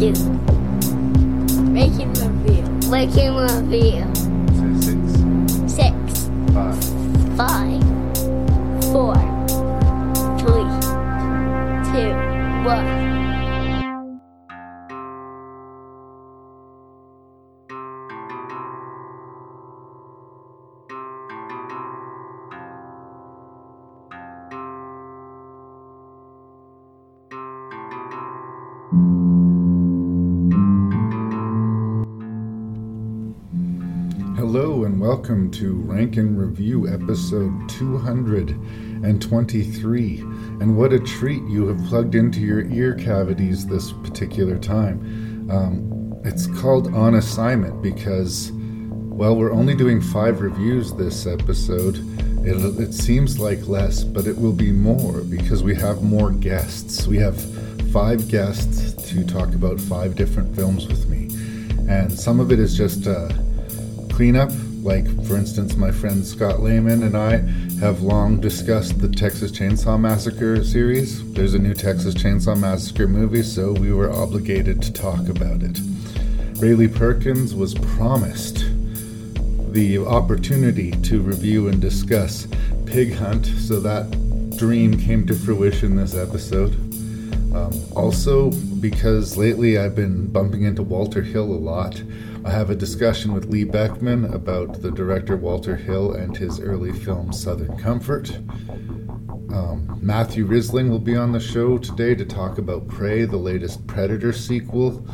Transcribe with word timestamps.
Can 0.00 0.14
move 0.14 1.50
you. 1.50 1.62
Making. 1.62 2.90
Making 2.90 3.36
review. 3.36 4.09
Welcome 35.10 35.50
to 35.54 35.74
Rank 35.74 36.18
N 36.18 36.36
Review 36.36 36.86
episode 36.86 37.68
223. 37.68 40.18
And 40.20 40.76
what 40.76 40.92
a 40.92 41.00
treat 41.00 41.42
you 41.48 41.66
have 41.66 41.84
plugged 41.88 42.14
into 42.14 42.38
your 42.38 42.64
ear 42.66 42.94
cavities 42.94 43.66
this 43.66 43.90
particular 43.90 44.56
time. 44.56 45.50
Um, 45.50 46.14
it's 46.24 46.46
called 46.60 46.94
On 46.94 47.16
Assignment 47.16 47.82
because, 47.82 48.52
well, 48.52 49.34
we're 49.34 49.50
only 49.50 49.74
doing 49.74 50.00
five 50.00 50.42
reviews 50.42 50.92
this 50.92 51.26
episode. 51.26 51.96
It, 52.46 52.80
it 52.80 52.94
seems 52.94 53.40
like 53.40 53.66
less, 53.66 54.04
but 54.04 54.28
it 54.28 54.38
will 54.38 54.52
be 54.52 54.70
more 54.70 55.22
because 55.22 55.64
we 55.64 55.74
have 55.74 56.04
more 56.04 56.30
guests. 56.30 57.08
We 57.08 57.16
have 57.16 57.36
five 57.90 58.28
guests 58.28 58.92
to 59.10 59.26
talk 59.26 59.56
about 59.56 59.80
five 59.80 60.14
different 60.14 60.54
films 60.54 60.86
with 60.86 61.08
me. 61.08 61.30
And 61.92 62.12
some 62.12 62.38
of 62.38 62.52
it 62.52 62.60
is 62.60 62.76
just. 62.76 63.08
Uh, 63.08 63.28
cleanup. 64.20 64.52
Like, 64.82 65.04
for 65.26 65.36
instance, 65.36 65.76
my 65.76 65.90
friend 65.90 66.24
Scott 66.24 66.60
Lehman 66.60 67.02
and 67.02 67.14
I 67.14 67.36
have 67.80 68.00
long 68.00 68.40
discussed 68.40 68.98
the 68.98 69.10
Texas 69.10 69.52
Chainsaw 69.52 70.00
Massacre 70.00 70.64
series. 70.64 71.30
There's 71.32 71.52
a 71.52 71.58
new 71.58 71.74
Texas 71.74 72.14
Chainsaw 72.14 72.58
Massacre 72.58 73.06
movie, 73.06 73.42
so 73.42 73.72
we 73.72 73.92
were 73.92 74.10
obligated 74.10 74.80
to 74.80 74.92
talk 74.92 75.28
about 75.28 75.62
it. 75.62 75.74
Raylee 76.60 76.94
Perkins 76.94 77.54
was 77.54 77.74
promised 77.74 78.64
the 79.72 79.98
opportunity 79.98 80.92
to 81.02 81.20
review 81.20 81.68
and 81.68 81.78
discuss 81.78 82.48
Pig 82.86 83.14
Hunt, 83.14 83.46
so 83.46 83.80
that 83.80 84.10
dream 84.56 84.98
came 84.98 85.26
to 85.26 85.34
fruition 85.34 85.96
this 85.96 86.14
episode. 86.14 86.72
Um, 87.54 87.72
also, 87.94 88.50
because 88.80 89.36
lately 89.36 89.76
I've 89.76 89.94
been 89.94 90.26
bumping 90.28 90.62
into 90.62 90.82
Walter 90.82 91.22
Hill 91.22 91.44
a 91.44 91.60
lot, 91.60 92.02
I 92.42 92.50
have 92.50 92.70
a 92.70 92.74
discussion 92.74 93.34
with 93.34 93.50
Lee 93.50 93.66
Beckmann 93.66 94.32
about 94.32 94.80
the 94.80 94.90
director 94.90 95.36
Walter 95.36 95.76
Hill 95.76 96.14
and 96.14 96.34
his 96.34 96.58
early 96.58 96.90
film 96.90 97.34
Southern 97.34 97.76
Comfort. 97.76 98.30
Um, 99.52 99.98
Matthew 100.00 100.46
Risling 100.46 100.88
will 100.88 101.00
be 101.00 101.16
on 101.16 101.32
the 101.32 101.40
show 101.40 101.76
today 101.76 102.14
to 102.14 102.24
talk 102.24 102.56
about 102.56 102.88
Prey, 102.88 103.26
the 103.26 103.36
latest 103.36 103.86
Predator 103.86 104.32
sequel, 104.32 105.06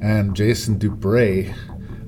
and 0.00 0.34
Jason 0.34 0.78
Dubray 0.78 1.54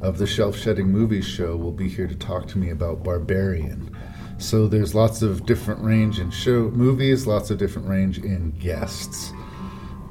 of 0.00 0.16
the 0.16 0.26
Shelf 0.26 0.56
Shedding 0.56 0.88
Movies 0.88 1.26
Show 1.26 1.54
will 1.56 1.72
be 1.72 1.88
here 1.88 2.06
to 2.06 2.16
talk 2.16 2.48
to 2.48 2.58
me 2.58 2.70
about 2.70 3.04
Barbarian. 3.04 3.94
So 4.38 4.66
there's 4.66 4.94
lots 4.94 5.20
of 5.20 5.44
different 5.44 5.84
range 5.84 6.18
in 6.18 6.30
show 6.30 6.70
movies, 6.70 7.26
lots 7.26 7.50
of 7.50 7.58
different 7.58 7.88
range 7.88 8.18
in 8.18 8.52
guests. 8.52 9.32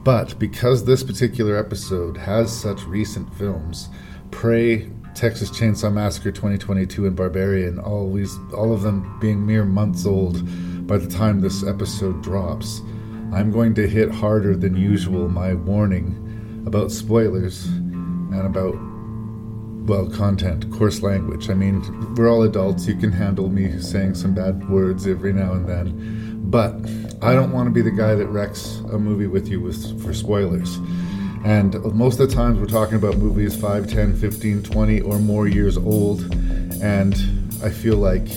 But 0.03 0.37
because 0.39 0.85
this 0.85 1.03
particular 1.03 1.57
episode 1.57 2.15
has 2.17 2.55
such 2.55 2.83
recent 2.85 3.33
films, 3.35 3.89
Prey, 4.31 4.89
Texas 5.13 5.51
Chainsaw 5.51 5.93
Massacre 5.93 6.31
2022, 6.31 7.05
and 7.05 7.15
Barbarian, 7.15 7.77
always 7.79 8.37
all 8.55 8.73
of 8.73 8.81
them 8.81 9.19
being 9.19 9.45
mere 9.45 9.65
months 9.65 10.05
old 10.05 10.41
by 10.87 10.97
the 10.97 11.07
time 11.07 11.41
this 11.41 11.63
episode 11.63 12.21
drops, 12.23 12.81
I'm 13.33 13.51
going 13.51 13.73
to 13.75 13.87
hit 13.87 14.11
harder 14.11 14.55
than 14.55 14.75
usual 14.75 15.29
my 15.29 15.53
warning 15.53 16.63
about 16.65 16.91
spoilers 16.91 17.65
and 17.65 18.45
about 18.45 18.75
well, 19.85 20.09
content, 20.09 20.71
coarse 20.71 21.01
language. 21.01 21.49
I 21.49 21.53
mean, 21.53 21.81
we're 22.15 22.29
all 22.29 22.43
adults. 22.43 22.87
You 22.87 22.95
can 22.95 23.11
handle 23.11 23.49
me 23.49 23.79
saying 23.79 24.15
some 24.15 24.33
bad 24.33 24.69
words 24.69 25.07
every 25.07 25.33
now 25.33 25.53
and 25.53 25.67
then. 25.67 26.39
But 26.43 26.73
I 27.21 27.33
don't 27.33 27.51
want 27.51 27.67
to 27.67 27.71
be 27.71 27.81
the 27.81 27.91
guy 27.91 28.15
that 28.15 28.27
wrecks 28.27 28.79
a 28.91 28.99
movie 28.99 29.27
with 29.27 29.47
you 29.47 29.59
with 29.59 30.01
for 30.03 30.13
spoilers. 30.13 30.77
And 31.43 31.73
most 31.93 32.19
of 32.19 32.29
the 32.29 32.35
times 32.35 32.59
we're 32.59 32.67
talking 32.67 32.95
about 32.95 33.17
movies 33.17 33.55
5, 33.59 33.87
10, 33.87 34.15
15, 34.15 34.63
20 34.63 35.01
or 35.01 35.17
more 35.19 35.47
years 35.47 35.77
old. 35.77 36.21
And 36.81 37.15
I 37.63 37.69
feel 37.69 37.97
like 37.97 38.27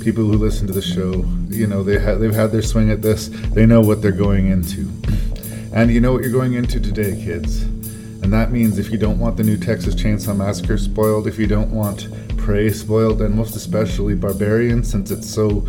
people 0.00 0.24
who 0.24 0.34
listen 0.34 0.66
to 0.66 0.72
the 0.72 0.82
show, 0.82 1.24
you 1.48 1.66
know, 1.66 1.82
they 1.82 1.98
ha- 1.98 2.14
they've 2.14 2.34
had 2.34 2.52
their 2.52 2.62
swing 2.62 2.90
at 2.90 3.02
this. 3.02 3.28
They 3.28 3.66
know 3.66 3.80
what 3.80 4.02
they're 4.02 4.12
going 4.12 4.48
into. 4.48 4.90
And 5.74 5.90
you 5.90 6.02
know 6.02 6.12
what 6.12 6.20
you're 6.20 6.30
going 6.30 6.52
into 6.52 6.78
today, 6.78 7.12
kids. 7.24 7.62
And 7.62 8.30
that 8.30 8.52
means 8.52 8.78
if 8.78 8.90
you 8.90 8.98
don't 8.98 9.18
want 9.18 9.38
the 9.38 9.42
new 9.42 9.56
Texas 9.56 9.94
Chainsaw 9.94 10.36
Massacre 10.36 10.76
spoiled, 10.76 11.26
if 11.26 11.38
you 11.38 11.46
don't 11.46 11.70
want 11.70 12.08
Prey 12.36 12.70
spoiled, 12.70 13.22
and 13.22 13.34
most 13.34 13.56
especially 13.56 14.14
Barbarian, 14.14 14.84
since 14.84 15.10
it's 15.10 15.28
so 15.28 15.66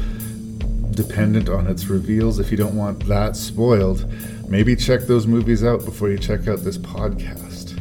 dependent 0.96 1.50
on 1.50 1.68
its 1.68 1.88
reveals, 1.88 2.40
if 2.40 2.52
you 2.52 2.58
don't 2.58 2.76
want 2.76 3.06
that 3.08 3.36
spoiled, 3.36 4.12
maybe 4.50 4.76
check 4.76 5.02
those 5.02 5.28
movies 5.28 5.64
out 5.64 5.84
before 5.86 6.10
you 6.10 6.18
check 6.18 6.48
out 6.48 6.60
this 6.60 6.78
podcast. 6.78 7.80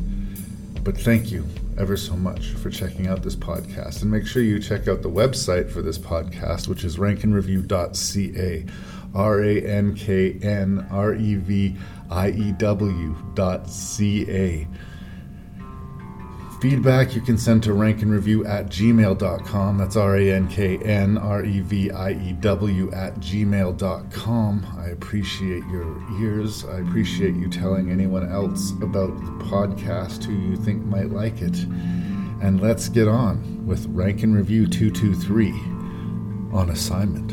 But 0.85 0.97
thank 0.99 1.31
you 1.31 1.47
ever 1.79 1.97
so 1.97 2.15
much 2.17 2.51
for 2.51 2.71
checking 2.71 3.07
out 3.07 3.23
this 3.23 3.37
podcast. 3.37 4.03
And 4.03 4.11
make 4.11 4.27
sure 4.27 4.43
you 4.43 4.59
check 4.61 4.89
out 4.89 5.03
the 5.03 5.11
website 5.11 5.71
for 5.71 5.83
this 5.83 5.99
podcast, 5.99 6.69
which 6.69 6.85
is 6.85 6.97
ranknreview.ca. 6.97 8.67
R 9.15 9.43
A 9.45 9.61
N 9.61 9.95
K 9.95 10.39
N 10.43 10.87
R 10.91 11.15
E 11.15 11.35
V 11.35 11.77
I 12.11 12.31
E 12.31 12.53
W 12.53 13.17
dot. 13.35 13.67
Feedback 16.63 17.17
you 17.17 17.21
can 17.21 17.37
send 17.37 17.65
to 17.65 17.71
ranknreview 17.71 18.49
at 18.49 18.67
gmail.com. 18.67 19.79
That's 19.79 19.97
R 19.97 20.17
A 20.17 20.31
N 20.31 20.47
K 20.47 20.79
N 20.79 21.19
R 21.19 21.45
E 21.45 21.59
V 21.59 21.91
I 21.91 22.13
E 22.13 22.33
W 22.35 22.93
at 22.93 23.17
gmail.com. 23.17 24.67
I 24.79 24.87
appreciate 24.91 25.65
your 25.67 26.01
ears. 26.21 26.65
I 26.65 26.79
appreciate 26.79 27.35
you 27.35 27.51
telling 27.51 27.91
anyone 27.91 28.31
else 28.31 28.71
about 28.81 29.09
the 29.09 29.45
podcast 29.45 30.23
who 30.23 30.35
you 30.35 30.55
think 30.55 30.85
might 30.85 31.11
like 31.11 31.43
it. 31.43 31.65
And 32.41 32.61
let's 32.61 32.89
get 32.89 33.09
on 33.09 33.67
with 33.67 33.85
Rank 33.87 34.23
N 34.23 34.33
Review 34.33 34.69
223 34.69 35.51
on 36.57 36.71
assignment. 36.71 37.32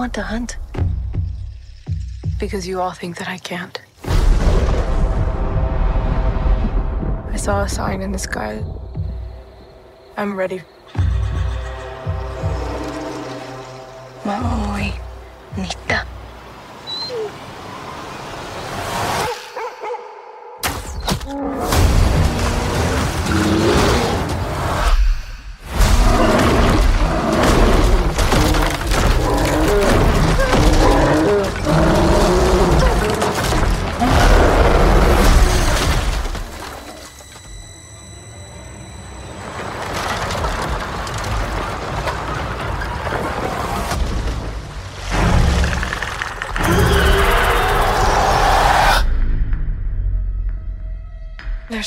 Want 0.00 0.14
to 0.14 0.22
hunt? 0.22 0.56
Because 2.38 2.66
you 2.66 2.80
all 2.80 2.92
think 2.92 3.18
that 3.18 3.28
I 3.28 3.36
can't. 3.36 3.78
I 7.34 7.36
saw 7.36 7.60
a 7.64 7.68
sign 7.68 8.00
in 8.00 8.10
the 8.10 8.18
sky. 8.18 8.64
I'm 10.16 10.34
ready. 10.38 10.62
Nita. 14.24 14.69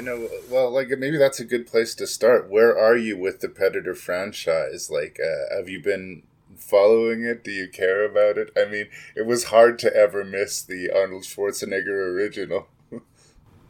I 0.00 0.02
know. 0.02 0.30
Well, 0.48 0.70
like 0.70 0.88
maybe 0.88 1.18
that's 1.18 1.40
a 1.40 1.44
good 1.44 1.66
place 1.66 1.94
to 1.96 2.06
start. 2.06 2.48
Where 2.48 2.76
are 2.76 2.96
you 2.96 3.18
with 3.18 3.40
the 3.40 3.50
Predator 3.50 3.94
franchise? 3.94 4.90
Like, 4.90 5.20
uh, 5.22 5.54
have 5.54 5.68
you 5.68 5.82
been 5.82 6.22
following 6.56 7.22
it? 7.22 7.44
Do 7.44 7.50
you 7.50 7.68
care 7.68 8.02
about 8.02 8.38
it? 8.38 8.50
I 8.56 8.64
mean, 8.64 8.86
it 9.14 9.26
was 9.26 9.44
hard 9.44 9.78
to 9.80 9.94
ever 9.94 10.24
miss 10.24 10.62
the 10.62 10.90
Arnold 10.90 11.24
Schwarzenegger 11.24 12.14
original. 12.14 12.68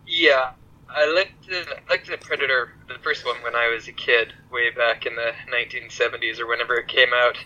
yeah, 0.06 0.52
I 0.88 1.12
liked 1.12 1.48
the 1.48 1.66
liked 1.88 2.08
the 2.08 2.16
Predator, 2.16 2.74
the 2.86 2.98
first 3.02 3.26
one, 3.26 3.42
when 3.42 3.56
I 3.56 3.66
was 3.66 3.88
a 3.88 3.92
kid, 3.92 4.32
way 4.52 4.70
back 4.70 5.06
in 5.06 5.16
the 5.16 5.32
1970s 5.52 6.38
or 6.38 6.46
whenever 6.46 6.76
it 6.76 6.86
came 6.86 7.12
out. 7.12 7.38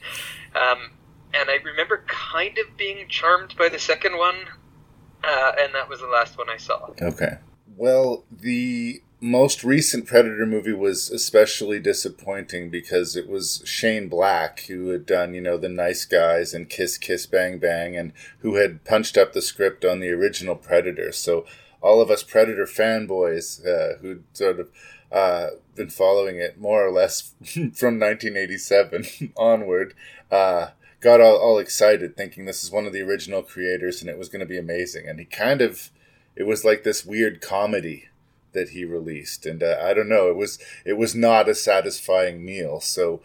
Um, 0.54 0.90
and 1.32 1.48
I 1.48 1.54
remember 1.64 2.04
kind 2.06 2.58
of 2.58 2.76
being 2.76 3.08
charmed 3.08 3.56
by 3.56 3.70
the 3.70 3.78
second 3.78 4.18
one, 4.18 4.36
uh, 5.24 5.52
and 5.58 5.74
that 5.74 5.88
was 5.88 6.00
the 6.00 6.06
last 6.06 6.36
one 6.36 6.50
I 6.50 6.58
saw. 6.58 6.90
Okay. 7.00 7.38
Well, 7.76 8.24
the 8.30 9.02
most 9.20 9.64
recent 9.64 10.06
Predator 10.06 10.44
movie 10.44 10.74
was 10.74 11.10
especially 11.10 11.80
disappointing 11.80 12.68
because 12.68 13.16
it 13.16 13.28
was 13.28 13.62
Shane 13.64 14.08
Black 14.08 14.60
who 14.66 14.90
had 14.90 15.06
done, 15.06 15.34
you 15.34 15.40
know, 15.40 15.56
The 15.56 15.68
Nice 15.68 16.04
Guys 16.04 16.52
and 16.52 16.68
Kiss 16.68 16.98
Kiss 16.98 17.26
Bang 17.26 17.58
Bang 17.58 17.96
and 17.96 18.12
who 18.40 18.56
had 18.56 18.84
punched 18.84 19.16
up 19.16 19.32
the 19.32 19.42
script 19.42 19.84
on 19.84 20.00
the 20.00 20.10
original 20.10 20.56
Predator. 20.56 21.10
So 21.10 21.46
all 21.80 22.00
of 22.00 22.10
us 22.10 22.22
Predator 22.22 22.66
fanboys 22.66 23.66
uh, 23.66 23.98
who'd 23.98 24.24
sort 24.34 24.60
of 24.60 24.68
uh, 25.10 25.48
been 25.74 25.90
following 25.90 26.36
it 26.36 26.60
more 26.60 26.86
or 26.86 26.90
less 26.90 27.34
from 27.74 27.98
1987 27.98 29.32
onward 29.36 29.94
uh, 30.30 30.68
got 31.00 31.20
all, 31.20 31.36
all 31.36 31.58
excited 31.58 32.16
thinking 32.16 32.44
this 32.44 32.62
is 32.62 32.70
one 32.70 32.86
of 32.86 32.92
the 32.92 33.02
original 33.02 33.42
creators 33.42 34.00
and 34.00 34.10
it 34.10 34.18
was 34.18 34.28
going 34.28 34.40
to 34.40 34.46
be 34.46 34.58
amazing. 34.58 35.08
And 35.08 35.18
he 35.18 35.24
kind 35.24 35.60
of 35.60 35.90
it 36.36 36.44
was 36.44 36.64
like 36.64 36.82
this 36.82 37.04
weird 37.04 37.40
comedy 37.40 38.08
that 38.52 38.70
he 38.70 38.84
released 38.84 39.46
and 39.46 39.62
uh, 39.62 39.78
i 39.82 39.92
don't 39.92 40.08
know 40.08 40.28
it 40.28 40.36
was 40.36 40.58
it 40.84 40.94
was 40.94 41.14
not 41.14 41.48
a 41.48 41.54
satisfying 41.54 42.44
meal. 42.44 42.80
So 42.80 43.20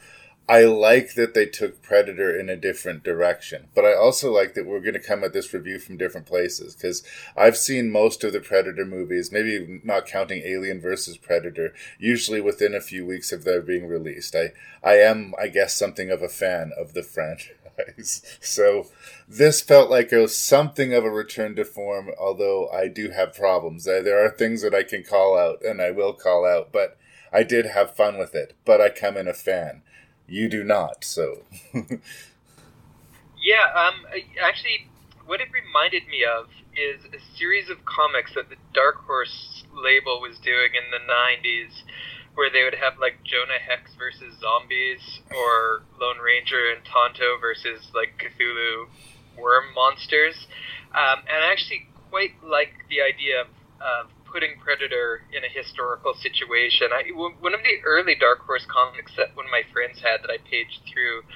i 0.48 0.64
like 0.64 1.14
that 1.14 1.36
they 1.36 1.46
took 1.46 1.82
predator 1.84 2.38
in 2.38 2.50
a 2.50 2.56
different 2.56 3.04
direction 3.04 3.68
but 3.76 3.86
i 3.86 3.94
also 3.94 4.34
like 4.34 4.56
that 4.56 4.66
we're 4.66 4.80
going 4.80 4.94
to 4.96 5.00
come 5.00 5.24
at 5.24 5.32
this 5.32 5.54
review 5.54 5.78
from 5.78 5.98
different 5.98 6.26
places 6.26 6.76
because 6.76 7.04
i've 7.38 7.56
seen 7.56 7.92
most 7.92 8.24
of 8.24 8.34
the 8.34 8.40
predator 8.40 8.86
movies 8.86 9.32
maybe 9.32 9.80
not 9.84 10.08
counting 10.08 10.42
alien 10.44 10.82
versus 10.82 11.18
predator 11.18 11.72
usually 12.00 12.42
within 12.42 12.74
a 12.74 12.82
few 12.82 13.06
weeks 13.06 13.32
of 13.32 13.44
their 13.44 13.62
being 13.62 13.88
released. 13.88 14.36
I 14.36 14.54
i 14.84 14.96
am 14.96 15.36
i 15.40 15.48
guess 15.48 15.76
something 15.76 16.10
of 16.10 16.24
a 16.24 16.30
fan 16.30 16.72
of 16.78 16.94
the 16.94 17.04
franchise 17.04 17.59
so 18.04 18.88
this 19.28 19.62
felt 19.62 19.90
like 19.90 20.12
was 20.12 20.36
something 20.36 20.94
of 20.94 21.06
a 21.06 21.10
return 21.10 21.56
to 21.56 21.66
form, 21.66 22.10
although 22.20 22.70
I 22.70 22.88
do 22.88 23.10
have 23.12 23.36
problems. 23.36 23.86
There 23.86 24.24
are 24.24 24.30
things 24.30 24.62
that 24.62 24.74
I 24.74 24.84
can 24.84 25.04
call 25.04 25.38
out, 25.38 25.64
and 25.64 25.82
I 25.82 25.92
will 25.92 26.14
call 26.14 26.46
out, 26.46 26.72
but 26.72 26.98
I 27.32 27.44
did 27.44 27.66
have 27.68 27.96
fun 27.96 28.18
with 28.18 28.36
it. 28.36 28.56
But 28.66 28.82
I 28.82 28.90
come 28.90 29.18
in 29.18 29.28
a 29.28 29.34
fan. 29.34 29.82
You 30.28 30.50
do 30.50 30.64
not, 30.64 31.04
so. 31.04 31.44
yeah, 31.74 31.84
um, 33.76 34.06
actually, 34.42 34.88
what 35.26 35.42
it 35.42 35.50
reminded 35.52 36.08
me 36.08 36.24
of 36.24 36.48
is 36.76 37.06
a 37.06 37.38
series 37.38 37.70
of 37.70 37.84
comics 37.86 38.34
that 38.36 38.50
the 38.50 38.56
Dark 38.74 39.06
Horse 39.06 39.64
label 39.74 40.22
was 40.22 40.38
doing 40.40 40.72
in 40.74 40.92
the 40.92 41.00
90s 41.12 41.84
where 42.40 42.48
they 42.48 42.64
would 42.64 42.80
have 42.80 42.96
like 43.04 43.20
Jonah 43.28 43.60
Hex 43.60 43.92
versus 44.00 44.40
zombies 44.40 45.20
or 45.36 45.84
Lone 46.00 46.24
Ranger 46.24 46.72
and 46.72 46.80
Tonto 46.88 47.36
versus 47.36 47.92
like 47.92 48.16
Cthulhu 48.16 48.88
worm 49.36 49.76
monsters. 49.76 50.48
Um, 50.96 51.20
and 51.28 51.44
I 51.44 51.52
actually 51.52 51.92
quite 52.08 52.40
like 52.40 52.88
the 52.88 53.04
idea 53.04 53.44
of, 53.44 53.52
of 53.84 54.08
putting 54.24 54.56
Predator 54.64 55.28
in 55.36 55.44
a 55.44 55.52
historical 55.52 56.16
situation. 56.16 56.96
I, 56.96 57.12
one 57.12 57.52
of 57.52 57.60
the 57.60 57.84
early 57.84 58.16
Dark 58.16 58.48
Horse 58.48 58.66
comics 58.72 59.12
that 59.20 59.36
one 59.36 59.44
of 59.44 59.52
my 59.52 59.68
friends 59.76 60.00
had 60.00 60.24
that 60.24 60.32
I 60.32 60.40
paged 60.40 60.88
through 60.88 61.28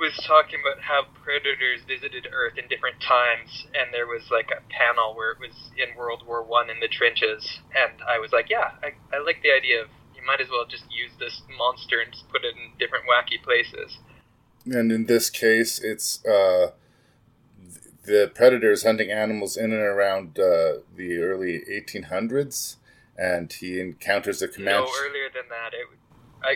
was 0.00 0.16
talking 0.24 0.56
about 0.64 0.80
how 0.80 1.04
predators 1.20 1.84
visited 1.84 2.24
Earth 2.32 2.56
in 2.56 2.64
different 2.72 2.96
times, 3.04 3.68
and 3.76 3.92
there 3.92 4.08
was 4.08 4.32
like 4.32 4.48
a 4.48 4.64
panel 4.72 5.12
where 5.12 5.36
it 5.36 5.38
was 5.38 5.68
in 5.76 5.92
World 5.92 6.24
War 6.26 6.40
One 6.42 6.70
in 6.72 6.80
the 6.80 6.88
trenches, 6.88 7.60
and 7.76 8.00
I 8.08 8.16
was 8.18 8.32
like, 8.32 8.48
yeah, 8.48 8.80
I, 8.80 8.96
I 9.12 9.20
like 9.20 9.44
the 9.44 9.52
idea 9.52 9.84
of 9.84 9.92
you 10.20 10.26
might 10.26 10.40
as 10.40 10.48
well 10.50 10.66
just 10.66 10.84
use 10.90 11.12
this 11.18 11.42
monster 11.56 12.00
and 12.00 12.12
just 12.12 12.28
put 12.28 12.44
it 12.44 12.54
in 12.54 12.78
different 12.78 13.04
wacky 13.06 13.42
places. 13.42 13.98
And 14.66 14.92
in 14.92 15.06
this 15.06 15.30
case, 15.30 15.80
it's 15.80 16.24
uh, 16.24 16.72
the 18.04 18.30
predators 18.34 18.84
hunting 18.84 19.10
animals 19.10 19.56
in 19.56 19.72
and 19.72 19.82
around 19.82 20.38
uh, 20.38 20.80
the 20.94 21.18
early 21.18 21.60
1800s, 21.60 22.76
and 23.16 23.52
he 23.52 23.80
encounters 23.80 24.42
a 24.42 24.48
Comanche. 24.48 24.84
No, 24.84 25.08
earlier 25.08 25.30
than 25.34 25.48
that. 25.48 25.72
It, 25.72 25.86
I, 26.42 26.52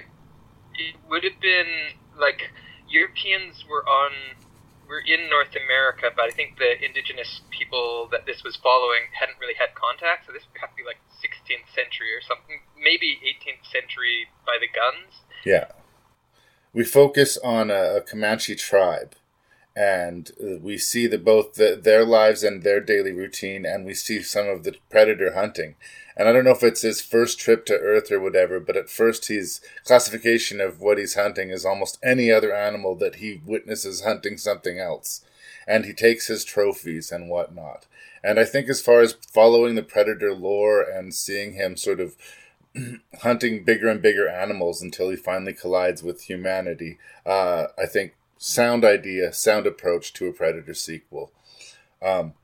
it 0.75 0.97
would 1.09 1.25
have 1.25 1.41
been 1.41 1.97
like 2.19 2.51
Europeans 2.89 3.65
were 3.69 3.87
on 3.87 4.13
in 5.01 5.31
North 5.31 5.55
America, 5.57 6.11
but 6.15 6.25
I 6.27 6.31
think 6.31 6.59
the 6.59 6.77
indigenous 6.85 7.41
people 7.51 8.09
that 8.13 8.27
this 8.27 8.43
was 8.43 8.57
following 8.57 9.11
hadn't 9.13 9.39
really 9.41 9.55
had 9.55 9.75
contact, 9.75 10.27
so 10.27 10.33
this 10.33 10.43
would 10.51 10.61
have 10.61 10.71
to 10.71 10.77
be 10.77 10.85
like 10.85 11.01
16th 11.23 11.73
century 11.75 12.13
or 12.15 12.21
something, 12.21 12.61
maybe 12.77 13.19
18th 13.25 13.71
century 13.71 14.29
by 14.45 14.59
the 14.61 14.69
guns. 14.69 15.23
Yeah. 15.45 15.73
We 16.73 16.85
focus 16.85 17.39
on 17.39 17.71
a, 17.71 17.97
a 17.97 18.01
Comanche 18.01 18.57
tribe, 18.57 19.15
and 19.77 20.31
uh, 20.41 20.59
we 20.61 20.79
see 20.79 21.07
the, 21.07 21.19
both 21.19 21.55
the, 21.55 21.79
their 21.81 22.05
lives 22.05 22.43
and 22.43 22.63
their 22.63 22.81
daily 22.81 23.13
routine, 23.13 23.67
and 23.67 23.85
we 23.85 23.95
see 23.95 24.23
some 24.23 24.49
of 24.49 24.63
the 24.63 24.77
predator 24.89 25.35
hunting. 25.35 25.75
And 26.17 26.29
I 26.29 26.33
don't 26.33 26.45
know 26.45 26.53
if 26.53 26.63
it's 26.63 26.83
his 26.83 27.03
first 27.03 27.41
trip 27.41 27.67
to 27.67 27.79
Earth 27.79 28.13
or 28.13 28.21
whatever, 28.21 28.61
but 28.61 28.77
at 28.77 28.89
first 28.89 29.27
his 29.27 29.61
classification 29.85 30.61
of 30.61 30.81
what 30.81 30.99
he's 30.99 31.15
hunting 31.15 31.51
is 31.51 31.65
almost 31.65 31.99
any 32.05 32.31
other 32.31 32.55
animal 32.55 32.95
that 32.97 33.17
he 33.17 33.41
witnesses 33.45 34.05
hunting 34.05 34.39
something 34.39 34.79
else. 34.79 35.25
And 35.67 35.85
he 35.85 35.93
takes 35.93 36.29
his 36.29 36.45
trophies 36.45 37.11
and 37.11 37.29
whatnot. 37.29 37.87
And 38.23 38.39
I 38.39 38.45
think 38.45 38.69
as 38.69 38.81
far 38.81 39.01
as 39.01 39.17
following 39.29 39.75
the 39.75 39.83
predator 39.83 40.33
lore 40.33 40.83
and 40.83 41.13
seeing 41.13 41.55
him 41.55 41.77
sort 41.77 41.99
of 41.99 42.17
hunting 43.23 43.65
bigger 43.65 43.89
and 43.89 44.01
bigger 44.01 44.29
animals 44.29 44.81
until 44.81 45.11
he 45.11 45.17
finally 45.17 45.53
collides 45.53 46.03
with 46.03 46.23
humanity, 46.23 46.99
uh, 47.27 47.67
I 47.77 47.87
think 47.87 48.15
sound 48.39 48.85
idea, 48.85 49.33
sound 49.33 49.67
approach 49.67 50.13
to 50.15 50.27
a 50.27 50.33
predator 50.33 50.75
sequel. 50.75 51.33
Um, 52.03 52.35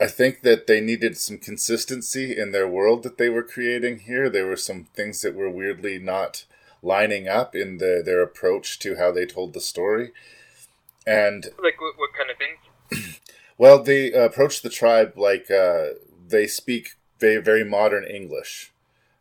I 0.00 0.06
think 0.06 0.40
that 0.42 0.66
they 0.66 0.80
needed 0.80 1.18
some 1.18 1.38
consistency 1.38 2.36
in 2.36 2.52
their 2.52 2.66
world 2.66 3.02
that 3.02 3.18
they 3.18 3.28
were 3.28 3.42
creating 3.42 4.00
here. 4.00 4.30
There 4.30 4.46
were 4.46 4.56
some 4.56 4.84
things 4.94 5.20
that 5.22 5.34
were 5.34 5.50
weirdly 5.50 5.98
not 5.98 6.44
lining 6.82 7.28
up 7.28 7.54
in 7.54 7.78
the, 7.78 8.02
their 8.04 8.22
approach 8.22 8.78
to 8.78 8.96
how 8.96 9.12
they 9.12 9.26
told 9.26 9.52
the 9.52 9.60
story. 9.60 10.12
And 11.06 11.44
like 11.62 11.80
what, 11.80 11.94
what 11.98 12.10
kind 12.16 12.30
of 12.30 12.36
things? 12.38 13.16
Well, 13.58 13.82
they 13.82 14.10
approach 14.10 14.62
the 14.62 14.70
tribe 14.70 15.18
like 15.18 15.50
uh, 15.50 15.88
they 16.26 16.46
speak 16.46 16.96
very, 17.18 17.42
very 17.42 17.62
modern 17.62 18.04
English. 18.04 18.72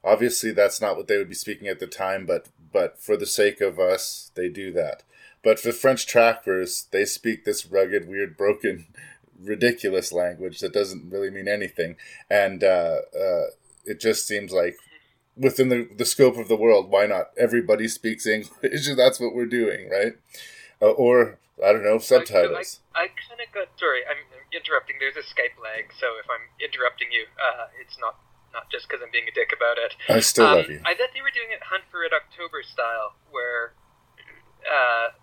Obviously, 0.01 0.51
that's 0.51 0.79
not 0.79 0.95
what 0.95 1.09
they 1.09 1.17
would 1.17 1.27
be 1.27 1.35
speaking 1.35 1.67
at 1.67 1.79
the 1.79 1.87
time, 1.87 2.25
but 2.25 2.47
but 2.71 2.97
for 2.97 3.17
the 3.17 3.25
sake 3.25 3.59
of 3.59 3.79
us, 3.79 4.31
they 4.35 4.47
do 4.47 4.71
that. 4.71 5.03
But 5.43 5.59
for 5.59 5.71
French 5.71 6.05
trappers, 6.05 6.87
they 6.91 7.05
speak 7.05 7.45
this 7.45 7.65
rugged, 7.65 8.07
weird, 8.07 8.37
broken, 8.37 8.87
ridiculous 9.41 10.11
language 10.11 10.59
that 10.59 10.73
doesn't 10.73 11.09
really 11.09 11.29
mean 11.29 11.47
anything, 11.47 11.95
and 12.29 12.63
uh, 12.63 12.97
uh, 13.17 13.45
it 13.85 13.99
just 13.99 14.27
seems 14.27 14.51
like 14.51 14.77
within 15.37 15.69
the, 15.69 15.87
the 15.95 16.05
scope 16.05 16.37
of 16.37 16.49
the 16.49 16.57
world, 16.57 16.89
why 16.89 17.05
not? 17.05 17.31
Everybody 17.37 17.87
speaks 17.87 18.27
English, 18.27 18.89
that's 18.97 19.19
what 19.19 19.33
we're 19.33 19.45
doing, 19.45 19.89
right? 19.89 20.13
Uh, 20.81 20.91
or 20.91 21.39
I 21.63 21.71
don't 21.71 21.83
know 21.83 21.97
subtitles. 21.99 22.79
I, 22.93 22.99
I, 22.99 23.03
I 23.03 23.07
kind 23.07 23.39
of 23.39 23.47
got 23.53 23.67
sorry. 23.79 24.01
I'm 24.03 24.19
interrupting. 24.51 24.95
There's 24.99 25.15
a 25.19 25.25
Skype 25.27 25.59
lag, 25.59 25.91
so 25.95 26.15
if 26.19 26.27
I'm 26.27 26.47
interrupting 26.59 27.11
you, 27.11 27.27
uh, 27.35 27.67
it's 27.79 27.97
not 27.99 28.15
not 28.53 28.69
just 28.71 28.87
because 28.87 29.03
I'm 29.03 29.11
being 29.11 29.29
a 29.29 29.35
dick 29.35 29.53
about 29.53 29.77
it. 29.77 29.93
I 30.09 30.19
still 30.19 30.47
um, 30.47 30.57
love 30.57 30.69
you. 30.69 30.81
I 30.85 30.95
thought 30.95 31.13
they 31.13 31.21
were 31.21 31.33
doing 31.33 31.53
it 31.53 31.61
Hunt 31.69 31.85
for 31.91 32.01
Red 32.01 32.15
October 32.15 32.65
style, 32.65 33.13
where, 33.29 33.77
uh, 34.65 35.13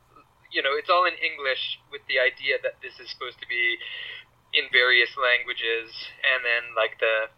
you 0.53 0.63
know, 0.63 0.75
it's 0.75 0.91
all 0.91 1.05
in 1.05 1.17
English 1.19 1.81
with 1.91 2.03
the 2.07 2.19
idea 2.19 2.57
that 2.63 2.79
this 2.83 2.97
is 3.03 3.11
supposed 3.11 3.39
to 3.41 3.49
be 3.49 3.79
in 4.55 4.71
various 4.73 5.11
languages, 5.19 5.93
and 6.23 6.45
then 6.47 6.75
like 6.75 6.99
the 6.99 7.29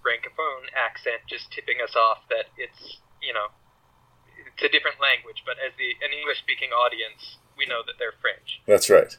francophone 0.00 0.70
accent 0.72 1.20
just 1.28 1.50
tipping 1.52 1.82
us 1.82 1.94
off 1.98 2.22
that 2.30 2.48
it's 2.56 3.02
you 3.20 3.34
know 3.34 3.50
it's 4.46 4.62
a 4.62 4.70
different 4.72 4.98
language, 4.98 5.42
but 5.46 5.58
as 5.62 5.72
the 5.78 5.94
an 6.02 6.10
English 6.10 6.38
speaking 6.38 6.70
audience, 6.70 7.38
we 7.56 7.66
know 7.66 7.82
that 7.86 7.94
they're 7.98 8.16
French. 8.20 8.60
That's 8.66 8.90
right. 8.90 9.14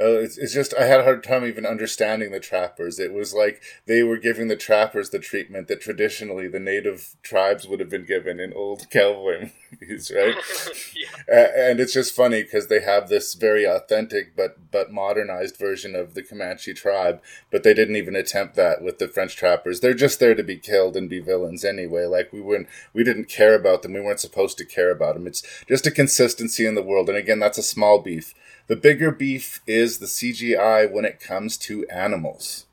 Uh, 0.00 0.18
it's, 0.18 0.36
it's 0.38 0.52
just 0.52 0.74
I 0.74 0.84
had 0.84 1.00
a 1.00 1.04
hard 1.04 1.22
time 1.22 1.44
even 1.44 1.64
understanding 1.64 2.32
the 2.32 2.40
trappers. 2.40 2.98
It 2.98 3.12
was 3.12 3.32
like 3.32 3.62
they 3.86 4.02
were 4.02 4.16
giving 4.16 4.48
the 4.48 4.56
trappers 4.56 5.10
the 5.10 5.20
treatment 5.20 5.68
that 5.68 5.80
traditionally 5.80 6.48
the 6.48 6.58
native 6.58 7.14
tribes 7.22 7.68
would 7.68 7.78
have 7.78 7.90
been 7.90 8.04
given 8.04 8.40
in 8.40 8.52
old 8.54 8.90
cowboy 8.90 9.50
movies, 9.70 10.10
right? 10.14 10.34
yeah. 10.96 11.48
and 11.54 11.78
it's 11.78 11.92
just 11.92 12.14
funny 12.14 12.42
because 12.42 12.66
they 12.66 12.80
have 12.80 13.08
this 13.08 13.34
very 13.34 13.64
authentic 13.64 14.34
but 14.34 14.70
but 14.72 14.90
modernized 14.90 15.56
version 15.56 15.94
of 15.94 16.14
the 16.14 16.22
Comanche 16.22 16.74
tribe, 16.74 17.22
but 17.52 17.62
they 17.62 17.74
didn't 17.74 17.96
even 17.96 18.16
attempt 18.16 18.56
that 18.56 18.82
with 18.82 18.98
the 18.98 19.06
French 19.06 19.36
trappers. 19.36 19.78
They're 19.78 19.94
just 19.94 20.18
there 20.18 20.34
to 20.34 20.42
be 20.42 20.56
killed 20.56 20.96
and 20.96 21.08
be 21.08 21.20
villains 21.20 21.64
anyway. 21.64 22.06
Like 22.06 22.32
we 22.32 22.40
weren't 22.40 22.66
we 22.92 23.04
didn't 23.04 23.28
care 23.28 23.54
about 23.54 23.82
them. 23.82 23.92
We 23.92 24.00
weren't 24.00 24.18
supposed 24.18 24.58
to 24.58 24.64
care 24.64 24.90
about 24.90 25.14
them. 25.14 25.28
It's 25.28 25.44
just 25.68 25.86
a 25.86 25.92
consistency 25.92 26.66
in 26.66 26.74
the 26.74 26.82
world, 26.82 27.08
and 27.08 27.16
again, 27.16 27.38
that's 27.38 27.58
a 27.58 27.62
small 27.62 28.00
beef 28.00 28.34
the 28.66 28.76
bigger 28.76 29.10
beef 29.10 29.60
is 29.66 29.98
the 29.98 30.06
CGI 30.06 30.90
when 30.90 31.04
it 31.04 31.20
comes 31.20 31.56
to 31.58 31.86
animals. 31.88 32.66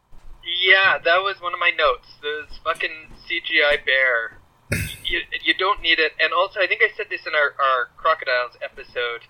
Yeah, 0.63 0.97
that 1.03 1.17
was 1.17 1.41
one 1.41 1.53
of 1.53 1.59
my 1.59 1.71
notes. 1.75 2.07
This 2.21 2.59
fucking 2.63 3.11
CGI 3.27 3.83
bear. 3.85 4.37
you, 5.03 5.21
you 5.43 5.53
don't 5.53 5.81
need 5.81 5.99
it. 5.99 6.13
And 6.19 6.33
also, 6.33 6.59
I 6.59 6.67
think 6.67 6.81
I 6.81 6.95
said 6.95 7.07
this 7.09 7.25
in 7.27 7.33
our, 7.35 7.53
our 7.59 7.89
crocodiles 7.97 8.53
episode. 8.61 9.27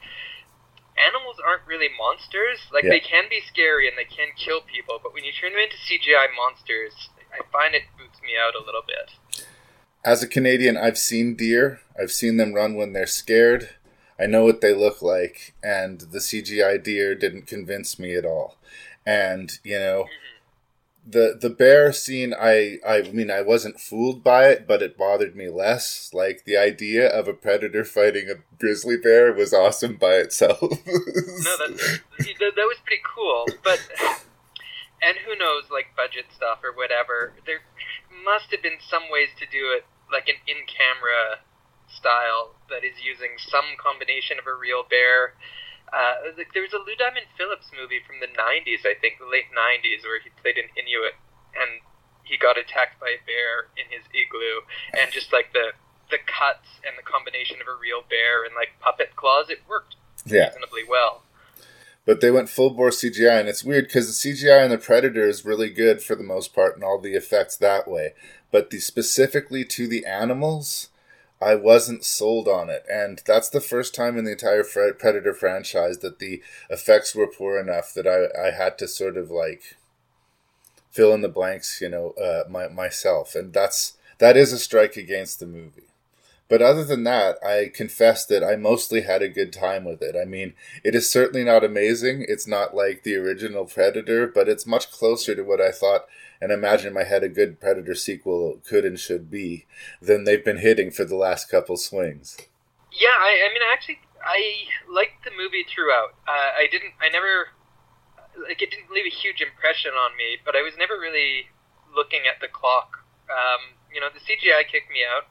Animals 0.99 1.37
aren't 1.45 1.65
really 1.65 1.87
monsters. 1.97 2.59
Like, 2.71 2.83
Yeah. 2.83 2.91
they 2.91 2.99
can 2.99 3.25
be 3.29 3.41
scary 3.47 3.87
and 3.87 3.97
they 3.97 4.03
can 4.03 4.29
kill 4.37 4.61
people, 4.61 4.99
but 5.01 5.13
when 5.13 5.23
you 5.23 5.31
turn 5.31 5.53
them 5.53 5.61
into 5.61 5.77
CGI 5.77 6.27
monsters, 6.35 7.09
I 7.33 7.39
find 7.51 7.73
it 7.73 7.83
boots 7.97 8.21
me 8.21 8.31
out 8.37 8.53
a 8.53 8.63
little 8.63 8.83
bit. 8.85 9.45
As 10.03 10.21
a 10.21 10.27
Canadian, 10.27 10.77
I've 10.77 10.97
seen 10.97 11.35
deer. 11.35 11.79
I've 11.99 12.11
seen 12.11 12.37
them 12.37 12.53
run 12.53 12.75
when 12.75 12.93
they're 12.93 13.07
scared. 13.07 13.69
I 14.21 14.27
know 14.27 14.43
what 14.43 14.61
they 14.61 14.73
look 14.73 15.01
like, 15.01 15.55
and 15.63 15.99
the 15.99 16.19
CGI 16.19 16.81
deer 16.81 17.15
didn't 17.15 17.47
convince 17.47 17.97
me 17.97 18.15
at 18.15 18.25
all. 18.25 18.57
And 19.03 19.51
you 19.63 19.79
know, 19.79 20.05
the 21.07 21.37
the 21.39 21.49
bear 21.49 21.91
scene, 21.91 22.33
I 22.39 22.77
I 22.87 23.01
mean, 23.11 23.31
I 23.31 23.41
wasn't 23.41 23.79
fooled 23.79 24.23
by 24.23 24.49
it, 24.49 24.67
but 24.67 24.83
it 24.83 24.97
bothered 24.97 25.35
me 25.35 25.49
less. 25.49 26.11
Like 26.13 26.45
the 26.45 26.55
idea 26.55 27.07
of 27.07 27.27
a 27.27 27.33
predator 27.33 27.83
fighting 27.83 28.29
a 28.29 28.35
grizzly 28.59 28.97
bear 28.97 29.33
was 29.33 29.53
awesome 29.53 29.95
by 29.95 30.15
itself. 30.17 30.61
No, 31.43 31.57
that, 31.57 32.01
that, 32.19 32.55
that 32.55 32.69
was 32.69 32.77
pretty 32.85 33.01
cool. 33.15 33.47
But, 33.63 33.81
and 35.01 35.17
who 35.25 35.35
knows, 35.35 35.71
like 35.71 35.95
budget 35.97 36.25
stuff 36.35 36.59
or 36.63 36.71
whatever. 36.75 37.33
There 37.47 37.61
must 38.23 38.51
have 38.51 38.61
been 38.61 38.77
some 38.79 39.03
ways 39.09 39.29
to 39.39 39.45
do 39.47 39.73
it, 39.73 39.85
like 40.11 40.29
an 40.29 40.35
in 40.45 40.67
camera 40.69 41.41
style 41.95 42.55
that 42.69 42.83
is 42.83 42.99
using 43.03 43.35
some 43.37 43.77
combination 43.77 44.39
of 44.39 44.47
a 44.47 44.55
real 44.55 44.83
bear. 44.87 45.35
Uh, 45.91 46.31
there 46.55 46.63
was 46.63 46.71
a 46.71 46.79
Lou 46.79 46.95
Diamond 46.95 47.27
Phillips 47.35 47.67
movie 47.75 47.99
from 48.07 48.23
the 48.23 48.31
90s, 48.31 48.87
I 48.87 48.95
think, 48.95 49.19
the 49.19 49.27
late 49.27 49.51
90s, 49.51 50.07
where 50.07 50.23
he 50.23 50.31
played 50.39 50.55
an 50.55 50.71
Inuit 50.79 51.19
and 51.51 51.83
he 52.23 52.37
got 52.37 52.57
attacked 52.57 52.99
by 52.99 53.11
a 53.11 53.21
bear 53.27 53.67
in 53.75 53.91
his 53.91 54.07
igloo. 54.15 54.63
And 54.95 55.11
just 55.11 55.33
like 55.33 55.51
the 55.53 55.75
the 56.09 56.19
cuts 56.27 56.67
and 56.85 56.97
the 56.97 57.07
combination 57.07 57.57
of 57.61 57.67
a 57.67 57.79
real 57.79 58.03
bear 58.09 58.43
and 58.43 58.53
like 58.53 58.75
puppet 58.79 59.15
claws, 59.15 59.49
it 59.49 59.59
worked 59.67 59.95
yeah. 60.25 60.47
reasonably 60.47 60.83
well. 60.87 61.23
but 62.05 62.19
they 62.19 62.31
went 62.31 62.49
full 62.49 62.69
bore 62.69 62.89
CGI, 62.89 63.39
and 63.39 63.49
it's 63.49 63.63
weird 63.63 63.87
because 63.87 64.07
the 64.07 64.29
CGI 64.29 64.65
in 64.65 64.71
the 64.71 64.77
Predator 64.77 65.27
is 65.27 65.45
really 65.45 65.69
good 65.69 66.01
for 66.01 66.15
the 66.15 66.23
most 66.23 66.53
part, 66.53 66.75
and 66.75 66.83
all 66.83 66.99
the 66.99 67.15
effects 67.15 67.55
that 67.57 67.87
way. 67.87 68.13
But 68.51 68.69
the 68.69 68.79
specifically 68.79 69.63
to 69.65 69.87
the 69.87 70.05
animals, 70.05 70.89
I 71.41 71.55
wasn't 71.55 72.03
sold 72.03 72.47
on 72.47 72.69
it, 72.69 72.85
and 72.89 73.21
that's 73.25 73.49
the 73.49 73.61
first 73.61 73.95
time 73.95 74.17
in 74.17 74.25
the 74.25 74.33
entire 74.33 74.63
Predator 74.63 75.33
franchise 75.33 75.99
that 75.99 76.19
the 76.19 76.41
effects 76.69 77.15
were 77.15 77.27
poor 77.27 77.59
enough 77.59 77.93
that 77.95 78.07
I 78.07 78.47
I 78.47 78.51
had 78.51 78.77
to 78.77 78.87
sort 78.87 79.17
of 79.17 79.31
like 79.31 79.77
fill 80.91 81.13
in 81.13 81.21
the 81.21 81.29
blanks, 81.29 81.81
you 81.81 81.89
know, 81.89 82.11
uh, 82.11 82.43
my, 82.49 82.67
myself, 82.67 83.33
and 83.33 83.53
that's 83.53 83.97
that 84.19 84.37
is 84.37 84.53
a 84.53 84.59
strike 84.59 84.97
against 84.97 85.39
the 85.39 85.47
movie. 85.47 85.87
But 86.47 86.61
other 86.61 86.83
than 86.83 87.05
that, 87.05 87.37
I 87.41 87.71
confess 87.73 88.25
that 88.25 88.43
I 88.43 88.57
mostly 88.57 89.01
had 89.01 89.21
a 89.21 89.29
good 89.29 89.53
time 89.53 89.85
with 89.85 90.01
it. 90.01 90.17
I 90.21 90.25
mean, 90.25 90.53
it 90.83 90.93
is 90.93 91.09
certainly 91.09 91.45
not 91.45 91.63
amazing. 91.63 92.25
It's 92.27 92.45
not 92.45 92.75
like 92.75 93.03
the 93.03 93.15
original 93.15 93.63
Predator, 93.63 94.27
but 94.27 94.49
it's 94.49 94.67
much 94.67 94.91
closer 94.91 95.33
to 95.33 95.43
what 95.43 95.61
I 95.61 95.71
thought 95.71 96.07
and 96.41 96.51
imagine 96.51 96.87
in 96.87 96.93
my 96.93 97.03
head 97.03 97.23
a 97.23 97.29
good 97.29 97.59
Predator 97.59 97.93
sequel 97.93 98.59
could 98.67 98.83
and 98.83 98.99
should 98.99 99.29
be 99.29 99.65
than 100.01 100.23
they've 100.23 100.43
been 100.43 100.57
hitting 100.57 100.89
for 100.89 101.05
the 101.05 101.15
last 101.15 101.49
couple 101.49 101.77
swings. 101.77 102.35
Yeah, 102.91 103.15
I, 103.15 103.45
I 103.45 103.53
mean, 103.53 103.61
I 103.61 103.71
actually, 103.71 104.01
I 104.25 104.65
liked 104.91 105.23
the 105.23 105.31
movie 105.31 105.63
throughout. 105.63 106.17
Uh, 106.27 106.57
I 106.57 106.65
didn't, 106.69 106.97
I 106.99 107.09
never, 107.09 107.53
like, 108.41 108.61
it 108.61 108.71
didn't 108.71 108.89
leave 108.91 109.05
a 109.05 109.13
huge 109.13 109.39
impression 109.39 109.91
on 109.93 110.17
me, 110.17 110.37
but 110.43 110.55
I 110.55 110.61
was 110.61 110.73
never 110.77 110.99
really 110.99 111.47
looking 111.95 112.25
at 112.25 112.41
the 112.41 112.49
clock. 112.49 113.05
Um, 113.29 113.77
you 113.93 114.01
know, 114.01 114.09
the 114.11 114.19
CGI 114.19 114.65
kicked 114.65 114.89
me 114.89 115.05
out. 115.05 115.29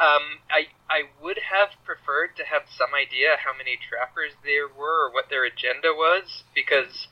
Um, 0.00 0.42
I, 0.50 0.72
I 0.88 1.12
would 1.22 1.38
have 1.38 1.76
preferred 1.84 2.34
to 2.40 2.44
have 2.48 2.62
some 2.66 2.90
idea 2.96 3.38
how 3.38 3.52
many 3.54 3.78
trappers 3.78 4.32
there 4.42 4.66
were 4.66 5.06
or 5.06 5.12
what 5.12 5.28
their 5.28 5.44
agenda 5.44 5.92
was, 5.94 6.42
because 6.56 7.06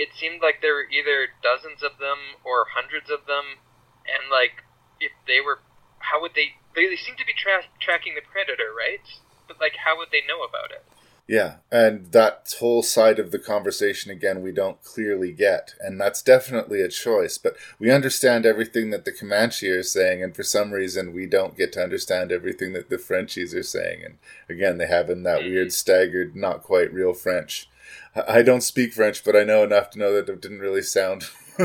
it 0.00 0.16
seemed 0.16 0.40
like 0.40 0.64
there 0.64 0.72
were 0.72 0.88
either 0.88 1.28
dozens 1.44 1.84
of 1.84 2.00
them 2.00 2.40
or 2.40 2.72
hundreds 2.72 3.12
of 3.12 3.28
them, 3.28 3.60
and 4.08 4.32
like 4.32 4.64
if 4.96 5.12
they 5.28 5.44
were, 5.44 5.60
how 6.00 6.20
would 6.24 6.32
they? 6.32 6.56
They 6.74 6.96
seem 6.96 7.20
to 7.20 7.26
be 7.26 7.36
tra- 7.36 7.68
tracking 7.80 8.16
the 8.16 8.24
predator, 8.24 8.72
right? 8.72 9.04
But 9.46 9.60
like, 9.60 9.76
how 9.84 9.98
would 9.98 10.08
they 10.10 10.24
know 10.26 10.40
about 10.40 10.72
it? 10.72 10.86
Yeah, 11.28 11.56
and 11.70 12.10
that 12.10 12.56
whole 12.58 12.82
side 12.82 13.20
of 13.20 13.30
the 13.30 13.38
conversation 13.38 14.10
again 14.10 14.42
we 14.42 14.50
don't 14.50 14.82
clearly 14.82 15.32
get, 15.32 15.74
and 15.78 16.00
that's 16.00 16.22
definitely 16.22 16.80
a 16.80 16.88
choice. 16.88 17.36
But 17.36 17.56
we 17.78 17.92
understand 17.92 18.46
everything 18.46 18.90
that 18.90 19.04
the 19.04 19.12
Comanche 19.12 19.68
are 19.68 19.84
saying, 19.84 20.24
and 20.24 20.34
for 20.34 20.42
some 20.42 20.72
reason 20.72 21.12
we 21.12 21.26
don't 21.26 21.56
get 21.56 21.74
to 21.74 21.82
understand 21.82 22.32
everything 22.32 22.72
that 22.72 22.88
the 22.88 22.98
Frenchies 22.98 23.54
are 23.54 23.62
saying. 23.62 24.02
And 24.04 24.18
again, 24.48 24.78
they 24.78 24.88
have 24.88 25.10
in 25.10 25.22
that 25.24 25.40
mm-hmm. 25.40 25.50
weird, 25.50 25.72
staggered, 25.72 26.34
not 26.34 26.64
quite 26.64 26.92
real 26.92 27.12
French. 27.12 27.68
I 28.16 28.42
don't 28.42 28.62
speak 28.62 28.92
French, 28.92 29.22
but 29.24 29.36
I 29.36 29.44
know 29.44 29.62
enough 29.62 29.90
to 29.90 29.98
know 29.98 30.12
that 30.14 30.28
it 30.28 30.40
didn't 30.40 30.58
really 30.60 30.82
sound 30.82 31.24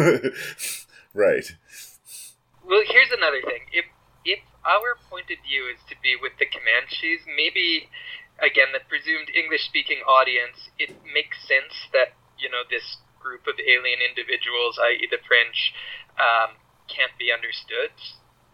right. 1.13 1.45
Well, 2.65 2.83
here's 2.85 3.11
another 3.11 3.41
thing. 3.41 3.65
If 3.71 3.85
if 4.25 4.39
our 4.65 4.97
point 5.09 5.29
of 5.29 5.37
view 5.45 5.69
is 5.69 5.79
to 5.89 5.95
be 6.01 6.15
with 6.19 6.33
the 6.37 6.45
Comanches, 6.45 7.25
maybe 7.25 7.89
again 8.41 8.73
the 8.73 8.81
presumed 8.89 9.29
English-speaking 9.33 10.01
audience, 10.05 10.69
it 10.77 10.93
makes 11.13 11.37
sense 11.45 11.73
that 11.93 12.13
you 12.37 12.49
know 12.49 12.65
this 12.69 12.97
group 13.21 13.45
of 13.47 13.57
alien 13.57 14.01
individuals, 14.05 14.77
i.e., 14.81 15.07
the 15.09 15.21
French, 15.25 15.73
um, 16.21 16.57
can't 16.85 17.13
be 17.17 17.33
understood, 17.33 17.89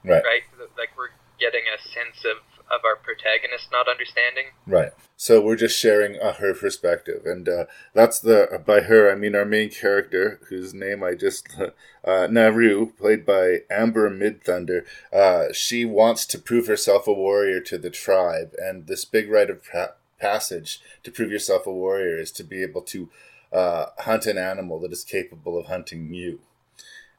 Right. 0.03 0.23
right? 0.23 0.43
Like 0.79 0.95
we're 0.95 1.11
getting 1.39 1.67
a 1.67 1.75
sense 1.91 2.23
of 2.23 2.39
of 2.69 2.81
our 2.85 2.95
protagonist 2.95 3.69
not 3.71 3.87
understanding. 3.87 4.45
Right. 4.67 4.91
So 5.17 5.41
we're 5.41 5.55
just 5.55 5.79
sharing 5.79 6.19
uh, 6.19 6.33
her 6.33 6.53
perspective, 6.53 7.25
and 7.25 7.47
uh, 7.47 7.65
that's 7.93 8.19
the 8.19 8.61
by 8.65 8.81
her 8.81 9.11
I 9.11 9.15
mean 9.15 9.35
our 9.35 9.45
main 9.45 9.69
character, 9.69 10.39
whose 10.49 10.73
name 10.73 11.03
I 11.03 11.15
just 11.15 11.47
uh, 12.05 12.27
Naru, 12.29 12.91
played 12.93 13.25
by 13.25 13.59
Amber 13.69 14.09
Midthunder. 14.09 14.85
Uh, 15.13 15.53
she 15.53 15.85
wants 15.85 16.25
to 16.27 16.39
prove 16.39 16.67
herself 16.67 17.07
a 17.07 17.13
warrior 17.13 17.59
to 17.61 17.77
the 17.77 17.89
tribe, 17.89 18.53
and 18.57 18.87
this 18.87 19.05
big 19.05 19.29
rite 19.29 19.49
of 19.49 19.63
pa- 19.63 19.93
passage 20.19 20.81
to 21.03 21.11
prove 21.11 21.31
yourself 21.31 21.65
a 21.67 21.73
warrior 21.73 22.17
is 22.17 22.31
to 22.31 22.43
be 22.43 22.61
able 22.61 22.81
to 22.81 23.09
uh, 23.51 23.87
hunt 23.99 24.25
an 24.25 24.37
animal 24.37 24.79
that 24.79 24.91
is 24.91 25.03
capable 25.03 25.57
of 25.57 25.65
hunting 25.65 26.13
you. 26.13 26.39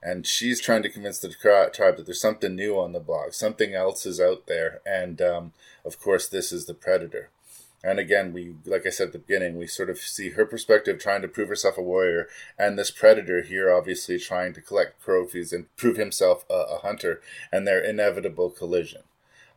And 0.02 0.26
she's 0.26 0.61
trying 0.61 0.82
to 0.82 0.88
convince 0.88 1.18
the 1.18 1.28
tribe 1.28 1.97
that 1.97 2.06
there's 2.06 2.21
something 2.21 2.56
new 2.56 2.78
on 2.78 2.92
the 2.92 3.00
block, 3.00 3.35
something 3.35 3.75
else 3.75 4.04
is 4.04 4.21
out 4.21 4.47
there, 4.47 4.80
and 4.85 5.23
um, 5.23 5.52
of 5.85 6.00
course, 6.00 6.26
this 6.26 6.50
is 6.50 6.66
the 6.66 6.75
predator. 6.75 7.30
And 7.85 7.99
again, 7.99 8.32
we, 8.32 8.54
like 8.64 8.87
I 8.87 8.90
said 8.90 9.09
at 9.09 9.12
the 9.12 9.18
beginning, 9.18 9.56
we 9.56 9.66
sort 9.66 9.90
of 9.90 9.99
see 9.99 10.30
her 10.30 10.47
perspective 10.47 11.00
trying 11.00 11.23
to 11.23 11.28
prove 11.28 11.49
herself 11.49 11.78
a 11.78 11.82
warrior, 11.82 12.28
and 12.59 12.78
this 12.78 12.90
predator 12.90 13.42
here 13.42 13.73
obviously 13.73 14.18
trying 14.18 14.52
to 14.54 14.61
collect 14.61 15.02
trophies 15.02 15.52
and 15.52 15.75
prove 15.76 15.97
himself 15.97 16.44
a, 16.50 16.54
a 16.54 16.78
hunter, 16.78 17.21
and 17.52 17.66
their 17.66 17.82
inevitable 17.82 18.50
collision. 18.50 19.02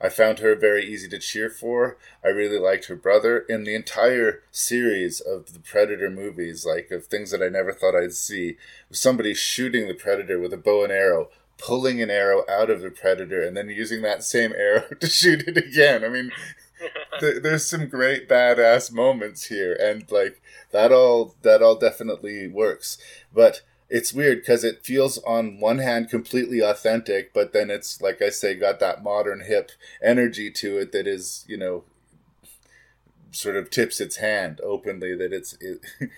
I 0.01 0.09
found 0.09 0.39
her 0.39 0.55
very 0.55 0.85
easy 0.85 1.07
to 1.09 1.19
cheer 1.19 1.49
for. 1.49 1.97
I 2.23 2.29
really 2.29 2.59
liked 2.59 2.85
her 2.85 2.95
brother. 2.95 3.39
In 3.39 3.63
the 3.63 3.75
entire 3.75 4.43
series 4.51 5.21
of 5.21 5.53
the 5.53 5.59
Predator 5.59 6.09
movies, 6.09 6.65
like 6.65 6.91
of 6.91 7.05
things 7.05 7.31
that 7.31 7.41
I 7.41 7.49
never 7.49 7.71
thought 7.71 7.95
I'd 7.95 8.13
see, 8.13 8.57
somebody 8.91 9.33
shooting 9.33 9.87
the 9.87 9.93
Predator 9.93 10.39
with 10.39 10.53
a 10.53 10.57
bow 10.57 10.83
and 10.83 10.91
arrow, 10.91 11.29
pulling 11.57 12.01
an 12.01 12.09
arrow 12.09 12.43
out 12.49 12.69
of 12.69 12.81
the 12.81 12.91
Predator, 12.91 13.41
and 13.41 13.55
then 13.55 13.69
using 13.69 14.01
that 14.01 14.23
same 14.23 14.53
arrow 14.57 14.83
to 14.99 15.07
shoot 15.07 15.47
it 15.47 15.57
again. 15.57 16.03
I 16.03 16.09
mean, 16.09 16.31
th- 17.19 17.41
there's 17.41 17.65
some 17.65 17.87
great 17.87 18.27
badass 18.27 18.91
moments 18.91 19.45
here, 19.45 19.73
and 19.73 20.09
like 20.11 20.41
that 20.71 20.91
all 20.91 21.35
that 21.41 21.61
all 21.61 21.75
definitely 21.75 22.47
works. 22.47 22.97
But 23.33 23.61
it's 23.89 24.13
weird 24.13 24.39
because 24.39 24.63
it 24.63 24.83
feels 24.83 25.17
on 25.19 25.59
one 25.59 25.79
hand 25.79 26.09
completely 26.09 26.59
authentic, 26.59 27.33
but 27.33 27.53
then 27.53 27.69
it's 27.69 28.01
like 28.01 28.21
I 28.21 28.29
say, 28.29 28.55
got 28.55 28.79
that 28.79 29.03
modern 29.03 29.41
hip 29.41 29.71
energy 30.01 30.49
to 30.51 30.77
it 30.79 30.91
that 30.91 31.07
is, 31.07 31.45
you 31.47 31.57
know, 31.57 31.83
sort 33.31 33.55
of 33.55 33.69
tips 33.69 34.01
its 34.01 34.17
hand 34.17 34.59
openly. 34.63 35.15
That 35.15 35.31
it's 35.31 35.53
it, 35.59 35.81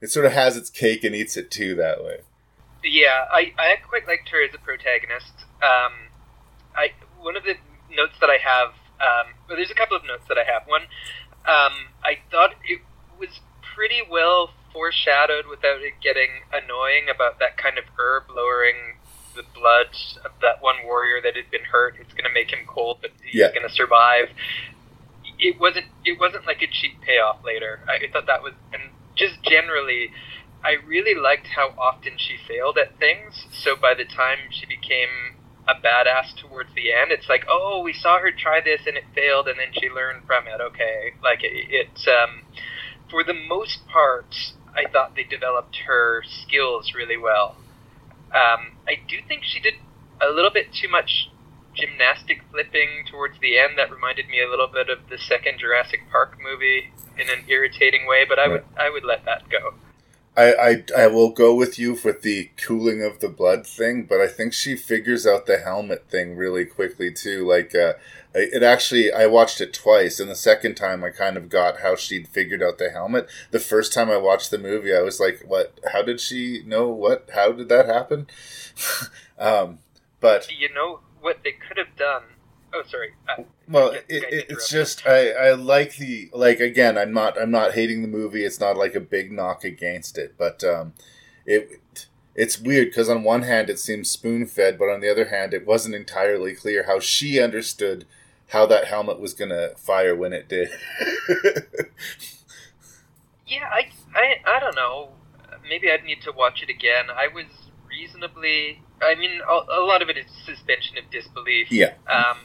it 0.00 0.10
sort 0.10 0.26
of 0.26 0.32
has 0.32 0.56
its 0.56 0.70
cake 0.70 1.04
and 1.04 1.14
eats 1.14 1.36
it 1.36 1.50
too 1.50 1.74
that 1.76 2.02
way. 2.02 2.20
Yeah, 2.84 3.26
I, 3.30 3.52
I 3.56 3.76
quite 3.88 4.08
liked 4.08 4.28
her 4.30 4.44
as 4.44 4.52
a 4.54 4.58
protagonist. 4.58 5.32
Um, 5.62 6.10
I 6.74 6.90
one 7.20 7.36
of 7.36 7.44
the 7.44 7.54
notes 7.94 8.14
that 8.20 8.30
I 8.30 8.38
have, 8.38 8.70
um, 9.00 9.34
well, 9.48 9.56
there's 9.56 9.70
a 9.70 9.74
couple 9.74 9.96
of 9.96 10.04
notes 10.04 10.24
that 10.28 10.38
I 10.38 10.44
have. 10.44 10.66
One, 10.66 10.82
um, 11.46 11.86
I 12.02 12.18
thought 12.32 12.54
it 12.64 12.80
was 13.16 13.40
pretty 13.74 14.00
well 14.10 14.50
foreshadowed 14.72 15.46
without 15.48 15.80
it 15.82 15.94
getting 16.02 16.30
annoying 16.52 17.06
about 17.14 17.38
that 17.38 17.56
kind 17.56 17.78
of 17.78 17.84
herb 17.98 18.24
lowering 18.34 18.96
the 19.34 19.42
blood 19.54 19.88
of 20.24 20.32
that 20.42 20.62
one 20.62 20.76
warrior 20.84 21.20
that 21.22 21.36
had 21.36 21.50
been 21.50 21.64
hurt. 21.64 21.96
It's 22.00 22.12
going 22.12 22.24
to 22.24 22.32
make 22.32 22.50
him 22.50 22.66
cold, 22.66 22.98
but 23.00 23.10
he's 23.22 23.40
Yeah. 23.40 23.48
going 23.52 23.66
to 23.66 23.72
survive. 23.72 24.28
It 25.38 25.58
wasn't. 25.58 25.86
It 26.04 26.20
wasn't 26.20 26.46
like 26.46 26.62
a 26.62 26.66
cheap 26.66 27.00
payoff 27.00 27.44
later. 27.44 27.80
I 27.88 28.06
thought 28.12 28.26
that 28.26 28.42
was, 28.42 28.52
and 28.72 28.82
just 29.16 29.42
generally, 29.42 30.10
I 30.62 30.76
really 30.86 31.14
liked 31.18 31.46
how 31.48 31.74
often 31.78 32.12
she 32.16 32.36
failed 32.46 32.78
at 32.78 32.98
things. 32.98 33.46
So 33.50 33.74
by 33.74 33.94
the 33.94 34.04
time 34.04 34.38
she 34.50 34.66
became 34.66 35.36
a 35.66 35.74
badass 35.74 36.36
towards 36.36 36.74
the 36.74 36.92
end, 36.92 37.10
it's 37.10 37.28
like, 37.28 37.44
oh, 37.48 37.82
we 37.82 37.92
saw 37.92 38.18
her 38.18 38.30
try 38.30 38.60
this 38.60 38.82
and 38.86 38.96
it 38.96 39.04
failed, 39.14 39.48
and 39.48 39.58
then 39.58 39.72
she 39.72 39.88
learned 39.88 40.26
from 40.26 40.46
it. 40.46 40.60
Okay, 40.60 41.14
like 41.22 41.42
it. 41.42 41.70
it 41.70 42.08
um, 42.08 42.42
for 43.10 43.24
the 43.24 43.34
most 43.34 43.86
part, 43.88 44.34
I 44.74 44.90
thought 44.90 45.14
they 45.14 45.24
developed 45.24 45.76
her 45.86 46.22
skills 46.26 46.92
really 46.94 47.16
well. 47.16 47.56
Um, 48.34 48.78
I 48.88 48.96
do 49.06 49.18
think 49.26 49.44
she 49.44 49.60
did 49.60 49.74
a 50.20 50.30
little 50.30 50.50
bit 50.50 50.72
too 50.72 50.88
much 50.88 51.28
gymnastic 51.74 52.42
flipping 52.50 53.04
towards 53.10 53.38
the 53.40 53.58
end. 53.58 53.78
That 53.78 53.92
reminded 53.92 54.28
me 54.28 54.42
a 54.42 54.48
little 54.48 54.68
bit 54.68 54.88
of 54.88 55.08
the 55.08 55.18
second 55.18 55.58
Jurassic 55.58 56.00
Park 56.10 56.38
movie 56.42 56.92
in 57.18 57.28
an 57.28 57.44
irritating 57.48 58.06
way, 58.06 58.24
but 58.28 58.38
I 58.38 58.48
would 58.48 58.64
I 58.78 58.90
would 58.90 59.04
let 59.04 59.24
that 59.24 59.48
go. 59.48 59.74
I, 60.34 60.54
I 60.54 60.84
I 61.04 61.06
will 61.08 61.30
go 61.30 61.54
with 61.54 61.78
you 61.78 61.98
with 62.02 62.22
the 62.22 62.50
cooling 62.56 63.02
of 63.02 63.20
the 63.20 63.28
blood 63.28 63.66
thing, 63.66 64.04
but 64.04 64.20
I 64.20 64.26
think 64.26 64.54
she 64.54 64.76
figures 64.76 65.26
out 65.26 65.44
the 65.46 65.58
helmet 65.58 66.08
thing 66.08 66.36
really 66.36 66.64
quickly 66.64 67.12
too. 67.12 67.46
Like, 67.46 67.74
uh, 67.74 67.94
it 68.34 68.62
actually 68.62 69.12
I 69.12 69.26
watched 69.26 69.60
it 69.60 69.74
twice, 69.74 70.18
and 70.18 70.30
the 70.30 70.34
second 70.34 70.74
time 70.76 71.04
I 71.04 71.10
kind 71.10 71.36
of 71.36 71.50
got 71.50 71.80
how 71.80 71.96
she'd 71.96 72.28
figured 72.28 72.62
out 72.62 72.78
the 72.78 72.88
helmet. 72.88 73.28
The 73.50 73.60
first 73.60 73.92
time 73.92 74.10
I 74.10 74.16
watched 74.16 74.50
the 74.50 74.58
movie, 74.58 74.94
I 74.94 75.02
was 75.02 75.20
like, 75.20 75.42
"What? 75.46 75.78
How 75.92 76.00
did 76.00 76.18
she 76.18 76.62
know? 76.64 76.88
What? 76.88 77.28
How 77.34 77.52
did 77.52 77.68
that 77.68 77.86
happen?" 77.86 78.26
um, 79.38 79.80
but 80.20 80.48
You 80.50 80.72
know 80.72 81.00
what 81.20 81.40
they 81.44 81.52
could 81.52 81.76
have 81.76 81.94
done? 81.96 82.22
Oh, 82.74 82.82
sorry. 82.88 83.10
Uh, 83.28 83.42
well, 83.68 83.92
I 83.92 83.96
it, 84.08 84.46
it's 84.48 84.68
just 84.70 85.06
I, 85.06 85.30
I 85.30 85.52
like 85.52 85.96
the 85.96 86.30
like 86.32 86.60
again. 86.60 86.96
I'm 86.96 87.12
not 87.12 87.40
I'm 87.40 87.50
not 87.50 87.72
hating 87.72 88.02
the 88.02 88.08
movie. 88.08 88.44
It's 88.44 88.60
not 88.60 88.76
like 88.76 88.94
a 88.94 89.00
big 89.00 89.30
knock 89.30 89.64
against 89.64 90.16
it, 90.18 90.34
but 90.38 90.64
um, 90.64 90.94
it 91.44 91.80
it's 92.34 92.58
weird 92.58 92.88
because 92.88 93.08
on 93.10 93.24
one 93.24 93.42
hand 93.42 93.68
it 93.68 93.78
seems 93.78 94.08
spoon 94.10 94.46
fed, 94.46 94.78
but 94.78 94.88
on 94.88 95.00
the 95.00 95.10
other 95.10 95.26
hand 95.28 95.52
it 95.52 95.66
wasn't 95.66 95.94
entirely 95.94 96.54
clear 96.54 96.84
how 96.84 96.98
she 96.98 97.40
understood 97.40 98.06
how 98.48 98.64
that 98.66 98.86
helmet 98.86 99.20
was 99.20 99.34
gonna 99.34 99.70
fire 99.76 100.14
when 100.16 100.32
it 100.32 100.48
did. 100.48 100.70
Yeah, 103.46 103.68
I, 103.70 103.90
I, 104.14 104.56
I 104.56 104.60
don't 104.60 104.76
know. 104.76 105.10
Maybe 105.68 105.90
I'd 105.90 106.04
need 106.04 106.22
to 106.22 106.32
watch 106.32 106.62
it 106.62 106.70
again. 106.70 107.06
I 107.10 107.28
was 107.28 107.44
reasonably. 107.88 108.80
I 109.02 109.14
mean, 109.14 109.40
a, 109.46 109.52
a 109.80 109.84
lot 109.84 110.00
of 110.00 110.08
it 110.08 110.16
is 110.16 110.24
suspension 110.46 110.96
of 110.96 111.10
disbelief. 111.10 111.70
yeah, 111.70 111.94
Um, 112.08 112.38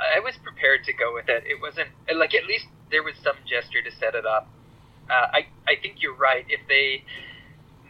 I 0.00 0.20
was 0.20 0.34
prepared 0.42 0.84
to 0.84 0.92
go 0.92 1.12
with 1.14 1.28
it. 1.28 1.44
It 1.46 1.60
wasn't 1.60 1.90
like 2.14 2.34
at 2.34 2.46
least 2.46 2.66
there 2.90 3.02
was 3.02 3.14
some 3.22 3.36
gesture 3.46 3.82
to 3.82 3.92
set 3.92 4.14
it 4.14 4.26
up. 4.26 4.48
Uh, 5.08 5.28
I 5.32 5.40
I 5.66 5.76
think 5.80 6.02
you're 6.02 6.16
right. 6.16 6.44
If 6.48 6.66
they 6.68 7.04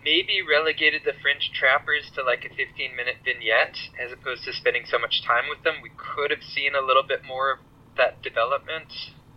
maybe 0.05 0.41
relegated 0.41 1.03
the 1.05 1.13
French 1.21 1.53
trappers 1.53 2.11
to 2.15 2.23
like 2.23 2.45
a 2.45 2.49
15 2.49 2.97
minute 2.97 3.17
vignette 3.25 3.77
as 4.01 4.13
opposed 4.13 4.45
to 4.45 4.53
spending 4.53 4.85
so 4.87 4.99
much 4.99 5.23
time 5.23 5.45
with 5.49 5.63
them, 5.63 5.83
we 5.83 5.91
could 5.97 6.31
have 6.31 6.43
seen 6.43 6.75
a 6.75 6.81
little 6.81 7.05
bit 7.05 7.21
more 7.25 7.53
of 7.53 7.59
that 7.97 8.23
development 8.23 8.89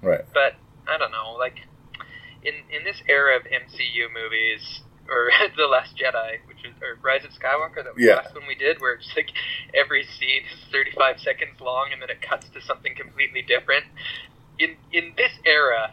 right. 0.02 0.24
but 0.34 0.56
I 0.88 0.98
don't 0.98 1.12
know, 1.12 1.36
like 1.38 1.68
in 2.44 2.54
in 2.72 2.84
this 2.84 3.02
era 3.08 3.36
of 3.36 3.44
MCU 3.44 4.08
movies 4.12 4.83
or 5.10 5.30
the 5.58 5.68
Last 5.68 5.98
Jedi, 5.98 6.39
which 6.48 6.63
was 6.63 6.74
or 6.82 7.00
Rise 7.04 7.26
of 7.26 7.32
Skywalker, 7.32 7.84
that 7.84 7.94
was 7.96 8.04
Yeah. 8.04 8.16
the 8.16 8.22
last 8.24 8.36
one 8.36 8.48
we 8.48 8.56
did, 8.56 8.80
where 8.80 8.96
it's 8.96 9.12
like 9.16 9.32
every 9.74 10.04
scene 10.06 10.44
is 10.52 10.60
35 10.72 11.20
seconds 11.20 11.60
long 11.62 11.89
and 11.92 12.02
then 12.02 12.10
it 12.10 12.22
cuts 12.22 12.50
to 12.54 12.62
something 12.62 12.96
completely 12.96 13.42
different. 13.44 13.86
In 14.60 14.76
in 14.92 15.13
this 15.18 15.34
era, 15.46 15.92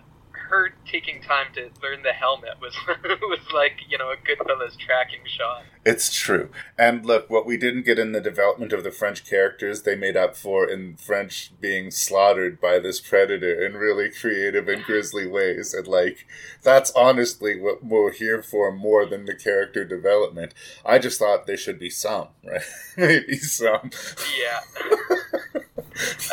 her 0.50 0.74
taking 0.90 1.22
time 1.22 1.46
to 1.54 1.70
learn 1.82 2.02
the 2.02 2.12
helmet 2.12 2.60
was 2.60 2.76
was 3.22 3.40
like 3.54 3.72
you 3.88 3.96
know 3.96 4.10
a 4.10 4.16
Goodfellas 4.16 4.78
tracking 4.78 5.20
shot. 5.26 5.62
It's 5.84 6.14
true. 6.14 6.50
And 6.76 7.06
look, 7.06 7.30
what 7.30 7.46
we 7.46 7.56
didn't 7.56 7.86
get 7.86 7.98
in 7.98 8.12
the 8.12 8.20
development 8.20 8.74
of 8.74 8.84
the 8.84 8.90
French 8.90 9.24
characters, 9.24 9.82
they 9.82 9.96
made 9.96 10.16
up 10.16 10.36
for 10.36 10.68
in 10.68 10.96
French 10.96 11.52
being 11.58 11.90
slaughtered 11.90 12.60
by 12.60 12.78
this 12.78 13.00
predator 13.00 13.64
in 13.64 13.74
really 13.74 14.10
creative 14.10 14.68
and 14.68 14.84
grisly 14.84 15.26
ways. 15.26 15.72
And, 15.72 15.86
like, 15.88 16.26
that's 16.62 16.90
honestly 16.92 17.58
what 17.58 17.82
we're 17.82 18.12
here 18.12 18.42
for 18.42 18.70
more 18.70 19.06
than 19.06 19.24
the 19.24 19.34
character 19.34 19.84
development. 19.86 20.52
I 20.84 20.98
just 20.98 21.18
thought 21.18 21.46
there 21.46 21.56
should 21.56 21.78
be 21.78 21.90
some, 21.90 22.28
right? 22.44 22.60
Maybe 22.98 23.36
some. 23.38 23.90
Yeah. 24.38 24.60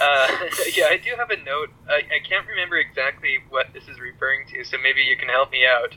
uh, 0.01 0.27
yeah, 0.75 0.87
I 0.89 0.97
do 0.97 1.11
have 1.17 1.29
a 1.29 1.37
note. 1.37 1.69
I, 1.89 2.01
I 2.15 2.19
can't 2.27 2.47
remember 2.47 2.77
exactly 2.77 3.39
what 3.49 3.73
this 3.73 3.83
is 3.87 3.99
referring 3.99 4.47
to, 4.53 4.63
so 4.63 4.77
maybe 4.81 5.01
you 5.01 5.17
can 5.17 5.29
help 5.29 5.51
me 5.51 5.65
out. 5.65 5.95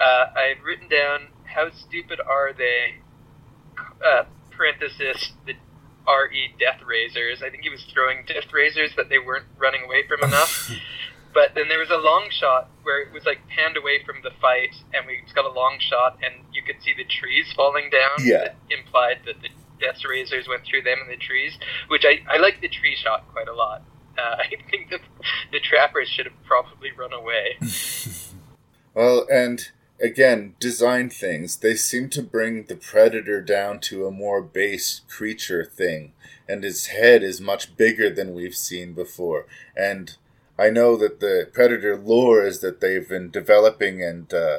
Uh, 0.00 0.32
I 0.36 0.54
had 0.54 0.62
written 0.62 0.88
down, 0.88 1.28
how 1.44 1.70
stupid 1.70 2.20
are 2.20 2.52
they? 2.52 2.96
Uh, 4.04 4.24
parenthesis, 4.50 5.32
the 5.46 5.54
RE 6.06 6.54
Death 6.58 6.80
Razors. 6.84 7.42
I 7.42 7.50
think 7.50 7.62
he 7.62 7.70
was 7.70 7.84
throwing 7.92 8.24
Death 8.26 8.52
Razors, 8.52 8.94
that 8.96 9.08
they 9.08 9.18
weren't 9.18 9.46
running 9.58 9.84
away 9.84 10.06
from 10.06 10.22
enough. 10.22 10.70
But 11.34 11.54
then 11.54 11.68
there 11.68 11.78
was 11.78 11.90
a 11.90 11.96
long 11.96 12.28
shot 12.30 12.68
where 12.82 13.00
it 13.00 13.12
was 13.12 13.24
like 13.24 13.40
panned 13.48 13.76
away 13.76 14.04
from 14.04 14.16
the 14.22 14.30
fight, 14.40 14.76
and 14.92 15.06
we 15.06 15.20
just 15.22 15.34
got 15.34 15.46
a 15.46 15.52
long 15.52 15.78
shot, 15.80 16.18
and 16.22 16.44
you 16.52 16.62
could 16.62 16.82
see 16.82 16.92
the 16.92 17.04
trees 17.08 17.52
falling 17.56 17.88
down. 17.88 18.20
Yeah. 18.20 18.52
That 18.52 18.56
implied 18.68 19.20
that 19.24 19.40
the 19.40 19.48
Death 19.82 20.00
Razors 20.08 20.46
went 20.48 20.64
through 20.64 20.82
them 20.82 20.98
in 21.04 21.10
the 21.10 21.16
trees, 21.16 21.52
which 21.88 22.04
I, 22.06 22.20
I 22.32 22.38
like 22.38 22.60
the 22.60 22.68
tree 22.68 22.96
shot 22.96 23.26
quite 23.32 23.48
a 23.48 23.54
lot. 23.54 23.82
Uh, 24.16 24.36
I 24.38 24.48
think 24.70 24.88
the, 24.88 24.98
the 25.50 25.60
trappers 25.60 26.08
should 26.08 26.26
have 26.26 26.44
probably 26.44 26.90
run 26.96 27.12
away. 27.12 27.58
Well, 28.94 29.26
and 29.32 29.70
again, 30.00 30.54
design 30.60 31.08
things. 31.08 31.56
They 31.56 31.76
seem 31.76 32.10
to 32.10 32.22
bring 32.22 32.64
the 32.64 32.76
predator 32.76 33.40
down 33.40 33.80
to 33.80 34.06
a 34.06 34.10
more 34.10 34.42
base 34.42 35.00
creature 35.08 35.64
thing, 35.64 36.12
and 36.48 36.62
his 36.62 36.88
head 36.88 37.22
is 37.22 37.40
much 37.40 37.76
bigger 37.76 38.10
than 38.10 38.34
we've 38.34 38.54
seen 38.54 38.92
before. 38.92 39.46
And 39.74 40.16
I 40.58 40.70
know 40.70 40.96
that 40.96 41.20
the 41.20 41.48
predator 41.52 41.96
lore 41.96 42.44
is 42.44 42.60
that 42.60 42.80
they've 42.80 43.08
been 43.08 43.30
developing 43.30 44.02
and 44.02 44.32
uh, 44.32 44.58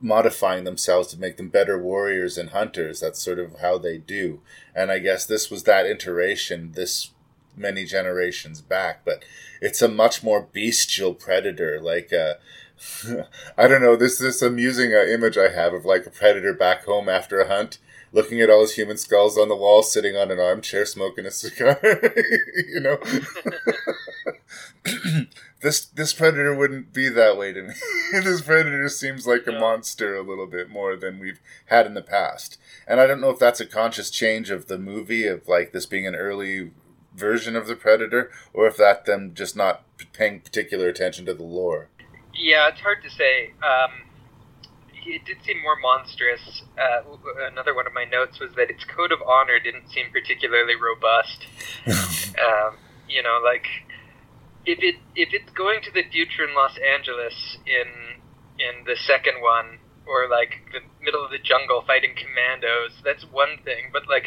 modifying 0.00 0.64
themselves 0.64 1.08
to 1.08 1.18
make 1.18 1.36
them 1.36 1.48
better 1.48 1.78
warriors 1.78 2.36
and 2.36 2.50
hunters. 2.50 3.00
That's 3.00 3.22
sort 3.22 3.38
of 3.38 3.60
how 3.60 3.78
they 3.78 3.98
do. 3.98 4.40
And 4.74 4.90
I 4.90 4.98
guess 4.98 5.26
this 5.26 5.50
was 5.50 5.64
that 5.64 5.86
iteration 5.86 6.72
this 6.72 7.10
many 7.56 7.84
generations 7.84 8.60
back, 8.60 9.02
but 9.04 9.24
it's 9.60 9.80
a 9.80 9.88
much 9.88 10.22
more 10.22 10.42
bestial 10.42 11.14
predator. 11.14 11.80
Like, 11.80 12.12
uh, 12.12 12.34
I 13.58 13.66
don't 13.68 13.82
know. 13.82 13.96
This 13.96 14.18
this 14.18 14.42
amusing 14.42 14.94
uh, 14.94 15.04
image 15.04 15.38
I 15.38 15.48
have 15.48 15.72
of 15.72 15.84
like 15.84 16.06
a 16.06 16.10
predator 16.10 16.52
back 16.52 16.84
home 16.84 17.08
after 17.08 17.40
a 17.40 17.48
hunt, 17.48 17.78
looking 18.12 18.40
at 18.40 18.50
all 18.50 18.60
his 18.60 18.74
human 18.74 18.98
skulls 18.98 19.38
on 19.38 19.48
the 19.48 19.56
wall, 19.56 19.82
sitting 19.82 20.16
on 20.16 20.30
an 20.30 20.38
armchair 20.38 20.84
smoking 20.84 21.26
a 21.26 21.30
cigar. 21.30 21.78
you 21.82 22.80
know, 22.80 22.98
this 25.62 25.84
this 25.86 26.12
predator 26.12 26.54
wouldn't 26.54 26.92
be 26.92 27.08
that 27.08 27.36
way 27.36 27.52
to 27.52 27.62
me. 27.62 27.74
this 28.12 28.40
predator 28.42 28.88
seems 28.88 29.26
like 29.26 29.46
a 29.46 29.52
No. 29.52 29.60
monster 29.60 30.16
a 30.16 30.22
little 30.22 30.46
bit 30.46 30.68
more 30.70 30.96
than 30.96 31.18
we've 31.18 31.40
had 31.66 31.86
in 31.86 31.94
the 31.94 32.02
past, 32.02 32.58
and 32.86 33.00
I 33.00 33.06
don't 33.06 33.20
know 33.20 33.30
if 33.30 33.38
that's 33.38 33.60
a 33.60 33.66
conscious 33.66 34.10
change 34.10 34.50
of 34.50 34.66
the 34.68 34.78
movie 34.78 35.26
of 35.26 35.48
like 35.48 35.72
this 35.72 35.86
being 35.86 36.06
an 36.06 36.14
early 36.14 36.72
version 37.14 37.56
of 37.56 37.66
the 37.66 37.76
predator, 37.76 38.30
or 38.52 38.66
if 38.66 38.76
that 38.76 39.06
them 39.06 39.32
just 39.34 39.56
not 39.56 39.82
paying 40.12 40.40
particular 40.40 40.88
attention 40.88 41.24
to 41.26 41.34
the 41.34 41.42
lore. 41.42 41.88
Yeah, 42.34 42.68
it's 42.68 42.80
hard 42.80 43.02
to 43.02 43.10
say. 43.10 43.52
Um, 43.62 43.90
it 45.08 45.24
did 45.24 45.38
seem 45.44 45.62
more 45.62 45.76
monstrous. 45.76 46.62
Uh, 46.76 47.02
another 47.50 47.74
one 47.74 47.86
of 47.86 47.92
my 47.94 48.04
notes 48.04 48.40
was 48.40 48.52
that 48.56 48.70
its 48.70 48.84
code 48.84 49.12
of 49.12 49.22
honor 49.22 49.58
didn't 49.58 49.88
seem 49.88 50.10
particularly 50.12 50.74
robust. 50.74 51.46
um, 51.86 52.76
you 53.08 53.22
know, 53.22 53.40
like 53.42 53.66
if 54.66 54.78
it 54.82 54.96
if 55.14 55.30
it's 55.32 55.50
going 55.52 55.80
to 55.82 55.90
the 55.92 56.02
future 56.10 56.44
in 56.46 56.54
Los 56.54 56.76
Angeles 56.78 57.58
in 57.66 58.20
in 58.58 58.84
the 58.84 58.96
second 58.96 59.40
one, 59.40 59.78
or 60.06 60.28
like 60.28 60.60
the 60.72 60.80
middle 61.04 61.24
of 61.24 61.30
the 61.30 61.38
jungle 61.38 61.82
fighting 61.86 62.14
commandos, 62.16 62.92
that's 63.04 63.24
one 63.24 63.58
thing. 63.64 63.90
But 63.92 64.08
like 64.08 64.26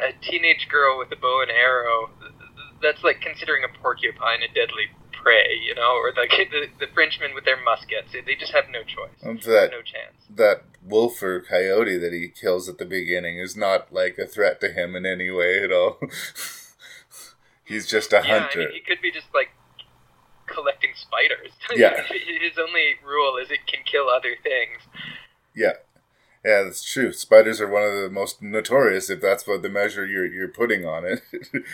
a 0.00 0.12
teenage 0.24 0.68
girl 0.70 0.98
with 0.98 1.10
a 1.12 1.16
bow 1.16 1.42
and 1.42 1.50
arrow, 1.50 2.10
th- 2.20 2.32
th- 2.32 2.74
that's 2.82 3.02
like 3.04 3.20
considering 3.20 3.62
a 3.64 3.68
porcupine 3.82 4.42
a 4.42 4.48
deadly 4.52 4.88
prey, 5.12 5.58
you 5.66 5.74
know, 5.74 5.96
or 5.96 6.12
like 6.16 6.30
the, 6.50 6.66
the 6.78 6.86
Frenchmen 6.92 7.34
with 7.34 7.44
their 7.44 7.60
muskets. 7.62 8.12
They- 8.12 8.34
just 8.36 8.52
have 8.52 8.68
no 8.70 8.82
choice. 8.82 9.16
That 9.44 9.70
No 9.72 9.80
chance. 9.82 10.16
that 10.30 10.64
wolf 10.84 11.22
or 11.22 11.40
coyote 11.40 11.96
that 11.98 12.12
he 12.12 12.28
kills 12.28 12.68
at 12.68 12.76
the 12.78 12.84
beginning 12.84 13.38
is 13.38 13.56
not 13.56 13.92
like 13.92 14.18
a 14.18 14.26
threat 14.26 14.60
to 14.60 14.68
him 14.70 14.94
in 14.94 15.04
any 15.06 15.30
way 15.30 15.62
at 15.64 15.72
all. 15.72 15.98
He's 17.64 17.86
just 17.86 18.12
a 18.12 18.16
Yeah, 18.24 18.34
I 18.36 18.38
hunter. 18.40 18.58
mean, 18.60 18.72
he 18.72 18.80
could 18.80 19.00
be 19.00 19.10
just 19.10 19.26
like 19.34 19.48
collecting 20.46 20.92
spiders. 20.94 21.52
Yeah. 21.76 22.02
His 22.02 22.58
only 22.58 22.94
rule 23.04 23.36
is 23.36 23.50
it 23.50 23.66
can 23.66 23.80
kill 23.84 24.08
other 24.08 24.36
things. 24.42 24.82
Yeah. 25.54 25.72
Yeah, 26.44 26.62
that's 26.64 26.84
true. 26.84 27.12
Spiders 27.12 27.60
are 27.60 27.70
one 27.70 27.82
of 27.82 27.94
the 27.94 28.10
most 28.10 28.42
notorious 28.42 29.08
if 29.08 29.20
that's 29.20 29.46
what 29.46 29.62
the 29.62 29.68
measure 29.70 30.06
you're 30.06 30.26
you're 30.26 30.48
putting 30.48 30.84
on 30.84 31.04
it. 31.04 31.22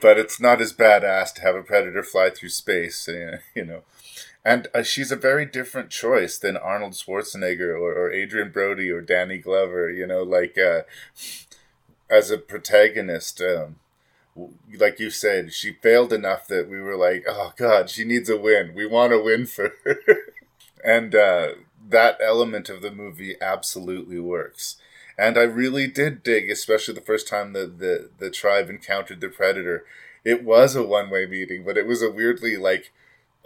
but 0.00 0.18
it's 0.18 0.40
not 0.40 0.60
as 0.60 0.72
badass 0.72 1.32
to 1.34 1.42
have 1.42 1.54
a 1.54 1.62
predator 1.62 2.02
fly 2.02 2.30
through 2.30 2.48
space, 2.48 3.08
uh, 3.08 3.38
you 3.54 3.64
know. 3.64 3.82
And 4.44 4.68
uh, 4.74 4.82
she's 4.82 5.12
a 5.12 5.16
very 5.16 5.46
different 5.46 5.90
choice 5.90 6.38
than 6.38 6.56
Arnold 6.56 6.92
Schwarzenegger 6.92 7.74
or, 7.74 7.92
or 7.92 8.12
Adrien 8.12 8.50
Brody 8.50 8.90
or 8.90 9.00
Danny 9.00 9.38
Glover, 9.38 9.90
you 9.90 10.06
know, 10.06 10.22
like 10.22 10.56
uh, 10.58 10.82
as 12.10 12.30
a 12.30 12.38
protagonist. 12.38 13.40
Um, 13.40 13.76
like 14.78 15.00
you 15.00 15.10
said, 15.10 15.52
she 15.52 15.72
failed 15.72 16.12
enough 16.12 16.46
that 16.48 16.68
we 16.68 16.80
were 16.80 16.96
like, 16.96 17.24
oh 17.28 17.52
god, 17.56 17.90
she 17.90 18.04
needs 18.04 18.28
a 18.28 18.36
win. 18.36 18.74
We 18.74 18.86
want 18.86 19.12
a 19.12 19.20
win 19.20 19.46
for 19.46 19.74
her. 19.84 19.98
and 20.84 21.14
uh, 21.14 21.48
that 21.88 22.18
element 22.22 22.68
of 22.68 22.82
the 22.82 22.90
movie 22.90 23.36
absolutely 23.40 24.20
works. 24.20 24.76
And 25.16 25.36
I 25.36 25.42
really 25.42 25.88
did 25.88 26.22
dig, 26.22 26.50
especially 26.50 26.94
the 26.94 27.00
first 27.00 27.26
time 27.26 27.52
that 27.54 27.78
the, 27.80 28.10
the 28.18 28.30
tribe 28.30 28.70
encountered 28.70 29.20
the 29.20 29.28
predator. 29.28 29.84
It 30.24 30.44
was 30.44 30.76
a 30.76 30.84
one 30.84 31.10
way 31.10 31.26
meeting, 31.26 31.64
but 31.64 31.76
it 31.76 31.86
was 31.86 32.02
a 32.02 32.10
weirdly 32.10 32.56
like 32.56 32.92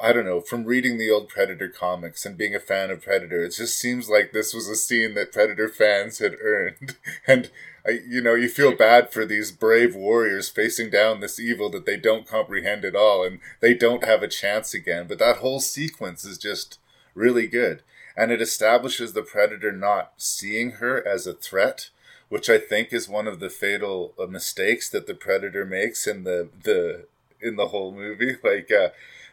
I 0.03 0.13
don't 0.13 0.25
know, 0.25 0.41
from 0.41 0.65
reading 0.65 0.99
the 0.99 1.11
old 1.11 1.29
Predator 1.29 1.69
comics 1.69 2.27
and 2.27 2.37
being 2.37 2.57
a 2.57 2.61
fan 2.61 2.91
of 2.91 3.03
Predator, 3.03 3.45
it 3.45 3.55
just 3.55 3.79
seems 3.79 4.11
like 4.11 4.33
this 4.33 4.53
was 4.53 4.69
a 4.69 4.75
scene 4.75 5.15
that 5.15 5.33
Predator 5.33 5.69
fans 5.69 6.19
had 6.19 6.35
earned. 6.41 6.97
And, 7.27 7.51
I, 7.87 8.01
you 8.07 8.21
know, 8.21 8.35
you 8.35 8.49
feel 8.49 8.77
bad 8.77 9.13
for 9.13 9.27
these 9.27 9.51
brave 9.51 9.97
warriors 9.97 10.49
facing 10.49 10.91
down 10.91 11.21
this 11.21 11.41
evil 11.41 11.69
that 11.71 11.85
they 11.85 11.97
don't 11.97 12.27
comprehend 12.27 12.85
at 12.85 12.95
all 12.95 13.25
and 13.25 13.41
they 13.61 13.75
don't 13.75 14.05
have 14.05 14.23
a 14.23 14.29
chance 14.29 14.73
again. 14.73 15.07
But 15.09 15.19
that 15.19 15.39
whole 15.39 15.61
sequence 15.61 16.25
is 16.25 16.39
just 16.39 16.79
really 17.15 17.49
good. 17.49 17.83
And 18.17 18.31
it 18.31 18.41
establishes 18.41 19.13
the 19.13 19.23
Predator 19.23 19.73
not 19.73 20.13
seeing 20.17 20.73
her 20.73 21.07
as 21.07 21.27
a 21.27 21.35
threat, 21.35 21.91
which 22.29 22.49
I 22.49 22.59
think 22.59 22.93
is 22.93 23.09
one 23.09 23.27
of 23.27 23.41
the 23.41 23.51
fatal 23.51 24.15
uh, 24.19 24.27
mistakes 24.27 24.89
that 24.91 25.07
the 25.07 25.15
Predator 25.15 25.65
makes 25.65 26.07
in 26.07 26.25
the, 26.25 26.51
the, 26.63 27.07
in 27.41 27.57
the 27.57 27.69
whole 27.69 27.93
movie. 27.93 28.37
Like, 28.45 28.71
uh, 28.71 28.91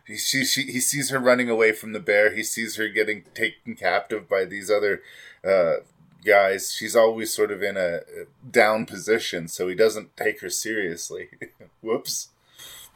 he, 0.08 0.18
she, 0.18 0.44
she, 0.44 0.64
he 0.64 0.80
sees 0.80 1.12
her 1.12 1.20
running 1.20 1.50
away 1.50 1.72
from 1.72 1.94
the 1.94 2.00
bear. 2.00 2.34
He 2.34 2.42
sees 2.42 2.78
her 2.78 2.88
getting 2.88 3.26
taken 3.36 3.76
captive 3.76 4.28
by 4.28 4.46
these 4.46 4.72
other 4.72 5.04
uh, 5.46 5.84
guys. 6.26 6.74
She's 6.74 6.96
always 6.96 7.34
sort 7.34 7.52
of 7.52 7.62
in 7.64 7.78
a 7.78 8.02
down 8.50 8.86
position, 8.86 9.48
so 9.48 9.68
he 9.68 9.76
doesn't 9.76 10.16
take 10.18 10.42
her 10.42 10.50
seriously. 10.50 11.30
Whoops. 11.82 12.30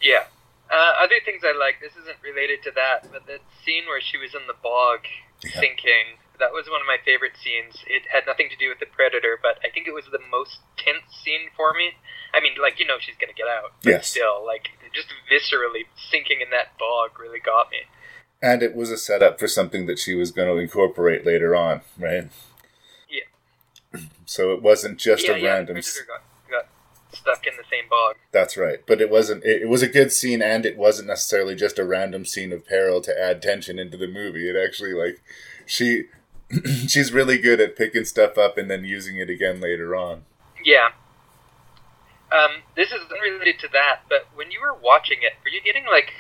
Yeah. 0.01 0.25
Uh, 0.71 0.93
other 1.03 1.19
things 1.23 1.43
I 1.45 1.55
like, 1.57 1.75
this 1.81 1.93
isn't 2.01 2.17
related 2.23 2.63
to 2.63 2.71
that, 2.75 3.11
but 3.11 3.27
that 3.27 3.41
scene 3.63 3.85
where 3.85 4.01
she 4.01 4.17
was 4.17 4.33
in 4.33 4.47
the 4.47 4.55
bog 4.61 5.01
Yeah. 5.43 5.59
sinking, 5.59 6.17
that 6.39 6.51
was 6.51 6.65
one 6.67 6.81
of 6.81 6.87
my 6.87 6.97
favorite 7.05 7.33
scenes. 7.37 7.83
It 7.85 8.03
had 8.11 8.25
nothing 8.25 8.49
to 8.49 8.57
do 8.57 8.69
with 8.69 8.79
the 8.79 8.87
predator, 8.89 9.37
but 9.41 9.59
I 9.63 9.69
think 9.69 9.87
it 9.87 9.93
was 9.93 10.05
the 10.11 10.19
most 10.31 10.59
tense 10.77 11.05
scene 11.23 11.49
for 11.55 11.73
me. 11.73 11.93
I 12.33 12.41
mean, 12.41 12.53
like, 12.59 12.79
you 12.79 12.87
know 12.87 12.97
she's 12.99 13.15
going 13.21 13.29
to 13.29 13.37
get 13.37 13.47
out. 13.47 13.73
But 13.83 13.89
Yes. 14.01 14.07
still, 14.09 14.43
like, 14.43 14.69
just 14.93 15.09
viscerally 15.29 15.85
sinking 15.95 16.41
in 16.41 16.49
that 16.49 16.77
bog 16.79 17.19
really 17.19 17.39
got 17.39 17.69
me. 17.69 17.85
And 18.41 18.63
it 18.63 18.73
was 18.75 18.89
a 18.89 18.97
setup 18.97 19.39
for 19.39 19.47
something 19.47 19.85
that 19.85 19.99
she 19.99 20.15
was 20.15 20.31
going 20.31 20.49
to 20.49 20.57
incorporate 20.61 21.23
later 21.25 21.55
on, 21.55 21.81
right? 21.99 22.29
So 24.25 24.53
it 24.53 24.63
wasn't 24.63 24.97
just 24.97 25.27
yeah, 25.27 25.35
a 25.35 25.37
yeah, 25.37 25.53
random. 25.53 25.75
got 25.75 26.67
stuck 27.11 27.45
in 27.45 27.53
the 27.57 27.63
same 27.69 27.89
bog. 27.89 28.15
That's 28.31 28.57
right, 28.57 28.79
but 28.87 29.01
it 29.01 29.09
wasn't. 29.09 29.43
It, 29.43 29.63
it 29.63 29.69
was 29.69 29.81
a 29.81 29.87
good 29.87 30.11
scene, 30.11 30.41
and 30.41 30.65
it 30.65 30.77
wasn't 30.77 31.09
necessarily 31.09 31.55
just 31.55 31.77
a 31.77 31.85
random 31.85 32.25
scene 32.25 32.51
of 32.53 32.65
peril 32.65 33.01
to 33.01 33.21
add 33.21 33.41
tension 33.41 33.79
into 33.79 33.97
the 33.97 34.07
movie. 34.07 34.49
It 34.49 34.55
actually 34.55 34.93
like 34.93 35.21
she 35.65 36.05
she's 36.87 37.11
really 37.11 37.37
good 37.37 37.59
at 37.59 37.75
picking 37.75 38.05
stuff 38.05 38.37
up 38.37 38.57
and 38.57 38.69
then 38.69 38.83
using 38.83 39.17
it 39.17 39.29
again 39.29 39.59
later 39.59 39.95
on. 39.95 40.23
Yeah. 40.63 40.89
Um, 42.31 42.63
this 42.75 42.89
is 42.89 43.01
unrelated 43.11 43.59
to 43.59 43.67
that, 43.73 44.01
but 44.09 44.27
when 44.33 44.49
you 44.49 44.59
were 44.59 44.73
watching 44.73 45.19
it, 45.21 45.33
were 45.43 45.49
you 45.49 45.61
getting 45.61 45.85
like 45.85 46.13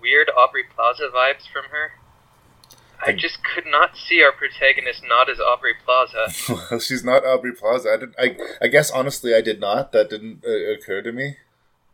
weird 0.00 0.30
Aubrey 0.36 0.64
Plaza 0.64 1.08
vibes 1.14 1.46
from 1.50 1.64
her? 1.70 1.92
I 3.06 3.12
just 3.12 3.38
could 3.44 3.66
not 3.66 3.96
see 3.96 4.22
our 4.22 4.32
protagonist 4.32 5.02
not 5.08 5.28
as 5.30 5.38
Aubrey 5.40 5.74
Plaza. 5.84 6.26
well, 6.70 6.80
she's 6.80 7.04
not 7.04 7.24
Aubrey 7.24 7.52
Plaza. 7.52 7.90
I 7.90 7.96
did. 7.96 8.14
I 8.18 8.36
I 8.64 8.68
guess 8.68 8.90
honestly, 8.90 9.34
I 9.34 9.40
did 9.40 9.60
not. 9.60 9.92
That 9.92 10.10
didn't 10.10 10.44
uh, 10.46 10.50
occur 10.72 11.02
to 11.02 11.12
me. 11.12 11.36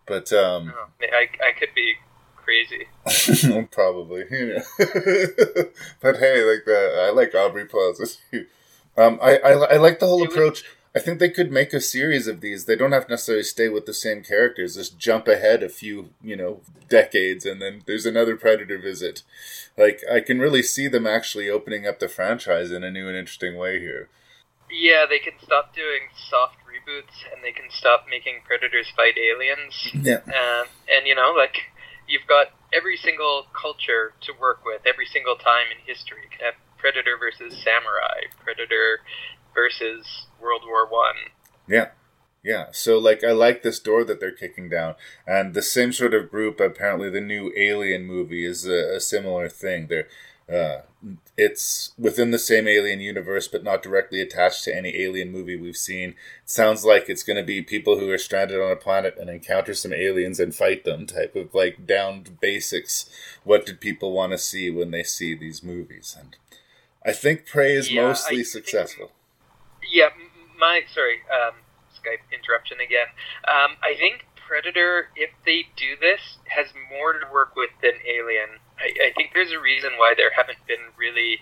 But 0.06 0.32
um, 0.32 0.72
Oh, 0.76 0.88
I, 1.02 1.28
I 1.46 1.52
could 1.58 1.68
be 1.74 1.94
crazy. 2.36 2.88
probably. 3.70 4.24
Know. 4.30 4.62
but 6.00 6.16
hey, 6.18 6.42
like 6.44 6.64
the 6.64 7.06
I 7.08 7.10
like 7.12 7.34
Aubrey 7.34 7.64
Plaza. 7.66 8.06
Um, 8.96 9.18
I, 9.22 9.36
I 9.38 9.50
I 9.52 9.76
like 9.76 9.98
the 10.00 10.06
whole 10.06 10.22
It 10.22 10.28
was- 10.28 10.36
approach. 10.36 10.64
I 10.94 10.98
think 10.98 11.20
they 11.20 11.30
could 11.30 11.52
make 11.52 11.72
a 11.72 11.80
series 11.80 12.26
of 12.26 12.40
these. 12.40 12.64
They 12.64 12.74
don't 12.74 12.90
have 12.90 13.06
to 13.06 13.12
necessarily 13.12 13.44
stay 13.44 13.68
with 13.68 13.86
the 13.86 13.94
same 13.94 14.22
characters. 14.22 14.74
Just 14.74 14.98
jump 14.98 15.28
ahead 15.28 15.62
a 15.62 15.68
few, 15.68 16.10
you 16.20 16.36
know, 16.36 16.62
decades, 16.88 17.46
and 17.46 17.62
then 17.62 17.82
there's 17.86 18.06
another 18.06 18.36
Predator 18.36 18.78
visit. 18.78 19.22
Like 19.78 20.00
I 20.10 20.20
can 20.20 20.40
really 20.40 20.62
see 20.62 20.88
them 20.88 21.06
actually 21.06 21.48
opening 21.48 21.86
up 21.86 22.00
the 22.00 22.08
franchise 22.08 22.72
in 22.72 22.82
a 22.82 22.90
new 22.90 23.06
and 23.06 23.16
interesting 23.16 23.56
way 23.56 23.78
here. 23.78 24.08
Yeah, 24.70 25.06
they 25.08 25.18
can 25.18 25.34
stop 25.42 25.74
doing 25.74 26.10
soft 26.28 26.56
reboots 26.66 27.26
and 27.32 27.42
they 27.42 27.52
can 27.52 27.70
stop 27.70 28.06
making 28.10 28.40
predators 28.44 28.92
fight 28.96 29.14
aliens. 29.18 29.88
Yeah. 29.94 30.22
Um, 30.26 30.66
and 30.90 31.06
you 31.06 31.14
know, 31.14 31.34
like 31.36 31.56
you've 32.08 32.26
got 32.26 32.48
every 32.72 32.96
single 32.96 33.46
culture 33.54 34.14
to 34.22 34.32
work 34.40 34.64
with 34.64 34.82
every 34.86 35.06
single 35.06 35.36
time 35.36 35.70
in 35.70 35.78
history. 35.86 36.18
You 36.24 36.30
can 36.30 36.46
have 36.46 36.54
Predator 36.78 37.16
versus 37.18 37.54
Samurai, 37.62 38.30
Predator 38.42 39.00
versus 39.54 40.26
World 40.40 40.62
War 40.66 40.86
One. 40.88 41.14
Yeah. 41.68 41.88
Yeah. 42.42 42.66
So 42.72 42.98
like 42.98 43.22
I 43.22 43.32
like 43.32 43.62
this 43.62 43.78
door 43.78 44.02
that 44.04 44.18
they're 44.20 44.30
kicking 44.32 44.68
down. 44.68 44.94
And 45.26 45.52
the 45.54 45.62
same 45.62 45.92
sort 45.92 46.14
of 46.14 46.30
group 46.30 46.58
apparently 46.60 47.10
the 47.10 47.20
new 47.20 47.52
Alien 47.56 48.04
movie 48.06 48.44
is 48.44 48.66
a, 48.66 48.96
a 48.96 49.00
similar 49.00 49.48
thing. 49.48 49.88
They're 49.88 50.08
uh 50.50 50.82
it's 51.36 51.92
within 51.96 52.30
the 52.30 52.38
same 52.38 52.66
alien 52.68 53.00
universe 53.00 53.46
but 53.48 53.62
not 53.64 53.82
directly 53.82 54.20
attached 54.20 54.64
to 54.64 54.76
any 54.76 55.00
alien 55.00 55.30
movie 55.30 55.56
we've 55.56 55.76
seen. 55.76 56.10
It 56.10 56.50
sounds 56.50 56.84
like 56.84 57.08
it's 57.08 57.22
going 57.22 57.36
to 57.38 57.42
be 57.44 57.62
people 57.62 57.98
who 57.98 58.10
are 58.10 58.18
stranded 58.18 58.60
on 58.60 58.70
a 58.72 58.76
planet 58.76 59.14
and 59.18 59.30
encounter 59.30 59.72
some 59.72 59.92
aliens 59.94 60.40
and 60.40 60.54
fight 60.54 60.84
them 60.84 61.06
type 61.06 61.36
of 61.36 61.54
like 61.54 61.86
down 61.86 62.24
to 62.24 62.30
basics. 62.32 63.08
What 63.44 63.64
did 63.64 63.80
people 63.80 64.12
want 64.12 64.32
to 64.32 64.38
see 64.38 64.68
when 64.70 64.90
they 64.90 65.02
see 65.04 65.34
these 65.34 65.62
movies? 65.62 66.16
And 66.18 66.36
I 67.06 67.12
think 67.12 67.46
Prey 67.46 67.74
is 67.74 67.90
Yeah, 67.90 68.02
I 68.02 68.06
mostly 68.08 68.36
think- 68.38 68.46
successful. 68.48 69.12
Yeah, 69.82 70.10
my 70.58 70.82
sorry, 70.92 71.20
um, 71.32 71.54
Skype 71.96 72.24
interruption 72.32 72.78
again. 72.80 73.08
Um, 73.48 73.76
I 73.82 73.94
think 73.96 74.26
Predator, 74.36 75.08
if 75.14 75.30
they 75.46 75.70
do 75.76 75.94
this, 76.00 76.38
has 76.48 76.74
more 76.90 77.12
to 77.14 77.26
work 77.32 77.54
with 77.54 77.70
than 77.82 78.02
Alien. 78.02 78.58
I, 78.78 79.10
I 79.10 79.12
think 79.14 79.30
there's 79.32 79.52
a 79.52 79.60
reason 79.60 79.92
why 79.96 80.14
there 80.16 80.32
haven't 80.34 80.58
been 80.66 80.90
really 80.98 81.40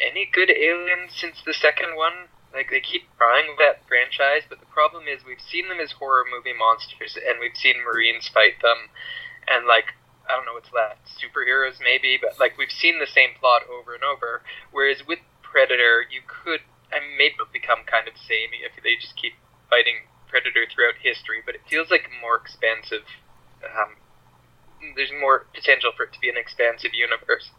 any 0.00 0.28
good 0.30 0.50
aliens 0.50 1.12
since 1.14 1.42
the 1.44 1.52
second 1.52 1.96
one. 1.96 2.30
Like 2.54 2.70
they 2.70 2.80
keep 2.80 3.06
trying 3.16 3.46
with 3.46 3.58
that 3.58 3.86
franchise, 3.86 4.42
but 4.48 4.58
the 4.58 4.66
problem 4.66 5.04
is 5.06 5.22
we've 5.22 5.42
seen 5.42 5.68
them 5.68 5.78
as 5.78 5.92
horror 5.92 6.24
movie 6.26 6.56
monsters, 6.56 7.14
and 7.14 7.38
we've 7.38 7.56
seen 7.56 7.82
Marines 7.84 8.26
fight 8.28 8.58
them, 8.62 8.90
and 9.46 9.66
like 9.66 9.94
I 10.26 10.34
don't 10.34 10.46
know 10.46 10.54
what's 10.54 10.72
left, 10.72 11.06
superheroes 11.10 11.78
maybe, 11.82 12.18
but 12.20 12.38
like 12.38 12.58
we've 12.58 12.70
seen 12.70 12.98
the 12.98 13.06
same 13.06 13.38
plot 13.38 13.62
over 13.70 13.94
and 13.94 14.02
over. 14.02 14.42
Whereas 14.70 15.06
with 15.06 15.20
Predator, 15.42 16.06
you 16.10 16.22
could 16.26 16.62
I 16.92 16.98
it'll 17.22 17.52
become 17.52 17.84
kind 17.86 18.08
of 18.08 18.14
samey 18.16 18.62
if 18.64 18.82
they 18.82 18.96
just 18.96 19.16
keep 19.16 19.34
fighting 19.68 20.10
Predator 20.28 20.66
throughout 20.72 20.94
history, 21.02 21.42
but 21.44 21.54
it 21.54 21.62
feels 21.68 21.90
like 21.90 22.08
more 22.20 22.36
expansive. 22.36 23.02
Um, 23.62 23.96
there's 24.96 25.12
more 25.20 25.46
potential 25.54 25.90
for 25.96 26.04
it 26.04 26.12
to 26.12 26.20
be 26.20 26.28
an 26.28 26.36
expansive 26.36 26.92
universe. 26.94 27.50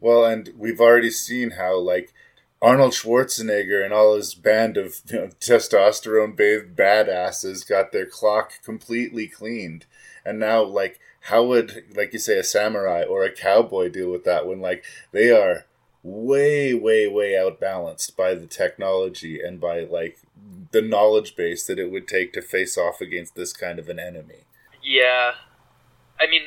Well, 0.00 0.24
and 0.24 0.52
we've 0.56 0.80
already 0.80 1.10
seen 1.10 1.52
how 1.52 1.78
like 1.78 2.12
Arnold 2.60 2.92
Schwarzenegger 2.92 3.84
and 3.84 3.94
all 3.94 4.16
his 4.16 4.34
band 4.34 4.76
of 4.76 5.00
you 5.08 5.18
know, 5.18 5.26
testosterone 5.40 6.36
bathed 6.36 6.76
badasses 6.76 7.66
got 7.66 7.92
their 7.92 8.06
clock 8.06 8.52
completely 8.64 9.28
cleaned. 9.28 9.86
And 10.24 10.40
now, 10.40 10.64
like, 10.64 10.98
how 11.22 11.44
would, 11.44 11.84
like 11.94 12.12
you 12.12 12.18
say, 12.18 12.38
a 12.38 12.42
samurai 12.42 13.04
or 13.04 13.22
a 13.24 13.32
cowboy 13.32 13.90
deal 13.90 14.10
with 14.10 14.24
that 14.24 14.46
when, 14.46 14.60
like, 14.60 14.84
they 15.12 15.30
are 15.30 15.66
way, 16.02 16.74
way, 16.74 17.06
way 17.08 17.38
outbalanced 17.38 18.16
by 18.16 18.34
the 18.34 18.46
technology 18.46 19.40
and 19.40 19.60
by, 19.60 19.80
like, 19.80 20.18
the 20.70 20.82
knowledge 20.82 21.36
base 21.36 21.66
that 21.66 21.78
it 21.78 21.90
would 21.90 22.06
take 22.06 22.32
to 22.32 22.42
face 22.42 22.76
off 22.76 23.00
against 23.00 23.34
this 23.34 23.52
kind 23.52 23.78
of 23.78 23.88
an 23.88 23.98
enemy? 23.98 24.44
Yeah. 24.82 25.32
I 26.20 26.26
mean, 26.26 26.42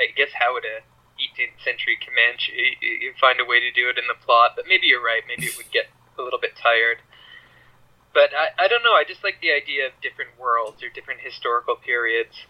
I 0.00 0.12
guess 0.16 0.32
how 0.38 0.54
would 0.54 0.64
a 0.64 0.80
18th 1.20 1.60
century 1.62 1.98
Comanche 2.00 2.78
you 2.80 3.12
find 3.20 3.40
a 3.40 3.44
way 3.44 3.60
to 3.60 3.70
do 3.70 3.88
it 3.88 3.98
in 3.98 4.08
the 4.08 4.16
plot? 4.16 4.52
But 4.56 4.64
maybe 4.66 4.86
you're 4.86 5.02
right. 5.02 5.22
Maybe 5.28 5.46
it 5.46 5.56
would 5.56 5.70
get 5.70 5.86
a 6.18 6.22
little 6.22 6.40
bit 6.40 6.56
tired. 6.56 7.04
But 8.12 8.30
I, 8.34 8.64
I 8.64 8.68
don't 8.68 8.82
know. 8.82 8.96
I 8.96 9.04
just 9.06 9.22
like 9.22 9.40
the 9.40 9.52
idea 9.52 9.86
of 9.86 9.92
different 10.02 10.34
worlds 10.38 10.82
or 10.82 10.88
different 10.88 11.20
historical 11.20 11.76
periods. 11.76 12.48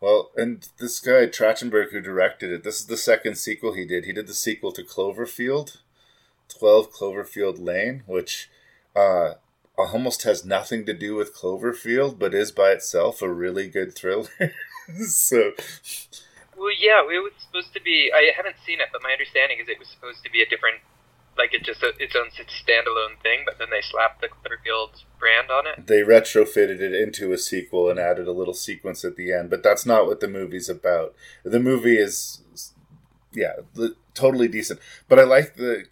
Well, 0.00 0.30
and 0.36 0.68
this 0.78 1.00
guy 1.00 1.26
Trachtenberg 1.26 1.90
who 1.92 2.00
directed 2.00 2.50
it, 2.50 2.62
this 2.62 2.80
is 2.80 2.86
the 2.86 2.96
second 2.96 3.36
sequel 3.36 3.72
he 3.72 3.86
did. 3.86 4.04
He 4.04 4.12
did 4.12 4.26
the 4.26 4.34
sequel 4.34 4.72
to 4.72 4.82
Cloverfield, 4.82 5.78
Twelve 6.48 6.92
Cloverfield 6.92 7.64
Lane, 7.64 8.02
which 8.06 8.50
uh, 8.94 9.34
almost 9.76 10.22
has 10.22 10.44
nothing 10.44 10.84
to 10.86 10.94
do 10.94 11.14
with 11.14 11.34
Cloverfield, 11.34 12.18
but 12.18 12.34
is 12.34 12.52
by 12.52 12.70
itself 12.70 13.22
a 13.22 13.32
really 13.32 13.68
good 13.68 13.94
thriller. 13.94 14.28
so, 15.06 15.52
well, 16.56 16.72
yeah, 16.78 17.02
it 17.02 17.22
was 17.22 17.32
supposed 17.38 17.72
to 17.74 17.80
be. 17.80 18.10
I 18.14 18.32
haven't 18.36 18.56
seen 18.64 18.80
it, 18.80 18.88
but 18.92 19.02
my 19.02 19.12
understanding 19.12 19.58
is 19.60 19.68
it 19.68 19.78
was 19.78 19.88
supposed 19.88 20.22
to 20.24 20.30
be 20.30 20.42
a 20.42 20.46
different, 20.46 20.78
like 21.36 21.54
it 21.54 21.64
just 21.64 21.82
a, 21.82 21.92
its 21.98 22.14
own 22.16 22.28
standalone 22.28 23.20
thing. 23.22 23.42
But 23.44 23.58
then 23.58 23.68
they 23.70 23.80
slapped 23.80 24.20
the 24.20 24.28
Cloverfield 24.28 25.02
brand 25.18 25.50
on 25.50 25.66
it. 25.66 25.86
They 25.86 26.02
retrofitted 26.02 26.80
it 26.80 26.94
into 26.94 27.32
a 27.32 27.38
sequel 27.38 27.90
and 27.90 27.98
added 27.98 28.28
a 28.28 28.32
little 28.32 28.54
sequence 28.54 29.04
at 29.04 29.16
the 29.16 29.32
end. 29.32 29.50
But 29.50 29.62
that's 29.62 29.86
not 29.86 30.06
what 30.06 30.20
the 30.20 30.28
movie's 30.28 30.68
about. 30.68 31.14
The 31.44 31.60
movie 31.60 31.98
is, 31.98 32.42
yeah, 33.32 33.54
totally 34.14 34.48
decent. 34.48 34.80
But 35.08 35.18
I 35.18 35.24
like 35.24 35.56
the 35.56 35.84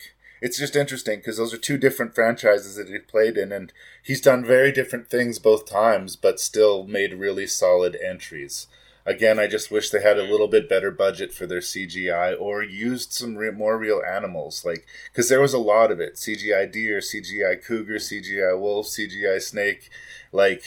it's 0.43 0.59
just 0.59 0.75
interesting 0.75 1.21
because 1.21 1.37
those 1.37 1.55
are 1.55 1.59
two 1.59 1.79
different 1.79 2.17
franchises 2.17 2.75
that 2.75 2.89
he 2.89 2.99
played 2.99 3.39
in, 3.39 3.53
and 3.53 3.73
he's 4.03 4.21
done 4.21 4.45
very 4.45 4.73
different 4.73 5.09
things 5.09 5.39
both 5.39 5.71
times, 5.71 6.17
but 6.17 6.41
still 6.41 6.85
made 6.85 7.15
really 7.15 7.47
solid 7.47 7.97
entries. 8.05 8.67
Again, 9.05 9.39
I 9.39 9.49
just 9.49 9.71
wish 9.71 9.91
they 9.91 10.01
had 10.01 10.19
a 10.19 10.23
little 10.23 10.47
bit 10.47 10.69
better 10.69 10.91
budget 10.91 11.33
for 11.33 11.47
their 11.47 11.61
CGI 11.61 12.41
or 12.41 12.63
used 12.63 13.13
some 13.13 13.37
re- 13.37 13.51
more 13.51 13.77
real 13.77 14.01
animals, 14.09 14.65
like 14.65 14.87
because 15.11 15.29
there 15.29 15.41
was 15.41 15.55
a 15.55 15.59
lot 15.59 15.91
of 15.91 15.99
it: 15.99 16.15
CGI 16.15 16.71
deer, 16.71 16.99
CGI 16.99 17.65
cougar, 17.65 17.97
CGI 17.97 18.59
wolf, 18.59 18.87
CGI 18.87 19.43
snake, 19.43 19.91
like, 20.31 20.63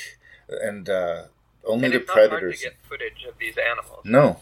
and 0.49 0.89
uh, 0.89 1.23
only 1.65 1.85
and 1.85 1.95
the 1.95 1.99
predators. 2.01 2.61
get 2.61 2.75
footage 2.89 3.25
of 3.27 3.35
these 3.39 3.55
animals. 3.57 4.01
No, 4.03 4.41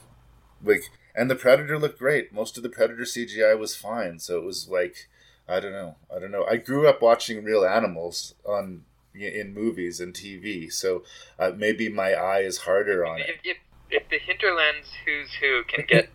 like, 0.63 0.89
and 1.15 1.29
the 1.29 1.36
predator 1.36 1.77
looked 1.77 1.99
great. 1.99 2.34
Most 2.34 2.58
of 2.58 2.63
the 2.63 2.69
predator 2.69 3.03
CGI 3.03 3.58
was 3.58 3.75
fine, 3.75 4.17
so 4.17 4.38
it 4.39 4.43
was 4.43 4.67
like 4.67 5.08
I 5.47 5.60
don't 5.60 5.71
know. 5.71 5.95
I 6.13 6.19
don't 6.19 6.32
know. 6.32 6.45
I 6.45 6.58
grew 6.58 6.88
up 6.88 7.01
watching 7.01 7.43
real 7.43 7.65
animals 7.65 8.36
on 8.45 8.86
in 9.13 9.53
movies 9.53 9.99
and 9.99 10.13
TV, 10.13 10.71
so 10.71 11.03
uh, 11.38 11.51
maybe 11.56 11.89
my 11.89 12.13
eye 12.13 12.39
is 12.39 12.60
harder 12.60 13.06
on 13.06 13.19
if, 13.19 13.29
it. 13.29 13.39
If, 13.43 13.58
if 13.93 14.10
the 14.10 14.19
Hinterlands 14.19 14.88
Who's 15.06 15.34
Who 15.36 15.63
can 15.63 15.86
get 15.88 16.10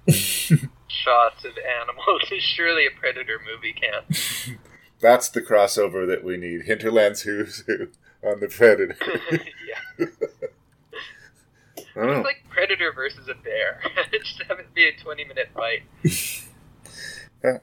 shots 0.88 1.44
of 1.44 1.52
animals, 1.80 2.22
surely 2.40 2.86
a 2.86 2.90
Predator 2.90 3.38
movie 3.44 3.72
can. 3.72 4.58
That's 5.00 5.28
the 5.28 5.40
crossover 5.40 6.06
that 6.06 6.24
we 6.24 6.36
need. 6.36 6.62
Hinterlands 6.62 7.22
Who's 7.22 7.64
Who 7.66 7.88
on 8.22 8.40
the 8.40 8.48
Predator. 8.48 8.96
yeah. 9.30 10.06
It's 12.00 12.24
like 12.24 12.44
Predator 12.50 12.92
versus 12.92 13.28
a 13.28 13.34
bear. 13.34 13.80
Just 14.12 14.42
have 14.48 14.58
it 14.58 14.72
be 14.74 14.88
a 14.88 14.96
twenty-minute 15.02 15.48
fight. 15.54 15.82
Yeah. 17.44 17.58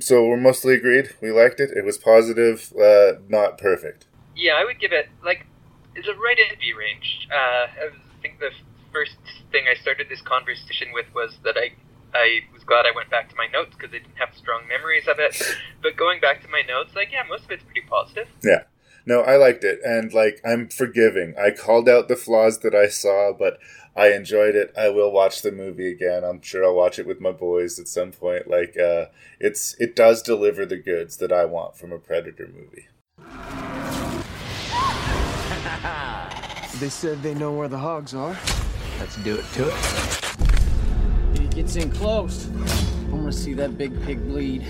So 0.00 0.26
we're 0.26 0.36
mostly 0.36 0.74
agreed. 0.74 1.14
We 1.22 1.30
liked 1.32 1.60
it. 1.60 1.70
It 1.70 1.84
was 1.84 1.96
positive, 1.98 2.72
uh, 2.80 3.14
not 3.28 3.58
perfect. 3.58 4.06
Yeah, 4.36 4.52
I 4.54 4.64
would 4.64 4.78
give 4.78 4.92
it 4.92 5.08
like 5.24 5.46
it's 5.94 6.06
a 6.08 6.14
right 6.14 6.38
in 6.38 6.58
B 6.58 6.72
range. 6.72 7.28
Uh, 7.30 7.66
I 7.66 7.90
think 8.22 8.38
the 8.40 8.50
first 8.92 9.16
thing 9.52 9.64
I 9.70 9.80
started 9.80 10.08
this 10.08 10.22
conversation 10.22 10.88
with 10.92 11.06
was 11.14 11.38
that 11.44 11.56
I 11.56 11.72
I 12.14 12.40
was 12.52 12.64
glad 12.64 12.86
I 12.86 12.92
went 12.94 13.10
back 13.10 13.28
to 13.30 13.36
my 13.36 13.46
notes 13.52 13.76
because 13.76 13.90
I 13.90 13.98
didn't 13.98 14.16
have 14.16 14.34
strong 14.34 14.66
memories 14.66 15.06
of 15.06 15.18
it. 15.18 15.40
but 15.82 15.96
going 15.96 16.20
back 16.20 16.42
to 16.42 16.48
my 16.48 16.62
notes, 16.62 16.94
like 16.94 17.12
yeah, 17.12 17.22
most 17.28 17.44
of 17.44 17.50
it's 17.50 17.64
pretty 17.64 17.82
positive. 17.88 18.28
Yeah. 18.42 18.64
No, 19.06 19.22
I 19.22 19.36
liked 19.36 19.64
it, 19.64 19.80
and 19.84 20.12
like 20.12 20.40
I'm 20.44 20.68
forgiving. 20.68 21.34
I 21.38 21.50
called 21.50 21.88
out 21.88 22.08
the 22.08 22.16
flaws 22.16 22.58
that 22.58 22.74
I 22.74 22.88
saw, 22.88 23.32
but 23.32 23.58
I 23.96 24.12
enjoyed 24.12 24.54
it. 24.54 24.72
I 24.76 24.90
will 24.90 25.10
watch 25.10 25.40
the 25.40 25.50
movie 25.50 25.90
again. 25.90 26.24
I'm 26.24 26.42
sure 26.42 26.64
I'll 26.64 26.74
watch 26.74 26.98
it 26.98 27.06
with 27.06 27.20
my 27.20 27.32
boys 27.32 27.78
at 27.78 27.88
some 27.88 28.12
point. 28.12 28.48
Like, 28.48 28.76
uh, 28.78 29.06
it's 29.40 29.74
it 29.80 29.96
does 29.96 30.20
deliver 30.20 30.66
the 30.66 30.76
goods 30.76 31.16
that 31.16 31.32
I 31.32 31.46
want 31.46 31.76
from 31.76 31.90
a 31.90 31.98
Predator 31.98 32.48
movie. 32.48 32.88
they 36.78 36.88
said 36.88 37.22
they 37.22 37.34
know 37.34 37.52
where 37.52 37.68
the 37.68 37.78
hogs 37.78 38.14
are. 38.14 38.36
Let's 38.98 39.16
do 39.16 39.36
it 39.36 39.44
to 39.54 39.68
it. 39.68 39.74
If 41.32 41.38
he 41.38 41.46
gets 41.48 41.76
in 41.76 41.90
close, 41.90 42.46
I'm 42.46 43.10
gonna 43.10 43.32
see 43.32 43.54
that 43.54 43.78
big 43.78 43.92
pig 44.04 44.26
bleed. 44.26 44.62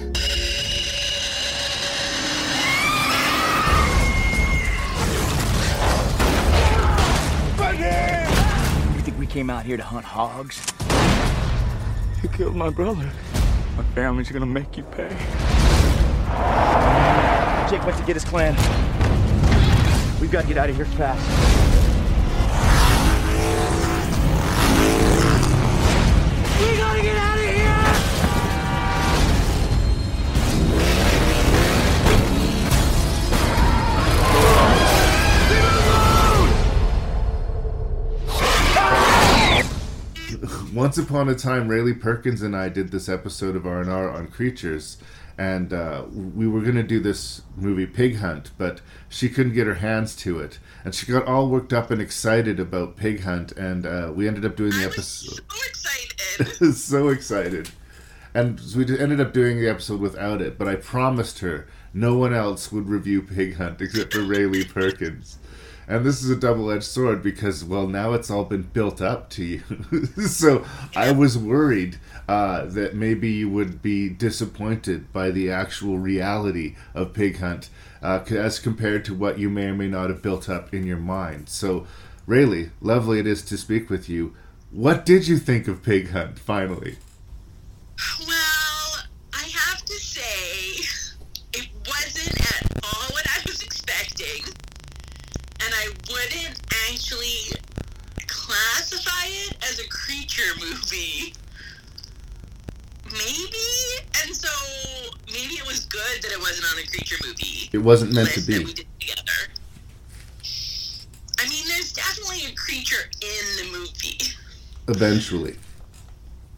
Buddy! 7.56 7.78
You 8.96 9.02
think 9.02 9.18
we 9.18 9.26
came 9.26 9.50
out 9.50 9.64
here 9.64 9.76
to 9.76 9.82
hunt 9.82 10.04
hogs. 10.04 10.60
You 12.22 12.28
killed 12.28 12.56
my 12.56 12.70
brother. 12.70 13.10
My 13.76 13.84
family's 13.94 14.30
gonna 14.30 14.46
make 14.46 14.76
you 14.76 14.82
pay. 14.82 15.08
Jake 17.70 17.84
went 17.84 17.98
to 17.98 18.04
get 18.04 18.16
his 18.16 18.24
clan. 18.24 18.54
We've 20.20 20.30
got 20.30 20.42
to 20.42 20.48
get 20.48 20.56
out 20.56 20.70
of 20.70 20.76
here 20.76 20.86
fast. 20.86 21.67
Once 40.74 40.98
upon 40.98 41.28
a 41.28 41.34
time, 41.34 41.68
Raylee 41.68 42.00
Perkins 42.00 42.42
and 42.42 42.56
I 42.56 42.68
did 42.68 42.90
this 42.90 43.08
episode 43.08 43.56
of 43.56 43.66
R 43.66 43.80
and 43.80 43.90
R 43.90 44.10
on 44.10 44.28
creatures, 44.28 44.98
and 45.36 45.72
uh, 45.72 46.04
we 46.12 46.46
were 46.46 46.60
going 46.60 46.76
to 46.76 46.82
do 46.82 47.00
this 47.00 47.42
movie 47.56 47.86
Pig 47.86 48.16
Hunt, 48.16 48.50
but 48.58 48.80
she 49.08 49.28
couldn't 49.28 49.54
get 49.54 49.66
her 49.66 49.74
hands 49.74 50.14
to 50.16 50.38
it, 50.38 50.58
and 50.84 50.94
she 50.94 51.10
got 51.10 51.26
all 51.26 51.48
worked 51.48 51.72
up 51.72 51.90
and 51.90 52.00
excited 52.00 52.60
about 52.60 52.96
Pig 52.96 53.22
Hunt, 53.22 53.52
and 53.52 53.86
uh, 53.86 54.12
we 54.14 54.28
ended 54.28 54.44
up 54.44 54.56
doing 54.56 54.70
the 54.70 54.84
episode. 54.84 55.40
So 55.48 55.66
excited! 55.66 56.74
so 56.74 57.08
excited, 57.08 57.70
and 58.34 58.60
so 58.60 58.78
we 58.78 58.98
ended 58.98 59.20
up 59.20 59.32
doing 59.32 59.58
the 59.58 59.68
episode 59.68 60.00
without 60.00 60.40
it. 60.40 60.58
But 60.58 60.68
I 60.68 60.76
promised 60.76 61.40
her 61.40 61.66
no 61.92 62.16
one 62.16 62.34
else 62.34 62.70
would 62.70 62.88
review 62.88 63.22
Pig 63.22 63.56
Hunt 63.56 63.80
except 63.80 64.12
for 64.12 64.20
Raylee 64.20 64.68
Perkins. 64.68 65.38
And 65.88 66.04
this 66.04 66.22
is 66.22 66.28
a 66.28 66.36
double 66.36 66.70
edged 66.70 66.84
sword 66.84 67.22
because, 67.22 67.64
well, 67.64 67.86
now 67.86 68.12
it's 68.12 68.30
all 68.30 68.44
been 68.44 68.62
built 68.62 69.00
up 69.00 69.30
to 69.30 69.44
you. 69.44 69.62
so 70.26 70.64
I 70.94 71.12
was 71.12 71.38
worried 71.38 71.98
uh, 72.28 72.66
that 72.66 72.94
maybe 72.94 73.30
you 73.30 73.48
would 73.48 73.80
be 73.80 74.10
disappointed 74.10 75.10
by 75.14 75.30
the 75.30 75.50
actual 75.50 75.98
reality 75.98 76.76
of 76.94 77.14
Pig 77.14 77.38
Hunt 77.38 77.70
uh, 78.02 78.22
as 78.28 78.58
compared 78.58 79.06
to 79.06 79.14
what 79.14 79.38
you 79.38 79.48
may 79.48 79.68
or 79.68 79.74
may 79.74 79.88
not 79.88 80.10
have 80.10 80.22
built 80.22 80.50
up 80.50 80.74
in 80.74 80.86
your 80.86 80.98
mind. 80.98 81.48
So, 81.48 81.86
Raylee, 82.26 82.70
lovely 82.82 83.18
it 83.18 83.26
is 83.26 83.42
to 83.46 83.56
speak 83.56 83.88
with 83.88 84.10
you. 84.10 84.34
What 84.70 85.06
did 85.06 85.26
you 85.26 85.38
think 85.38 85.66
of 85.66 85.82
Pig 85.82 86.10
Hunt, 86.10 86.38
finally? 86.38 86.98
Well, 88.20 88.98
I 89.32 89.48
have 89.54 89.82
to 89.86 89.94
say, 89.94 90.84
it 91.54 91.70
wasn't 91.86 92.38
at 92.38 92.84
all 92.84 93.08
what 93.12 93.26
I 93.26 93.40
was 93.46 93.62
expecting. 93.62 94.44
And 95.64 95.74
I 95.88 96.12
wouldn't 96.12 96.60
actually 96.90 97.56
classify 98.26 99.26
it 99.26 99.56
as 99.70 99.78
a 99.78 99.88
creature 99.88 100.42
movie. 100.60 101.32
Maybe? 103.10 104.06
And 104.22 104.36
so 104.36 104.48
maybe 105.32 105.54
it 105.54 105.66
was 105.66 105.86
good 105.86 106.22
that 106.22 106.30
it 106.30 106.38
wasn't 106.38 106.66
on 106.72 106.78
a 106.78 106.86
creature 106.86 107.16
movie. 107.26 107.70
It 107.72 107.78
wasn't 107.78 108.12
meant 108.12 108.28
to 108.30 108.40
be. 108.42 108.58
we 108.58 108.72
did 108.74 108.86
together. 109.00 109.52
I 111.40 111.48
mean, 111.48 111.64
there's 111.68 111.92
definitely 111.94 112.52
a 112.52 112.54
creature 112.54 113.08
in 113.22 113.56
the 113.72 113.78
movie. 113.78 114.18
Eventually. 114.88 115.56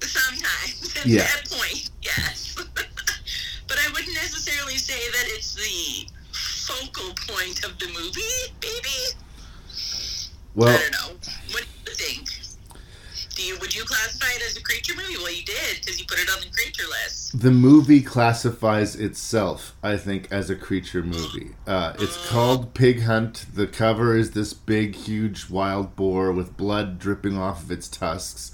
Sometimes. 0.03 0.97
At 0.97 1.07
Yeah. 1.07 1.23
that 1.23 1.49
point, 1.51 1.91
yes. 2.03 2.57
but 2.75 3.79
I 3.79 3.89
wouldn't 3.93 4.15
necessarily 4.15 4.77
say 4.77 4.99
that 5.13 5.25
it's 5.29 5.55
the 5.55 6.09
focal 6.67 7.15
point 7.29 7.65
of 7.65 7.79
the 7.79 7.87
movie, 7.89 8.53
maybe? 8.63 9.17
Well, 10.55 10.69
I 10.77 10.81
don't 10.81 10.93
know. 10.93 11.17
What 11.53 11.65
do 11.85 11.91
you 11.91 11.97
think? 11.97 12.29
Do 13.37 13.43
you 13.45 13.59
would 13.61 13.75
you 13.75 13.85
classify 13.85 14.27
it 14.37 14.43
as 14.43 14.57
a 14.57 14.63
creature 14.63 14.95
movie? 14.97 15.17
Well, 15.17 15.33
you 15.33 15.45
did 15.45 15.77
because 15.81 15.99
you 15.99 16.07
put 16.07 16.19
it 16.19 16.29
on 16.31 16.41
the 16.41 16.51
creature 16.51 16.87
list. 16.89 17.41
the 17.41 17.51
movie 17.51 18.03
classifies 18.03 18.97
itself, 18.97 19.77
I 19.83 19.97
think, 19.97 20.29
as 20.31 20.51
a 20.51 20.57
creature 20.57 21.03
movie. 21.03 21.51
Uh, 21.67 21.95
it's 21.99 22.29
called 22.29 22.75
Pig 22.75 23.03
Hunt. 23.03 23.47
The 23.55 23.67
cover 23.67 24.17
is 24.17 24.33
this 24.33 24.53
big, 24.53 24.95
huge 24.97 25.49
wild 25.49 25.95
boar 25.97 26.33
with 26.33 26.57
blood 26.57 26.99
dripping 26.99 27.39
off 27.39 27.63
of 27.63 27.71
its 27.71 27.89
tusks, 27.89 28.51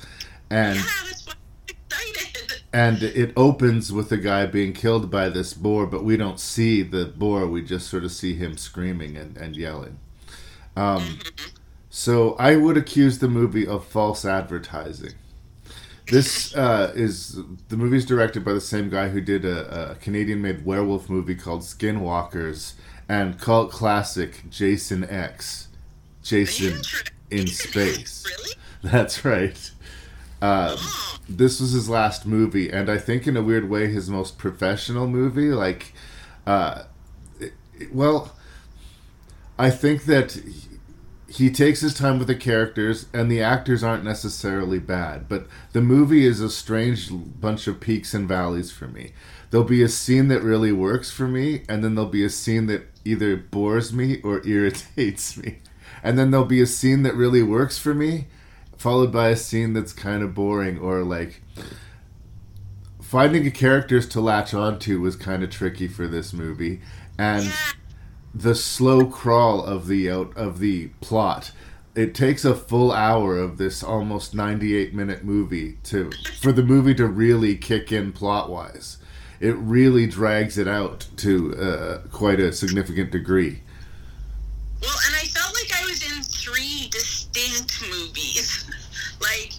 and 0.50 0.76
Yeah, 0.76 0.84
that's 1.06 1.26
why 1.26 1.32
I'm 1.68 1.74
excited. 2.14 2.62
And 2.76 3.02
it 3.02 3.32
opens 3.38 3.90
with 3.90 4.12
a 4.12 4.18
guy 4.18 4.44
being 4.44 4.74
killed 4.74 5.10
by 5.10 5.30
this 5.30 5.54
boar, 5.54 5.86
but 5.86 6.04
we 6.04 6.14
don't 6.14 6.38
see 6.38 6.82
the 6.82 7.06
boar. 7.06 7.46
We 7.46 7.62
just 7.62 7.88
sort 7.88 8.04
of 8.04 8.12
see 8.12 8.34
him 8.34 8.58
screaming 8.58 9.16
and, 9.16 9.34
and 9.38 9.56
yelling. 9.56 9.98
Um, 10.76 11.20
so 11.88 12.34
I 12.34 12.56
would 12.56 12.76
accuse 12.76 13.18
the 13.18 13.28
movie 13.28 13.66
of 13.66 13.86
false 13.86 14.26
advertising. 14.26 15.14
This 16.08 16.54
uh, 16.54 16.92
is 16.94 17.40
the 17.70 17.78
movie 17.78 17.96
is 17.96 18.04
directed 18.04 18.44
by 18.44 18.52
the 18.52 18.60
same 18.60 18.90
guy 18.90 19.08
who 19.08 19.22
did 19.22 19.46
a, 19.46 19.92
a 19.92 19.94
Canadian-made 19.94 20.66
werewolf 20.66 21.08
movie 21.08 21.34
called 21.34 21.62
Skinwalkers 21.62 22.74
and 23.08 23.40
cult 23.40 23.70
classic 23.70 24.50
Jason 24.50 25.02
X, 25.04 25.68
Jason 26.22 26.82
in 27.30 27.46
space. 27.46 28.26
Really? 28.26 28.52
That's 28.82 29.24
right. 29.24 29.70
Uh, 30.40 30.76
this 31.28 31.60
was 31.60 31.72
his 31.72 31.88
last 31.88 32.26
movie, 32.26 32.70
and 32.70 32.90
I 32.90 32.98
think 32.98 33.26
in 33.26 33.36
a 33.36 33.42
weird 33.42 33.68
way 33.68 33.88
his 33.88 34.08
most 34.10 34.38
professional 34.38 35.06
movie. 35.08 35.48
Like, 35.50 35.92
uh, 36.46 36.82
it- 37.40 37.54
it- 37.78 37.94
well, 37.94 38.32
I 39.58 39.70
think 39.70 40.04
that 40.04 40.32
he- 40.32 40.52
he 41.28 41.50
takes 41.50 41.80
his 41.80 41.94
time 41.94 42.18
with 42.18 42.28
the 42.28 42.34
characters, 42.34 43.06
and 43.12 43.30
the 43.30 43.42
actors 43.42 43.82
aren't 43.82 44.04
necessarily 44.04 44.78
bad, 44.78 45.28
but 45.28 45.48
the 45.72 45.80
movie 45.80 46.24
is 46.24 46.40
a 46.40 46.50
strange 46.50 47.10
bunch 47.10 47.66
of 47.66 47.80
peaks 47.80 48.14
and 48.14 48.28
valleys 48.28 48.70
for 48.70 48.86
me. 48.86 49.12
There'll 49.50 49.66
be 49.66 49.82
a 49.82 49.88
scene 49.88 50.28
that 50.28 50.42
really 50.42 50.72
works 50.72 51.10
for 51.10 51.26
me, 51.26 51.62
and 51.68 51.82
then 51.82 51.94
there'll 51.94 52.10
be 52.10 52.24
a 52.24 52.30
scene 52.30 52.66
that 52.66 52.86
either 53.04 53.36
bores 53.36 53.92
me 53.92 54.20
or 54.22 54.42
irritates 54.46 55.36
me. 55.36 55.58
And 56.02 56.18
then 56.18 56.30
there'll 56.30 56.46
be 56.46 56.60
a 56.60 56.66
scene 56.66 57.02
that 57.02 57.14
really 57.16 57.42
works 57.42 57.78
for 57.78 57.94
me, 57.94 58.26
followed 58.86 59.10
by 59.10 59.30
a 59.30 59.36
scene 59.36 59.72
that's 59.72 59.92
kind 59.92 60.22
of 60.22 60.32
boring 60.32 60.78
or 60.78 61.02
like 61.02 61.42
finding 63.02 63.50
characters 63.50 64.08
to 64.08 64.20
latch 64.20 64.54
onto 64.54 65.00
was 65.00 65.16
kind 65.16 65.42
of 65.42 65.50
tricky 65.50 65.88
for 65.88 66.06
this 66.06 66.32
movie. 66.32 66.80
And 67.18 67.52
the 68.32 68.54
slow 68.54 69.06
crawl 69.06 69.60
of 69.60 69.88
the 69.88 70.08
out 70.08 70.36
of 70.36 70.60
the 70.60 70.86
plot 71.00 71.50
it 71.96 72.14
takes 72.14 72.44
a 72.44 72.54
full 72.54 72.92
hour 72.92 73.36
of 73.36 73.58
this 73.58 73.82
almost 73.82 74.36
98 74.36 74.94
minute 74.94 75.24
movie 75.24 75.78
to 75.82 76.12
for 76.38 76.52
the 76.52 76.62
movie 76.62 76.94
to 76.94 77.08
really 77.08 77.56
kick 77.56 77.90
in 77.90 78.12
plot 78.12 78.48
wise 78.48 78.98
it 79.40 79.56
really 79.56 80.06
drags 80.06 80.58
it 80.58 80.68
out 80.68 81.08
to 81.16 81.56
uh, 81.56 81.98
quite 82.12 82.38
a 82.38 82.52
significant 82.52 83.10
degree. 83.10 83.62
Well, 84.80 84.96
and 85.06 85.16
I 85.16 85.26
felt 85.26 85.54
like 85.54 85.72
I 85.74 85.84
was 85.86 86.02
in 86.04 86.22
three 86.22 86.88
distinct 86.88 87.15
movies. 87.90 88.64
like 89.20 89.52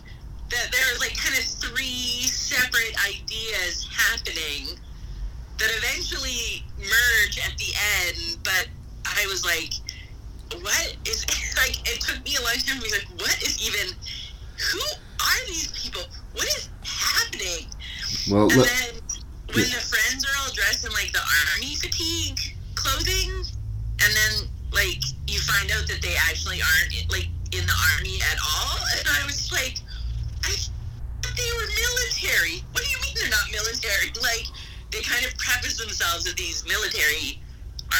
that 0.49 0.71
there 0.71 0.81
are 0.93 0.97
like 0.99 1.15
kind 1.17 1.37
of 1.37 1.43
three 1.43 2.23
separate 2.23 2.95
ideas 3.05 3.87
happening 3.91 4.79
that 5.59 5.69
eventually 5.77 6.63
merge 6.79 7.37
at 7.43 7.57
the 7.57 7.73
end, 8.05 8.37
but 8.43 8.67
I 9.05 9.25
was 9.27 9.43
like, 9.43 9.73
what 10.61 10.95
is 11.05 11.25
like 11.57 11.77
it 11.89 12.01
took 12.01 12.23
me 12.23 12.35
a 12.39 12.43
long 12.43 12.57
time 12.65 12.77
to 12.77 12.83
be 12.83 12.91
like, 12.91 13.07
what 13.19 13.35
is 13.43 13.59
even 13.61 13.93
who 14.71 14.81
are 15.19 15.47
these 15.47 15.71
people? 15.73 16.03
What 16.33 16.45
is 16.45 16.69
happening? 16.83 17.67
well 18.31 18.49
And 18.51 18.61
then 18.61 18.89
when 19.53 19.65
the 19.69 19.83
friends 19.83 20.25
are 20.25 20.35
all 20.41 20.51
dressed 20.53 20.85
in 20.85 20.91
like 20.93 21.11
the 21.11 21.21
army 21.53 21.75
fatigue 21.75 22.39
clothing, 22.75 23.29
and 24.01 24.11
then 24.15 24.47
like 24.71 25.03
you 25.27 25.39
find 25.41 25.71
out 25.71 25.87
that 25.87 26.01
they 26.01 26.15
actually 26.29 26.61
aren't 26.61 27.11
like 27.11 27.27
in 27.51 27.65
the 27.65 27.77
army 27.95 28.19
at 28.21 28.37
all, 28.39 28.77
and 28.97 29.07
I 29.07 29.25
was 29.25 29.51
like, 29.51 29.79
I 30.43 30.51
thought 31.21 31.35
they 31.35 31.51
were 31.55 31.69
military. 31.69 32.63
What 32.71 32.83
do 32.83 32.89
you 32.89 32.99
mean 33.01 33.15
they're 33.15 33.29
not 33.29 33.47
military? 33.51 34.11
Like 34.21 34.47
they 34.91 35.01
kind 35.01 35.25
of 35.25 35.37
preface 35.37 35.77
themselves 35.77 36.27
as 36.27 36.35
these 36.35 36.65
military 36.67 37.41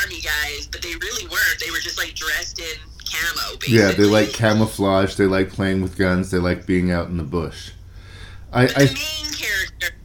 army 0.04 0.22
guys, 0.22 0.68
but 0.68 0.82
they 0.82 0.96
really 0.96 1.26
weren't. 1.28 1.60
They 1.60 1.72
were 1.72 1.80
just 1.80 1.98
like 1.98 2.16
dressed 2.16 2.60
in 2.60 2.78
camo. 3.10 3.58
Basically. 3.58 3.78
yeah 3.80 3.92
they 3.92 4.04
like 4.04 4.34
camouflage 4.34 5.16
they 5.16 5.26
like 5.26 5.50
playing 5.50 5.82
with 5.82 5.98
guns 5.98 6.30
they 6.32 6.40
like 6.40 6.66
being 6.66 6.92
out 6.92 7.08
in 7.08 7.18
the 7.18 7.24
bush 7.24 7.72
i, 8.52 8.64
I 8.64 8.66
the 8.68 8.94
main 8.94 9.34
character 9.34 9.96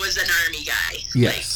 was 0.00 0.16
an 0.16 0.26
army 0.44 0.64
guy. 0.64 0.98
yes 1.14 1.55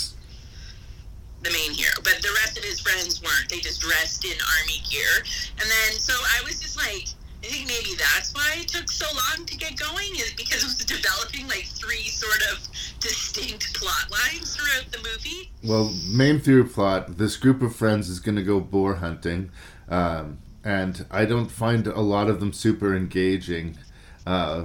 the 1.42 1.50
main 1.50 1.72
hero, 1.72 1.94
but 2.04 2.20
the 2.22 2.32
rest 2.42 2.58
of 2.58 2.64
his 2.64 2.80
friends 2.80 3.22
weren't. 3.22 3.48
They 3.48 3.60
just 3.60 3.80
dressed 3.80 4.24
in 4.24 4.36
army 4.60 4.82
gear. 4.90 5.24
And 5.60 5.68
then, 5.68 5.98
so 5.98 6.12
I 6.12 6.42
was 6.44 6.60
just 6.60 6.76
like, 6.76 7.08
I 7.42 7.46
think 7.46 7.68
maybe 7.68 7.96
that's 7.96 8.34
why 8.34 8.56
it 8.58 8.68
took 8.68 8.90
so 8.90 9.06
long 9.14 9.46
to 9.46 9.56
get 9.56 9.78
going, 9.78 10.14
is 10.16 10.32
because 10.36 10.62
it 10.62 10.66
was 10.66 10.84
developing 10.84 11.48
like 11.48 11.64
three 11.64 12.08
sort 12.08 12.42
of 12.52 12.68
distinct 13.00 13.72
plot 13.74 14.10
lines 14.10 14.54
throughout 14.54 14.92
the 14.92 14.98
movie. 14.98 15.50
Well, 15.64 15.94
main 16.12 16.40
through 16.40 16.68
plot: 16.68 17.16
this 17.16 17.38
group 17.38 17.62
of 17.62 17.74
friends 17.74 18.10
is 18.10 18.20
going 18.20 18.36
to 18.36 18.42
go 18.42 18.60
boar 18.60 18.96
hunting, 18.96 19.50
um, 19.88 20.38
and 20.62 21.06
I 21.10 21.24
don't 21.24 21.50
find 21.50 21.86
a 21.86 22.00
lot 22.02 22.28
of 22.28 22.40
them 22.40 22.52
super 22.52 22.94
engaging. 22.94 23.78
Uh, 24.26 24.64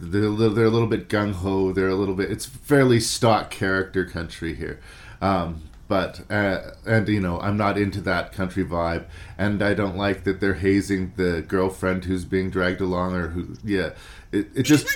they're, 0.00 0.30
they're 0.48 0.64
a 0.64 0.70
little 0.70 0.88
bit 0.88 1.10
gung 1.10 1.34
ho. 1.34 1.72
They're 1.72 1.90
a 1.90 1.94
little 1.94 2.14
bit. 2.14 2.30
It's 2.30 2.46
fairly 2.46 3.00
stock 3.00 3.50
character 3.50 4.06
country 4.06 4.54
here, 4.54 4.80
um, 5.20 5.62
but 5.88 6.20
uh, 6.30 6.72
and 6.86 7.08
you 7.08 7.20
know 7.20 7.40
I'm 7.40 7.56
not 7.56 7.76
into 7.78 8.00
that 8.02 8.32
country 8.32 8.64
vibe, 8.64 9.06
and 9.36 9.62
I 9.62 9.74
don't 9.74 9.96
like 9.96 10.24
that 10.24 10.40
they're 10.40 10.54
hazing 10.54 11.12
the 11.16 11.42
girlfriend 11.42 12.04
who's 12.04 12.24
being 12.24 12.50
dragged 12.50 12.80
along 12.80 13.14
or 13.14 13.28
who. 13.28 13.56
Yeah, 13.64 13.90
it, 14.32 14.48
it 14.54 14.62
just 14.62 14.86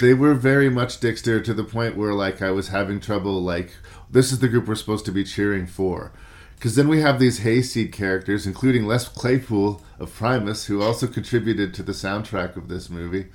they 0.00 0.14
were 0.14 0.34
very 0.34 0.68
much 0.70 1.00
Dixter 1.00 1.42
to 1.44 1.54
the 1.54 1.64
point 1.64 1.96
where 1.96 2.14
like 2.14 2.40
I 2.42 2.50
was 2.50 2.68
having 2.68 3.00
trouble 3.00 3.42
like 3.42 3.72
this 4.10 4.32
is 4.32 4.38
the 4.38 4.48
group 4.48 4.66
we're 4.66 4.74
supposed 4.74 5.04
to 5.06 5.12
be 5.12 5.24
cheering 5.24 5.66
for. 5.66 6.12
Because 6.56 6.74
then 6.74 6.88
we 6.88 7.00
have 7.02 7.20
these 7.20 7.40
hayseed 7.40 7.92
characters, 7.92 8.44
including 8.44 8.84
Les 8.86 9.06
Claypool 9.06 9.80
of 10.00 10.12
Primus, 10.12 10.64
who 10.66 10.82
also 10.82 11.06
contributed 11.06 11.72
to 11.74 11.84
the 11.84 11.92
soundtrack 11.92 12.56
of 12.56 12.66
this 12.68 12.90
movie. 12.90 13.26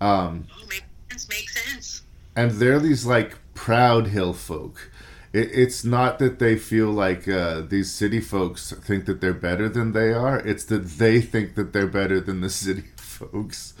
Um, 0.00 0.46
Oh, 0.50 0.66
makes 0.68 0.82
sense. 1.10 1.28
Makes 1.28 1.70
sense. 1.70 2.02
and 2.34 2.52
they're 2.52 2.80
these 2.80 3.04
like 3.04 3.36
proud 3.54 4.06
hill 4.06 4.32
folk. 4.32 4.90
It, 5.32 5.50
it's 5.52 5.84
not 5.84 6.18
that 6.18 6.38
they 6.38 6.56
feel 6.56 6.90
like 6.90 7.26
uh, 7.28 7.62
these 7.62 7.90
city 7.90 8.20
folks 8.20 8.72
think 8.72 9.06
that 9.06 9.20
they're 9.20 9.32
better 9.32 9.68
than 9.68 9.92
they 9.92 10.12
are. 10.12 10.38
It's 10.40 10.64
that 10.66 10.86
they 10.98 11.20
think 11.20 11.54
that 11.54 11.72
they're 11.72 11.86
better 11.86 12.20
than 12.20 12.40
the 12.40 12.50
city 12.64 12.84
folks. 12.96 13.74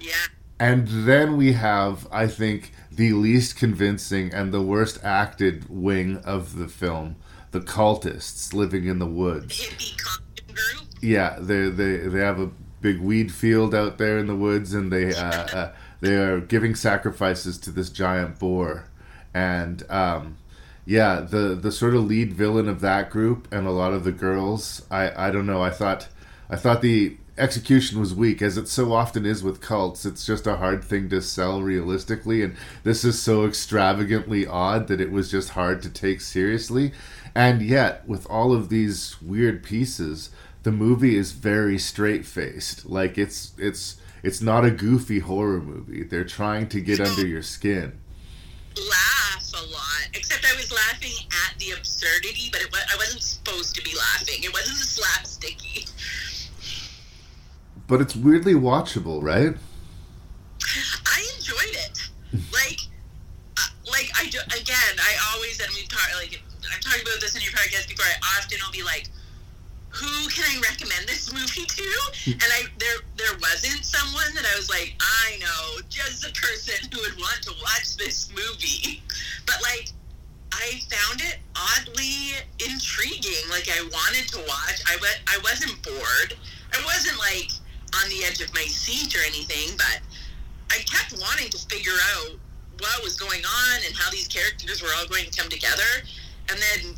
Yeah. 0.00 0.12
And 0.58 0.88
then 0.88 1.36
we 1.36 1.52
have, 1.54 2.06
I 2.12 2.26
think, 2.26 2.72
the 2.90 3.12
least 3.12 3.56
convincing 3.56 4.32
and 4.34 4.52
the 4.52 4.60
worst 4.60 4.98
acted 5.02 5.66
wing 5.70 6.18
of 6.18 6.58
the 6.58 6.68
film, 6.68 7.16
the 7.50 7.60
cultists 7.60 8.52
living 8.52 8.86
in 8.86 8.98
the 8.98 9.06
woods. 9.06 9.58
Hippie 9.58 9.96
costume 9.96 10.54
group. 10.54 10.88
Yeah, 11.00 11.38
they 11.40 11.70
they 11.70 11.96
they 11.96 12.20
have 12.20 12.38
a 12.38 12.50
big 12.82 13.00
weed 13.00 13.32
field 13.32 13.74
out 13.74 13.96
there 13.96 14.18
in 14.18 14.26
the 14.26 14.36
woods, 14.36 14.74
and 14.74 14.92
they 14.92 15.14
uh, 15.14 15.30
uh, 15.30 15.72
they 16.00 16.16
are 16.16 16.40
giving 16.40 16.74
sacrifices 16.74 17.56
to 17.58 17.70
this 17.70 17.88
giant 17.88 18.38
boar, 18.38 18.84
and 19.34 19.88
um, 19.90 20.36
yeah, 20.84 21.20
the 21.20 21.54
the 21.54 21.72
sort 21.72 21.94
of 21.94 22.04
lead 22.04 22.32
villain 22.32 22.68
of 22.68 22.80
that 22.80 23.10
group 23.10 23.48
and 23.52 23.66
a 23.66 23.72
lot 23.72 23.92
of 23.92 24.04
the 24.04 24.12
girls, 24.12 24.84
I 24.90 25.28
I 25.28 25.30
don't 25.30 25.46
know, 25.46 25.62
I 25.62 25.70
thought 25.70 26.08
I 26.48 26.56
thought 26.56 26.82
the 26.82 27.16
execution 27.38 27.98
was 27.98 28.14
weak, 28.14 28.42
as 28.42 28.56
it 28.56 28.68
so 28.68 28.92
often 28.92 29.24
is 29.24 29.42
with 29.42 29.60
cults. 29.60 30.04
It's 30.04 30.26
just 30.26 30.46
a 30.46 30.56
hard 30.56 30.84
thing 30.84 31.08
to 31.08 31.22
sell 31.22 31.62
realistically, 31.62 32.42
and 32.42 32.54
this 32.84 33.04
is 33.04 33.20
so 33.20 33.44
extravagantly 33.46 34.46
odd 34.46 34.88
that 34.88 35.00
it 35.00 35.10
was 35.10 35.30
just 35.30 35.50
hard 35.50 35.82
to 35.82 35.90
take 35.90 36.20
seriously. 36.20 36.92
And 37.34 37.62
yet, 37.62 38.06
with 38.08 38.26
all 38.28 38.52
of 38.52 38.68
these 38.68 39.20
weird 39.22 39.62
pieces, 39.62 40.30
the 40.62 40.72
movie 40.72 41.16
is 41.16 41.32
very 41.32 41.78
straight 41.78 42.26
faced. 42.26 42.86
Like 42.86 43.16
it's 43.16 43.52
it's 43.56 43.96
it's 44.22 44.42
not 44.42 44.64
a 44.64 44.70
goofy 44.70 45.20
horror 45.20 45.60
movie. 45.60 46.02
They're 46.02 46.24
trying 46.24 46.68
to 46.70 46.80
get 46.80 47.00
under 47.00 47.26
your 47.26 47.42
skin. 47.42 47.98
Laugh 48.78 49.52
a 49.54 49.66
lot, 49.72 50.08
except 50.14 50.44
I 50.44 50.54
was 50.56 50.70
laughing 50.72 51.12
at 51.48 51.58
the 51.58 51.72
absurdity, 51.72 52.48
but 52.52 52.62
it, 52.62 52.72
wa- 52.72 52.78
I 52.92 52.96
wasn't 52.96 53.22
supposed 53.22 53.74
to 53.76 53.82
be 53.82 53.94
laughing. 53.96 54.42
It 54.42 54.52
wasn't 54.52 54.78
slapsticky. 54.78 55.90
But 57.86 58.00
it's 58.00 58.14
weirdly 58.14 58.54
watchable, 58.54 59.22
right? 59.22 59.54
I 61.06 61.26
enjoyed 61.36 61.74
it. 61.74 61.98
Like, 62.52 62.78
uh, 63.58 63.66
like 63.90 64.10
I 64.18 64.28
do, 64.30 64.38
again, 64.56 64.94
I 64.98 65.34
always 65.34 65.58
and 65.60 65.68
we've 65.74 65.88
talked 65.88 66.14
like 66.14 66.40
I've 66.72 66.80
talked 66.80 67.02
about 67.02 67.20
this 67.20 67.34
in 67.34 67.42
your 67.42 67.52
podcast 67.52 67.88
before. 67.88 68.06
I 68.06 68.38
often 68.38 68.58
will 68.64 68.72
be 68.72 68.84
like, 68.84 69.08
who 69.90 70.28
can 70.30 70.44
I 70.46 70.60
recommend 70.62 71.06
this 71.08 71.32
movie 71.32 71.66
to? 71.66 71.88
And 72.32 72.42
I 72.42 72.62
there 72.78 72.98
there 73.16 73.34
wasn't 73.40 73.84
someone 73.84 74.34
that 74.34 74.44
I 74.46 74.56
was 74.56 74.70
like, 74.70 74.94
I 75.00 75.38
know 75.38 75.80
just 75.88 76.22
the 76.22 76.30
person 76.30 76.88
who 76.92 77.00
would 77.02 77.18
want 77.18 77.42
to 77.42 77.52
watch 77.62 77.96
this 77.96 78.30
movie. 78.30 79.02
But 79.46 79.56
like, 79.62 79.90
I 80.52 80.80
found 80.90 81.20
it 81.20 81.38
oddly 81.56 82.38
intriguing. 82.58 83.44
Like 83.50 83.68
I 83.68 83.82
wanted 83.90 84.28
to 84.32 84.38
watch. 84.46 84.78
I 84.86 84.96
wa- 85.00 85.22
I 85.28 85.38
wasn't 85.42 85.82
bored. 85.82 86.34
I 86.72 86.84
wasn't 86.84 87.18
like 87.18 87.50
on 88.02 88.08
the 88.08 88.24
edge 88.24 88.40
of 88.40 88.54
my 88.54 88.64
seat 88.70 89.14
or 89.16 89.22
anything, 89.26 89.76
but 89.76 90.00
I 90.70 90.78
kept 90.86 91.20
wanting 91.20 91.50
to 91.50 91.58
figure 91.66 91.98
out 92.14 92.38
what 92.78 93.02
was 93.02 93.16
going 93.16 93.42
on 93.44 93.76
and 93.86 93.94
how 93.96 94.10
these 94.10 94.28
characters 94.28 94.80
were 94.82 94.88
all 94.98 95.06
going 95.06 95.24
to 95.28 95.34
come 95.40 95.50
together. 95.50 96.06
And 96.48 96.58
then 96.58 96.94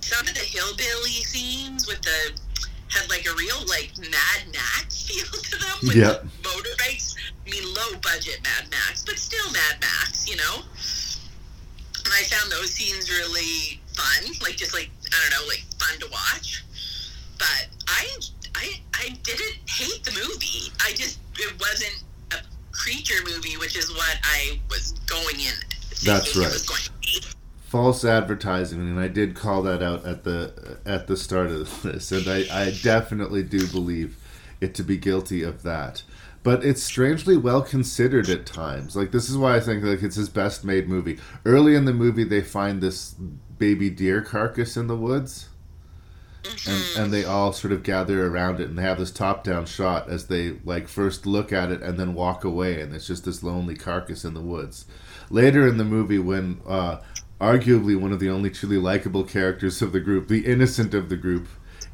some 0.00 0.26
of 0.26 0.34
the 0.34 0.40
hillbilly 0.40 1.22
scenes 1.24 1.86
with 1.86 2.00
the 2.02 2.38
had 2.88 3.08
like 3.10 3.26
a 3.26 3.34
real 3.34 3.58
like 3.66 3.92
Mad 3.98 4.52
Max 4.52 5.02
feel 5.06 5.26
to 5.26 5.58
them 5.58 5.78
with 5.82 5.96
Yeah. 5.96 6.12
the 6.22 6.48
motorbikes. 6.48 7.14
I 7.46 7.50
mean, 7.50 7.64
low 7.74 7.98
budget 8.02 8.40
Mad 8.42 8.70
Max, 8.70 9.02
but 9.04 9.18
still 9.18 9.50
Mad 9.52 9.80
Max, 9.80 10.28
you 10.28 10.36
know. 10.36 10.62
And 12.04 12.14
I 12.14 12.22
found 12.24 12.50
those 12.52 12.70
scenes 12.70 13.10
really 13.10 13.80
fun, 13.94 14.32
like 14.42 14.56
just 14.56 14.72
like 14.74 14.90
I 15.12 15.16
don't 15.30 15.40
know, 15.42 15.48
like 15.48 15.64
fun 15.78 15.98
to 16.00 16.06
watch. 16.12 16.64
But 17.38 17.66
I 17.88 18.06
I 18.54 18.80
I 18.94 19.08
didn't 19.22 19.58
hate 19.68 20.04
the 20.04 20.12
movie. 20.12 20.72
I 20.84 20.92
just 20.92 21.18
it 21.38 21.52
wasn't 21.60 22.04
a 22.32 22.36
creature 22.72 23.22
movie, 23.24 23.56
which 23.56 23.76
is 23.76 23.90
what 23.92 24.16
I 24.22 24.60
was 24.70 24.92
going 25.06 25.40
in. 25.40 25.54
That's 26.04 26.36
right. 26.36 27.34
False 27.76 28.04
advertising 28.04 28.80
and 28.80 28.98
i 28.98 29.08
did 29.08 29.34
call 29.34 29.62
that 29.62 29.82
out 29.82 30.04
at 30.06 30.24
the 30.24 30.78
at 30.86 31.06
the 31.06 31.16
start 31.16 31.50
of 31.50 31.82
this 31.82 32.10
and 32.12 32.26
i, 32.28 32.44
I 32.50 32.70
definitely 32.82 33.42
do 33.42 33.66
believe 33.66 34.16
it 34.60 34.74
to 34.74 34.82
be 34.82 34.96
guilty 34.96 35.42
of 35.42 35.62
that. 35.62 36.02
But 36.42 36.64
it's 36.64 36.82
strangely 36.82 37.36
well 37.36 37.62
considered 37.62 38.28
at 38.28 38.46
times. 38.46 38.94
Like 38.94 39.10
this 39.10 39.28
is 39.28 39.36
why 39.36 39.56
i 39.56 39.60
think 39.60 39.82
like 39.82 40.02
it's 40.02 40.16
his 40.16 40.28
best 40.28 40.64
made 40.64 40.88
movie. 40.88 41.18
Early 41.44 41.74
in 41.74 41.84
the 41.84 41.92
movie 41.92 42.24
they 42.24 42.42
find 42.42 42.80
this 42.80 43.14
baby 43.58 43.90
deer 43.90 44.22
carcass 44.22 44.76
in 44.76 44.86
the 44.86 44.96
woods 44.96 45.48
and, 46.68 46.84
and 46.96 47.12
they 47.12 47.24
all 47.24 47.52
sort 47.52 47.72
of 47.72 47.82
gather 47.82 48.26
around 48.26 48.60
it 48.60 48.68
and 48.68 48.78
they 48.78 48.82
have 48.82 48.98
this 48.98 49.10
top 49.10 49.42
down 49.42 49.66
shot 49.66 50.08
as 50.08 50.26
they 50.26 50.56
like 50.64 50.86
first 50.86 51.26
look 51.26 51.52
at 51.52 51.72
it 51.72 51.82
and 51.82 51.98
then 51.98 52.14
walk 52.14 52.44
away 52.44 52.80
and 52.80 52.94
it's 52.94 53.06
just 53.08 53.24
this 53.24 53.42
lonely 53.42 53.74
carcass 53.74 54.24
in 54.24 54.34
the 54.34 54.40
woods. 54.40 54.84
Later 55.28 55.66
in 55.66 55.78
the 55.78 55.84
movie 55.84 56.20
when 56.20 56.60
uh, 56.68 56.98
arguably 57.40 57.98
one 57.98 58.12
of 58.12 58.20
the 58.20 58.30
only 58.30 58.50
truly 58.50 58.78
likable 58.78 59.24
characters 59.24 59.82
of 59.82 59.92
the 59.92 60.00
group 60.00 60.28
the 60.28 60.46
innocent 60.46 60.94
of 60.94 61.08
the 61.08 61.16
group 61.16 61.48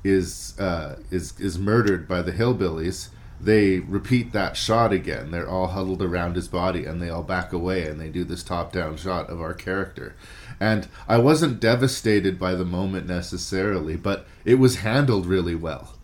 is 0.04 0.58
uh, 0.58 0.96
is 1.10 1.38
is 1.40 1.58
murdered 1.58 2.06
by 2.06 2.22
the 2.22 2.32
hillbillies 2.32 3.08
they 3.40 3.80
repeat 3.80 4.32
that 4.32 4.56
shot 4.56 4.92
again 4.92 5.30
they're 5.32 5.48
all 5.48 5.68
huddled 5.68 6.00
around 6.00 6.36
his 6.36 6.46
body 6.46 6.84
and 6.84 7.02
they 7.02 7.08
all 7.10 7.24
back 7.24 7.52
away 7.52 7.88
and 7.88 8.00
they 8.00 8.08
do 8.08 8.22
this 8.22 8.42
top 8.44 8.72
down 8.72 8.96
shot 8.96 9.28
of 9.28 9.40
our 9.40 9.54
character 9.54 10.14
and 10.62 10.86
I 11.08 11.18
wasn't 11.18 11.58
devastated 11.58 12.38
by 12.38 12.54
the 12.54 12.64
moment 12.64 13.08
necessarily, 13.08 13.96
but 13.96 14.26
it 14.44 14.60
was 14.60 14.76
handled 14.76 15.26
really 15.26 15.56
well. 15.56 15.96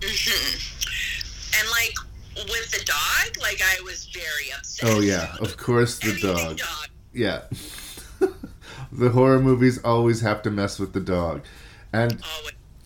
And 0.00 0.10
like 1.72 1.96
with 2.36 2.70
the 2.70 2.84
dog, 2.84 3.36
like 3.42 3.60
I 3.60 3.80
was 3.82 4.06
very 4.06 4.52
upset. 4.56 4.88
Oh 4.88 5.00
yeah, 5.00 5.34
of 5.40 5.56
course 5.56 5.98
the 5.98 6.16
dog. 6.20 6.58
dog. 6.58 6.88
Yeah. 7.12 7.42
The 8.92 9.10
horror 9.10 9.40
movies 9.40 9.78
always 9.84 10.20
have 10.20 10.42
to 10.42 10.50
mess 10.50 10.78
with 10.78 10.92
the 10.92 11.00
dog. 11.00 11.42
And 11.92 12.22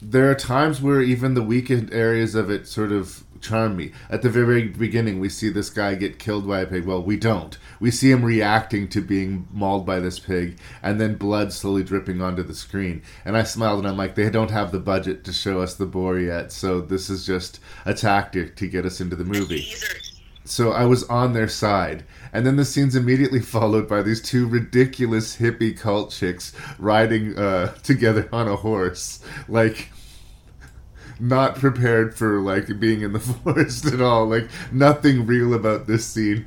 there 0.01 0.31
are 0.31 0.35
times 0.35 0.83
where 0.83 1.01
even 1.01 1.35
the 1.35 1.43
weekend 1.43 1.93
areas 1.93 2.35
of 2.35 2.51
it 2.51 2.67
sort 2.67 2.93
of 2.93 3.25
charm 3.41 3.77
me. 3.77 3.93
At 4.11 4.23
the 4.23 4.31
very 4.31 4.69
beginning, 4.69 5.21
we 5.21 5.29
see 5.29 5.51
this 5.51 5.71
guy 5.71 5.95
get 5.95 6.19
killed 6.19 6.49
by 6.49 6.61
a 6.61 6.67
pig. 6.67 6.87
Well, 6.87 7.03
we 7.03 7.17
don't. 7.17 7.57
We 7.79 7.91
see 7.91 8.11
him 8.11 8.25
reacting 8.25 8.89
to 8.89 9.03
being 9.03 9.47
mauled 9.53 9.85
by 9.87 10.01
this 10.01 10.19
pig, 10.19 10.59
and 10.83 11.01
then 11.01 11.17
blood 11.17 11.53
slowly 11.53 11.85
dripping 11.85 12.23
onto 12.23 12.43
the 12.43 12.55
screen. 12.55 13.03
And 13.25 13.37
I 13.37 13.43
smiled 13.45 13.81
and 13.81 13.89
I'm 13.89 13.99
like, 13.99 14.15
they 14.15 14.31
don't 14.31 14.51
have 14.51 14.73
the 14.73 14.81
budget 14.81 15.25
to 15.25 15.33
show 15.33 15.61
us 15.61 15.75
the 15.75 15.87
boar 15.87 16.19
yet, 16.19 16.53
so 16.53 16.81
this 16.81 17.11
is 17.11 17.27
just 17.27 17.61
a 17.85 17.95
tactic 17.95 18.57
to 18.57 18.67
get 18.67 18.87
us 18.87 19.01
into 19.01 19.17
the 19.17 19.25
movie. 19.25 19.67
So 20.45 20.73
I 20.73 20.85
was 20.85 21.05
on 21.05 21.33
their 21.33 21.49
side. 21.49 22.05
And 22.33 22.47
then 22.47 22.57
the 22.57 22.65
scene's 22.65 22.97
immediately 22.97 23.41
followed 23.55 23.89
by 23.89 24.03
these 24.03 24.21
two 24.21 24.47
ridiculous 24.47 25.37
hippie 25.37 25.79
cult 25.79 26.11
chicks 26.11 26.53
riding 26.79 27.37
uh, 27.39 27.73
together 27.83 28.29
on 28.33 28.49
a 28.49 28.57
horse. 28.57 29.21
Like, 29.49 29.91
not 31.19 31.55
prepared 31.57 32.15
for, 32.15 32.41
like, 32.41 32.79
being 32.79 33.03
in 33.03 33.13
the 33.13 33.21
forest 33.45 33.87
at 33.87 34.01
all. 34.01 34.27
Like, 34.27 34.49
nothing 34.73 35.27
real 35.27 35.55
about 35.55 35.87
this 35.87 36.05
scene. 36.05 36.47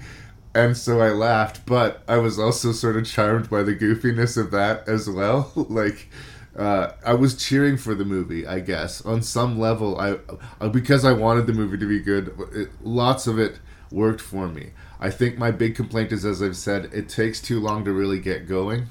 And 0.53 0.75
so 0.75 1.01
I 1.01 1.09
laughed, 1.09 1.65
but 1.65 2.03
I 2.07 2.17
was 2.17 2.39
also 2.39 2.71
sort 2.71 2.97
of 2.97 3.05
charmed 3.05 3.49
by 3.49 3.63
the 3.63 3.75
goofiness 3.75 4.37
of 4.37 4.51
that 4.51 4.87
as 4.87 5.09
well. 5.09 5.51
like, 5.55 6.09
uh, 6.57 6.93
I 7.05 7.13
was 7.13 7.35
cheering 7.35 7.77
for 7.77 7.93
the 7.93 8.05
movie, 8.05 8.47
I 8.47 8.59
guess. 8.59 9.01
On 9.05 9.21
some 9.21 9.59
level, 9.59 9.99
I 9.99 10.17
uh, 10.59 10.69
because 10.69 11.05
I 11.05 11.13
wanted 11.13 11.45
the 11.45 11.53
movie 11.53 11.77
to 11.77 11.87
be 11.87 11.99
good. 11.99 12.35
It, 12.53 12.69
lots 12.81 13.27
of 13.27 13.37
it 13.37 13.59
worked 13.91 14.21
for 14.21 14.47
me. 14.47 14.71
I 14.99 15.09
think 15.09 15.37
my 15.37 15.51
big 15.51 15.75
complaint 15.75 16.11
is, 16.11 16.25
as 16.25 16.41
I've 16.41 16.57
said, 16.57 16.89
it 16.93 17.09
takes 17.09 17.41
too 17.41 17.59
long 17.59 17.85
to 17.85 17.91
really 17.91 18.19
get 18.19 18.47
going, 18.47 18.87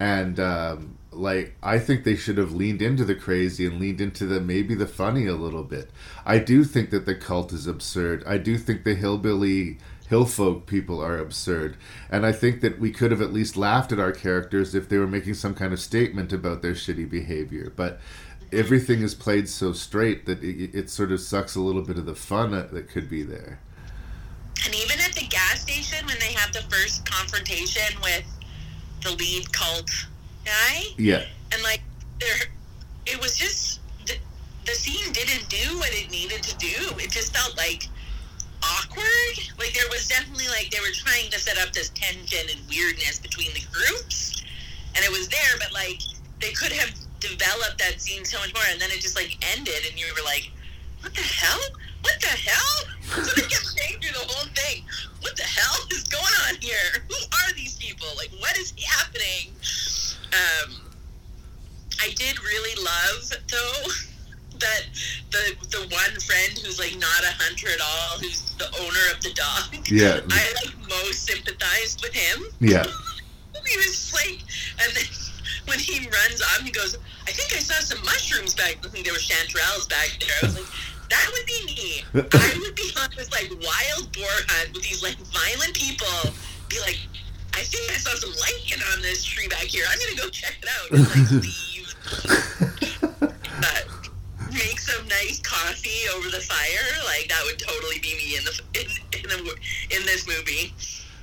and 0.00 0.40
um, 0.40 0.98
like 1.10 1.56
I 1.62 1.78
think 1.78 2.04
they 2.04 2.16
should 2.16 2.38
have 2.38 2.52
leaned 2.52 2.82
into 2.82 3.04
the 3.04 3.14
crazy 3.14 3.66
and 3.66 3.78
leaned 3.78 4.00
into 4.00 4.26
the 4.26 4.40
maybe 4.40 4.74
the 4.74 4.86
funny 4.86 5.26
a 5.26 5.34
little 5.34 5.64
bit. 5.64 5.90
I 6.24 6.38
do 6.38 6.64
think 6.64 6.90
that 6.90 7.06
the 7.06 7.14
cult 7.14 7.52
is 7.52 7.66
absurd. 7.66 8.24
I 8.26 8.38
do 8.38 8.56
think 8.56 8.84
the 8.84 8.94
hillbilly 8.94 9.78
hillfolk 10.12 10.66
people 10.66 11.00
are 11.02 11.16
absurd. 11.16 11.76
And 12.10 12.26
I 12.26 12.32
think 12.32 12.60
that 12.60 12.78
we 12.78 12.90
could 12.90 13.10
have 13.10 13.22
at 13.22 13.32
least 13.32 13.56
laughed 13.56 13.92
at 13.92 13.98
our 13.98 14.12
characters 14.12 14.74
if 14.74 14.88
they 14.88 14.98
were 14.98 15.06
making 15.06 15.34
some 15.34 15.54
kind 15.54 15.72
of 15.72 15.80
statement 15.80 16.32
about 16.34 16.60
their 16.60 16.74
shitty 16.74 17.08
behavior. 17.08 17.72
But 17.74 17.98
everything 18.52 19.00
is 19.00 19.14
played 19.14 19.48
so 19.48 19.72
straight 19.72 20.26
that 20.26 20.44
it, 20.44 20.74
it 20.74 20.90
sort 20.90 21.12
of 21.12 21.20
sucks 21.20 21.56
a 21.56 21.62
little 21.62 21.80
bit 21.80 21.96
of 21.96 22.04
the 22.04 22.14
fun 22.14 22.50
that 22.50 22.88
could 22.88 23.08
be 23.08 23.22
there. 23.22 23.60
And 24.64 24.74
even 24.74 25.00
at 25.00 25.12
the 25.12 25.26
gas 25.26 25.60
station, 25.62 26.06
when 26.06 26.18
they 26.20 26.32
have 26.34 26.52
the 26.52 26.62
first 26.62 27.04
confrontation 27.04 28.00
with 28.02 28.24
the 29.02 29.10
lead 29.12 29.52
cult 29.52 29.90
guy, 30.44 30.84
Yeah. 30.98 31.24
and 31.52 31.62
like 31.62 31.80
there, 32.20 32.36
it 33.06 33.20
was 33.20 33.36
just 33.36 33.80
the, 34.06 34.14
the 34.66 34.72
scene 34.72 35.12
didn't 35.12 35.48
do 35.48 35.78
what 35.78 35.90
it 35.92 36.10
needed 36.10 36.42
to 36.44 36.56
do. 36.58 36.94
It 36.98 37.10
just 37.10 37.34
felt 37.36 37.56
like 37.56 37.88
awkward. 38.62 39.34
Like 39.58 39.74
there 39.74 39.88
was 39.90 40.06
definitely 40.06 40.48
like 40.48 40.70
they 40.70 40.78
were 40.80 40.94
trying 40.94 41.30
to 41.30 41.38
set 41.38 41.58
up 41.58 41.72
this 41.72 41.90
tension 41.90 42.46
and 42.50 42.60
weirdness 42.68 43.18
between 43.18 43.52
the 43.54 43.62
groups, 43.72 44.42
and 44.94 45.04
it 45.04 45.10
was 45.10 45.28
there, 45.28 45.54
but 45.58 45.72
like 45.72 46.00
they 46.40 46.52
could 46.52 46.72
have 46.72 46.90
developed 47.20 47.78
that 47.78 48.00
scene 48.00 48.24
so 48.24 48.38
much 48.38 48.52
more, 48.54 48.62
and 48.70 48.80
then 48.80 48.90
it 48.90 49.00
just 49.00 49.16
like 49.16 49.36
ended, 49.56 49.86
and 49.90 49.98
you 49.98 50.06
were 50.16 50.24
like, 50.24 50.50
"What 51.00 51.14
the 51.14 51.20
hell? 51.22 51.60
What 52.02 52.20
the 52.20 52.26
hell?" 52.26 52.76
So 53.24 53.32
they 53.34 53.48
kept 53.48 53.66
saying 53.66 54.00
through 54.00 54.12
the 54.12 54.26
whole 54.32 54.48
thing, 54.54 54.84
"What 55.20 55.36
the 55.36 55.44
hell 55.44 55.86
is 55.90 56.04
going 56.04 56.34
on 56.48 56.56
here? 56.60 57.04
Who 57.08 57.16
are 57.16 57.52
these 57.54 57.76
people? 57.76 58.08
Like, 58.16 58.30
what 58.38 58.56
is 58.58 58.72
happening?" 58.84 59.54
Um, 60.32 60.92
I 62.00 62.10
did 62.16 62.42
really 62.42 62.74
love 62.82 63.32
though 63.50 63.92
that 64.58 64.82
the 65.30 65.54
the 65.70 65.82
one 65.90 66.14
friend 66.20 66.58
who's 66.58 66.78
like 66.78 66.94
not 66.98 67.22
a 67.22 67.32
hunter 67.42 67.68
at 67.68 67.80
all, 67.80 68.18
who's 68.18 68.54
the 68.56 68.66
owner 68.80 69.04
of 69.14 69.20
the 69.22 69.32
dog. 69.34 69.90
Yeah. 69.90 70.20
I 70.30 70.52
like 70.64 70.74
most 70.88 71.26
sympathized 71.26 72.02
with 72.02 72.14
him. 72.14 72.44
Yeah. 72.60 72.86
He 73.64 73.76
was 73.76 74.12
like, 74.12 74.40
and 74.82 74.96
then 74.96 75.04
when 75.66 75.78
he 75.78 76.00
runs 76.08 76.42
on, 76.42 76.64
he 76.64 76.72
goes, 76.72 76.96
"I 77.28 77.30
think 77.30 77.52
I 77.52 77.60
saw 77.60 77.74
some 77.80 78.02
mushrooms 78.04 78.54
back. 78.54 78.78
I 78.84 78.88
think 78.88 79.04
there 79.04 79.14
were 79.14 79.20
chanterelles 79.20 79.88
back 79.88 80.18
there." 80.18 80.34
I 80.42 80.46
was 80.46 80.56
like, 80.56 80.66
That 81.12 81.28
would 81.36 81.44
be 81.44 81.60
me. 81.66 82.04
I 82.32 82.58
would 82.64 82.74
be 82.74 82.88
on 82.96 83.10
this 83.14 83.30
like 83.30 83.52
wild 83.60 84.08
boar 84.16 84.32
hunt 84.48 84.72
with 84.72 84.82
these 84.82 85.02
like 85.02 85.16
violent 85.28 85.74
people. 85.74 86.32
Be 86.70 86.80
like, 86.80 86.96
I 87.52 87.60
think 87.60 87.84
I 87.92 88.00
saw 88.00 88.16
some 88.16 88.32
lightning 88.40 88.80
on 88.94 89.02
this 89.02 89.22
tree 89.22 89.46
back 89.46 89.68
here. 89.68 89.84
I'm 89.90 89.98
gonna 90.00 90.16
go 90.16 90.30
check 90.30 90.56
it 90.62 90.68
out. 90.72 90.88
And, 90.88 91.04
like, 91.04 91.30
leave. 91.44 91.94
uh, 93.60 94.02
make 94.56 94.80
some 94.80 95.06
nice 95.06 95.38
coffee 95.40 96.08
over 96.16 96.30
the 96.30 96.40
fire. 96.40 96.88
Like 97.04 97.28
that 97.28 97.42
would 97.44 97.58
totally 97.58 97.98
be 98.00 98.16
me 98.16 98.38
in 98.38 98.44
the 98.44 98.62
in 98.72 98.88
in, 99.12 99.44
the, 99.44 99.52
in 99.94 100.06
this 100.06 100.26
movie. 100.26 100.72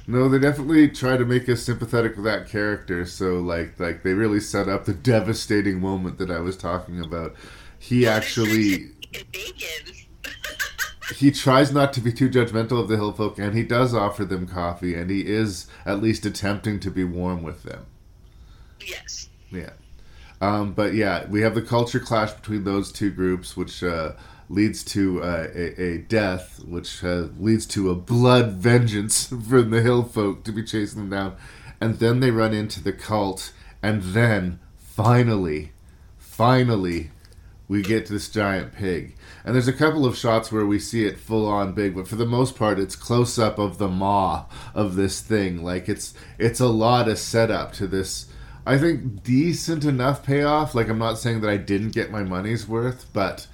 No, 0.06 0.30
they 0.30 0.38
definitely 0.38 0.90
try 0.90 1.18
to 1.18 1.26
make 1.26 1.50
us 1.50 1.64
sympathetic 1.64 2.16
with 2.16 2.26
that 2.26 2.48
character. 2.48 3.08
So 3.08 3.40
like 3.40 3.80
like 3.80 4.04
they 4.04 4.14
really 4.14 4.40
set 4.40 4.70
up 4.70 4.86
the 4.86 4.94
devastating 4.94 5.82
moment 5.82 6.20
that 6.20 6.30
I 6.30 6.42
was 6.42 6.56
talking 6.56 7.04
about. 7.04 7.34
He 7.80 8.06
actually 8.06 8.92
he 11.16 11.32
tries 11.32 11.72
not 11.72 11.94
to 11.94 12.02
be 12.02 12.12
too 12.12 12.30
judgmental 12.30 12.80
of 12.80 12.88
the 12.88 12.96
hill 12.96 13.12
folk 13.12 13.40
and 13.40 13.56
he 13.56 13.64
does 13.64 13.94
offer 13.94 14.26
them 14.26 14.48
coffee 14.48 14.96
and 14.96 15.10
he 15.10 15.22
is 15.22 15.68
at 15.86 16.02
least 16.02 16.26
attempting 16.26 16.80
to 16.80 16.92
be 16.92 17.04
warm 17.04 17.44
with 17.44 17.64
them. 17.64 17.86
Yes. 18.86 19.30
Yeah. 19.52 19.72
Um, 20.42 20.74
but 20.74 20.94
yeah, 20.94 21.26
we 21.28 21.42
have 21.42 21.56
the 21.56 21.62
culture 21.62 22.00
clash 22.00 22.32
between 22.32 22.64
those 22.64 22.92
two 22.92 23.12
groups, 23.12 23.58
which 23.58 23.84
uh, 23.84 24.14
leads 24.48 24.84
to 24.84 25.22
uh, 25.22 25.48
a, 25.54 25.82
a, 25.82 25.98
death, 25.98 26.64
which 26.66 27.04
uh, 27.04 27.28
leads 27.38 27.66
to 27.68 27.90
a 27.90 27.96
blood 27.96 28.54
vengeance 28.54 29.28
from 29.28 29.70
the 29.70 29.82
hill 29.82 30.04
folk 30.04 30.44
to 30.46 30.52
be 30.52 30.64
chasing 30.64 31.02
them 31.02 31.10
down. 31.10 31.36
And 31.82 32.00
then 32.00 32.20
they 32.20 32.32
run 32.32 32.54
into 32.54 32.82
the 32.82 32.94
cult, 32.94 33.54
and 33.82 34.02
then 34.02 34.60
finally, 34.78 35.72
finally, 36.18 37.12
we 37.70 37.84
get 37.84 38.08
to 38.08 38.14
this 38.14 38.28
giant 38.28 38.74
pig. 38.74 39.16
And 39.46 39.54
there's 39.54 39.68
a 39.68 39.74
couple 39.74 40.06
of 40.06 40.18
shots 40.18 40.52
where 40.52 40.66
we 40.66 40.80
see 40.80 41.06
it 41.06 41.20
full 41.20 41.48
on 41.48 41.74
big, 41.74 41.96
but 41.96 42.08
for 42.08 42.16
the 42.16 42.26
most 42.26 42.56
part, 42.56 42.80
it's 42.80 42.96
close 42.96 43.38
up 43.38 43.60
of 43.60 43.78
the 43.78 43.88
maw 43.88 44.46
of 44.74 44.96
this 44.96 45.22
thing. 45.22 45.64
Like 45.64 45.88
it's 45.88 46.16
it's 46.40 46.60
a 46.60 46.68
lot 46.68 47.08
of 47.08 47.20
setup 47.20 47.72
to 47.74 47.88
this. 47.88 48.26
I 48.66 48.80
think 48.80 49.24
decent 49.24 49.86
enough 49.86 50.26
payoff. 50.26 50.74
Like 50.74 50.90
I'm 50.90 50.98
not 50.98 51.20
saying 51.20 51.42
that 51.42 51.50
I 51.50 51.58
didn't 51.58 51.92
get 51.92 52.12
my 52.12 52.24
money's 52.24 52.68
worth, 52.68 53.06
but 53.14 53.48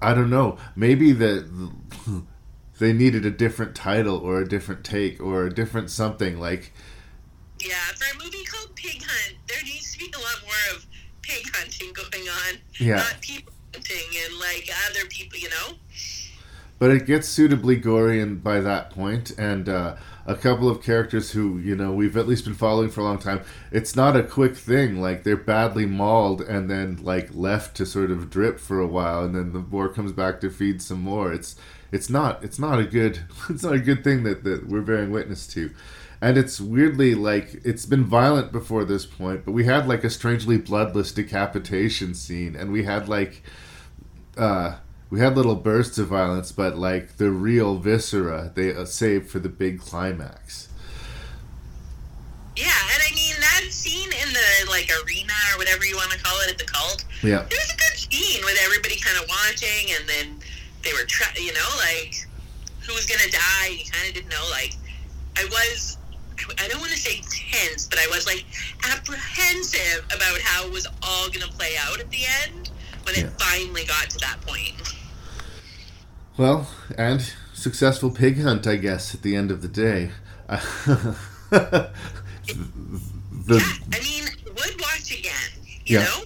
I 0.00 0.12
don't 0.12 0.30
know. 0.30 0.58
Maybe 0.76 1.12
that 1.12 1.72
they 2.78 2.92
needed 2.92 3.24
a 3.24 3.30
different 3.30 3.74
title 3.74 4.18
or 4.18 4.42
a 4.42 4.48
different 4.48 4.84
take 4.84 5.22
or 5.22 5.46
a 5.46 5.54
different 5.54 5.90
something. 5.90 6.38
Like 6.38 6.72
yeah, 7.64 7.74
for 7.96 8.14
a 8.14 8.22
movie 8.22 8.44
called 8.44 8.76
Pig 8.76 9.02
Hunt, 9.02 9.38
there 9.48 9.62
needs 9.64 9.94
to 9.94 9.98
be 9.98 10.12
a 10.14 10.18
lot 10.18 10.42
more 10.42 10.76
of 10.76 10.86
pig 11.28 11.44
hunting 11.54 11.92
going 11.92 12.28
on, 12.28 12.58
yeah. 12.80 12.96
not 12.96 13.20
people 13.20 13.52
hunting 13.74 14.08
and 14.24 14.38
like 14.38 14.68
other 14.88 15.06
people, 15.08 15.38
you 15.38 15.50
know. 15.50 15.76
But 16.78 16.92
it 16.92 17.06
gets 17.06 17.28
suitably 17.28 17.76
gory 17.76 18.20
and 18.20 18.42
by 18.42 18.60
that 18.60 18.90
point, 18.90 19.32
and 19.36 19.68
uh, 19.68 19.96
a 20.26 20.36
couple 20.36 20.68
of 20.68 20.82
characters 20.82 21.32
who 21.32 21.58
you 21.58 21.74
know 21.74 21.92
we've 21.92 22.16
at 22.16 22.28
least 22.28 22.44
been 22.44 22.54
following 22.54 22.88
for 22.88 23.00
a 23.00 23.04
long 23.04 23.18
time. 23.18 23.42
It's 23.72 23.96
not 23.96 24.16
a 24.16 24.22
quick 24.22 24.56
thing; 24.56 25.00
like 25.00 25.24
they're 25.24 25.36
badly 25.36 25.86
mauled 25.86 26.40
and 26.40 26.70
then 26.70 26.98
like 27.02 27.34
left 27.34 27.76
to 27.78 27.86
sort 27.86 28.10
of 28.10 28.30
drip 28.30 28.58
for 28.60 28.80
a 28.80 28.86
while, 28.86 29.24
and 29.24 29.34
then 29.34 29.52
the 29.52 29.58
boar 29.58 29.88
comes 29.88 30.12
back 30.12 30.40
to 30.40 30.50
feed 30.50 30.80
some 30.80 31.00
more. 31.02 31.32
It's 31.32 31.56
it's 31.90 32.08
not 32.08 32.44
it's 32.44 32.58
not 32.58 32.78
a 32.78 32.84
good 32.84 33.20
it's 33.50 33.64
not 33.64 33.74
a 33.74 33.80
good 33.80 34.04
thing 34.04 34.22
that 34.22 34.44
that 34.44 34.68
we're 34.68 34.82
bearing 34.82 35.10
witness 35.10 35.46
to 35.48 35.70
and 36.20 36.36
it's 36.36 36.60
weirdly 36.60 37.14
like 37.14 37.60
it's 37.64 37.86
been 37.86 38.04
violent 38.04 38.50
before 38.50 38.84
this 38.84 39.06
point 39.06 39.44
but 39.44 39.52
we 39.52 39.64
had 39.64 39.86
like 39.86 40.04
a 40.04 40.10
strangely 40.10 40.58
bloodless 40.58 41.12
decapitation 41.12 42.14
scene 42.14 42.56
and 42.56 42.72
we 42.72 42.84
had 42.84 43.08
like 43.08 43.42
uh 44.36 44.76
we 45.10 45.20
had 45.20 45.36
little 45.36 45.54
bursts 45.54 45.98
of 45.98 46.08
violence 46.08 46.52
but 46.52 46.76
like 46.76 47.16
the 47.16 47.30
real 47.30 47.76
viscera 47.76 48.52
they 48.54 48.74
uh, 48.74 48.84
saved 48.84 49.30
for 49.30 49.38
the 49.38 49.48
big 49.48 49.80
climax. 49.80 50.68
Yeah 52.56 52.66
and 52.66 53.02
i 53.08 53.14
mean 53.14 53.34
that 53.38 53.62
scene 53.70 54.10
in 54.10 54.32
the 54.32 54.70
like 54.70 54.90
arena 55.04 55.32
or 55.54 55.58
whatever 55.58 55.84
you 55.84 55.94
want 55.94 56.10
to 56.10 56.18
call 56.18 56.36
it 56.40 56.50
at 56.50 56.58
the 56.58 56.64
cult 56.64 57.04
yeah. 57.22 57.46
it 57.46 57.54
was 57.54 57.72
a 57.72 57.76
good 57.78 57.96
scene 57.96 58.44
with 58.44 58.58
everybody 58.64 58.98
kind 58.98 59.16
of 59.22 59.28
watching 59.28 59.94
and 59.94 60.08
then 60.08 60.40
they 60.82 60.92
were 60.92 61.06
tra- 61.06 61.40
you 61.40 61.52
know 61.52 61.70
like 61.78 62.14
who 62.86 62.94
was 62.94 63.04
gonna 63.04 63.30
die? 63.30 63.68
You 63.68 63.84
kind 63.92 64.08
of 64.08 64.14
didn't 64.14 64.30
know 64.30 64.48
like 64.50 64.74
i 65.36 65.44
was 65.44 65.97
I 66.58 66.68
don't 66.68 66.80
want 66.80 66.92
to 66.92 66.98
say 66.98 67.20
tense, 67.22 67.86
but 67.86 67.98
I 67.98 68.06
was 68.08 68.26
like 68.26 68.44
apprehensive 68.90 70.04
about 70.06 70.40
how 70.40 70.66
it 70.66 70.72
was 70.72 70.86
all 71.02 71.28
going 71.28 71.46
to 71.46 71.52
play 71.52 71.74
out 71.80 72.00
at 72.00 72.10
the 72.10 72.24
end 72.44 72.70
when 73.04 73.14
it 73.16 73.30
finally 73.40 73.84
got 73.84 74.10
to 74.10 74.18
that 74.18 74.40
point. 74.46 74.74
Well, 76.36 76.68
and 76.96 77.32
successful 77.52 78.10
pig 78.10 78.40
hunt, 78.40 78.66
I 78.66 78.76
guess, 78.76 79.14
at 79.14 79.22
the 79.22 79.34
end 79.34 79.50
of 79.50 79.62
the 79.62 79.68
day. 79.68 80.10
the, 81.50 81.90
yeah, 83.48 83.60
I 83.92 84.00
mean, 84.02 84.24
would 84.46 84.80
watch 84.80 85.10
again. 85.18 85.32
You 85.84 85.98
yeah. 85.98 86.04
know. 86.04 86.22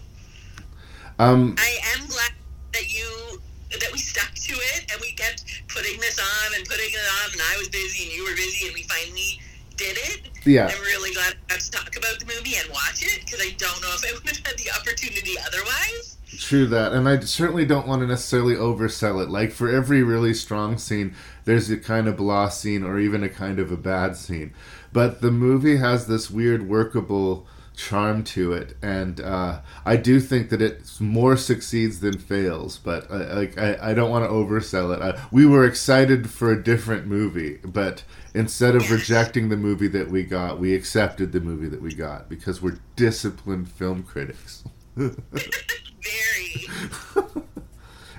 Um, 1.18 1.54
I 1.58 1.78
am 1.96 2.06
glad 2.08 2.32
that 2.72 2.92
you 2.92 3.40
that 3.70 3.90
we 3.92 3.98
stuck 3.98 4.34
to 4.34 4.52
it 4.52 4.92
and 4.92 5.00
we 5.00 5.12
kept 5.12 5.44
putting 5.68 5.98
this 6.00 6.18
on 6.18 6.54
and 6.56 6.64
putting 6.66 6.90
it 6.90 7.06
on, 7.24 7.32
and 7.32 7.40
I 7.40 7.56
was 7.58 7.68
busy 7.68 8.04
and 8.04 8.12
you 8.12 8.24
were 8.24 8.36
busy, 8.36 8.66
and 8.66 8.74
we 8.74 8.82
finally 8.82 9.40
did 9.82 9.98
it. 9.98 10.46
Yeah. 10.46 10.66
I'm 10.66 10.80
really 10.80 11.12
glad 11.12 11.34
I 11.34 11.54
got 11.54 11.60
to 11.60 11.70
talk 11.70 11.96
about 11.96 12.18
the 12.20 12.26
movie 12.26 12.54
and 12.56 12.70
watch 12.70 13.02
it 13.02 13.24
because 13.24 13.40
I 13.40 13.50
don't 13.58 13.80
know 13.82 13.90
if 13.94 14.04
I 14.04 14.12
would 14.24 14.36
have 14.36 14.46
had 14.46 14.58
the 14.58 14.70
opportunity 14.78 15.34
otherwise. 15.44 16.18
True 16.38 16.66
that, 16.66 16.92
and 16.92 17.08
I 17.08 17.20
certainly 17.20 17.66
don't 17.66 17.86
want 17.86 18.00
to 18.00 18.06
necessarily 18.06 18.54
oversell 18.54 19.22
it. 19.22 19.28
Like 19.28 19.52
for 19.52 19.68
every 19.68 20.02
really 20.02 20.32
strong 20.32 20.78
scene, 20.78 21.14
there's 21.44 21.68
a 21.68 21.76
kind 21.76 22.08
of 22.08 22.16
blah 22.16 22.48
scene 22.48 22.82
or 22.82 22.98
even 22.98 23.22
a 23.22 23.28
kind 23.28 23.58
of 23.58 23.70
a 23.70 23.76
bad 23.76 24.16
scene. 24.16 24.54
But 24.92 25.20
the 25.20 25.30
movie 25.30 25.76
has 25.76 26.06
this 26.06 26.30
weird 26.30 26.68
workable 26.68 27.46
charm 27.76 28.22
to 28.22 28.52
it, 28.52 28.76
and 28.82 29.20
uh, 29.20 29.60
I 29.84 29.96
do 29.96 30.20
think 30.20 30.50
that 30.50 30.60
it 30.60 31.00
more 31.00 31.36
succeeds 31.36 32.00
than 32.00 32.18
fails. 32.18 32.78
But 32.78 33.10
uh, 33.10 33.34
like 33.34 33.58
I, 33.58 33.78
I 33.90 33.94
don't 33.94 34.10
want 34.10 34.24
to 34.24 34.30
oversell 34.30 34.94
it. 34.94 35.02
I, 35.02 35.20
we 35.30 35.46
were 35.46 35.64
excited 35.64 36.30
for 36.30 36.50
a 36.50 36.62
different 36.62 37.06
movie, 37.06 37.58
but 37.64 38.04
instead 38.34 38.74
of 38.76 38.90
rejecting 38.90 39.48
the 39.48 39.56
movie 39.56 39.88
that 39.88 40.10
we 40.10 40.24
got, 40.24 40.58
we 40.58 40.74
accepted 40.74 41.32
the 41.32 41.40
movie 41.40 41.68
that 41.68 41.82
we 41.82 41.94
got 41.94 42.28
because 42.28 42.60
we're 42.62 42.78
disciplined 42.96 43.70
film 43.70 44.02
critics. 44.02 44.64
Very. 44.96 46.68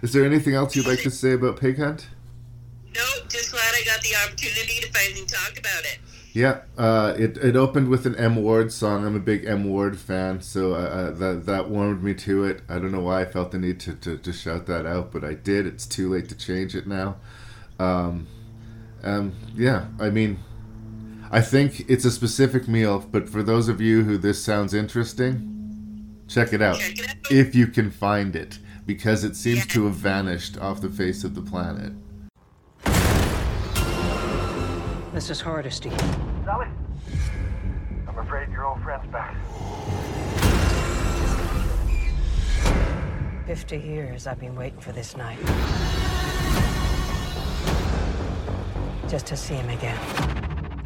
Is 0.02 0.12
there 0.12 0.26
anything 0.26 0.54
else 0.54 0.76
you'd 0.76 0.88
like 0.88 1.02
to 1.04 1.12
say 1.12 1.32
about 1.32 1.60
Pig 1.60 1.78
Hunt? 1.78 2.08
Nope, 2.94 3.30
just 3.30 3.52
glad 3.52 3.74
I 3.74 3.84
got 3.86 4.02
the 4.02 4.14
opportunity 4.26 4.82
to 4.82 4.92
finally 4.92 5.26
talk 5.26 5.58
about 5.58 5.84
it. 5.86 6.00
Yeah, 6.34 6.62
uh, 6.80 7.14
it 7.16 7.38
it 7.38 7.56
opened 7.56 7.90
with 7.90 8.08
an 8.08 8.16
M 8.16 8.38
Ward 8.38 8.72
song. 8.74 9.06
I'm 9.06 9.16
a 9.16 9.20
big 9.20 9.46
M 9.46 9.66
Ward 9.66 10.00
fan, 10.00 10.42
so 10.42 10.74
uh, 10.74 10.78
uh, 10.78 11.12
that 11.12 11.46
that 11.46 11.70
warmed 11.70 12.04
me 12.04 12.16
to 12.16 12.44
it. 12.46 12.62
I 12.68 12.80
don't 12.80 12.92
know 12.92 13.02
why 13.02 13.22
I 13.22 13.26
felt 13.26 13.52
the 13.52 13.60
need 13.60 13.80
to, 13.82 13.94
to, 13.94 14.18
to 14.18 14.34
shout 14.34 14.66
that 14.66 14.88
out, 14.88 15.12
but 15.12 15.24
I 15.24 15.36
did. 15.36 15.68
It's 15.68 15.86
too 15.86 16.12
late 16.12 16.30
to 16.30 16.36
change 16.36 16.76
it 16.76 16.88
now. 16.88 17.18
Um, 17.78 18.26
um, 19.04 19.34
yeah, 19.56 19.86
I 20.00 20.10
mean, 20.10 20.40
I 21.30 21.40
think 21.40 21.88
it's 21.88 22.04
a 22.04 22.12
specific 22.12 22.68
meal, 22.68 23.08
but 23.12 23.30
for 23.30 23.44
those 23.44 23.68
of 23.68 23.80
you 23.80 24.04
who 24.04 24.18
this 24.18 24.44
sounds 24.44 24.74
interesting, 24.74 26.18
check 26.28 26.52
it 26.52 26.64
out, 26.64 26.80
check 26.80 26.98
it 26.98 27.10
out. 27.10 27.32
if 27.32 27.54
you 27.54 27.68
can 27.68 27.92
find 27.92 28.36
it, 28.36 28.58
because 28.88 29.24
it 29.24 29.36
seems 29.36 29.60
yeah. 29.60 29.74
to 29.74 29.86
have 29.86 29.96
vanished 29.96 30.58
off 30.58 30.82
the 30.82 30.90
face 30.90 31.24
of 31.24 31.36
the 31.36 31.44
planet. 31.44 31.94
This 35.14 35.30
is 35.30 35.40
Hardesty. 35.40 35.92
Sally, 36.44 36.66
I'm 38.08 38.18
afraid 38.18 38.50
your 38.50 38.66
old 38.66 38.82
friend's 38.82 39.06
back. 39.12 39.36
Fifty 43.46 43.78
years 43.78 44.26
I've 44.26 44.40
been 44.40 44.56
waiting 44.56 44.80
for 44.80 44.92
this 44.92 45.16
night. 45.16 45.38
Just 49.08 49.28
to 49.28 49.38
see 49.38 49.54
him 49.54 49.70
again. 49.70 50.00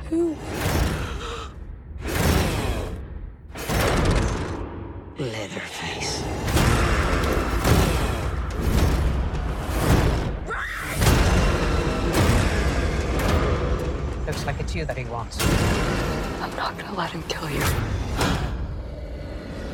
Who? 0.10 0.36
Leatherface. 5.24 6.57
Like 14.48 14.60
it's 14.62 14.74
you 14.74 14.86
that 14.86 14.98
he 14.98 15.04
wants. 15.04 15.38
I'm 16.42 16.56
not 16.56 16.78
gonna 16.78 16.98
let 16.98 17.12
him 17.12 17.22
kill 17.24 17.50
you. 17.50 17.60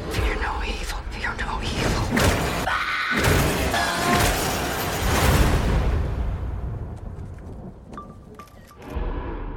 Fear 0.10 0.36
no 0.42 0.64
evil. 0.66 0.98
Fear 1.12 1.36
no 1.40 1.62
evil. 1.62 2.04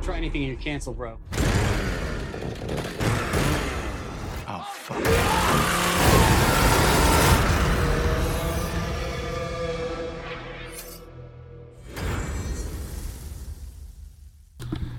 Try 0.03 0.19
anything 0.19 0.43
and 0.43 0.53
you're 0.53 0.61
canceled, 0.61 0.99
bro. 0.99 1.17
Oh, 4.49 4.69
fuck. 4.71 5.26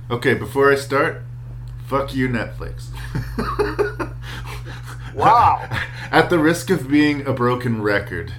Okay, 0.10 0.34
before 0.34 0.72
I 0.72 0.76
start, 0.76 1.22
fuck 1.86 2.16
you, 2.16 2.28
Netflix. 2.30 2.88
Wow. 5.18 5.68
At 6.12 6.30
the 6.30 6.38
risk 6.38 6.70
of 6.70 6.88
being 6.88 7.26
a 7.26 7.34
broken 7.34 7.82
record, 7.82 8.34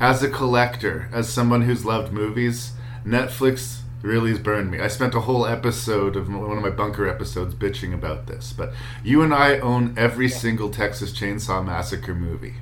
as 0.00 0.20
a 0.22 0.28
collector, 0.28 1.08
as 1.12 1.32
someone 1.32 1.62
who's 1.62 1.84
loved 1.84 2.12
movies, 2.12 2.72
Netflix 3.06 3.82
really 4.02 4.30
has 4.30 4.40
burned 4.40 4.70
me. 4.70 4.80
I 4.80 4.88
spent 4.88 5.14
a 5.14 5.20
whole 5.20 5.46
episode 5.46 6.16
of 6.16 6.28
one 6.28 6.56
of 6.58 6.62
my 6.62 6.70
bunker 6.70 7.08
episodes 7.08 7.54
bitching 7.54 7.94
about 7.94 8.26
this, 8.26 8.52
but 8.52 8.72
you 9.04 9.22
and 9.22 9.32
I 9.32 9.60
own 9.60 9.94
every 9.96 10.28
single 10.28 10.70
Texas 10.70 11.12
Chainsaw 11.12 11.64
Massacre 11.64 12.14
movie. 12.14 12.54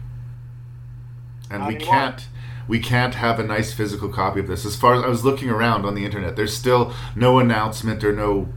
And 1.50 1.60
Not 1.60 1.68
we 1.68 1.76
anymore. 1.76 1.94
can't 1.94 2.28
we 2.68 2.78
can't 2.78 3.14
have 3.16 3.38
a 3.38 3.44
nice 3.44 3.72
physical 3.72 4.08
copy 4.08 4.40
of 4.40 4.46
this. 4.46 4.64
As 4.64 4.76
far 4.76 4.94
as 4.94 5.02
I 5.02 5.08
was 5.08 5.24
looking 5.24 5.50
around 5.50 5.84
on 5.84 5.94
the 5.94 6.04
internet, 6.04 6.36
there's 6.36 6.56
still 6.56 6.92
no 7.14 7.38
announcement 7.38 8.04
or 8.04 8.12
no 8.12 8.48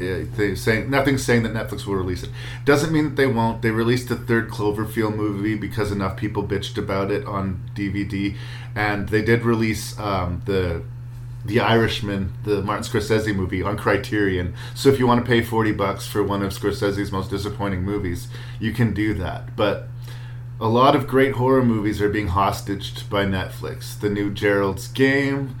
uh, 0.00 0.54
saying 0.54 0.88
nothing 0.88 1.18
saying 1.18 1.42
that 1.42 1.52
Netflix 1.52 1.86
will 1.86 1.94
release 1.94 2.22
it. 2.22 2.30
Doesn't 2.64 2.92
mean 2.92 3.04
that 3.04 3.16
they 3.16 3.26
won't. 3.26 3.62
They 3.62 3.70
released 3.70 4.08
the 4.08 4.16
third 4.16 4.48
Cloverfield 4.48 5.14
movie 5.14 5.56
because 5.56 5.92
enough 5.92 6.16
people 6.16 6.42
bitched 6.42 6.78
about 6.78 7.10
it 7.10 7.26
on 7.26 7.70
DVD, 7.74 8.36
and 8.74 9.08
they 9.08 9.22
did 9.22 9.44
release 9.44 9.98
um, 9.98 10.42
the 10.46 10.82
the 11.44 11.60
Irishman, 11.60 12.32
the 12.44 12.62
Martin 12.62 12.84
Scorsese 12.84 13.34
movie 13.34 13.62
on 13.62 13.76
Criterion. 13.76 14.54
So 14.74 14.88
if 14.88 14.98
you 14.98 15.06
want 15.06 15.24
to 15.24 15.28
pay 15.28 15.42
forty 15.42 15.72
bucks 15.72 16.06
for 16.06 16.22
one 16.22 16.42
of 16.42 16.52
Scorsese's 16.52 17.12
most 17.12 17.30
disappointing 17.30 17.82
movies, 17.82 18.28
you 18.58 18.72
can 18.72 18.94
do 18.94 19.14
that. 19.14 19.54
But 19.56 19.88
a 20.60 20.68
lot 20.68 20.94
of 20.94 21.06
great 21.06 21.32
horror 21.32 21.64
movies 21.64 22.02
are 22.02 22.10
being 22.10 22.28
hostaged 22.28 23.08
by 23.08 23.24
Netflix. 23.24 23.98
The 23.98 24.10
new 24.10 24.30
Gerald's 24.30 24.88
Game, 24.88 25.56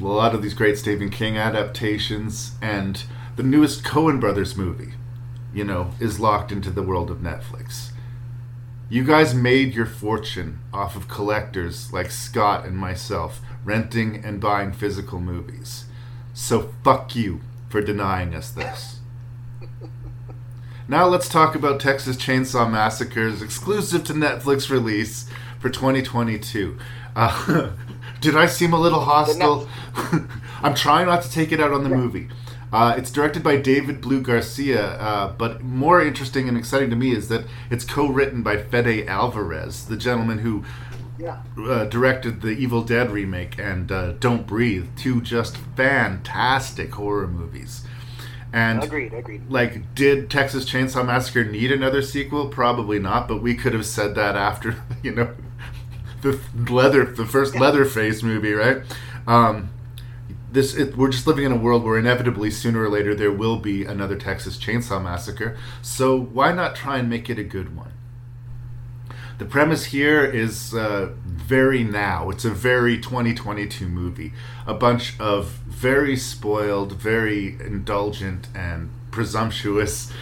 a 0.00 0.04
lot 0.04 0.34
of 0.34 0.42
these 0.42 0.54
great 0.54 0.76
Stephen 0.76 1.08
King 1.08 1.36
adaptations, 1.36 2.56
and 2.60 3.04
the 3.36 3.44
newest 3.44 3.84
Coen 3.84 4.18
Brothers 4.18 4.56
movie, 4.56 4.94
you 5.54 5.62
know, 5.62 5.92
is 6.00 6.18
locked 6.18 6.50
into 6.50 6.70
the 6.70 6.82
world 6.82 7.12
of 7.12 7.18
Netflix. 7.18 7.90
You 8.88 9.04
guys 9.04 9.34
made 9.34 9.72
your 9.72 9.86
fortune 9.86 10.58
off 10.74 10.96
of 10.96 11.06
collectors 11.06 11.92
like 11.92 12.10
Scott 12.10 12.66
and 12.66 12.76
myself 12.76 13.40
renting 13.64 14.24
and 14.24 14.40
buying 14.40 14.72
physical 14.72 15.20
movies. 15.20 15.84
So 16.34 16.74
fuck 16.82 17.14
you 17.14 17.40
for 17.68 17.80
denying 17.80 18.34
us 18.34 18.50
this. 18.50 18.99
Now 20.90 21.06
let's 21.06 21.28
talk 21.28 21.54
about 21.54 21.78
Texas 21.78 22.16
Chainsaw 22.16 22.68
Massacre's 22.68 23.42
exclusive 23.42 24.02
to 24.04 24.12
Netflix 24.12 24.70
release 24.70 25.26
for 25.60 25.70
2022. 25.70 26.76
Uh, 27.14 27.70
did 28.20 28.36
I 28.36 28.46
seem 28.46 28.72
a 28.72 28.80
little 28.80 29.02
hostile? 29.02 29.68
I'm 30.64 30.74
trying 30.74 31.06
not 31.06 31.22
to 31.22 31.30
take 31.30 31.52
it 31.52 31.60
out 31.60 31.70
on 31.70 31.84
the 31.84 31.90
movie. 31.90 32.28
Uh, 32.72 32.96
it's 32.98 33.12
directed 33.12 33.44
by 33.44 33.54
David 33.54 34.00
Blue 34.00 34.20
Garcia, 34.20 34.94
uh, 34.96 35.32
but 35.34 35.62
more 35.62 36.02
interesting 36.02 36.48
and 36.48 36.58
exciting 36.58 36.90
to 36.90 36.96
me 36.96 37.12
is 37.14 37.28
that 37.28 37.44
it's 37.70 37.84
co-written 37.84 38.42
by 38.42 38.60
Fede 38.60 39.06
Alvarez, 39.06 39.86
the 39.86 39.96
gentleman 39.96 40.38
who 40.38 40.64
Yeah. 41.20 41.42
uh, 41.56 41.84
directed 41.84 42.40
the 42.42 42.50
Evil 42.50 42.82
Dead 42.82 43.12
remake 43.12 43.60
and 43.60 43.92
uh, 43.92 44.12
Don't 44.14 44.44
Breathe, 44.44 44.88
two 44.96 45.20
just 45.20 45.56
fantastic 45.76 46.92
horror 46.96 47.28
movies. 47.28 47.84
And 48.52 48.82
Agreed, 48.82 49.14
agreed. 49.14 49.48
like, 49.48 49.94
did 49.94 50.28
Texas 50.28 50.64
Chainsaw 50.64 51.06
Massacre 51.06 51.44
need 51.44 51.70
another 51.70 52.02
sequel? 52.02 52.48
Probably 52.48 52.98
not, 52.98 53.28
but 53.28 53.40
we 53.40 53.54
could 53.54 53.72
have 53.74 53.86
said 53.86 54.14
that 54.16 54.36
after, 54.36 54.82
you 55.02 55.12
know, 55.12 55.34
the 56.22 56.38
leather, 56.68 57.04
the 57.04 57.26
first 57.26 57.54
Leatherface 57.54 58.22
movie, 58.22 58.52
right? 58.52 58.82
Um, 59.26 59.70
this 60.52 60.74
it, 60.74 60.96
we're 60.96 61.10
just 61.10 61.26
living 61.26 61.44
in 61.44 61.52
a 61.52 61.56
world 61.56 61.84
where 61.84 61.98
inevitably 61.98 62.50
sooner 62.50 62.82
or 62.82 62.88
later 62.88 63.14
there 63.14 63.30
will 63.30 63.56
be 63.56 63.84
another 63.84 64.16
Texas 64.16 64.58
Chainsaw 64.58 65.02
Massacre. 65.02 65.56
So 65.82 66.18
why 66.18 66.52
not 66.52 66.74
try 66.74 66.98
and 66.98 67.08
make 67.08 67.30
it 67.30 67.38
a 67.38 67.44
good 67.44 67.76
one? 67.76 67.92
The 69.40 69.46
premise 69.46 69.86
here 69.86 70.22
is 70.22 70.74
uh, 70.74 71.12
very 71.24 71.82
now. 71.82 72.28
It's 72.28 72.44
a 72.44 72.50
very 72.50 72.98
2022 72.98 73.88
movie. 73.88 74.34
A 74.66 74.74
bunch 74.74 75.18
of 75.18 75.46
very 75.66 76.14
spoiled, 76.14 76.92
very 76.92 77.56
indulgent, 77.58 78.48
and 78.54 78.90
presumptuous 79.10 80.12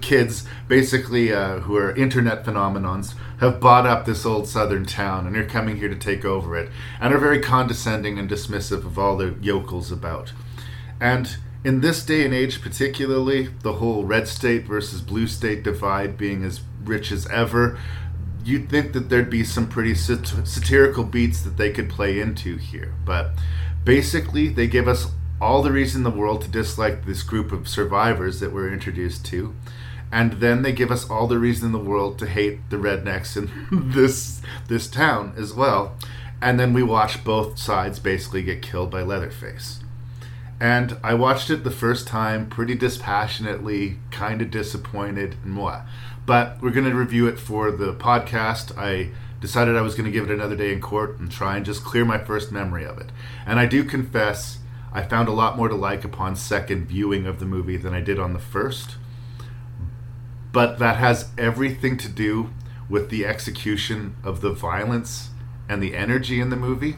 kids, 0.00 0.48
basically 0.68 1.34
uh, 1.34 1.60
who 1.60 1.76
are 1.76 1.94
internet 1.96 2.46
phenomenons, 2.46 3.12
have 3.40 3.60
bought 3.60 3.86
up 3.86 4.06
this 4.06 4.24
old 4.24 4.48
southern 4.48 4.86
town 4.86 5.26
and 5.26 5.36
are 5.36 5.44
coming 5.44 5.76
here 5.76 5.90
to 5.90 5.94
take 5.94 6.24
over 6.24 6.56
it, 6.56 6.70
and 6.98 7.12
are 7.12 7.18
very 7.18 7.42
condescending 7.42 8.18
and 8.18 8.30
dismissive 8.30 8.86
of 8.86 8.98
all 8.98 9.18
the 9.18 9.36
yokels 9.42 9.92
about. 9.92 10.32
And 10.98 11.36
in 11.62 11.82
this 11.82 12.02
day 12.02 12.24
and 12.24 12.32
age, 12.32 12.62
particularly, 12.62 13.48
the 13.60 13.74
whole 13.74 14.04
red 14.04 14.26
state 14.28 14.64
versus 14.64 15.02
blue 15.02 15.26
state 15.26 15.62
divide 15.62 16.16
being 16.16 16.42
as 16.42 16.62
rich 16.84 17.12
as 17.12 17.26
ever, 17.26 17.78
you'd 18.46 18.70
think 18.70 18.92
that 18.92 19.08
there'd 19.08 19.28
be 19.28 19.44
some 19.44 19.68
pretty 19.68 19.94
sat- 19.94 20.46
satirical 20.46 21.04
beats 21.04 21.42
that 21.42 21.56
they 21.56 21.72
could 21.72 21.90
play 21.90 22.20
into 22.20 22.56
here. 22.56 22.94
But 23.04 23.32
basically, 23.84 24.48
they 24.48 24.68
give 24.68 24.86
us 24.86 25.08
all 25.40 25.62
the 25.62 25.72
reason 25.72 26.00
in 26.00 26.04
the 26.04 26.18
world 26.18 26.42
to 26.42 26.48
dislike 26.48 27.04
this 27.04 27.22
group 27.22 27.52
of 27.52 27.68
survivors 27.68 28.40
that 28.40 28.52
we're 28.52 28.72
introduced 28.72 29.26
to. 29.26 29.54
And 30.12 30.34
then 30.34 30.62
they 30.62 30.72
give 30.72 30.92
us 30.92 31.10
all 31.10 31.26
the 31.26 31.38
reason 31.38 31.66
in 31.66 31.72
the 31.72 31.78
world 31.78 32.18
to 32.20 32.26
hate 32.26 32.70
the 32.70 32.76
rednecks 32.76 33.36
in 33.36 33.50
this 33.90 34.40
this 34.68 34.88
town 34.88 35.34
as 35.36 35.52
well. 35.52 35.96
And 36.40 36.60
then 36.60 36.72
we 36.72 36.82
watch 36.82 37.24
both 37.24 37.58
sides 37.58 37.98
basically 37.98 38.42
get 38.42 38.62
killed 38.62 38.90
by 38.90 39.02
Leatherface. 39.02 39.80
And 40.58 40.96
I 41.02 41.14
watched 41.14 41.50
it 41.50 41.64
the 41.64 41.70
first 41.70 42.08
time 42.08 42.48
pretty 42.48 42.74
dispassionately, 42.74 43.98
kind 44.10 44.40
of 44.40 44.50
disappointed, 44.50 45.36
and 45.42 45.52
moi. 45.52 45.82
But 46.24 46.60
we're 46.62 46.70
going 46.70 46.88
to 46.88 46.96
review 46.96 47.26
it 47.26 47.38
for 47.38 47.70
the 47.70 47.92
podcast. 47.92 48.76
I 48.76 49.10
decided 49.40 49.76
I 49.76 49.82
was 49.82 49.94
going 49.94 50.06
to 50.06 50.10
give 50.10 50.28
it 50.28 50.34
another 50.34 50.56
day 50.56 50.72
in 50.72 50.80
court 50.80 51.18
and 51.18 51.30
try 51.30 51.56
and 51.56 51.66
just 51.66 51.84
clear 51.84 52.04
my 52.04 52.18
first 52.18 52.50
memory 52.50 52.84
of 52.84 52.98
it. 52.98 53.10
And 53.44 53.60
I 53.60 53.66
do 53.66 53.84
confess, 53.84 54.58
I 54.92 55.02
found 55.02 55.28
a 55.28 55.32
lot 55.32 55.56
more 55.56 55.68
to 55.68 55.74
like 55.74 56.04
upon 56.04 56.36
second 56.36 56.86
viewing 56.86 57.26
of 57.26 57.38
the 57.38 57.46
movie 57.46 57.76
than 57.76 57.94
I 57.94 58.00
did 58.00 58.18
on 58.18 58.32
the 58.32 58.38
first. 58.38 58.96
But 60.52 60.78
that 60.78 60.96
has 60.96 61.30
everything 61.36 61.98
to 61.98 62.08
do 62.08 62.50
with 62.88 63.10
the 63.10 63.26
execution 63.26 64.16
of 64.24 64.40
the 64.40 64.52
violence 64.52 65.30
and 65.68 65.82
the 65.82 65.94
energy 65.94 66.40
in 66.40 66.50
the 66.50 66.56
movie, 66.56 66.96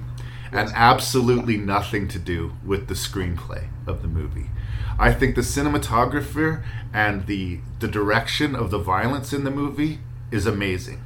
and 0.53 0.71
absolutely 0.75 1.57
nothing 1.57 2.09
to 2.09 2.19
do 2.19 2.53
with 2.65 2.89
the 2.89 2.95
screenplay 2.95 3.69
of 3.87 4.03
the 4.03 4.09
movie. 4.09 4.51
I 4.99 5.13
think 5.13 5.35
the 5.35 5.43
cinematographer 5.43 6.63
and 6.93 7.27
the 7.27 7.61
the 7.79 7.89
direction 7.89 8.57
of 8.57 8.71
the 8.71 8.79
violence 8.79 9.33
in 9.33 9.45
the 9.45 9.51
movie 9.51 10.01
is 10.31 10.47
amazing. 10.47 11.03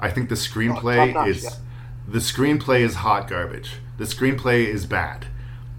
I 0.00 0.10
think 0.10 0.28
the 0.28 0.34
screenplay 0.34 1.12
top-notch, 1.12 1.28
is 1.28 1.44
yeah. 1.44 1.50
the 2.06 2.18
screenplay 2.18 2.80
is 2.80 2.96
hot 2.96 3.28
garbage. 3.28 3.76
The 3.96 4.04
screenplay 4.04 4.66
is 4.66 4.86
bad, 4.86 5.26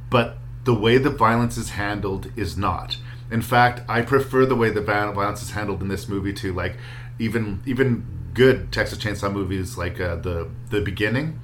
but 0.10 0.38
the 0.64 0.74
way 0.74 0.98
the 0.98 1.10
violence 1.10 1.58
is 1.58 1.72
handled 1.72 2.32
is 2.36 2.58
not. 2.58 2.98
In 3.32 3.42
fact, 3.42 3.82
I 3.88 4.02
prefer 4.02 4.46
the 4.46 4.56
way 4.56 4.70
the 4.70 4.82
violence 4.82 5.42
is 5.42 5.52
handled 5.52 5.82
in 5.82 5.88
this 5.88 6.08
movie 6.08 6.34
to 6.34 6.54
like 6.54 6.78
even 7.18 7.62
even 7.66 8.06
good 8.34 8.72
Texas 8.72 8.98
Chainsaw 8.98 9.32
movies 9.32 9.78
like 9.78 10.00
uh, 10.00 10.16
the 10.16 10.50
the 10.70 10.82
beginning. 10.82 11.40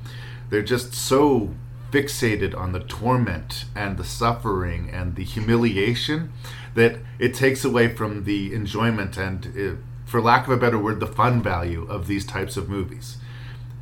They're 0.49 0.61
just 0.61 0.93
so 0.93 1.53
fixated 1.91 2.57
on 2.57 2.71
the 2.71 2.79
torment 2.81 3.65
and 3.75 3.97
the 3.97 4.03
suffering 4.03 4.89
and 4.91 5.15
the 5.15 5.23
humiliation 5.23 6.31
that 6.73 6.97
it 7.19 7.33
takes 7.33 7.63
away 7.63 7.87
from 7.87 8.25
the 8.25 8.53
enjoyment 8.53 9.17
and, 9.17 9.45
uh, 9.57 9.81
for 10.05 10.21
lack 10.21 10.45
of 10.45 10.53
a 10.53 10.57
better 10.57 10.77
word, 10.77 10.99
the 10.99 11.07
fun 11.07 11.41
value 11.41 11.85
of 11.89 12.07
these 12.07 12.25
types 12.25 12.57
of 12.57 12.69
movies. 12.69 13.17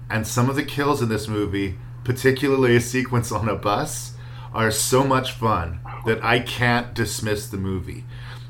And 0.09 0.28
some 0.28 0.49
of 0.49 0.55
the 0.55 0.64
kills 0.64 1.01
in 1.01 1.09
this 1.09 1.28
movie, 1.28 1.78
particularly 2.03 2.76
a 2.76 2.82
sequence 2.82 3.32
on 3.32 3.49
a 3.49 3.55
bus, 3.55 4.14
are 4.53 4.70
so 4.70 5.03
much 5.03 5.32
fun 5.32 5.80
that 6.05 6.24
I 6.24 6.39
can't 6.39 6.93
dismiss 6.93 7.47
the 7.47 7.57
movie. 7.57 8.05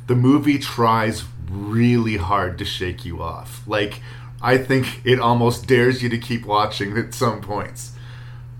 The 0.07 0.15
movie 0.15 0.59
tries 0.59 1.23
really 1.49 2.17
hard 2.17 2.57
to 2.57 2.65
shake 2.65 3.05
you 3.05 3.21
off. 3.21 3.63
Like, 3.65 4.01
I 4.41 4.57
think 4.57 5.01
it 5.05 5.19
almost 5.19 5.67
dares 5.67 6.03
you 6.03 6.09
to 6.09 6.17
keep 6.17 6.45
watching 6.45 6.97
at 6.97 7.13
some 7.13 7.39
points. 7.39 7.92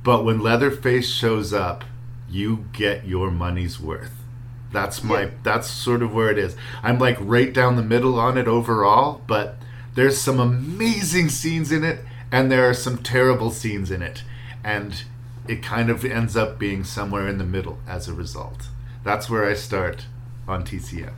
But 0.04 0.26
when 0.26 0.40
Leatherface 0.40 1.10
shows 1.10 1.54
up, 1.54 1.84
you 2.30 2.66
get 2.74 3.06
your 3.06 3.32
money's 3.32 3.80
worth. 3.80 4.24
That's 4.72 5.04
my 5.04 5.30
that's 5.44 5.70
sort 5.70 6.02
of 6.02 6.14
where 6.14 6.32
it 6.32 6.38
is. 6.38 6.56
I'm 6.82 6.98
like 6.98 7.18
right 7.20 7.54
down 7.54 7.76
the 7.76 7.84
middle 7.84 8.20
on 8.20 8.38
it 8.38 8.48
overall, 8.48 9.22
but 9.28 9.56
there's 9.94 10.18
some 10.18 10.40
amazing 10.40 11.30
scenes 11.30 11.72
in 11.72 11.84
it 11.84 12.00
and 12.32 12.52
there 12.52 12.68
are 12.68 12.74
some 12.74 12.98
terrible 12.98 13.52
scenes 13.52 13.92
in 13.92 14.02
it. 14.02 14.24
And 14.64 15.04
it 15.48 15.62
kind 15.62 15.92
of 15.92 16.04
ends 16.04 16.36
up 16.36 16.58
being 16.58 16.84
somewhere 16.84 17.28
in 17.28 17.38
the 17.38 17.44
middle 17.44 17.78
as 17.88 18.08
a 18.08 18.14
result. 18.14 18.70
That's 19.04 19.30
where 19.30 19.46
I 19.46 19.54
start 19.54 20.08
on 20.48 20.64
TCM. 20.64 21.14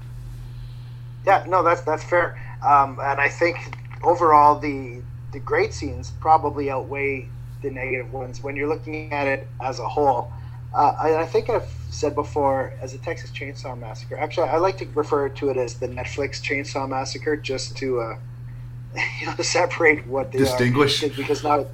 Yeah, 1.25 1.45
no, 1.47 1.63
that's 1.63 1.81
that's 1.81 2.03
fair. 2.03 2.39
Um, 2.61 2.99
and 3.01 3.21
I 3.21 3.29
think 3.29 3.77
overall 4.03 4.59
the 4.59 5.01
the 5.31 5.39
great 5.39 5.73
scenes 5.73 6.11
probably 6.19 6.69
outweigh 6.69 7.29
the 7.66 7.72
negative 7.72 8.13
ones 8.13 8.41
when 8.41 8.55
you're 8.55 8.70
looking 8.70 9.11
at 9.11 9.28
it 9.28 9.47
as 9.61 9.80
a 9.80 9.88
whole. 9.88 10.32
Uh, 10.74 10.95
I, 10.99 11.16
I 11.22 11.26
think 11.26 11.49
I've 11.49 11.70
said 11.89 12.16
before, 12.16 12.74
as 12.82 12.93
a 12.93 12.97
Texas 12.97 13.32
Chainsaw 13.32 13.78
Massacre. 13.78 14.18
Actually, 14.18 14.49
I 14.49 14.57
like 14.57 14.78
to 14.80 14.86
refer 14.93 15.30
to 15.30 15.49
it 15.49 15.57
as 15.57 15.76
the 15.76 15.88
Netflix 15.88 16.41
Chainsaw 16.41 16.88
Massacre, 16.88 17.38
just 17.38 17.78
to 17.78 18.01
uh, 18.01 18.18
you 19.22 19.28
know 19.28 19.36
separate 19.38 20.05
what 20.07 20.32
they 20.32 20.39
Distinguish. 20.39 21.03
are. 21.03 21.09
Because 21.09 21.43
now, 21.43 21.66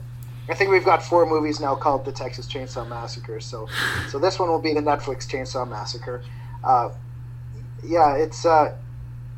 I 0.49 0.53
think 0.53 0.71
we've 0.71 0.85
got 0.85 1.03
four 1.03 1.25
movies 1.25 1.59
now 1.59 1.75
called 1.75 2.05
the 2.05 2.11
Texas 2.11 2.47
Chainsaw 2.47 2.87
Massacre. 2.87 3.39
So, 3.39 3.67
so 4.09 4.19
this 4.19 4.39
one 4.39 4.49
will 4.49 4.61
be 4.61 4.73
the 4.73 4.81
Netflix 4.81 5.27
Chainsaw 5.27 5.67
Massacre. 5.67 6.23
Uh, 6.63 6.91
yeah, 7.83 8.15
it's 8.15 8.45
uh, 8.45 8.75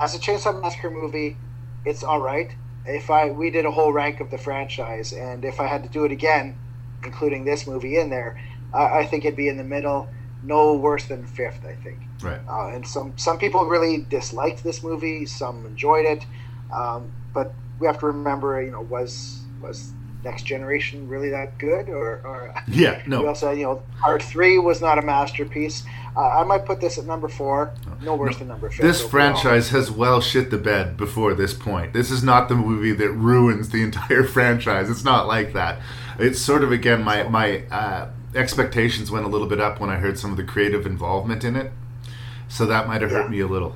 as 0.01 0.13
a 0.13 0.19
Chainsaw 0.19 0.61
Massacre 0.61 0.91
movie, 0.91 1.37
it's 1.85 2.03
all 2.03 2.19
right. 2.19 2.51
If 2.85 3.09
I 3.09 3.31
we 3.31 3.49
did 3.49 3.65
a 3.65 3.71
whole 3.71 3.93
rank 3.93 4.19
of 4.19 4.29
the 4.29 4.37
franchise, 4.37 5.13
and 5.13 5.45
if 5.45 5.59
I 5.59 5.67
had 5.67 5.83
to 5.83 5.89
do 5.89 6.05
it 6.05 6.11
again, 6.11 6.55
including 7.03 7.45
this 7.45 7.65
movie 7.65 7.97
in 7.97 8.09
there, 8.09 8.39
I, 8.73 8.99
I 8.99 9.05
think 9.05 9.25
it'd 9.25 9.37
be 9.37 9.47
in 9.47 9.57
the 9.57 9.63
middle, 9.63 10.09
no 10.43 10.73
worse 10.73 11.05
than 11.05 11.25
fifth. 11.25 11.65
I 11.65 11.75
think. 11.75 11.99
Right. 12.21 12.41
Uh, 12.47 12.67
and 12.67 12.87
some 12.87 13.17
some 13.17 13.37
people 13.37 13.65
really 13.65 14.05
disliked 14.09 14.63
this 14.63 14.83
movie. 14.83 15.25
Some 15.25 15.65
enjoyed 15.65 16.05
it, 16.05 16.25
um, 16.73 17.11
but 17.33 17.53
we 17.79 17.87
have 17.87 17.99
to 17.99 18.07
remember, 18.07 18.61
you 18.61 18.71
know, 18.71 18.81
was 18.81 19.41
was 19.61 19.93
Next 20.23 20.43
Generation 20.43 21.07
really 21.07 21.29
that 21.29 21.57
good? 21.57 21.89
Or, 21.89 22.21
or 22.25 22.53
Yeah, 22.67 23.01
no. 23.05 23.21
We 23.21 23.27
also, 23.27 23.51
you 23.51 23.63
know, 23.63 23.83
Part 23.99 24.23
Three 24.23 24.57
was 24.59 24.81
not 24.81 24.97
a 24.97 25.01
masterpiece. 25.01 25.83
Uh, 26.15 26.39
I 26.39 26.43
might 26.43 26.65
put 26.65 26.79
this 26.79 26.97
at 26.97 27.05
number 27.05 27.27
four. 27.27 27.73
No 28.01 28.15
worse 28.15 28.37
than 28.37 28.47
number 28.47 28.69
fifth. 28.69 28.81
This 28.81 28.99
overall. 29.03 29.09
franchise 29.09 29.69
has 29.69 29.89
well 29.91 30.21
shit 30.21 30.51
the 30.51 30.57
bed 30.57 30.95
before 30.95 31.33
this 31.33 31.53
point. 31.53 31.93
This 31.93 32.11
is 32.11 32.23
not 32.23 32.49
the 32.49 32.55
movie 32.55 32.93
that 32.93 33.09
ruins 33.11 33.69
the 33.69 33.81
entire 33.89 34.23
franchise. 34.23 34.89
It's 34.89 35.03
not 35.03 35.27
like 35.27 35.53
that. 35.53 35.79
It's 36.19 36.39
sort 36.39 36.63
of 36.63 36.71
again 36.71 37.03
my 37.03 37.23
my 37.23 37.63
uh, 37.71 38.09
expectations 38.35 39.09
went 39.11 39.25
a 39.25 39.29
little 39.29 39.47
bit 39.47 39.59
up 39.59 39.79
when 39.79 39.89
I 39.89 39.95
heard 39.97 40.17
some 40.19 40.31
of 40.31 40.37
the 40.37 40.43
creative 40.43 40.85
involvement 40.85 41.43
in 41.43 41.55
it, 41.55 41.71
so 42.47 42.65
that 42.67 42.87
might 42.87 43.01
have 43.01 43.11
hurt 43.11 43.23
Yeah. 43.25 43.29
me 43.31 43.39
a 43.41 43.47
little. 43.47 43.75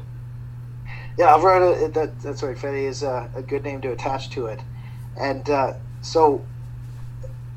Yeah, 1.17 1.25
I've 1.29 1.37
Alvarado, 1.43 1.87
that, 1.87 2.21
that's 2.21 2.43
right. 2.43 2.55
Fede 2.57 2.85
is 2.87 3.01
a, 3.01 3.27
a 3.35 3.41
good 3.41 3.63
name 3.63 3.81
to 3.81 3.91
attach 3.91 4.29
to 4.31 4.45
it. 4.45 4.59
And 5.19 5.49
uh, 5.49 5.73
so 6.07 6.41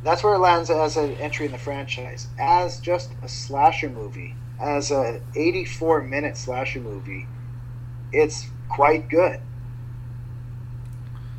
that's 0.02 0.24
where 0.24 0.34
it 0.34 0.38
lands 0.38 0.70
as 0.70 0.96
an 0.96 1.12
entry 1.14 1.46
in 1.46 1.52
the 1.52 1.58
franchise. 1.58 2.26
As 2.38 2.80
just 2.80 3.12
a 3.22 3.28
slasher 3.28 3.88
movie, 3.88 4.34
as 4.60 4.90
a 4.90 5.20
84 5.36 6.02
minute 6.02 6.36
slasher 6.36 6.80
movie, 6.80 7.26
it's 8.12 8.48
quite 8.68 9.08
good. 9.08 9.40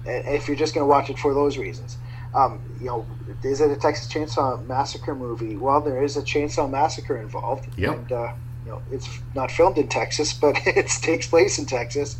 If 0.05 0.47
you're 0.47 0.57
just 0.57 0.74
going 0.74 0.84
to 0.84 0.89
watch 0.89 1.09
it 1.09 1.20
for 1.20 1.34
those 1.34 1.57
reasons. 1.57 1.97
Um, 2.34 2.62
you 2.80 2.88
know, 2.88 3.05
is 3.43 3.59
it 3.59 3.70
a 3.72 3.76
Texas 3.76 4.07
Chainsaw 4.07 4.66
Massacre 4.66 5.14
movie? 5.14 5.57
Well, 5.57 5.82
there 5.82 6.01
is 6.01 6.16
a 6.16 6.22
Chainsaw 6.22 6.70
Massacre 6.70 7.18
involved. 7.18 7.68
Yep. 7.78 7.93
And, 7.93 8.12
uh, 8.12 8.34
you 8.64 8.72
know, 8.72 8.82
it's 8.89 9.22
not 9.36 9.51
filmed 9.51 9.78
in 9.78 9.89
Texas, 9.89 10.34
but 10.41 10.55
it 10.66 10.88
takes 10.88 11.28
place 11.28 11.59
in 11.59 11.66
Texas. 11.66 12.20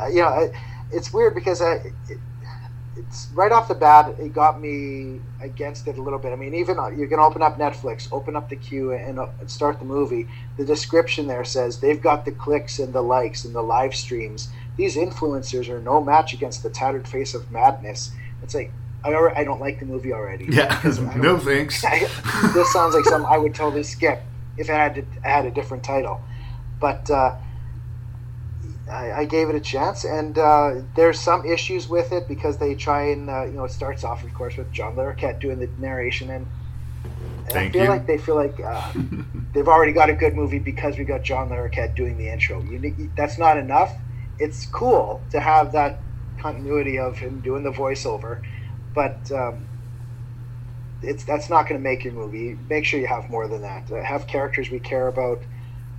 Uh, 0.00 0.06
you 0.06 0.22
know, 0.22 0.50
it's 0.90 1.12
weird 1.12 1.34
because 1.34 1.60
I, 1.60 1.74
it, 2.08 2.20
it's 3.06 3.28
right 3.34 3.52
off 3.52 3.68
the 3.68 3.74
bat, 3.74 4.14
it 4.18 4.32
got 4.32 4.60
me 4.60 5.20
against 5.40 5.86
it 5.88 5.98
a 5.98 6.02
little 6.02 6.18
bit. 6.18 6.32
I 6.32 6.36
mean, 6.36 6.54
even 6.54 6.78
uh, 6.78 6.88
you 6.88 7.06
can 7.06 7.18
open 7.18 7.42
up 7.42 7.58
Netflix, 7.58 8.08
open 8.12 8.36
up 8.36 8.48
the 8.48 8.56
queue, 8.56 8.92
and, 8.92 9.18
uh, 9.18 9.28
and 9.40 9.50
start 9.50 9.78
the 9.78 9.84
movie. 9.84 10.28
The 10.56 10.64
description 10.64 11.26
there 11.26 11.44
says 11.44 11.80
they've 11.80 12.00
got 12.00 12.24
the 12.24 12.32
clicks 12.32 12.78
and 12.78 12.92
the 12.92 13.02
likes 13.02 13.44
and 13.44 13.54
the 13.54 13.62
live 13.62 13.94
streams. 13.94 14.48
These 14.76 14.96
influencers 14.96 15.68
are 15.68 15.80
no 15.80 16.02
match 16.02 16.32
against 16.32 16.62
the 16.62 16.70
tattered 16.70 17.08
face 17.08 17.34
of 17.34 17.50
madness. 17.50 18.12
It's 18.42 18.54
like 18.54 18.72
I, 19.04 19.10
alre- 19.10 19.36
I 19.36 19.44
don't 19.44 19.60
like 19.60 19.80
the 19.80 19.86
movie 19.86 20.12
already. 20.12 20.46
Yeah, 20.48 20.80
I 20.84 20.88
no 21.16 21.38
thanks. 21.38 21.82
this 22.54 22.72
sounds 22.72 22.94
like 22.94 23.04
something 23.04 23.30
I 23.30 23.38
would 23.38 23.54
totally 23.54 23.82
skip 23.82 24.22
if 24.56 24.68
it 24.68 24.72
had 24.72 24.94
to, 24.96 25.04
had 25.22 25.46
a 25.46 25.50
different 25.50 25.84
title. 25.84 26.20
But 26.78 27.10
uh, 27.10 27.36
I, 28.90 29.20
I 29.20 29.24
gave 29.24 29.48
it 29.48 29.54
a 29.54 29.60
chance, 29.60 30.04
and 30.04 30.36
uh, 30.38 30.82
there's 30.96 31.18
some 31.18 31.44
issues 31.46 31.88
with 31.88 32.12
it 32.12 32.26
because 32.28 32.58
they 32.58 32.74
try 32.74 33.10
and 33.10 33.30
uh, 33.30 33.44
you 33.44 33.52
know 33.52 33.64
it 33.64 33.70
starts 33.70 34.04
off, 34.04 34.24
of 34.24 34.34
course, 34.34 34.56
with 34.56 34.70
John 34.72 34.96
Larroquette 34.96 35.40
doing 35.40 35.58
the 35.58 35.68
narration, 35.78 36.30
and, 36.30 36.46
and 37.48 37.58
I 37.58 37.70
feel 37.70 37.84
you. 37.84 37.88
like 37.88 38.06
they 38.06 38.18
feel 38.18 38.34
like 38.34 38.58
uh, 38.60 38.92
they've 39.54 39.68
already 39.68 39.92
got 39.92 40.10
a 40.10 40.14
good 40.14 40.34
movie 40.34 40.58
because 40.58 40.98
we 40.98 41.04
got 41.04 41.22
John 41.22 41.48
Larroquette 41.50 41.94
doing 41.94 42.18
the 42.18 42.28
intro. 42.28 42.62
You 42.62 43.10
that's 43.16 43.38
not 43.38 43.56
enough. 43.56 43.92
It's 44.38 44.66
cool 44.66 45.20
to 45.30 45.40
have 45.40 45.72
that 45.72 46.00
continuity 46.38 46.98
of 46.98 47.18
him 47.18 47.40
doing 47.40 47.62
the 47.62 47.70
voiceover, 47.70 48.42
but 48.94 49.30
um, 49.30 49.66
it's 51.02 51.24
that's 51.24 51.48
not 51.48 51.68
going 51.68 51.80
to 51.80 51.82
make 51.82 52.04
your 52.04 52.12
movie. 52.12 52.58
Make 52.68 52.84
sure 52.84 52.98
you 52.98 53.06
have 53.06 53.30
more 53.30 53.46
than 53.48 53.62
that. 53.62 53.90
Uh, 53.90 54.02
have 54.02 54.26
characters 54.26 54.70
we 54.70 54.80
care 54.80 55.08
about 55.08 55.40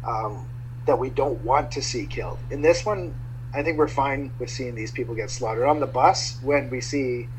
um, 0.06 0.48
that 0.92 1.00
we 1.00 1.10
don't 1.10 1.42
want 1.46 1.72
to 1.72 1.82
see 1.82 2.06
killed. 2.06 2.38
In 2.50 2.62
this 2.62 2.86
one, 2.86 3.16
I 3.54 3.64
think 3.64 3.78
we're 3.78 3.88
fine 3.88 4.34
with 4.40 4.50
seeing 4.50 4.76
these 4.76 4.92
people 4.92 5.16
get 5.16 5.30
slaughtered 5.30 5.64
on 5.64 5.80
the 5.80 5.88
bus. 5.88 6.38
When 6.44 6.70
we 6.70 6.82
see 6.82 7.30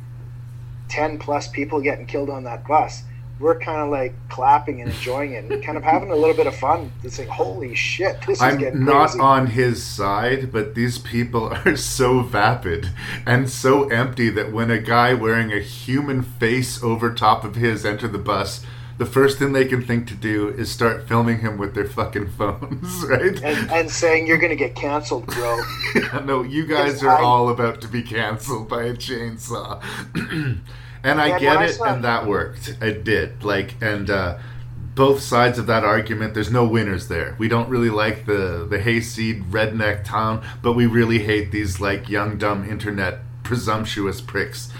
ten 0.89 1.19
plus 1.19 1.49
people 1.49 1.83
getting 1.83 2.07
killed 2.07 2.31
on 2.31 2.45
that 2.45 2.67
bus, 2.67 3.03
we're 3.39 3.59
kind 3.59 3.83
of 3.83 3.91
like 3.91 4.15
clapping 4.31 4.81
and 4.81 4.91
enjoying 4.91 5.33
it 5.33 5.45
and 5.45 5.63
kind 5.63 5.77
of 5.77 5.85
having 5.85 6.11
a 6.11 6.17
little 6.17 6.35
bit 6.35 6.47
of 6.47 6.57
fun. 6.57 6.91
It's 7.03 7.19
like, 7.19 7.29
holy 7.29 7.75
shit, 7.75 8.23
this 8.27 8.41
is 8.41 8.57
getting 8.57 8.69
I'm 8.69 8.85
not 8.87 9.11
crazy. 9.11 9.21
on 9.21 9.47
his 9.49 9.83
side, 9.83 10.51
but 10.51 10.75
these 10.75 10.99
people 10.99 11.53
are 11.67 11.77
so 11.77 12.21
vapid 12.21 12.89
and 13.27 13.51
so 13.51 13.87
empty 13.91 14.31
that 14.31 14.51
when 14.51 14.71
a 14.71 14.79
guy 14.79 15.13
wearing 15.13 15.53
a 15.53 15.61
human 15.61 16.23
face 16.23 16.83
over 16.83 17.13
top 17.13 17.45
of 17.45 17.57
his 17.57 17.85
enter 17.85 18.09
the 18.09 18.17
bus, 18.17 18.65
the 19.03 19.11
first 19.11 19.37
thing 19.37 19.53
they 19.53 19.65
can 19.65 19.83
think 19.83 20.07
to 20.07 20.15
do 20.15 20.49
is 20.51 20.71
start 20.71 21.09
filming 21.09 21.41
him 21.41 21.59
with 21.59 21.75
their 21.75 21.87
fucking 21.89 22.31
phones, 22.39 23.05
right? 23.07 23.43
and, 23.43 23.71
and 23.73 23.91
saying 23.91 24.29
you're 24.29 24.39
going 24.39 24.51
to 24.51 24.57
get 24.57 24.77
canceled, 24.77 25.27
bro. 25.27 25.61
no, 26.25 26.43
you 26.45 26.65
guys 26.67 27.03
are 27.03 27.11
I- 27.11 27.21
all 27.23 27.49
about 27.49 27.81
to 27.81 27.89
be 27.89 28.03
canceled 28.03 28.69
by 28.69 28.85
a 28.85 28.95
chainsaw. 28.95 29.83
and 31.03 31.21
I 31.21 31.37
get 31.41 31.57
I 31.57 31.65
it, 31.65 31.73
saw- 31.73 31.95
and 31.95 32.05
that 32.05 32.27
worked. 32.29 32.77
It 32.81 33.03
did. 33.03 33.43
Like, 33.43 33.75
and 33.83 34.09
uh, 34.09 34.39
both 34.95 35.21
sides 35.21 35.59
of 35.59 35.67
that 35.67 35.83
argument, 35.83 36.35
there's 36.35 36.53
no 36.53 36.65
winners 36.65 37.09
there. 37.09 37.35
We 37.41 37.49
don't 37.49 37.69
really 37.69 37.91
like 37.91 38.27
the 38.27 38.65
the 38.71 38.79
hayseed 38.79 39.47
redneck 39.51 40.05
town, 40.05 40.47
but 40.63 40.75
we 40.75 40.87
really 40.87 41.19
hate 41.25 41.51
these 41.51 41.81
like 41.81 42.09
young 42.09 42.39
dumb 42.39 42.71
internet 42.71 43.19
presumptuous 43.43 44.21
pricks. 44.21 44.71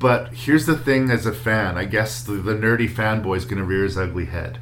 But 0.00 0.32
here's 0.32 0.66
the 0.66 0.76
thing: 0.76 1.10
as 1.10 1.26
a 1.26 1.32
fan, 1.32 1.76
I 1.76 1.84
guess 1.84 2.22
the, 2.22 2.32
the 2.34 2.54
nerdy 2.54 2.88
fanboy's 2.88 3.44
gonna 3.44 3.64
rear 3.64 3.84
his 3.84 3.98
ugly 3.98 4.26
head. 4.26 4.58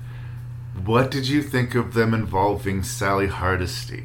What 0.85 1.11
did 1.11 1.29
you 1.29 1.43
think 1.43 1.75
of 1.75 1.95
them 1.95 2.15
involving 2.15 2.83
Sally 2.83 3.27
Hardesty? 3.29 4.05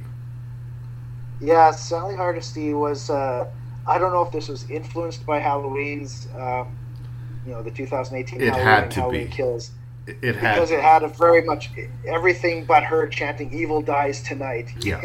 Yeah, 1.39 1.71
Sally 1.71 2.15
Hardesty 2.15 2.73
was. 2.73 3.09
Uh, 3.09 3.49
I 3.87 3.97
don't 3.97 4.13
know 4.13 4.21
if 4.23 4.31
this 4.31 4.47
was 4.47 4.69
influenced 4.69 5.25
by 5.25 5.39
Halloween's, 5.39 6.27
um, 6.37 6.77
you 7.45 7.51
know, 7.51 7.63
the 7.63 7.71
2018 7.71 8.39
It 8.39 8.55
Halloween, 8.55 8.63
had 8.65 8.91
to 8.91 8.99
Halloween 9.01 9.25
be. 9.27 9.31
Kills. 9.31 9.71
It, 10.07 10.17
it 10.21 10.35
had 10.35 10.55
because 10.55 10.69
to 10.69 10.75
it 10.77 10.81
had 10.81 11.03
a 11.03 11.07
very 11.07 11.43
much 11.43 11.69
everything 12.07 12.65
but 12.65 12.83
her 12.83 13.07
chanting 13.07 13.53
"Evil 13.53 13.81
dies 13.81 14.21
tonight." 14.21 14.69
Yeah. 14.83 15.01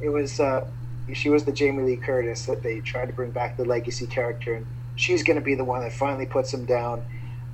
it 0.00 0.08
was. 0.08 0.40
Uh, 0.40 0.66
she 1.12 1.28
was 1.28 1.44
the 1.44 1.52
Jamie 1.52 1.82
Lee 1.82 1.96
Curtis 1.96 2.46
that 2.46 2.62
they 2.62 2.80
tried 2.80 3.06
to 3.06 3.12
bring 3.12 3.30
back 3.32 3.56
the 3.56 3.64
legacy 3.64 4.06
character, 4.06 4.54
and 4.54 4.66
she's 5.00 5.22
going 5.22 5.38
to 5.38 5.44
be 5.44 5.54
the 5.54 5.64
one 5.64 5.80
that 5.82 5.92
finally 5.92 6.26
puts 6.26 6.52
him 6.52 6.64
down. 6.66 7.04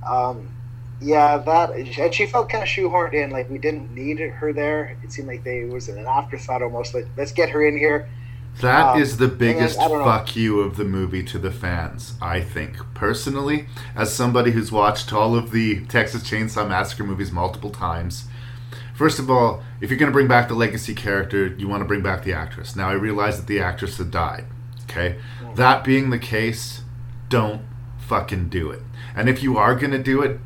Um, 0.07 0.51
yeah, 1.01 1.37
that 1.37 1.71
and 1.71 2.13
she 2.13 2.25
felt 2.25 2.49
kind 2.49 2.63
of 2.63 2.69
shoehorned 2.69 3.13
in. 3.13 3.29
Like 3.31 3.49
we 3.49 3.57
didn't 3.59 3.93
need 3.93 4.19
her 4.19 4.53
there. 4.53 4.97
It 5.03 5.11
seemed 5.11 5.27
like 5.27 5.43
they 5.43 5.59
it 5.59 5.69
was 5.71 5.89
an 5.89 6.05
afterthought 6.07 6.61
almost. 6.63 6.93
Like 6.93 7.07
let's 7.17 7.31
get 7.31 7.49
her 7.49 7.65
in 7.67 7.77
here. 7.77 8.09
That 8.61 8.95
is 8.95 9.13
Um, 9.13 9.17
the 9.17 9.27
and 9.27 9.37
then, 9.37 9.37
biggest 9.37 9.77
know. 9.87 10.03
fuck 10.03 10.35
you 10.35 10.61
of 10.61 10.77
the 10.77 10.83
movie 10.85 11.23
to 11.23 11.37
the 11.37 11.51
fans, 11.51 12.15
I 12.21 12.41
think. 12.41 12.77
Personally, 12.95 13.67
as 13.95 14.13
somebody 14.13 14.51
who's 14.51 14.71
watched 14.71 15.13
all 15.13 15.35
of 15.35 15.51
the 15.51 15.85
Texas 15.85 16.23
Chainsaw 16.23 16.67
Massacre 16.67 17.03
movies 17.03 17.31
multiple 17.31 17.69
times, 17.69 18.27
first 18.95 19.19
of 19.19 19.29
all, 19.29 19.63
if 19.81 19.89
you're 19.91 19.99
going 19.99 20.11
to 20.11 20.13
bring 20.13 20.27
back 20.27 20.47
the 20.47 20.55
legacy 20.55 20.95
character, 20.95 21.47
you 21.47 21.67
want 21.67 21.81
to 21.81 21.85
bring 21.87 22.01
back 22.01 22.23
the 22.23 22.33
actress. 22.33 22.75
Now, 22.75 22.89
I 22.89 22.93
realize 22.93 23.37
that 23.37 23.47
the 23.47 23.59
actress 23.59 23.97
had 23.97 24.09
died. 24.11 24.45
Okay? 24.83 25.17
That 25.55 25.83
being 25.83 26.09
the 26.09 26.19
case, 26.19 26.81
don't 27.29 27.61
fucking 27.99 28.49
do 28.49 28.71
it. 28.71 28.81
And 29.15 29.29
if 29.29 29.43
you 29.43 29.57
are 29.57 29.75
going 29.75 29.91
to 29.91 30.01
do 30.03 30.21
it, 30.21 30.39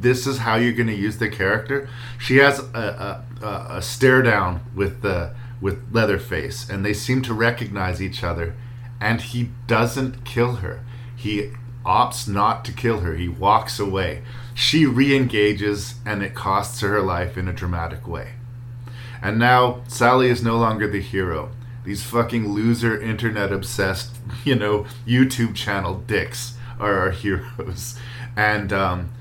this 0.00 0.26
is 0.26 0.38
how 0.38 0.56
you're 0.56 0.72
going 0.72 0.88
to 0.88 0.94
use 0.94 1.18
the 1.18 1.28
character. 1.28 1.88
She 2.18 2.36
has 2.36 2.60
a, 2.60 3.24
a, 3.42 3.44
a, 3.44 3.66
a 3.76 3.82
stare 3.82 4.22
down 4.22 4.60
with 4.74 5.02
the 5.02 5.34
with 5.60 5.92
Leatherface, 5.92 6.68
and 6.68 6.84
they 6.84 6.92
seem 6.92 7.22
to 7.22 7.32
recognize 7.32 8.02
each 8.02 8.24
other. 8.24 8.54
And 9.00 9.20
he 9.20 9.50
doesn't 9.66 10.24
kill 10.24 10.56
her. 10.56 10.84
He 11.14 11.52
opts 11.84 12.28
not 12.28 12.64
to 12.64 12.72
kill 12.72 13.00
her. 13.00 13.14
He 13.14 13.28
walks 13.28 13.78
away. 13.78 14.22
She 14.54 14.86
re-engages, 14.86 15.94
and 16.04 16.22
it 16.22 16.34
costs 16.34 16.80
her 16.80 16.88
her 16.88 17.02
life 17.02 17.38
in 17.38 17.48
a 17.48 17.52
dramatic 17.52 18.06
way. 18.06 18.32
And 19.22 19.38
now 19.38 19.82
Sally 19.86 20.28
is 20.28 20.42
no 20.42 20.56
longer 20.56 20.88
the 20.88 21.00
hero. 21.00 21.50
These 21.84 22.04
fucking 22.04 22.48
loser 22.48 23.00
internet 23.00 23.52
obsessed, 23.52 24.16
you 24.44 24.54
know, 24.54 24.86
YouTube 25.06 25.54
channel 25.54 25.96
dicks 26.06 26.54
are 26.78 26.98
our 26.98 27.10
heroes. 27.22 27.98
And 28.36 28.72
um, 28.72 29.12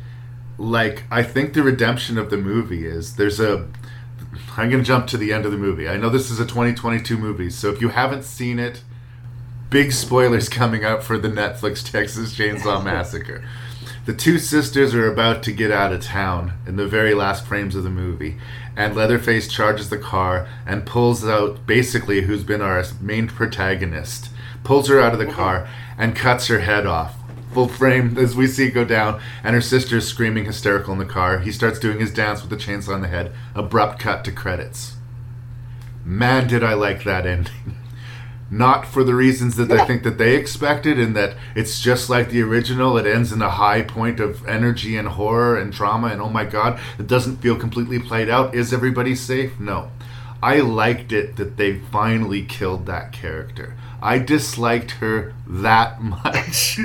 like 0.58 1.04
I 1.10 1.24
think 1.24 1.54
the 1.54 1.64
redemption 1.64 2.18
of 2.18 2.30
the 2.30 2.38
movie 2.38 2.86
is 2.86 3.16
there's 3.16 3.40
a 3.40 3.68
I'm 4.56 4.70
going 4.70 4.84
to 4.84 4.88
jump 4.88 5.08
to 5.08 5.18
the 5.18 5.34
end 5.34 5.46
of 5.46 5.52
the 5.52 5.58
movie. 5.58 5.90
I 5.90 5.98
know 5.98 6.10
this 6.10 6.30
is 6.30 6.40
a 6.40 6.46
2022 6.46 7.18
movie, 7.18 7.50
so 7.50 7.70
if 7.70 7.82
you 7.82 7.90
haven't 7.90 8.24
seen 8.24 8.60
it, 8.60 8.84
big 9.70 9.92
spoilers 9.92 10.50
coming 10.50 10.86
up 10.86 11.04
for 11.04 11.18
the 11.18 11.30
Netflix 11.30 11.84
Texas 11.92 12.36
Chainsaw 12.36 12.84
Massacre. 12.84 13.44
The 14.06 14.14
two 14.14 14.40
sisters 14.40 14.96
are 14.96 15.12
about 15.12 15.44
to 15.44 15.52
get 15.52 15.72
out 15.72 15.94
of 15.94 16.02
town 16.02 16.54
in 16.66 16.76
the 16.76 16.88
very 16.88 17.14
last 17.14 17.46
frames 17.46 17.76
of 17.76 17.84
the 17.84 17.90
movie, 17.90 18.38
and 18.76 18.96
Leatherface 18.96 19.48
charges 19.48 19.90
the 19.90 19.98
car 19.98 20.48
and 20.66 20.86
pulls 20.86 21.26
out 21.26 21.66
basically 21.66 22.22
who's 22.22 22.44
been 22.44 22.62
our 22.62 22.84
main 23.02 23.28
protagonist, 23.28 24.30
pulls 24.64 24.88
her 24.88 25.00
out 25.00 25.14
of 25.14 25.20
the 25.20 25.26
car 25.26 25.68
and 25.98 26.16
cuts 26.16 26.48
her 26.48 26.60
head 26.60 26.86
off. 26.86 27.16
Full 27.54 27.68
frame 27.68 28.18
as 28.18 28.36
we 28.36 28.48
see 28.48 28.68
it 28.68 28.72
go 28.72 28.86
down, 28.86 29.22
and 29.44 29.56
her 29.56 29.62
sister's 29.62 30.08
screaming 30.08 30.46
hysterical 30.46 30.94
in 30.94 31.00
the 31.00 31.06
car. 31.06 31.40
He 31.40 31.52
starts 31.52 31.80
doing 31.80 32.00
his 32.00 32.14
dance 32.14 32.42
with 32.42 32.50
the 32.50 32.56
chainsaw 32.56 32.94
on 32.94 33.02
the 33.02 33.10
head. 33.10 33.34
Abrupt 33.54 34.00
cut 34.00 34.24
to 34.26 34.32
credits. 34.32 34.96
Man, 36.06 36.48
did 36.48 36.64
I 36.64 36.74
like 36.74 37.04
that 37.04 37.26
ending. 37.26 37.78
not 38.52 38.86
for 38.86 39.04
the 39.06 39.16
reasons 39.16 39.56
that. 39.56 39.72
I 39.72 39.86
think 39.86 40.04
that 40.04 40.18
they 40.18 40.36
expected, 40.36 41.00
and 41.00 41.16
that 41.16 41.38
it's 41.56 41.82
just 41.82 42.10
like 42.10 42.30
the 42.30 42.42
original. 42.42 42.98
It 42.98 43.08
ends 43.08 43.32
in 43.32 43.42
a 43.42 43.50
high 43.50 43.82
point 43.82 44.20
of 44.20 44.46
energy 44.46 44.98
and 44.98 45.08
horror 45.08 45.58
and 45.58 45.72
drama, 45.72 46.08
and 46.08 46.22
oh 46.22 46.30
my 46.30 46.44
god, 46.44 46.80
it 47.00 47.08
doesn't 47.08 47.38
feel 47.38 47.56
completely 47.56 47.98
played 47.98 48.30
out. 48.30 48.54
Is 48.54 48.74
everybody 48.74 49.16
safe? 49.16 49.58
No. 49.60 49.90
I 50.44 50.60
liked 50.60 51.12
it 51.12 51.38
that 51.38 51.58
they 51.58 51.78
finally 51.78 52.44
killed 52.44 52.88
that 52.88 53.14
character. 53.14 53.76
I 54.02 54.18
disliked 54.18 54.92
her 54.92 55.34
that 55.48 56.02
much. 56.02 56.80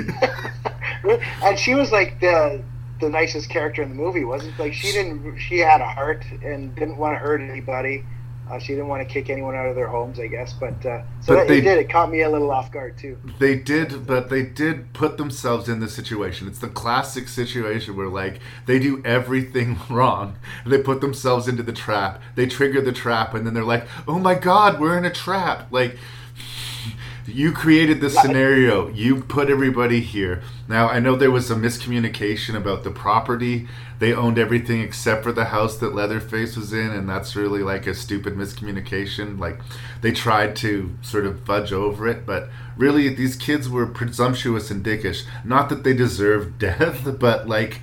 and 1.43 1.59
she 1.59 1.75
was 1.75 1.91
like 1.91 2.19
the 2.21 2.63
the 3.01 3.09
nicest 3.09 3.49
character 3.49 3.83
in 3.83 3.89
the 3.89 3.95
movie, 3.95 4.23
wasn't 4.23 4.57
like 4.57 4.73
she 4.73 4.91
didn't 4.91 5.37
she 5.37 5.59
had 5.59 5.81
a 5.81 5.87
heart 5.87 6.23
and 6.43 6.73
didn't 6.75 6.97
want 6.97 7.15
to 7.15 7.19
hurt 7.19 7.41
anybody. 7.41 8.05
Uh, 8.49 8.57
she 8.59 8.73
didn't 8.73 8.87
want 8.87 9.05
to 9.07 9.13
kick 9.13 9.29
anyone 9.29 9.55
out 9.55 9.67
of 9.67 9.75
their 9.75 9.87
homes, 9.87 10.19
I 10.19 10.27
guess. 10.27 10.53
But 10.53 10.73
uh, 10.85 11.01
so 11.21 11.33
But 11.33 11.35
that, 11.35 11.47
they- 11.47 11.57
it 11.59 11.61
did. 11.61 11.77
It 11.79 11.89
caught 11.89 12.09
me 12.09 12.21
a 12.21 12.29
little 12.29 12.49
off 12.51 12.71
guard 12.71 12.97
too. 12.97 13.17
They 13.39 13.55
did, 13.55 14.07
but 14.07 14.29
they 14.29 14.43
did 14.43 14.93
put 14.93 15.17
themselves 15.17 15.67
in 15.67 15.79
this 15.79 15.93
situation. 15.93 16.47
It's 16.47 16.59
the 16.59 16.69
classic 16.69 17.27
situation 17.27 17.95
where, 17.97 18.07
like, 18.07 18.39
they 18.65 18.79
do 18.79 19.01
everything 19.03 19.77
wrong. 19.89 20.37
They 20.65 20.77
put 20.81 21.01
themselves 21.01 21.47
into 21.47 21.63
the 21.63 21.73
trap. 21.73 22.21
They 22.35 22.47
trigger 22.47 22.81
the 22.81 22.93
trap, 22.93 23.33
and 23.33 23.45
then 23.45 23.53
they're 23.53 23.63
like, 23.63 23.85
"Oh 24.07 24.19
my 24.19 24.35
God, 24.35 24.79
we're 24.79 24.97
in 24.97 25.05
a 25.05 25.11
trap!" 25.11 25.67
Like, 25.71 25.97
you 27.27 27.51
created 27.51 27.99
the 27.99 28.09
scenario. 28.09 28.87
You 28.87 29.21
put 29.21 29.49
everybody 29.49 29.99
here. 29.99 30.41
Now, 30.67 30.87
I 30.87 30.99
know 30.99 31.15
there 31.15 31.29
was 31.29 31.51
a 31.51 31.55
miscommunication 31.55 32.55
about 32.55 32.83
the 32.83 32.89
property. 32.91 33.67
They 33.99 34.13
owned 34.13 34.39
everything 34.39 34.81
except 34.81 35.23
for 35.23 35.33
the 35.33 35.45
house 35.45 35.77
that 35.77 35.93
Leatherface 35.93 36.55
was 36.55 36.71
in, 36.71 36.91
and 36.91 37.09
that's 37.09 37.35
really 37.35 37.63
like 37.63 37.85
a 37.85 37.93
stupid 37.93 38.35
miscommunication. 38.35 39.39
Like, 39.39 39.59
they 40.01 40.11
tried 40.11 40.55
to 40.57 40.95
sort 41.01 41.25
of 41.25 41.41
fudge 41.41 41.73
over 41.73 42.07
it, 42.07 42.25
but 42.25 42.49
really, 42.77 43.09
these 43.09 43.35
kids 43.35 43.67
were 43.67 43.85
presumptuous 43.85 44.71
and 44.71 44.83
dickish. 44.83 45.25
Not 45.43 45.69
that 45.69 45.83
they 45.83 45.93
deserved 45.93 46.59
death, 46.59 47.19
but 47.19 47.47
like, 47.47 47.81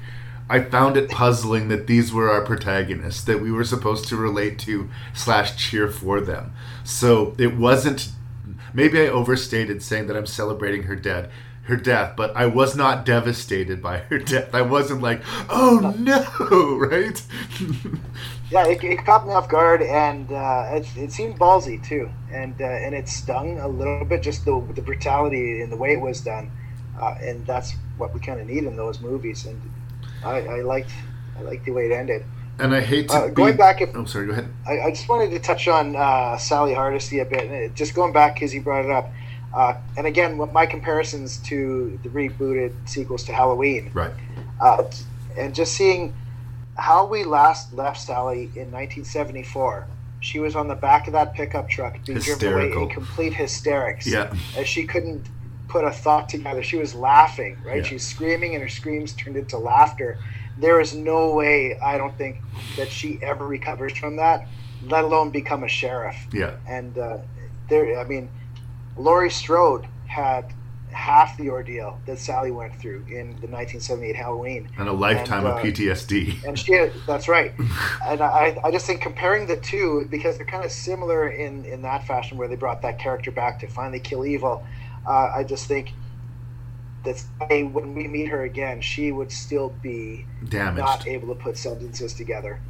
I 0.48 0.62
found 0.62 0.96
it 0.96 1.10
puzzling 1.10 1.68
that 1.68 1.86
these 1.86 2.12
were 2.12 2.30
our 2.30 2.44
protagonists 2.44 3.24
that 3.24 3.40
we 3.40 3.50
were 3.50 3.64
supposed 3.64 4.08
to 4.08 4.16
relate 4.16 4.58
to 4.60 4.90
slash 5.14 5.56
cheer 5.56 5.88
for 5.88 6.20
them. 6.20 6.52
So 6.84 7.34
it 7.38 7.56
wasn't. 7.56 8.10
Maybe 8.74 9.00
I 9.00 9.06
overstated 9.06 9.82
saying 9.82 10.08
that 10.08 10.16
I'm 10.16 10.26
celebrating 10.26 10.82
her 10.84 10.96
dead, 10.96 11.30
her 11.62 11.76
death, 11.76 12.14
but 12.16 12.36
I 12.36 12.46
was 12.46 12.76
not 12.76 13.06
devastated 13.06 13.80
by 13.80 13.98
her 13.98 14.18
death. 14.32 14.54
I 14.54 14.62
wasn't 14.62 15.00
like, 15.00 15.22
oh 15.48 15.94
no, 15.96 16.76
right? 16.76 17.22
Yeah, 18.50 18.66
it, 18.66 18.84
it 18.84 19.04
caught 19.04 19.26
me 19.26 19.32
off 19.32 19.48
guard, 19.48 19.80
and 19.80 20.30
uh, 20.30 20.66
it, 20.72 20.86
it 20.96 21.12
seemed 21.12 21.38
ballsy 21.38 21.82
too, 21.82 22.10
and 22.30 22.60
uh, 22.60 22.64
and 22.64 22.94
it 22.94 23.08
stung 23.08 23.58
a 23.58 23.68
little 23.68 24.04
bit, 24.04 24.22
just 24.22 24.44
the 24.44 24.60
the 24.74 24.82
brutality 24.82 25.62
and 25.62 25.72
the 25.72 25.76
way 25.76 25.92
it 25.92 26.00
was 26.00 26.20
done, 26.20 26.50
uh, 27.00 27.14
and 27.20 27.46
that's 27.46 27.74
what 27.96 28.12
we 28.12 28.20
kind 28.20 28.40
of 28.40 28.46
need 28.46 28.64
in 28.64 28.76
those 28.76 29.00
movies. 29.00 29.46
And 29.46 29.60
I, 30.24 30.40
I 30.40 30.60
liked 30.60 30.90
I 31.38 31.42
liked 31.42 31.64
the 31.64 31.72
way 31.72 31.86
it 31.86 31.92
ended. 31.92 32.24
And 32.58 32.74
I 32.74 32.80
hate 32.80 33.08
to 33.10 33.16
Uh, 33.16 33.28
be- 33.28 33.34
going 33.34 33.56
back, 33.56 33.80
if 33.80 33.90
Oh, 33.94 34.04
sorry. 34.04 34.26
Go 34.26 34.32
ahead. 34.32 34.48
I, 34.66 34.80
I 34.82 34.90
just 34.90 35.08
wanted 35.08 35.30
to 35.30 35.38
touch 35.38 35.66
on 35.68 35.96
uh, 35.96 36.36
Sally 36.38 36.74
Hardesty 36.74 37.18
a 37.20 37.24
bit. 37.24 37.74
Just 37.74 37.94
going 37.94 38.12
back 38.12 38.34
because 38.34 38.54
you 38.54 38.60
brought 38.62 38.84
it 38.84 38.90
up, 38.90 39.10
uh, 39.54 39.74
and 39.96 40.06
again, 40.06 40.38
what 40.38 40.52
my 40.52 40.66
comparisons 40.66 41.38
to 41.38 41.98
the 42.02 42.08
rebooted 42.10 42.72
sequels 42.86 43.24
to 43.24 43.32
Halloween, 43.32 43.90
Right. 43.94 44.12
uh, 44.60 44.84
and 45.38 45.54
just 45.54 45.74
seeing 45.74 46.12
how 46.76 47.06
we 47.06 47.22
last 47.24 47.72
left 47.72 48.00
Sally 48.00 48.50
in 48.56 48.70
1974. 48.72 49.86
She 50.20 50.38
was 50.38 50.56
on 50.56 50.68
the 50.68 50.74
back 50.74 51.06
of 51.06 51.12
that 51.12 51.34
pickup 51.34 51.68
truck, 51.68 51.98
being 52.06 52.18
driven 52.18 52.52
away 52.52 52.72
in 52.72 52.88
complete 52.88 53.34
hysterics, 53.34 54.06
Yeah. 54.06 54.32
as 54.56 54.66
she 54.66 54.84
couldn't 54.86 55.26
put 55.68 55.84
a 55.84 55.90
thought 55.90 56.28
together. 56.28 56.62
She 56.62 56.76
was 56.76 56.94
laughing, 56.94 57.56
right? 57.64 57.78
Yeah. 57.78 57.82
She's 57.82 58.06
screaming, 58.06 58.54
and 58.54 58.62
her 58.62 58.68
screams 58.68 59.12
turned 59.12 59.36
into 59.36 59.58
laughter. 59.58 60.18
There 60.58 60.80
is 60.80 60.94
no 60.94 61.34
way, 61.34 61.78
I 61.78 61.98
don't 61.98 62.16
think, 62.16 62.36
that 62.76 62.88
she 62.88 63.18
ever 63.22 63.46
recovers 63.46 63.96
from 63.96 64.16
that, 64.16 64.46
let 64.86 65.04
alone 65.04 65.30
become 65.30 65.64
a 65.64 65.68
sheriff. 65.68 66.16
Yeah. 66.32 66.56
And 66.68 66.96
uh, 66.96 67.18
there, 67.68 67.98
I 67.98 68.04
mean, 68.04 68.28
Laurie 68.96 69.30
Strode 69.30 69.86
had 70.06 70.52
half 70.94 71.36
the 71.36 71.50
ordeal 71.50 72.00
that 72.06 72.18
Sally 72.18 72.52
went 72.52 72.74
through 72.76 73.04
in 73.08 73.30
the 73.40 73.48
1978 73.48 74.14
Halloween. 74.14 74.68
And 74.78 74.88
a 74.88 74.92
lifetime 74.92 75.44
And, 75.44 75.48
of 75.48 75.56
uh, 75.56 75.62
PTSD. 75.62 76.44
And 76.44 76.58
she, 76.58 76.88
that's 77.06 77.28
right. 77.28 77.52
and 78.06 78.20
I, 78.20 78.56
I 78.64 78.70
just 78.70 78.86
think 78.86 79.00
comparing 79.00 79.46
the 79.46 79.56
two 79.56 80.06
because 80.10 80.36
they're 80.36 80.46
kind 80.46 80.64
of 80.64 80.70
similar 80.70 81.28
in 81.28 81.64
in 81.64 81.82
that 81.82 82.06
fashion 82.06 82.38
where 82.38 82.48
they 82.48 82.56
brought 82.56 82.80
that 82.82 82.98
character 82.98 83.30
back 83.30 83.58
to 83.60 83.66
finally 83.66 84.00
kill 84.00 84.24
evil. 84.24 84.64
Uh, 85.06 85.32
I 85.34 85.44
just 85.44 85.66
think 85.66 85.90
that 87.04 87.24
Sally, 87.38 87.64
when 87.64 87.94
we 87.94 88.08
meet 88.08 88.28
her 88.28 88.42
again, 88.42 88.80
she 88.80 89.12
would 89.12 89.30
still 89.30 89.74
be 89.82 90.26
Damaged. 90.48 90.78
not 90.78 91.06
able 91.06 91.28
to 91.28 91.34
put 91.34 91.56
sentences 91.56 92.14
together. 92.14 92.60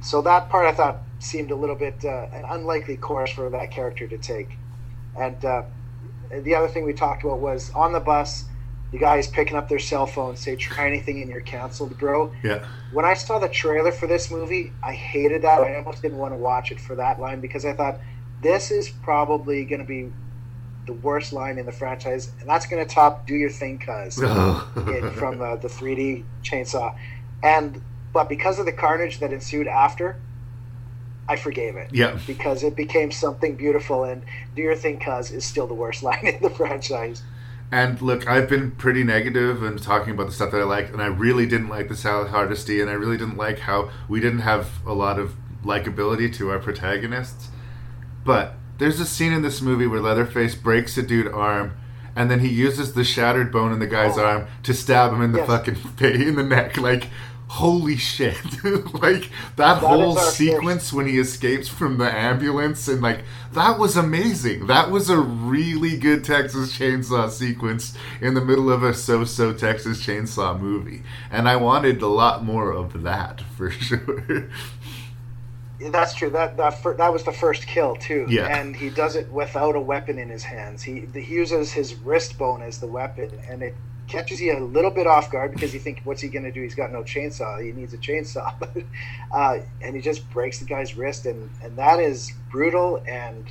So 0.00 0.22
that 0.22 0.48
part 0.48 0.66
I 0.66 0.72
thought 0.72 0.98
seemed 1.18 1.50
a 1.50 1.56
little 1.56 1.76
bit 1.76 2.04
uh, 2.04 2.26
an 2.32 2.44
unlikely 2.48 2.96
course 2.96 3.30
for 3.30 3.48
that 3.50 3.70
character 3.70 4.06
to 4.06 4.18
take. 4.18 4.50
And 5.18 5.42
uh, 5.44 5.62
the 6.30 6.54
other 6.54 6.68
thing 6.68 6.84
we 6.84 6.92
talked 6.92 7.24
about 7.24 7.38
was 7.38 7.70
on 7.74 7.92
the 7.92 8.00
bus, 8.00 8.44
the 8.92 8.98
guys 8.98 9.26
picking 9.26 9.56
up 9.56 9.68
their 9.68 9.78
cell 9.78 10.06
phones, 10.06 10.40
say, 10.40 10.56
"Try 10.56 10.86
anything 10.86 11.22
and 11.22 11.30
you're 11.30 11.40
canceled, 11.40 11.98
bro." 11.98 12.32
Yeah. 12.42 12.64
When 12.92 13.04
I 13.04 13.14
saw 13.14 13.38
the 13.38 13.48
trailer 13.48 13.92
for 13.92 14.06
this 14.06 14.30
movie, 14.30 14.72
I 14.82 14.92
hated 14.92 15.42
that. 15.42 15.60
I 15.60 15.76
almost 15.76 16.02
didn't 16.02 16.18
want 16.18 16.34
to 16.34 16.38
watch 16.38 16.70
it 16.70 16.80
for 16.80 16.94
that 16.96 17.20
line 17.20 17.40
because 17.40 17.64
I 17.64 17.72
thought 17.72 17.98
this 18.42 18.70
is 18.70 18.90
probably 18.90 19.64
going 19.64 19.80
to 19.80 19.86
be 19.86 20.12
the 20.86 20.92
worst 20.92 21.32
line 21.32 21.58
in 21.58 21.66
the 21.66 21.72
franchise, 21.72 22.30
and 22.40 22.48
that's 22.48 22.66
going 22.66 22.86
to 22.86 22.94
top 22.94 23.26
"Do 23.26 23.34
Your 23.34 23.50
Thing, 23.50 23.78
Cuz" 23.78 24.18
in- 24.22 25.10
from 25.12 25.40
uh, 25.40 25.56
the 25.56 25.68
3D 25.68 26.24
chainsaw. 26.42 26.96
And 27.42 27.80
but 28.12 28.28
because 28.28 28.58
of 28.58 28.66
the 28.66 28.72
carnage 28.72 29.18
that 29.18 29.32
ensued 29.32 29.66
after, 29.66 30.16
I 31.28 31.36
forgave 31.36 31.76
it. 31.76 31.90
Yeah. 31.92 32.18
Because 32.26 32.62
it 32.62 32.76
became 32.76 33.10
something 33.10 33.56
beautiful, 33.56 34.04
and 34.04 34.22
"Do 34.54 34.62
Your 34.62 34.76
Thing, 34.76 34.98
Cuz" 35.00 35.30
is 35.30 35.44
still 35.44 35.66
the 35.66 35.74
worst 35.74 36.02
line 36.08 36.26
in 36.26 36.42
the 36.42 36.50
franchise. 36.50 37.22
And 37.72 38.00
look, 38.00 38.28
I've 38.28 38.48
been 38.48 38.70
pretty 38.72 39.02
negative 39.02 39.62
and 39.62 39.82
talking 39.82 40.12
about 40.14 40.26
the 40.26 40.32
stuff 40.32 40.52
that 40.52 40.60
I 40.60 40.64
liked, 40.64 40.92
and 40.92 41.02
I 41.02 41.06
really 41.06 41.46
didn't 41.46 41.68
like 41.68 41.88
the 41.88 41.96
Sally 41.96 42.28
Hardesty, 42.28 42.80
and 42.80 42.88
I 42.88 42.92
really 42.92 43.16
didn't 43.16 43.36
like 43.36 43.60
how 43.60 43.90
we 44.08 44.20
didn't 44.20 44.40
have 44.40 44.70
a 44.86 44.92
lot 44.92 45.18
of 45.18 45.34
likability 45.64 46.32
to 46.34 46.50
our 46.50 46.58
protagonists. 46.58 47.48
But 48.24 48.54
there's 48.78 49.00
a 49.00 49.06
scene 49.06 49.32
in 49.32 49.42
this 49.42 49.60
movie 49.60 49.86
where 49.86 50.00
Leatherface 50.00 50.54
breaks 50.54 50.96
a 50.98 51.02
dude's 51.02 51.30
arm, 51.32 51.76
and 52.16 52.30
then 52.30 52.40
he 52.40 52.48
uses 52.48 52.94
the 52.94 53.04
shattered 53.04 53.50
bone 53.52 53.72
in 53.72 53.78
the 53.78 53.86
guy's 53.86 54.18
arm 54.18 54.46
to 54.64 54.74
stab 54.74 55.12
him 55.12 55.22
in 55.22 55.32
the 55.32 55.38
Yes. 55.38 55.46
fucking 55.48 55.74
face, 55.96 56.20
in 56.20 56.36
the 56.36 56.42
neck. 56.44 56.76
Like, 56.76 57.08
holy 57.48 57.96
shit! 57.96 58.36
like 58.94 59.30
that, 59.56 59.80
That 59.80 59.82
whole 59.82 60.16
sequence 60.16 60.92
when 60.92 61.06
he 61.06 61.18
escapes 61.18 61.68
from 61.68 61.98
the 61.98 62.10
ambulance, 62.10 62.88
and 62.88 63.00
like 63.02 63.20
that 63.52 63.78
was 63.78 63.96
amazing. 63.96 64.66
That 64.66 64.90
was 64.90 65.08
a 65.10 65.18
really 65.18 65.96
good 65.96 66.24
Texas 66.24 66.76
Chainsaw 66.76 67.30
sequence 67.30 67.96
in 68.20 68.34
the 68.34 68.44
middle 68.44 68.70
of 68.72 68.82
a 68.82 68.94
so-so 68.94 69.52
Texas 69.52 70.04
Chainsaw 70.04 70.58
movie, 70.58 71.02
and 71.30 71.48
I 71.48 71.56
wanted 71.56 72.00
a 72.02 72.08
lot 72.08 72.44
more 72.44 72.72
of 72.72 73.02
that 73.02 73.40
for 73.56 73.70
sure. 73.88 74.48
That's 75.80 76.14
true. 76.14 76.30
That 76.30 76.56
that 76.56 76.80
fir- 76.82 76.96
that 76.96 77.12
was 77.12 77.24
the 77.24 77.32
first 77.32 77.66
kill 77.66 77.96
too. 77.96 78.26
Yeah. 78.28 78.46
And 78.46 78.76
he 78.76 78.90
does 78.90 79.16
it 79.16 79.30
without 79.32 79.74
a 79.74 79.80
weapon 79.80 80.18
in 80.18 80.28
his 80.28 80.44
hands. 80.44 80.82
He 80.82 81.06
he 81.12 81.34
uses 81.34 81.72
his 81.72 81.94
wrist 81.94 82.38
bone 82.38 82.62
as 82.62 82.78
the 82.78 82.86
weapon, 82.86 83.30
and 83.48 83.62
it 83.62 83.74
catches 84.06 84.40
you 84.40 84.56
a 84.56 84.60
little 84.60 84.90
bit 84.90 85.06
off 85.06 85.30
guard 85.32 85.50
because 85.52 85.72
you 85.74 85.80
think, 85.80 86.00
what's 86.04 86.20
he 86.20 86.28
going 86.28 86.44
to 86.44 86.52
do? 86.52 86.62
He's 86.62 86.74
got 86.74 86.92
no 86.92 87.02
chainsaw. 87.02 87.60
He 87.64 87.72
needs 87.72 87.92
a 87.94 87.98
chainsaw, 87.98 88.52
uh, 89.32 89.58
and 89.80 89.96
he 89.96 90.00
just 90.02 90.28
breaks 90.30 90.58
the 90.60 90.64
guy's 90.66 90.94
wrist, 90.96 91.26
and 91.26 91.50
and 91.62 91.76
that 91.76 91.98
is 91.98 92.32
brutal. 92.50 93.02
And 93.08 93.44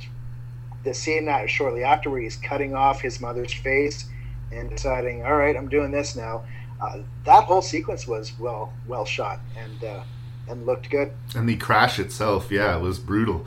the 0.84 0.94
scene 0.94 1.26
that 1.26 1.50
shortly 1.50 1.84
after 1.84 2.08
where 2.10 2.20
he's 2.20 2.36
cutting 2.36 2.74
off 2.74 3.00
his 3.02 3.20
mother's 3.20 3.52
face 3.52 4.06
and 4.52 4.70
deciding, 4.70 5.24
all 5.24 5.34
right, 5.36 5.56
I'm 5.56 5.68
doing 5.68 5.90
this 5.90 6.14
now. 6.16 6.44
uh, 6.80 6.98
that 7.24 7.44
whole 7.44 7.62
sequence 7.62 8.06
was 8.06 8.32
well 8.38 8.72
well 8.86 9.04
shot 9.04 9.40
and 9.56 9.82
uh, 9.84 10.02
and 10.48 10.66
looked 10.66 10.90
good. 10.90 11.12
And 11.34 11.48
the 11.48 11.56
crash 11.56 11.98
itself, 11.98 12.50
yeah, 12.50 12.76
it 12.76 12.80
was 12.80 12.98
brutal. 12.98 13.46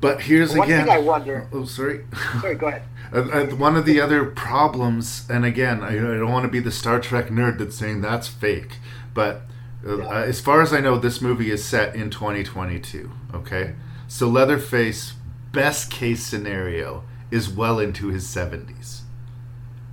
But 0.00 0.22
here's 0.22 0.54
One 0.54 0.68
again. 0.68 0.86
thing 0.86 0.94
I 0.94 0.98
wonder. 0.98 1.48
Oh, 1.52 1.64
sorry. 1.64 2.04
Sorry, 2.40 2.54
go 2.54 2.68
ahead. 2.68 2.82
One 3.58 3.76
of 3.76 3.86
the 3.86 4.00
other 4.00 4.24
problems, 4.24 5.26
and 5.30 5.44
again, 5.44 5.82
I, 5.82 5.94
don't 5.94 6.30
want 6.30 6.44
to 6.44 6.50
be 6.50 6.58
the 6.58 6.72
Star 6.72 7.00
Trek 7.00 7.28
nerd 7.28 7.58
that's 7.58 7.76
saying 7.76 8.00
that's 8.00 8.26
fake, 8.28 8.78
but 9.14 9.42
uh, 9.86 10.02
uh, 10.02 10.24
as 10.26 10.40
far 10.40 10.60
as 10.60 10.72
I 10.72 10.80
know, 10.80 10.98
this 10.98 11.20
movie 11.20 11.50
is 11.50 11.64
set 11.64 11.94
in 11.94 12.10
2022. 12.10 13.10
Okay, 13.32 13.74
so 14.08 14.28
Leatherface, 14.28 15.14
best 15.52 15.90
case 15.90 16.26
scenario, 16.26 17.04
is 17.30 17.48
well 17.48 17.78
into 17.78 18.08
his 18.08 18.26
70s, 18.26 19.02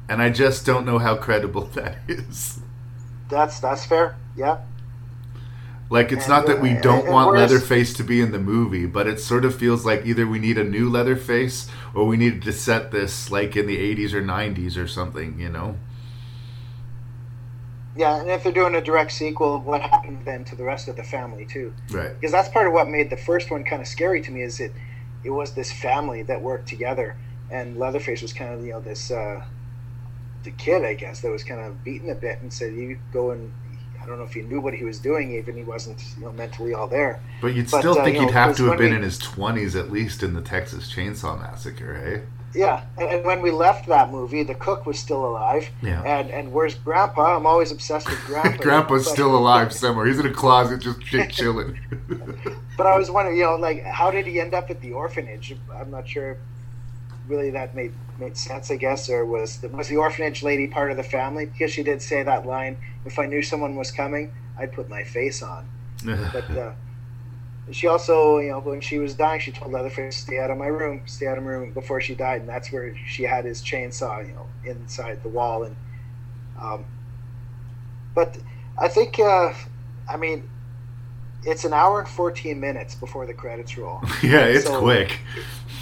and 0.09 0.21
I 0.21 0.29
just 0.29 0.65
don't 0.65 0.85
know 0.85 0.97
how 0.97 1.15
credible 1.15 1.65
that 1.75 1.97
is. 2.07 2.59
That's 3.29 3.59
that's 3.59 3.85
fair. 3.85 4.17
Yeah. 4.35 4.57
Like 5.93 6.11
it's 6.11 6.25
And, 6.25 6.31
not 6.31 6.47
that 6.47 6.59
we 6.59 6.73
don't 6.73 7.05
and 7.05 7.13
want 7.13 7.35
Leatherface 7.37 7.93
to 7.93 8.03
be 8.03 8.19
in 8.19 8.31
the 8.31 8.39
movie, 8.39 8.87
but 8.87 9.05
it 9.05 9.19
sort 9.19 9.45
of 9.45 9.53
feels 9.53 9.85
like 9.85 10.07
either 10.07 10.25
we 10.25 10.39
need 10.39 10.57
a 10.57 10.63
new 10.63 10.89
Leatherface 10.89 11.69
or 11.93 12.07
we 12.07 12.17
needed 12.17 12.41
to 12.41 12.51
set 12.51 12.89
this 12.89 13.29
like 13.29 13.55
in 13.55 13.67
the 13.67 13.77
80s 13.77 14.11
or 14.11 14.23
90s 14.23 14.75
or 14.75 14.87
something, 14.87 15.39
you 15.39 15.49
know? 15.49 15.77
Yeah, 17.95 18.19
and 18.19 18.27
if 18.31 18.41
they're 18.41 18.51
doing 18.51 18.73
a 18.73 18.81
direct 18.81 19.11
sequel, 19.11 19.59
what 19.59 19.81
happened 19.81 20.25
then 20.25 20.43
to 20.45 20.55
the 20.55 20.63
rest 20.63 20.87
of 20.87 20.95
the 20.95 21.03
family 21.03 21.45
too? 21.45 21.71
Right. 21.91 22.19
Because 22.19 22.31
that's 22.31 22.49
part 22.49 22.65
of 22.65 22.73
what 22.73 22.89
made 22.89 23.11
the 23.11 23.17
first 23.17 23.51
one 23.51 23.63
kind 23.63 23.79
of 23.79 23.87
scary 23.87 24.19
to 24.23 24.31
me. 24.31 24.41
Is 24.41 24.59
it 24.59 24.71
it 25.23 25.29
was 25.29 25.53
this 25.53 25.71
family 25.71 26.23
that 26.23 26.41
worked 26.41 26.67
together, 26.67 27.15
and 27.51 27.77
Leatherface 27.77 28.23
was 28.23 28.33
kind 28.33 28.51
of 28.51 28.65
you 28.65 28.71
know 28.71 28.79
this 28.79 29.11
uh, 29.11 29.45
the 30.43 30.49
kid, 30.49 30.83
I 30.83 30.95
guess, 30.95 31.21
that 31.21 31.29
was 31.29 31.43
kind 31.43 31.61
of 31.61 31.83
beaten 31.83 32.09
a 32.09 32.15
bit 32.15 32.41
and 32.41 32.51
said, 32.51 32.73
"You 32.73 32.97
go 33.11 33.29
and." 33.29 33.53
I 34.03 34.05
don't 34.05 34.17
know 34.17 34.25
if 34.25 34.33
he 34.33 34.41
knew 34.41 34.59
what 34.59 34.73
he 34.73 34.83
was 34.83 34.99
doing, 34.99 35.31
even 35.35 35.55
he 35.55 35.63
wasn't, 35.63 36.03
you 36.17 36.25
know, 36.25 36.31
mentally 36.33 36.73
all 36.73 36.87
there. 36.87 37.21
But 37.41 37.53
you'd 37.55 37.71
But, 37.71 37.79
still 37.79 37.97
uh, 37.97 38.03
think 38.03 38.15
you 38.15 38.21
he'd 38.21 38.27
know, 38.27 38.33
have 38.33 38.57
to 38.57 38.65
have 38.65 38.77
been 38.77 38.91
we- 38.91 38.97
in 38.97 39.03
his 39.03 39.17
20s 39.19 39.79
at 39.79 39.91
least 39.91 40.23
in 40.23 40.33
the 40.33 40.41
Texas 40.41 40.93
Chainsaw 40.93 41.39
Massacre, 41.39 41.95
eh? 41.95 42.19
Yeah, 42.55 42.83
and, 42.99 43.09
and 43.09 43.25
when 43.25 43.41
we 43.41 43.49
left 43.49 43.87
that 43.87 44.11
movie, 44.11 44.43
the 44.43 44.53
cook 44.53 44.85
was 44.85 44.99
still 44.99 45.25
alive. 45.25 45.67
Yeah. 45.81 46.03
And 46.03 46.29
and 46.29 46.53
where's 46.53 46.75
Grandpa? 46.75 47.35
I'm 47.35 47.47
always 47.47 47.71
obsessed 47.71 48.07
with 48.07 48.19
Grandpa. 48.27 48.61
Grandpa's 48.61 49.05
But- 49.05 49.11
still 49.13 49.35
alive 49.35 49.73
somewhere. 49.73 50.05
He's 50.05 50.19
in 50.19 50.27
a 50.27 50.31
closet 50.33 50.81
just 50.81 51.01
ch- 51.09 51.29
chilling. 51.35 51.79
But 52.77 52.85
I 52.85 52.95
was 52.95 53.09
wondering, 53.09 53.37
you 53.37 53.43
know, 53.45 53.55
like 53.55 53.81
how 53.83 54.11
did 54.11 54.27
he 54.27 54.39
end 54.39 54.53
up 54.53 54.69
at 54.69 54.81
the 54.81 54.91
orphanage? 54.93 55.55
I'm 55.73 55.89
not 55.89 56.07
sure. 56.07 56.37
Really, 57.27 57.51
that 57.51 57.75
made 57.75 57.93
made 58.19 58.37
sense, 58.37 58.69
I 58.69 58.75
guess, 58.75 59.09
or 59.09 59.25
was 59.25 59.57
the, 59.57 59.69
was 59.69 59.87
the 59.87 59.97
orphanage 59.97 60.43
lady 60.43 60.67
part 60.67 60.91
of 60.91 60.97
the 60.97 61.03
family? 61.03 61.45
Because 61.45 61.71
she 61.71 61.83
did 61.83 62.01
say 62.01 62.23
that 62.23 62.45
line, 62.45 62.77
"If 63.05 63.17
I 63.19 63.25
knew 63.25 63.41
someone 63.41 63.75
was 63.75 63.91
coming, 63.91 64.33
I'd 64.57 64.73
put 64.73 64.89
my 64.89 65.03
face 65.03 65.41
on." 65.41 65.67
But 66.33 66.49
uh, 66.57 66.73
she 67.71 67.87
also, 67.87 68.39
you 68.39 68.49
know, 68.49 68.59
when 68.59 68.81
she 68.81 68.99
was 68.99 69.13
dying, 69.13 69.39
she 69.39 69.51
told 69.51 69.71
Leatherface, 69.71 70.17
"Stay 70.17 70.37
out 70.39 70.51
of 70.51 70.57
my 70.57 70.67
room, 70.67 71.01
stay 71.05 71.27
out 71.27 71.37
of 71.37 71.43
my 71.43 71.51
room." 71.51 71.71
Before 71.73 72.01
she 72.01 72.13
died, 72.13 72.41
and 72.41 72.49
that's 72.49 72.71
where 72.71 72.95
she 73.07 73.23
had 73.23 73.45
his 73.45 73.61
chainsaw, 73.63 74.25
you 74.27 74.33
know, 74.33 74.47
inside 74.65 75.23
the 75.23 75.29
wall. 75.29 75.63
And 75.63 75.75
um, 76.61 76.85
but 78.13 78.37
I 78.77 78.87
think, 78.87 79.19
uh, 79.19 79.53
I 80.09 80.17
mean, 80.17 80.49
it's 81.45 81.63
an 81.65 81.73
hour 81.73 81.99
and 81.99 82.07
fourteen 82.07 82.59
minutes 82.59 82.95
before 82.95 83.25
the 83.25 83.33
credits 83.33 83.77
roll. 83.77 84.01
yeah, 84.23 84.45
it's 84.45 84.65
So, 84.65 84.79
quick. 84.79 85.19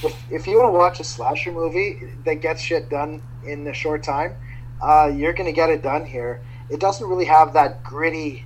If, 0.04 0.32
if 0.32 0.48
you 0.48 0.58
want 0.58 0.74
to 0.74 0.78
watch 0.78 1.00
a 1.00 1.04
slasher 1.04 1.52
movie 1.52 2.02
that 2.26 2.36
gets 2.36 2.62
shit 2.62 2.90
done 2.90 3.22
in 3.46 3.68
a 3.68 3.74
short 3.74 4.04
time, 4.04 4.36
uh, 4.82 5.12
you're 5.14 5.34
going 5.34 5.46
to 5.46 5.54
get 5.54 5.70
it 5.70 5.84
done 5.84 6.06
here. 6.06 6.42
It 6.70 6.80
doesn't 6.80 7.08
really 7.08 7.26
have 7.26 7.54
that 7.54 7.84
gritty 7.84 8.46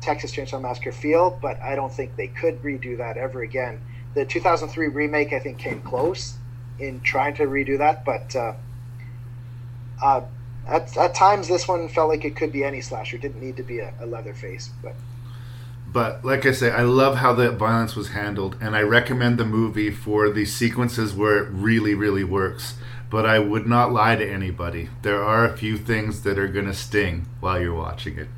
Texas 0.00 0.32
Chainsaw 0.32 0.60
Massacre 0.60 0.92
feel, 0.92 1.38
but 1.40 1.60
I 1.60 1.74
don't 1.74 1.92
think 1.92 2.16
they 2.16 2.28
could 2.28 2.62
redo 2.62 2.98
that 2.98 3.16
ever 3.16 3.42
again. 3.42 3.80
The 4.14 4.24
2003 4.24 4.88
remake, 4.88 5.32
I 5.32 5.38
think, 5.38 5.58
came 5.58 5.80
close 5.80 6.36
in 6.78 7.00
trying 7.00 7.34
to 7.34 7.44
redo 7.44 7.78
that, 7.78 8.04
but 8.04 8.34
uh, 8.36 8.54
uh, 10.02 10.22
at, 10.66 10.96
at 10.96 11.14
times 11.14 11.48
this 11.48 11.66
one 11.66 11.88
felt 11.88 12.08
like 12.08 12.24
it 12.24 12.36
could 12.36 12.52
be 12.52 12.64
any 12.64 12.80
slasher. 12.80 13.16
It 13.16 13.22
didn't 13.22 13.40
need 13.40 13.56
to 13.56 13.62
be 13.62 13.80
a, 13.80 13.92
a 14.00 14.06
Leatherface, 14.06 14.70
but 14.82 14.94
But 15.90 16.24
like 16.24 16.44
I 16.44 16.52
say, 16.52 16.70
I 16.70 16.82
love 16.82 17.16
how 17.16 17.32
the 17.32 17.50
violence 17.50 17.96
was 17.96 18.10
handled, 18.10 18.56
and 18.60 18.76
I 18.76 18.82
recommend 18.82 19.38
the 19.38 19.46
movie 19.46 19.90
for 19.90 20.28
the 20.28 20.44
sequences 20.44 21.14
where 21.14 21.38
it 21.38 21.48
really, 21.50 21.94
really 21.94 22.24
works. 22.24 22.74
But 23.10 23.24
I 23.24 23.38
would 23.38 23.66
not 23.66 23.90
lie 23.90 24.16
to 24.16 24.30
anybody. 24.30 24.90
There 25.00 25.24
are 25.24 25.46
a 25.46 25.56
few 25.56 25.78
things 25.78 26.22
that 26.22 26.38
are 26.38 26.48
going 26.48 26.66
to 26.66 26.74
sting 26.74 27.26
while 27.40 27.58
you're 27.58 27.74
watching 27.74 28.18
it. 28.18 28.28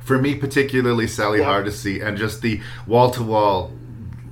For 0.00 0.18
me, 0.18 0.34
particularly 0.34 1.06
Sally 1.06 1.38
Yeah. 1.38 1.44
Hardesty, 1.44 2.00
and 2.00 2.18
just 2.18 2.42
the 2.42 2.60
wall 2.88 3.12
to 3.12 3.22
wall 3.22 3.72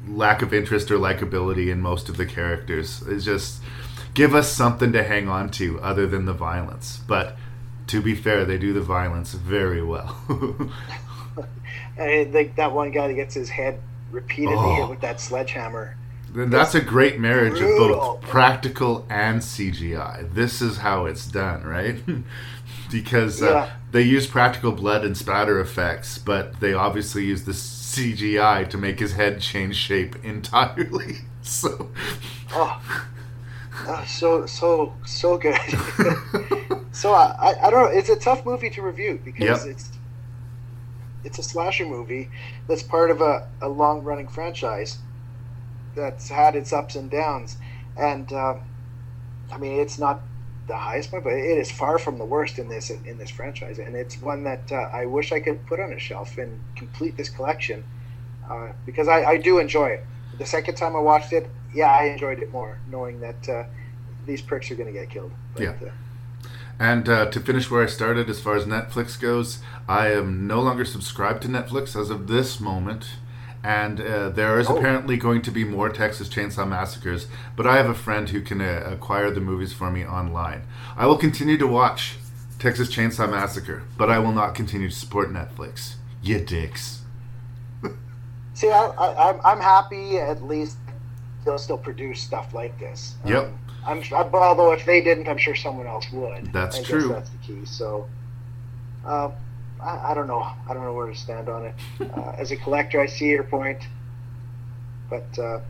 lack 0.08 0.42
of 0.42 0.52
interest 0.52 0.90
or 0.90 0.98
likability 0.98 1.70
in 1.70 1.80
most 1.80 2.08
of 2.08 2.16
the 2.16 2.26
characters 2.26 3.02
is 3.02 3.24
just 3.24 3.62
give 4.14 4.34
us 4.34 4.50
something 4.50 4.92
to 4.92 5.04
hang 5.04 5.28
on 5.28 5.48
to 5.50 5.80
other 5.80 6.08
than 6.08 6.24
the 6.24 6.32
violence. 6.32 7.00
But 7.06 7.36
to 7.86 8.00
be 8.00 8.14
fair, 8.16 8.44
they 8.44 8.58
do 8.58 8.72
the 8.72 8.80
violence 8.80 9.32
very 9.32 9.82
well. 9.82 10.16
I 11.98 12.24
think 12.24 12.56
that 12.56 12.72
one 12.72 12.90
guy 12.90 13.08
that 13.08 13.14
gets 13.14 13.34
his 13.34 13.48
head 13.48 13.80
repeatedly 14.10 14.56
Oh. 14.58 14.74
hit 14.76 14.88
with 14.90 15.00
that 15.00 15.20
sledgehammer. 15.20 15.96
Then 16.32 16.48
That's 16.50 16.74
a 16.76 16.80
great 16.80 17.18
marriage 17.18 17.60
of 17.60 17.68
both 17.76 18.20
practical 18.22 19.04
and 19.10 19.40
CGI. 19.42 20.32
This 20.32 20.62
is 20.62 20.78
how 20.78 21.06
it's 21.06 21.26
done, 21.26 21.64
right? 21.64 22.00
because 22.90 23.42
uh, 23.42 23.46
Yeah. 23.50 23.70
they 23.90 24.02
use 24.02 24.26
practical 24.28 24.70
blood 24.72 25.04
and 25.04 25.16
spatter 25.16 25.58
effects, 25.60 26.18
but 26.18 26.60
they 26.60 26.72
obviously 26.72 27.24
use 27.24 27.44
the 27.44 27.52
CGI 27.52 28.68
to 28.70 28.78
make 28.78 29.00
his 29.00 29.12
head 29.14 29.40
change 29.40 29.74
shape 29.76 30.16
entirely. 30.24 31.16
So, 31.42 31.90
Oh, 32.52 32.80
oh, 33.88 34.04
so 34.06 34.46
so 34.46 34.94
so 35.04 35.36
good. 35.38 35.58
so 36.92 37.12
I, 37.12 37.34
I 37.40 37.66
I 37.66 37.70
don't 37.70 37.92
know. 37.92 37.98
It's 37.98 38.08
a 38.08 38.16
tough 38.16 38.44
movie 38.46 38.70
to 38.70 38.82
review 38.82 39.20
because 39.24 39.64
Yep. 39.66 39.74
it's 39.76 39.90
it's 41.24 41.38
a 41.38 41.42
slasher 41.42 41.86
movie 41.86 42.30
that's 42.68 42.82
part 42.82 43.10
of 43.10 43.20
a, 43.20 43.42
a 43.60 43.68
long 43.68 44.02
running 44.02 44.28
franchise 44.28 44.98
that's 45.94 46.28
had 46.30 46.54
its 46.54 46.72
ups 46.72 46.94
and 46.94 47.10
downs, 47.10 47.56
and 47.96 48.32
um, 48.32 48.60
I 49.52 49.58
mean 49.58 49.80
it's 49.80 49.98
not 49.98 50.22
the 50.68 50.76
highest 50.76 51.10
point, 51.10 51.24
but 51.24 51.32
it 51.32 51.58
is 51.58 51.70
far 51.70 51.98
from 51.98 52.18
the 52.18 52.24
worst 52.24 52.58
in 52.58 52.68
this 52.68 52.90
in 52.90 53.18
this 53.18 53.30
franchise, 53.30 53.78
and 53.78 53.96
it's 53.96 54.20
one 54.22 54.44
that 54.44 54.70
uh, 54.70 54.88
I 54.92 55.06
wish 55.06 55.32
I 55.32 55.40
could 55.40 55.66
put 55.66 55.80
on 55.80 55.92
a 55.92 55.98
shelf 55.98 56.38
and 56.38 56.60
complete 56.76 57.16
this 57.16 57.28
collection 57.28 57.82
uh, 58.48 58.68
because 58.86 59.08
I, 59.08 59.24
I 59.24 59.36
do 59.36 59.58
enjoy 59.58 59.88
it. 59.88 60.06
The 60.38 60.46
second 60.46 60.76
time 60.76 60.94
I 60.94 61.00
watched 61.00 61.32
it, 61.32 61.50
yeah, 61.74 61.90
I 61.90 62.04
enjoyed 62.04 62.38
it 62.38 62.52
more, 62.52 62.78
knowing 62.88 63.20
that 63.20 63.48
uh, 63.48 63.64
these 64.26 64.42
pricks 64.42 64.70
are 64.70 64.74
going 64.74 64.92
to 64.92 64.98
get 64.98 65.10
killed. 65.10 65.32
But, 65.54 65.62
Yeah. 65.62 65.72
And 66.80 67.08
uh, 67.08 67.26
to 67.30 67.38
finish 67.40 67.70
where 67.70 67.82
I 67.84 67.86
started, 67.86 68.28
as 68.30 68.40
far 68.40 68.56
as 68.56 68.64
Netflix 68.64 69.20
goes, 69.20 69.58
I 69.88 70.08
am 70.08 70.46
no 70.46 70.60
longer 70.60 70.84
subscribed 70.84 71.42
to 71.42 71.48
Netflix 71.48 71.94
as 72.00 72.10
of 72.10 72.26
this 72.26 72.58
moment. 72.58 73.04
And 73.62 74.00
uh, 74.00 74.30
there 74.30 74.58
is 74.58 74.68
Oh. 74.70 74.78
apparently 74.78 75.18
going 75.18 75.42
to 75.42 75.50
be 75.50 75.64
more 75.64 75.90
Texas 75.90 76.30
Chainsaw 76.30 76.66
Massacres, 76.66 77.26
but 77.54 77.66
I 77.66 77.76
have 77.76 77.90
a 77.90 77.94
friend 77.94 78.30
who 78.30 78.40
can 78.40 78.62
uh, 78.62 78.88
acquire 78.90 79.30
the 79.30 79.40
movies 79.42 79.74
for 79.74 79.90
me 79.90 80.02
online. 80.06 80.62
I 80.96 81.04
will 81.06 81.18
continue 81.18 81.58
to 81.58 81.66
watch 81.66 82.16
Texas 82.58 82.88
Chainsaw 82.88 83.30
Massacre, 83.30 83.82
but 83.98 84.08
I 84.10 84.18
will 84.18 84.32
not 84.32 84.54
continue 84.54 84.88
to 84.88 84.94
support 84.94 85.30
Netflix. 85.30 85.96
You 86.22 86.40
dicks. 86.40 87.02
see, 88.54 88.70
I, 88.70 89.38
I'm 89.44 89.60
happy 89.60 90.16
at 90.16 90.42
least 90.42 90.78
they'll 91.44 91.58
still 91.58 91.78
produce 91.78 92.22
stuff 92.22 92.54
like 92.54 92.78
this. 92.78 93.14
Yep. 93.26 93.44
Um, 93.44 93.58
I'm 93.86 94.02
I- 94.12 94.30
although 94.32 94.72
if 94.72 94.84
they 94.84 95.00
didn't, 95.00 95.28
I'm 95.28 95.38
sure 95.38 95.54
someone 95.54 95.86
else 95.86 96.10
would. 96.12 96.52
That's 96.52 96.76
I 96.76 96.80
guess 96.80 96.88
true. 96.88 97.08
that's 97.08 97.30
the 97.30 97.38
key. 97.38 97.64
So, 97.64 98.08
uh, 99.06 99.30
I, 99.82 100.10
I 100.10 100.14
don't 100.14 100.26
know. 100.26 100.40
I 100.40 100.74
don't 100.74 100.84
know 100.84 100.94
where 100.94 101.06
to 101.06 101.14
stand 101.16 101.48
on 101.48 101.66
it. 101.66 101.74
Uh, 102.00 102.34
as 102.36 102.50
a 102.50 102.56
collector, 102.56 103.00
I 103.00 103.06
see 103.06 103.26
your 103.26 103.44
point, 103.44 103.78
but 105.08 105.38
uh, 105.38 105.60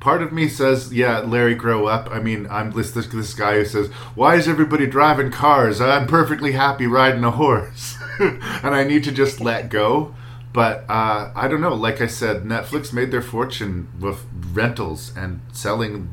Part 0.00 0.22
of 0.22 0.32
me 0.32 0.48
says, 0.48 0.92
yeah, 0.92 1.20
Larry, 1.20 1.54
grow 1.54 1.86
up. 1.86 2.08
I 2.12 2.20
mean, 2.20 2.46
I'm 2.50 2.70
this, 2.72 2.90
this, 2.90 3.06
this 3.06 3.32
guy 3.32 3.54
who 3.54 3.64
says, 3.64 3.88
why 4.14 4.36
is 4.36 4.46
everybody 4.46 4.86
driving 4.86 5.30
cars? 5.30 5.80
I'm 5.80 6.06
perfectly 6.06 6.52
happy 6.52 6.86
riding 6.86 7.24
a 7.24 7.30
horse. 7.30 7.96
and 8.20 8.74
I 8.74 8.84
need 8.84 9.04
to 9.04 9.12
just 9.12 9.40
let 9.40 9.70
go. 9.70 10.14
But 10.52 10.84
uh, 10.88 11.32
I 11.34 11.48
don't 11.48 11.60
know. 11.60 11.74
Like 11.74 12.00
I 12.00 12.06
said, 12.06 12.44
Netflix 12.44 12.92
made 12.92 13.10
their 13.10 13.22
fortune 13.22 13.88
with 13.98 14.26
rentals 14.52 15.12
and 15.16 15.40
selling, 15.52 16.10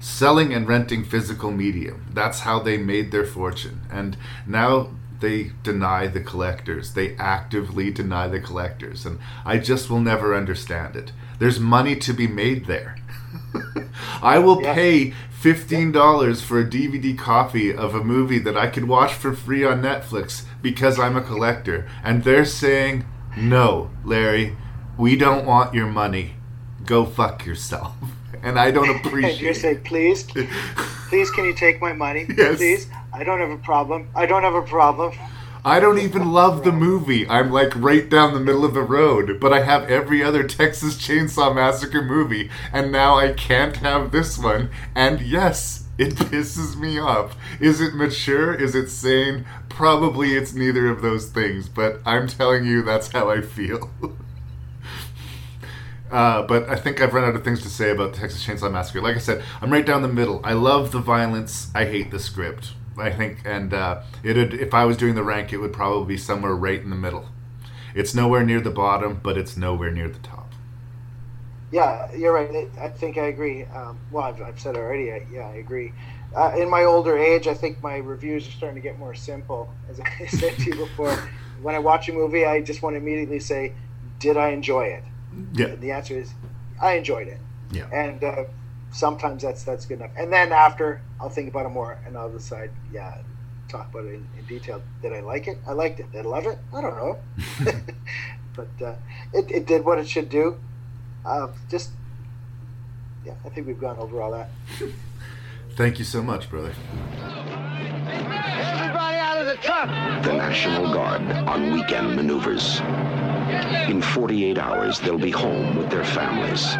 selling 0.00 0.52
and 0.52 0.66
renting 0.66 1.04
physical 1.04 1.50
media. 1.50 1.94
That's 2.12 2.40
how 2.40 2.58
they 2.58 2.78
made 2.78 3.12
their 3.12 3.26
fortune. 3.26 3.82
And 3.90 4.16
now 4.46 4.90
they 5.20 5.52
deny 5.62 6.06
the 6.06 6.20
collectors. 6.20 6.94
They 6.94 7.14
actively 7.16 7.90
deny 7.90 8.26
the 8.26 8.40
collectors, 8.40 9.06
and 9.06 9.18
I 9.44 9.58
just 9.58 9.90
will 9.90 10.00
never 10.00 10.34
understand 10.34 10.96
it. 10.96 11.12
There's 11.38 11.60
money 11.60 11.96
to 11.96 12.12
be 12.12 12.26
made 12.26 12.66
there. 12.66 12.96
I 14.22 14.38
will 14.38 14.60
pay 14.60 15.12
fifteen 15.30 15.92
dollars 15.92 16.42
for 16.42 16.58
a 16.58 16.68
DVD 16.68 17.16
copy 17.16 17.72
of 17.72 17.94
a 17.94 18.04
movie 18.04 18.38
that 18.40 18.56
I 18.56 18.66
could 18.66 18.88
watch 18.88 19.12
for 19.12 19.34
free 19.34 19.64
on 19.64 19.82
Netflix 19.82 20.44
because 20.62 20.98
I'm 20.98 21.16
a 21.16 21.22
collector, 21.22 21.88
and 22.02 22.24
they're 22.24 22.44
saying, 22.44 23.04
"No, 23.36 23.90
Larry, 24.04 24.56
we 24.98 25.16
don't 25.16 25.46
want 25.46 25.74
your 25.74 25.86
money. 25.86 26.34
Go 26.84 27.04
fuck 27.04 27.46
yourself." 27.46 27.94
And 28.42 28.58
I 28.58 28.70
don't 28.70 28.90
appreciate. 29.06 29.54
say, 29.56 29.76
please, 29.76 30.24
please, 31.08 31.30
can 31.30 31.44
you 31.44 31.54
take 31.54 31.80
my 31.80 31.92
money? 31.92 32.26
Yes. 32.36 32.56
Please, 32.56 32.88
I 33.12 33.24
don't 33.24 33.40
have 33.40 33.50
a 33.50 33.58
problem. 33.58 34.08
I 34.14 34.26
don't 34.26 34.42
have 34.42 34.54
a 34.54 34.62
problem. 34.62 35.12
I 35.64 35.78
don't 35.78 35.98
even 35.98 36.32
love 36.40 36.64
the 36.64 36.72
movie. 36.72 37.28
I'm 37.28 37.50
like 37.50 37.74
right 37.76 38.08
down 38.08 38.32
the 38.32 38.40
middle 38.40 38.64
of 38.64 38.72
the 38.74 38.82
road, 38.82 39.38
but 39.40 39.52
I 39.52 39.62
have 39.62 39.90
every 39.90 40.22
other 40.22 40.42
Texas 40.44 40.96
Chainsaw 40.96 41.54
Massacre 41.54 42.02
movie, 42.02 42.50
and 42.72 42.90
now 42.90 43.16
I 43.18 43.32
can't 43.32 43.76
have 43.78 44.10
this 44.10 44.38
one. 44.38 44.70
And 44.94 45.20
yes, 45.20 45.84
it 45.98 46.14
pisses 46.14 46.76
me 46.78 46.98
off. 46.98 47.36
Is 47.60 47.80
it 47.82 47.94
mature? 47.94 48.54
Is 48.54 48.74
it 48.74 48.88
sane? 48.88 49.44
Probably 49.68 50.34
it's 50.34 50.54
neither 50.54 50.88
of 50.88 51.02
those 51.02 51.26
things, 51.28 51.68
but 51.68 52.00
I'm 52.06 52.26
telling 52.26 52.64
you 52.64 52.82
that's 52.82 53.08
how 53.12 53.28
I 53.28 53.42
feel. 53.42 53.90
Uh, 56.10 56.42
but 56.42 56.68
I 56.68 56.74
think 56.74 57.00
I've 57.00 57.14
run 57.14 57.24
out 57.24 57.36
of 57.36 57.44
things 57.44 57.62
to 57.62 57.68
say 57.68 57.90
about 57.90 58.12
the 58.12 58.18
Texas 58.18 58.44
Chainsaw 58.44 58.70
Massacre. 58.70 59.00
Like 59.00 59.16
I 59.16 59.20
said, 59.20 59.44
I'm 59.60 59.70
right 59.72 59.86
down 59.86 60.02
the 60.02 60.08
middle. 60.08 60.40
I 60.42 60.54
love 60.54 60.90
the 60.90 60.98
violence. 60.98 61.70
I 61.74 61.84
hate 61.84 62.10
the 62.10 62.18
script. 62.18 62.72
I 62.98 63.10
think, 63.10 63.42
and 63.44 63.72
uh, 63.72 64.02
it'd 64.22 64.52
if 64.52 64.74
I 64.74 64.84
was 64.84 64.96
doing 64.96 65.14
the 65.14 65.22
rank, 65.22 65.52
it 65.52 65.58
would 65.58 65.72
probably 65.72 66.14
be 66.14 66.18
somewhere 66.18 66.54
right 66.54 66.80
in 66.80 66.90
the 66.90 66.96
middle. 66.96 67.26
It's 67.94 68.14
nowhere 68.14 68.44
near 68.44 68.60
the 68.60 68.70
bottom, 68.70 69.20
but 69.22 69.38
it's 69.38 69.56
nowhere 69.56 69.90
near 69.90 70.08
the 70.08 70.18
top. 70.18 70.52
Yeah, 71.72 72.12
you're 72.12 72.32
right. 72.32 72.68
I 72.80 72.88
think 72.88 73.16
I 73.16 73.26
agree. 73.26 73.64
Um, 73.64 73.98
well, 74.10 74.24
I've, 74.24 74.42
I've 74.42 74.60
said 74.60 74.76
already. 74.76 75.12
I, 75.12 75.26
yeah, 75.32 75.48
I 75.48 75.54
agree. 75.54 75.92
Uh, 76.36 76.52
in 76.56 76.68
my 76.68 76.84
older 76.84 77.16
age, 77.16 77.46
I 77.46 77.54
think 77.54 77.82
my 77.82 77.96
reviews 77.96 78.46
are 78.46 78.52
starting 78.52 78.76
to 78.76 78.80
get 78.80 78.98
more 78.98 79.14
simple. 79.14 79.72
As 79.88 80.00
I 80.00 80.26
said 80.28 80.56
to 80.56 80.64
you 80.64 80.74
before, 80.74 81.16
when 81.62 81.74
I 81.74 81.78
watch 81.78 82.08
a 82.08 82.12
movie, 82.12 82.44
I 82.44 82.60
just 82.60 82.82
want 82.82 82.94
to 82.94 82.98
immediately 82.98 83.40
say, 83.40 83.72
"Did 84.18 84.36
I 84.36 84.48
enjoy 84.48 84.86
it?" 84.86 85.04
Yeah. 85.54 85.66
And 85.66 85.80
the 85.80 85.92
answer 85.92 86.14
is, 86.14 86.32
I 86.80 86.94
enjoyed 86.94 87.28
it. 87.28 87.38
Yeah. 87.72 87.86
And 87.92 88.22
uh, 88.22 88.44
sometimes 88.92 89.42
that's 89.42 89.62
that's 89.62 89.86
good 89.86 89.98
enough. 89.98 90.10
And 90.16 90.32
then 90.32 90.52
after, 90.52 91.02
I'll 91.20 91.28
think 91.28 91.48
about 91.48 91.66
it 91.66 91.70
more, 91.70 91.98
and 92.06 92.16
I'll 92.16 92.30
decide. 92.30 92.70
Yeah, 92.92 93.18
talk 93.68 93.90
about 93.90 94.06
it 94.06 94.14
in, 94.14 94.26
in 94.38 94.44
detail. 94.46 94.82
Did 95.02 95.12
I 95.12 95.20
like 95.20 95.46
it? 95.46 95.58
I 95.66 95.72
liked 95.72 96.00
it. 96.00 96.10
Did 96.12 96.26
I 96.26 96.28
love 96.28 96.46
it? 96.46 96.58
I 96.74 96.80
don't 96.80 96.96
know. 96.96 97.18
but 98.56 98.84
uh, 98.84 98.94
it, 99.32 99.50
it 99.50 99.66
did 99.66 99.84
what 99.84 99.98
it 99.98 100.08
should 100.08 100.28
do. 100.28 100.58
Uh, 101.24 101.48
just 101.70 101.90
yeah, 103.24 103.34
I 103.44 103.48
think 103.50 103.66
we've 103.66 103.80
gone 103.80 103.98
over 103.98 104.20
all 104.20 104.32
that. 104.32 104.50
Thank 105.80 105.98
you 105.98 106.04
so 106.04 106.22
much, 106.22 106.50
brother. 106.50 106.74
Everybody 107.16 109.16
out 109.16 109.40
of 109.40 109.46
the 109.46 109.56
truck! 109.62 109.88
The 110.22 110.34
National 110.34 110.92
Guard 110.92 111.22
on 111.48 111.72
weekend 111.72 112.16
maneuvers. 112.16 112.80
In 113.88 114.02
48 114.02 114.58
hours, 114.58 115.00
they'll 115.00 115.16
be 115.16 115.30
home 115.30 115.76
with 115.76 115.88
their 115.88 116.04
families. 116.04 116.76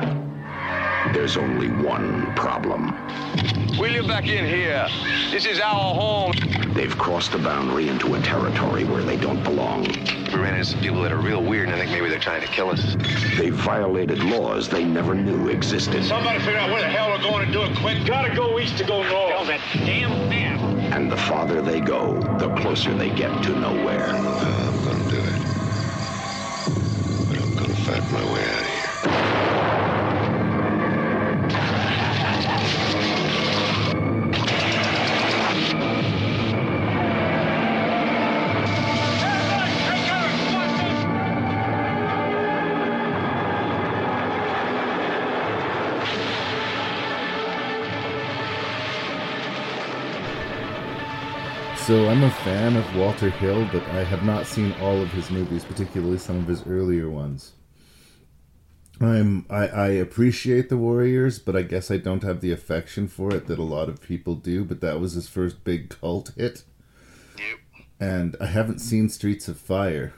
There's 1.12 1.36
only 1.36 1.68
one 1.68 2.32
problem. 2.36 2.92
Wheel 3.78 3.92
you 3.92 4.02
back 4.06 4.28
in 4.28 4.46
here. 4.46 4.86
This 5.32 5.44
is 5.44 5.58
our 5.58 5.94
home. 5.94 6.32
They've 6.72 6.96
crossed 6.96 7.32
the 7.32 7.38
boundary 7.38 7.88
into 7.88 8.14
a 8.14 8.20
territory 8.20 8.84
where 8.84 9.02
they 9.02 9.16
don't 9.16 9.42
belong. 9.42 9.86
We 10.32 10.38
ran 10.38 10.54
into 10.54 10.66
some 10.66 10.80
people 10.80 11.02
that 11.02 11.10
are 11.10 11.20
real 11.20 11.42
weird, 11.42 11.68
and 11.68 11.74
I 11.74 11.80
think 11.80 11.90
maybe 11.90 12.08
they're 12.08 12.20
trying 12.20 12.42
to 12.42 12.46
kill 12.46 12.70
us. 12.70 12.94
They've 13.36 13.52
violated 13.52 14.22
laws 14.22 14.68
they 14.68 14.84
never 14.84 15.16
knew 15.16 15.48
existed. 15.48 16.04
Somebody 16.04 16.38
figure 16.38 16.58
out 16.58 16.70
where 16.70 16.80
the 16.80 16.88
hell 16.88 17.10
we're 17.10 17.22
going 17.22 17.42
and 17.42 17.52
do 17.52 17.62
it 17.62 17.76
quick. 17.78 18.06
Gotta 18.06 18.32
go 18.34 18.60
east 18.60 18.78
to 18.78 18.84
go 18.84 19.02
north. 19.02 19.30
Tell 19.30 19.44
that 19.46 19.60
damn 19.74 20.28
man. 20.28 20.60
And 20.92 21.10
the 21.10 21.16
farther 21.16 21.60
they 21.60 21.80
go, 21.80 22.20
the 22.38 22.54
closer 22.54 22.94
they 22.94 23.10
get 23.10 23.42
to 23.44 23.50
nowhere. 23.58 24.10
I'm 24.10 24.84
gonna 24.84 25.10
do 25.10 25.18
it. 25.18 25.42
But 27.28 27.42
I'm 27.42 27.54
gonna 27.56 27.74
fight 27.74 28.12
my 28.12 28.32
way 28.32 28.44
out 28.44 28.60
of 28.60 29.34
here. 29.34 29.39
So 51.90 52.08
I'm 52.08 52.22
a 52.22 52.30
fan 52.30 52.76
of 52.76 52.96
Walter 52.96 53.30
Hill, 53.30 53.68
but 53.72 53.82
I 53.88 54.04
have 54.04 54.24
not 54.24 54.46
seen 54.46 54.72
all 54.80 55.02
of 55.02 55.10
his 55.10 55.28
movies, 55.28 55.64
particularly 55.64 56.18
some 56.18 56.36
of 56.36 56.46
his 56.46 56.64
earlier 56.64 57.10
ones. 57.10 57.54
I'm 59.00 59.44
I, 59.50 59.66
I 59.66 59.88
appreciate 59.88 60.68
the 60.68 60.76
Warriors, 60.76 61.40
but 61.40 61.56
I 61.56 61.62
guess 61.62 61.90
I 61.90 61.96
don't 61.96 62.22
have 62.22 62.42
the 62.42 62.52
affection 62.52 63.08
for 63.08 63.34
it 63.34 63.48
that 63.48 63.58
a 63.58 63.64
lot 63.64 63.88
of 63.88 64.00
people 64.00 64.36
do. 64.36 64.64
But 64.64 64.80
that 64.82 65.00
was 65.00 65.14
his 65.14 65.28
first 65.28 65.64
big 65.64 65.88
cult 65.88 66.30
hit, 66.36 66.62
and 67.98 68.36
I 68.40 68.46
haven't 68.46 68.78
seen 68.78 69.08
Streets 69.08 69.48
of 69.48 69.58
Fire, 69.58 70.14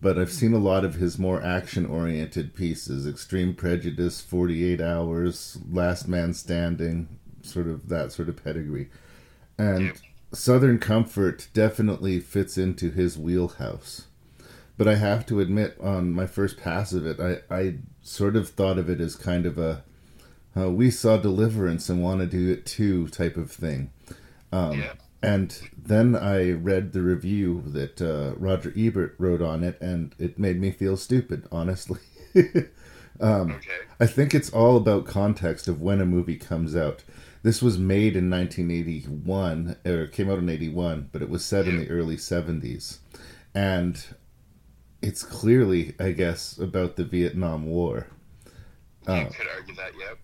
but 0.00 0.18
I've 0.18 0.32
seen 0.32 0.54
a 0.54 0.58
lot 0.58 0.82
of 0.82 0.94
his 0.94 1.18
more 1.18 1.42
action-oriented 1.42 2.54
pieces: 2.54 3.06
Extreme 3.06 3.56
Prejudice, 3.56 4.22
Forty 4.22 4.64
Eight 4.64 4.80
Hours, 4.80 5.58
Last 5.70 6.08
Man 6.08 6.32
Standing, 6.32 7.18
sort 7.42 7.66
of 7.66 7.90
that 7.90 8.12
sort 8.12 8.30
of 8.30 8.42
pedigree, 8.42 8.88
and. 9.58 9.92
Southern 10.32 10.78
Comfort 10.78 11.48
definitely 11.52 12.20
fits 12.20 12.56
into 12.56 12.90
his 12.90 13.18
wheelhouse. 13.18 14.06
But 14.78 14.88
I 14.88 14.94
have 14.96 15.26
to 15.26 15.40
admit, 15.40 15.76
on 15.80 16.12
my 16.12 16.26
first 16.26 16.56
pass 16.56 16.92
of 16.92 17.06
it, 17.06 17.20
I, 17.20 17.54
I 17.54 17.74
sort 18.02 18.36
of 18.36 18.48
thought 18.48 18.78
of 18.78 18.88
it 18.88 19.00
as 19.00 19.14
kind 19.14 19.46
of 19.46 19.58
a 19.58 19.84
uh, 20.56 20.70
we 20.70 20.90
saw 20.90 21.16
Deliverance 21.16 21.88
and 21.88 22.02
want 22.02 22.20
to 22.20 22.26
do 22.26 22.50
it 22.50 22.66
too 22.66 23.08
type 23.08 23.36
of 23.36 23.50
thing. 23.50 23.90
Um, 24.52 24.78
And 25.22 25.56
then 25.76 26.16
I 26.16 26.50
read 26.50 26.92
the 26.92 27.00
review 27.00 27.62
that 27.66 28.02
uh, 28.02 28.34
Roger 28.36 28.72
Ebert 28.76 29.14
wrote 29.18 29.40
on 29.40 29.62
it, 29.62 29.80
and 29.80 30.14
it 30.18 30.38
made 30.38 30.60
me 30.60 30.72
feel 30.72 30.96
stupid, 30.96 31.46
honestly. 31.52 32.00
um, 33.20 33.60
I 34.00 34.06
think 34.06 34.34
it's 34.34 34.50
all 34.50 34.76
about 34.76 35.06
context 35.06 35.68
of 35.68 35.80
when 35.80 36.00
a 36.00 36.04
movie 36.06 36.36
comes 36.36 36.74
out. 36.74 37.04
This 37.42 37.60
was 37.60 37.78
made 37.78 38.16
in 38.16 38.30
1981, 38.30 39.76
or 39.84 40.02
it 40.02 40.12
came 40.12 40.30
out 40.30 40.38
in 40.38 40.48
81, 40.48 41.08
but 41.10 41.22
it 41.22 41.28
was 41.28 41.44
set 41.44 41.66
in 41.66 41.78
the 41.78 41.90
early 41.90 42.16
70s. 42.16 42.98
And 43.54 44.02
it's 45.02 45.24
clearly, 45.24 45.94
I 45.98 46.12
guess, 46.12 46.56
about 46.56 46.96
the 46.96 47.04
Vietnam 47.04 47.66
War. 47.66 48.06
Uh, 49.06 49.24
could 49.24 49.48
argue 49.56 49.74
that, 49.74 49.92
yep. 49.98 50.18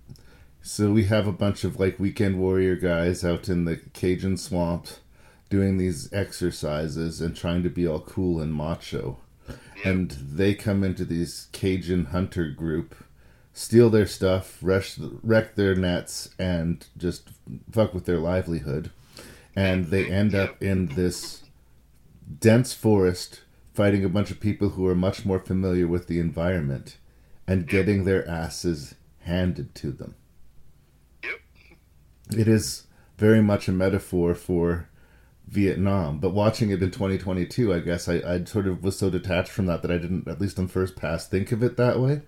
so 0.62 0.92
we 0.92 1.04
have 1.04 1.26
a 1.26 1.32
bunch 1.32 1.64
of 1.64 1.80
like 1.80 1.98
weekend 1.98 2.38
warrior 2.38 2.76
guys 2.76 3.24
out 3.24 3.48
in 3.48 3.64
the 3.64 3.76
Cajun 3.92 4.36
swamp 4.36 4.86
doing 5.50 5.78
these 5.78 6.12
exercises 6.12 7.20
and 7.20 7.34
trying 7.34 7.64
to 7.64 7.70
be 7.70 7.88
all 7.88 8.00
cool 8.00 8.40
and 8.40 8.54
macho. 8.54 9.18
And 9.84 10.10
they 10.10 10.54
come 10.54 10.84
into 10.84 11.04
these 11.04 11.48
Cajun 11.52 12.06
hunter 12.06 12.48
group, 12.50 12.94
steal 13.58 13.90
their 13.90 14.06
stuff, 14.06 14.58
rush, 14.62 14.98
wreck 15.00 15.56
their 15.56 15.74
nets, 15.74 16.30
and 16.38 16.86
just 16.96 17.30
fuck 17.72 17.92
with 17.92 18.04
their 18.04 18.18
livelihood. 18.18 18.92
And 19.56 19.86
they 19.86 20.08
end 20.08 20.32
up 20.32 20.62
in 20.62 20.86
this 20.94 21.42
dense 22.38 22.72
forest 22.72 23.40
fighting 23.74 24.04
a 24.04 24.08
bunch 24.08 24.30
of 24.30 24.38
people 24.38 24.70
who 24.70 24.86
are 24.86 24.94
much 24.94 25.24
more 25.24 25.40
familiar 25.40 25.88
with 25.88 26.06
the 26.06 26.20
environment 26.20 26.98
and 27.48 27.66
getting 27.66 28.04
their 28.04 28.26
asses 28.28 28.94
handed 29.22 29.74
to 29.74 29.90
them. 29.90 30.14
It 32.30 32.46
is 32.46 32.86
very 33.16 33.42
much 33.42 33.66
a 33.66 33.72
metaphor 33.72 34.36
for 34.36 34.88
Vietnam, 35.48 36.20
but 36.20 36.30
watching 36.30 36.70
it 36.70 36.80
in 36.80 36.92
2022, 36.92 37.74
I 37.74 37.80
guess 37.80 38.08
I, 38.08 38.20
I 38.24 38.44
sort 38.44 38.68
of 38.68 38.84
was 38.84 38.96
so 38.96 39.10
detached 39.10 39.50
from 39.50 39.66
that 39.66 39.82
that 39.82 39.90
I 39.90 39.98
didn't, 39.98 40.28
at 40.28 40.40
least 40.40 40.60
on 40.60 40.68
first 40.68 40.94
pass, 40.94 41.26
think 41.26 41.50
of 41.50 41.64
it 41.64 41.76
that 41.76 41.98
way. 41.98 42.22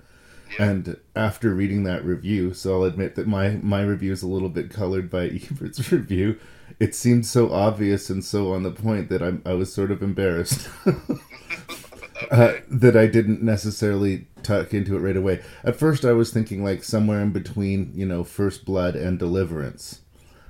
And 0.59 0.99
after 1.15 1.55
reading 1.55 1.85
that 1.85 2.05
review, 2.05 2.55
so 2.55 2.75
I'll 2.75 2.85
admit 2.85 3.15
that 3.15 3.27
my, 3.27 3.51
my 3.63 3.83
review 3.83 4.13
is 4.13 4.23
a 4.23 4.29
little 4.29 4.49
bit 4.49 4.71
colored 4.71 5.11
by 5.11 5.29
Ebert's 5.51 5.93
review. 5.93 6.39
It 6.79 6.95
seemed 6.95 7.27
so 7.27 7.53
obvious 7.53 8.11
and 8.11 8.25
so 8.25 8.53
on 8.53 8.63
the 8.63 8.71
point 8.71 9.09
that 9.11 9.23
I'm, 9.23 9.43
I 9.45 9.53
was 9.55 9.73
sort 9.73 9.91
of 9.91 10.03
embarrassed 10.03 10.69
uh, 12.31 12.55
that 12.69 12.97
I 12.97 13.07
didn't 13.07 13.43
necessarily 13.43 14.27
tuck 14.43 14.73
into 14.73 14.97
it 14.97 15.01
right 15.01 15.17
away. 15.17 15.43
At 15.63 15.77
first, 15.77 16.05
I 16.05 16.13
was 16.13 16.33
thinking 16.33 16.65
like 16.65 16.83
somewhere 16.83 17.21
in 17.21 17.33
between, 17.33 17.93
you 17.95 18.07
know, 18.07 18.25
First 18.25 18.65
Blood 18.65 18.97
and 18.97 19.19
Deliverance. 19.19 20.01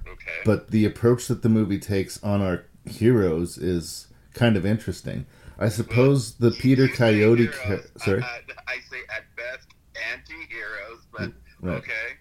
Okay. 0.06 0.38
But 0.44 0.70
the 0.70 0.84
approach 0.84 1.26
that 1.26 1.42
the 1.42 1.48
movie 1.48 1.78
takes 1.78 2.22
on 2.22 2.40
our 2.42 2.64
heroes 2.86 3.58
is 3.58 4.08
kind 4.34 4.56
of 4.56 4.64
interesting. 4.64 5.26
I 5.58 5.68
suppose 5.68 6.34
the 6.34 6.50
Peter 6.52 6.88
Coyote. 6.88 7.48
Ca- 7.48 7.82
sorry. 7.96 8.22
I 8.22 8.76
say 8.90 9.00
at 9.14 9.24
best 9.36 9.68
anti-heroes, 10.12 11.06
but 11.12 11.32
Right. 11.60 11.76
okay. 11.76 12.16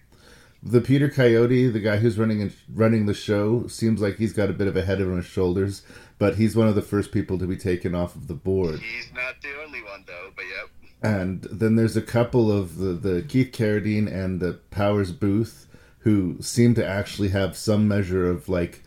the 0.62 0.80
Peter 0.80 1.08
Coyote, 1.08 1.68
the 1.68 1.80
guy 1.80 1.96
who's 1.98 2.18
running 2.18 2.52
running 2.72 3.06
the 3.06 3.14
show, 3.14 3.66
seems 3.66 4.00
like 4.00 4.16
he's 4.16 4.32
got 4.32 4.50
a 4.50 4.54
bit 4.54 4.68
of 4.68 4.76
a 4.76 4.82
head 4.82 5.00
on 5.00 5.16
his 5.16 5.26
shoulders, 5.26 5.82
but 6.18 6.36
he's 6.36 6.54
one 6.54 6.68
of 6.68 6.74
the 6.74 6.82
first 6.82 7.12
people 7.12 7.38
to 7.38 7.46
be 7.46 7.56
taken 7.56 7.94
off 7.94 8.14
of 8.14 8.26
the 8.26 8.34
board. 8.34 8.80
He's 8.80 9.12
not 9.14 9.40
the 9.42 9.48
only 9.64 9.82
one 9.82 10.04
though, 10.06 10.30
but 10.36 10.44
yep. 10.44 10.70
And 11.02 11.44
then 11.44 11.76
there's 11.76 11.96
a 11.96 12.02
couple 12.02 12.52
of 12.52 12.76
the, 12.76 12.92
the 12.92 13.22
Keith 13.22 13.52
Carradine 13.52 14.06
and 14.06 14.38
the 14.38 14.60
Powers 14.70 15.12
Boothe 15.12 15.66
who 16.00 16.36
seem 16.40 16.74
to 16.74 16.86
actually 16.86 17.28
have 17.28 17.56
some 17.56 17.88
measure 17.88 18.28
of 18.30 18.48
like 18.48 18.82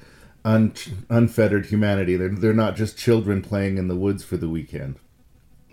un, 0.45 0.73
unfettered 1.09 1.67
humanity. 1.67 2.15
They're 2.15 2.29
they're 2.29 2.53
not 2.53 2.75
just 2.75 2.97
children 2.97 3.41
playing 3.41 3.77
in 3.77 3.87
the 3.87 3.95
woods 3.95 4.23
for 4.23 4.37
the 4.37 4.49
weekend. 4.49 4.99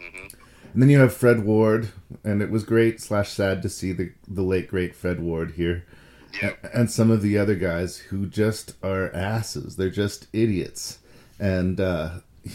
Mm-hmm. 0.00 0.26
And 0.72 0.82
then 0.82 0.90
you 0.90 0.98
have 1.00 1.12
Fred 1.14 1.44
Ward, 1.44 1.88
and 2.24 2.40
it 2.42 2.50
was 2.50 2.64
great 2.64 3.00
slash 3.00 3.30
sad 3.30 3.62
to 3.62 3.68
see 3.68 3.92
the 3.92 4.12
the 4.28 4.42
late 4.42 4.68
great 4.68 4.94
Fred 4.94 5.20
Ward 5.20 5.52
here, 5.52 5.84
Yep. 6.40 6.70
and 6.72 6.90
some 6.90 7.10
of 7.10 7.22
the 7.22 7.36
other 7.38 7.54
guys 7.56 7.98
who 7.98 8.26
just 8.26 8.74
are 8.82 9.12
asses. 9.14 9.76
They're 9.76 9.90
just 9.90 10.28
idiots, 10.32 10.98
and 11.40 11.80
uh, 11.80 12.10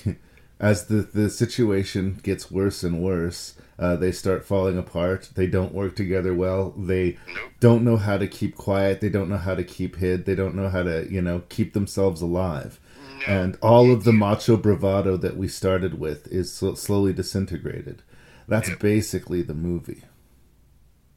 as 0.60 0.86
the 0.88 1.02
the 1.02 1.30
situation 1.30 2.20
gets 2.24 2.50
worse 2.50 2.84
and 2.84 3.02
worse, 3.04 3.56
uh, 3.78 3.98
they 3.98 4.14
start 4.14 4.46
falling 4.46 4.78
apart. 4.78 5.30
They 5.36 5.48
don't 5.48 5.74
work 5.74 5.96
together 5.98 6.34
well. 6.34 6.72
They 6.78 7.18
don't 7.60 7.84
know 7.84 7.98
how 7.98 8.18
to 8.18 8.28
keep 8.28 8.56
quiet. 8.56 9.02
They 9.02 9.10
don't 9.10 9.30
know 9.30 9.38
how 9.38 9.56
to 9.56 9.64
keep 9.64 9.98
hid. 9.98 10.26
They 10.26 10.36
don't 10.36 10.56
know 10.56 10.70
how 10.70 10.84
to 10.84 11.06
you 11.12 11.22
know 11.22 11.44
keep 11.50 11.74
themselves 11.74 12.22
alive. 12.22 12.80
And 13.28 13.58
all 13.62 13.92
of 13.92 14.04
the 14.04 14.14
macho 14.14 14.58
bravado 14.58 15.18
that 15.18 15.38
we 15.38 15.48
started 15.48 16.00
with 16.00 16.28
is 16.28 16.54
sl- 16.54 16.74
slowly 16.74 17.14
disintegrated. 17.14 18.04
That's 18.48 18.70
basically 18.76 19.42
the 19.42 19.54
movie. 19.54 20.04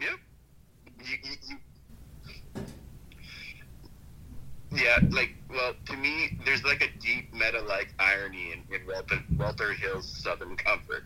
Yep. 0.01 0.09
Yeah, 4.73 4.99
like 5.11 5.35
well, 5.51 5.75
to 5.87 5.97
me, 5.97 6.39
there's 6.45 6.65
like 6.65 6.83
a 6.83 6.89
deep 7.01 7.33
meta-like 7.33 7.95
irony 7.99 8.53
in, 8.53 8.75
in 8.75 8.87
Walter, 8.87 9.23
Walter 9.37 9.73
Hill's 9.73 10.09
Southern 10.09 10.57
Comfort. 10.57 11.05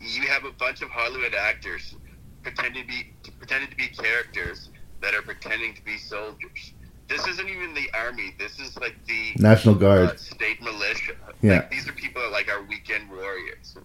You 0.00 0.22
have 0.22 0.44
a 0.44 0.52
bunch 0.52 0.82
of 0.82 0.88
Hollywood 0.90 1.34
actors 1.34 1.94
pretending 2.42 2.82
to 2.82 2.88
be 2.88 3.12
pretending 3.38 3.70
to 3.70 3.76
be 3.76 3.88
characters 3.88 4.70
that 5.02 5.14
are 5.14 5.22
pretending 5.22 5.74
to 5.74 5.84
be 5.84 5.98
soldiers. 5.98 6.72
This 7.08 7.26
isn't 7.26 7.48
even 7.48 7.74
the 7.74 7.88
army. 7.94 8.34
This 8.38 8.58
is 8.58 8.76
like 8.76 8.96
the 9.06 9.32
National 9.36 9.74
Guard. 9.74 10.10
uh, 10.10 10.16
state 10.16 10.60
militia. 10.60 11.14
Yeah. 11.40 11.56
Like, 11.56 11.70
these 11.70 11.88
are 11.88 11.92
people 11.92 12.22
that 12.22 12.32
like 12.32 12.50
our 12.50 12.62
weekend 12.64 13.08
warriors. 13.10 13.76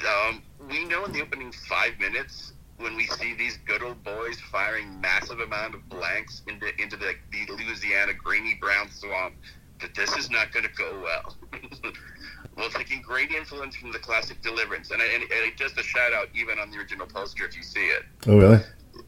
Um, 0.00 0.42
we 0.68 0.84
know 0.86 1.04
in 1.04 1.12
the 1.12 1.20
opening 1.20 1.52
five 1.52 1.98
minutes 2.00 2.54
when 2.78 2.96
we 2.96 3.06
see 3.06 3.34
these 3.34 3.58
good 3.66 3.82
old 3.82 4.02
boys 4.02 4.40
firing 4.50 5.00
massive 5.00 5.40
amount 5.40 5.74
of 5.74 5.88
blanks 5.88 6.42
into 6.48 6.68
into 6.82 6.96
the, 6.96 7.14
the 7.30 7.52
Louisiana 7.52 8.12
grainy 8.14 8.54
brown 8.60 8.90
swamp 8.90 9.34
that 9.82 9.94
this 9.94 10.16
is 10.16 10.30
not 10.30 10.52
going 10.52 10.64
to 10.64 10.72
go 10.72 11.00
well. 11.02 11.36
well, 12.56 12.70
taking 12.70 13.02
great 13.02 13.30
influence 13.32 13.76
from 13.76 13.92
the 13.92 13.98
classic 13.98 14.40
Deliverance, 14.40 14.90
and, 14.90 15.02
I, 15.02 15.06
and, 15.06 15.24
and 15.24 15.56
just 15.56 15.78
a 15.78 15.82
shout 15.82 16.12
out 16.12 16.28
even 16.34 16.58
on 16.58 16.70
the 16.70 16.78
original 16.78 17.06
poster 17.06 17.44
if 17.44 17.56
you 17.56 17.62
see 17.62 17.86
it. 17.86 18.04
Oh, 18.26 18.38
really? 18.38 18.60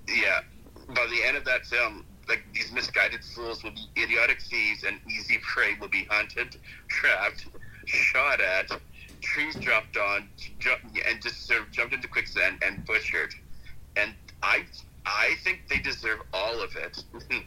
Yeah. 0.09 0.41
By 0.89 1.07
the 1.11 1.27
end 1.27 1.37
of 1.37 1.45
that 1.45 1.65
film, 1.65 2.05
like 2.29 2.45
these 2.53 2.73
misguided 2.73 3.25
fools 3.25 3.63
will 3.63 3.73
be 3.73 4.03
idiotic 4.03 4.41
thieves, 4.41 4.85
and 4.85 4.99
easy 5.11 5.39
prey 5.43 5.77
will 5.81 5.89
be 5.89 6.05
hunted, 6.05 6.57
trapped, 6.89 7.47
shot 7.87 8.41
at, 8.41 8.71
trees 9.21 9.55
dropped 9.57 9.97
on, 9.97 10.29
and 11.09 11.23
just 11.23 11.47
sort 11.47 11.61
of 11.61 11.71
jumped 11.71 11.95
into 11.95 12.09
quicksand 12.09 12.63
and 12.65 12.85
butchered. 12.85 13.35
And 13.97 14.15
I, 14.43 14.65
I 15.07 15.35
think 15.43 15.63
they 15.69 15.79
deserve 15.79 16.21
all 16.33 16.63
of 16.63 16.77
it. 16.77 17.03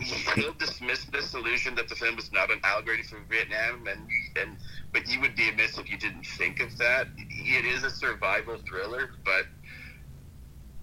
He'll 0.00 0.52
dismiss 0.52 1.04
this 1.06 1.34
illusion 1.34 1.74
that 1.74 1.88
the 1.88 1.96
film 1.96 2.18
is 2.18 2.30
not 2.30 2.52
an 2.52 2.60
allegory 2.62 3.02
for 3.02 3.18
Vietnam, 3.28 3.88
and 3.88 4.08
and 4.40 4.56
but 4.92 5.08
you 5.08 5.20
would 5.20 5.34
be 5.34 5.48
amiss 5.48 5.76
if 5.76 5.90
you 5.90 5.98
didn't 5.98 6.24
think 6.24 6.60
of 6.60 6.78
that. 6.78 7.08
It 7.16 7.64
is 7.64 7.82
a 7.82 7.90
survival 7.90 8.58
thriller, 8.68 9.10
but 9.24 9.46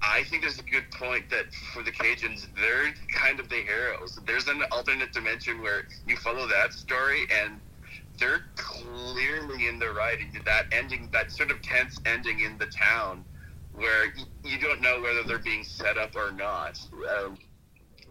I 0.07 0.23
think 0.23 0.43
there's 0.43 0.59
a 0.59 0.63
good 0.63 0.89
point 0.91 1.29
that 1.29 1.45
for 1.73 1.83
the 1.83 1.91
Cajuns, 1.91 2.47
they're 2.55 2.93
kind 3.13 3.39
of 3.39 3.49
the 3.49 3.61
heroes. 3.61 4.19
There's 4.25 4.47
an 4.47 4.63
alternate 4.71 5.11
dimension 5.11 5.61
where 5.61 5.87
you 6.07 6.15
follow 6.17 6.47
that 6.47 6.73
story, 6.73 7.27
and 7.33 7.59
they're 8.19 8.45
clearly 8.55 9.67
in 9.67 9.79
the 9.79 9.89
right. 9.89 10.17
And 10.19 10.45
that 10.45 10.67
ending, 10.71 11.09
that 11.11 11.31
sort 11.31 11.51
of 11.51 11.61
tense 11.61 11.99
ending 12.05 12.41
in 12.41 12.57
the 12.57 12.67
town, 12.67 13.25
where 13.73 14.13
you 14.43 14.59
don't 14.59 14.81
know 14.81 15.01
whether 15.01 15.23
they're 15.23 15.39
being 15.39 15.63
set 15.63 15.97
up 15.97 16.15
or 16.15 16.31
not. 16.31 16.79
Um, 17.19 17.37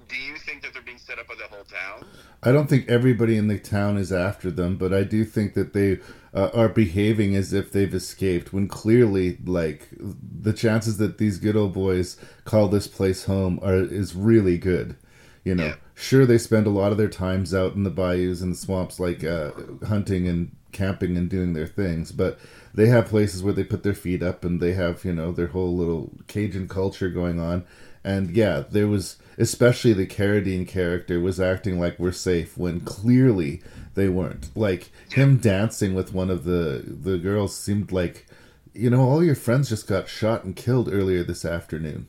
do 0.09 0.17
you 0.17 0.37
think 0.37 0.63
that 0.63 0.73
they're 0.73 0.83
being 0.83 0.99
set 0.99 1.19
up 1.19 1.29
by 1.29 1.35
the 1.35 1.45
whole 1.45 1.65
town? 1.65 2.07
I 2.43 2.53
don't 2.53 2.69
think 2.69 2.89
everybody 2.89 3.37
in 3.37 3.49
the 3.49 3.59
town 3.59 3.97
is 3.97 4.13
after 4.13 4.51
them, 4.51 4.77
but 4.77 4.93
I 4.93 5.03
do 5.03 5.25
think 5.25 5.55
that 5.55 5.73
they 5.73 5.99
uh, 6.33 6.51
are 6.55 6.69
behaving 6.69 7.35
as 7.35 7.53
if 7.53 7.73
they've 7.73 7.95
escaped 7.95 8.53
when 8.53 8.69
clearly, 8.69 9.39
like, 9.45 9.89
the 9.99 10.53
chances 10.53 10.99
that 10.99 11.19
these 11.19 11.39
good 11.39 11.57
old 11.57 11.73
boys 11.73 12.17
call 12.45 12.69
this 12.69 12.87
place 12.87 13.25
home 13.25 13.59
are 13.63 13.77
is 13.77 14.15
really 14.15 14.59
good. 14.59 14.97
You 15.45 15.55
know, 15.55 15.75
sure 15.95 16.25
they 16.25 16.39
spend 16.39 16.67
a 16.67 16.71
lot 16.71 16.91
of 16.91 16.99
their 16.99 17.09
times 17.09 17.53
out 17.55 17.75
in 17.75 17.83
the 17.83 17.91
bayous 17.91 18.41
and 18.41 18.53
the 18.53 18.57
swamps, 18.57 18.99
like 18.99 19.23
uh, 19.23 19.51
hunting 19.87 20.27
and 20.27 20.57
camping 20.73 21.17
and 21.17 21.31
doing 21.31 21.55
their 21.55 21.67
things, 21.67 22.13
but 22.13 22.39
they 22.75 22.89
have 22.89 23.07
places 23.07 23.43
where 23.43 23.55
they 23.55 23.65
put 23.65 23.83
their 23.83 23.95
feet 23.95 24.23
up 24.23 24.45
and 24.45 24.61
they 24.61 24.73
have 24.73 25.05
you 25.05 25.13
know 25.15 25.33
their 25.33 25.47
whole 25.47 25.75
little 25.75 26.13
Cajun 26.27 26.69
culture 26.69 27.09
going 27.09 27.41
on. 27.41 27.65
And 28.05 28.37
yeah, 28.37 28.65
there 28.71 28.87
was 28.87 29.17
especially 29.39 29.93
the 29.93 30.07
Carradine 30.07 30.69
character 30.69 31.21
was 31.21 31.41
acting 31.41 31.81
like 31.81 31.99
we're 31.99 32.13
safe 32.13 32.57
when 32.57 32.81
clearly 32.81 33.63
they 33.95 34.09
weren't. 34.09 34.57
Like 34.57 34.91
him 35.11 35.39
dancing 35.39 35.95
with 35.95 36.13
one 36.13 36.31
of 36.31 36.45
the 36.45 36.83
the 36.87 37.19
girls 37.19 37.57
seemed 37.57 37.93
like, 37.93 38.27
you 38.73 38.91
know, 38.91 39.01
all 39.01 39.25
your 39.25 39.35
friends 39.35 39.69
just 39.69 39.87
got 39.87 40.09
shot 40.09 40.45
and 40.45 40.55
killed 40.55 40.93
earlier 40.93 41.25
this 41.25 41.45
afternoon. 41.45 42.09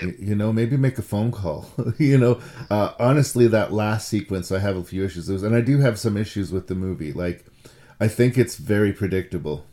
You 0.00 0.36
know, 0.36 0.52
maybe 0.52 0.76
make 0.76 0.98
a 0.98 1.02
phone 1.02 1.32
call. 1.32 1.70
you 1.98 2.18
know, 2.18 2.40
uh, 2.70 2.92
honestly, 3.00 3.48
that 3.48 3.72
last 3.72 4.08
sequence, 4.08 4.52
I 4.52 4.60
have 4.60 4.76
a 4.76 4.84
few 4.84 5.04
issues 5.04 5.28
with, 5.28 5.42
and 5.42 5.56
I 5.56 5.60
do 5.60 5.80
have 5.80 5.98
some 5.98 6.16
issues 6.16 6.52
with 6.52 6.68
the 6.68 6.76
movie. 6.76 7.12
Like, 7.12 7.44
I 7.98 8.06
think 8.06 8.38
it's 8.38 8.56
very 8.56 8.92
predictable. 8.92 9.66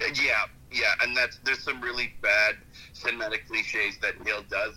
Yeah, 0.00 0.44
yeah, 0.70 0.92
and 1.02 1.16
that's 1.16 1.38
there's 1.38 1.62
some 1.64 1.80
really 1.80 2.14
bad 2.22 2.56
cinematic 3.02 3.46
cliches 3.48 3.98
that 4.00 4.14
Hill 4.26 4.44
does. 4.50 4.74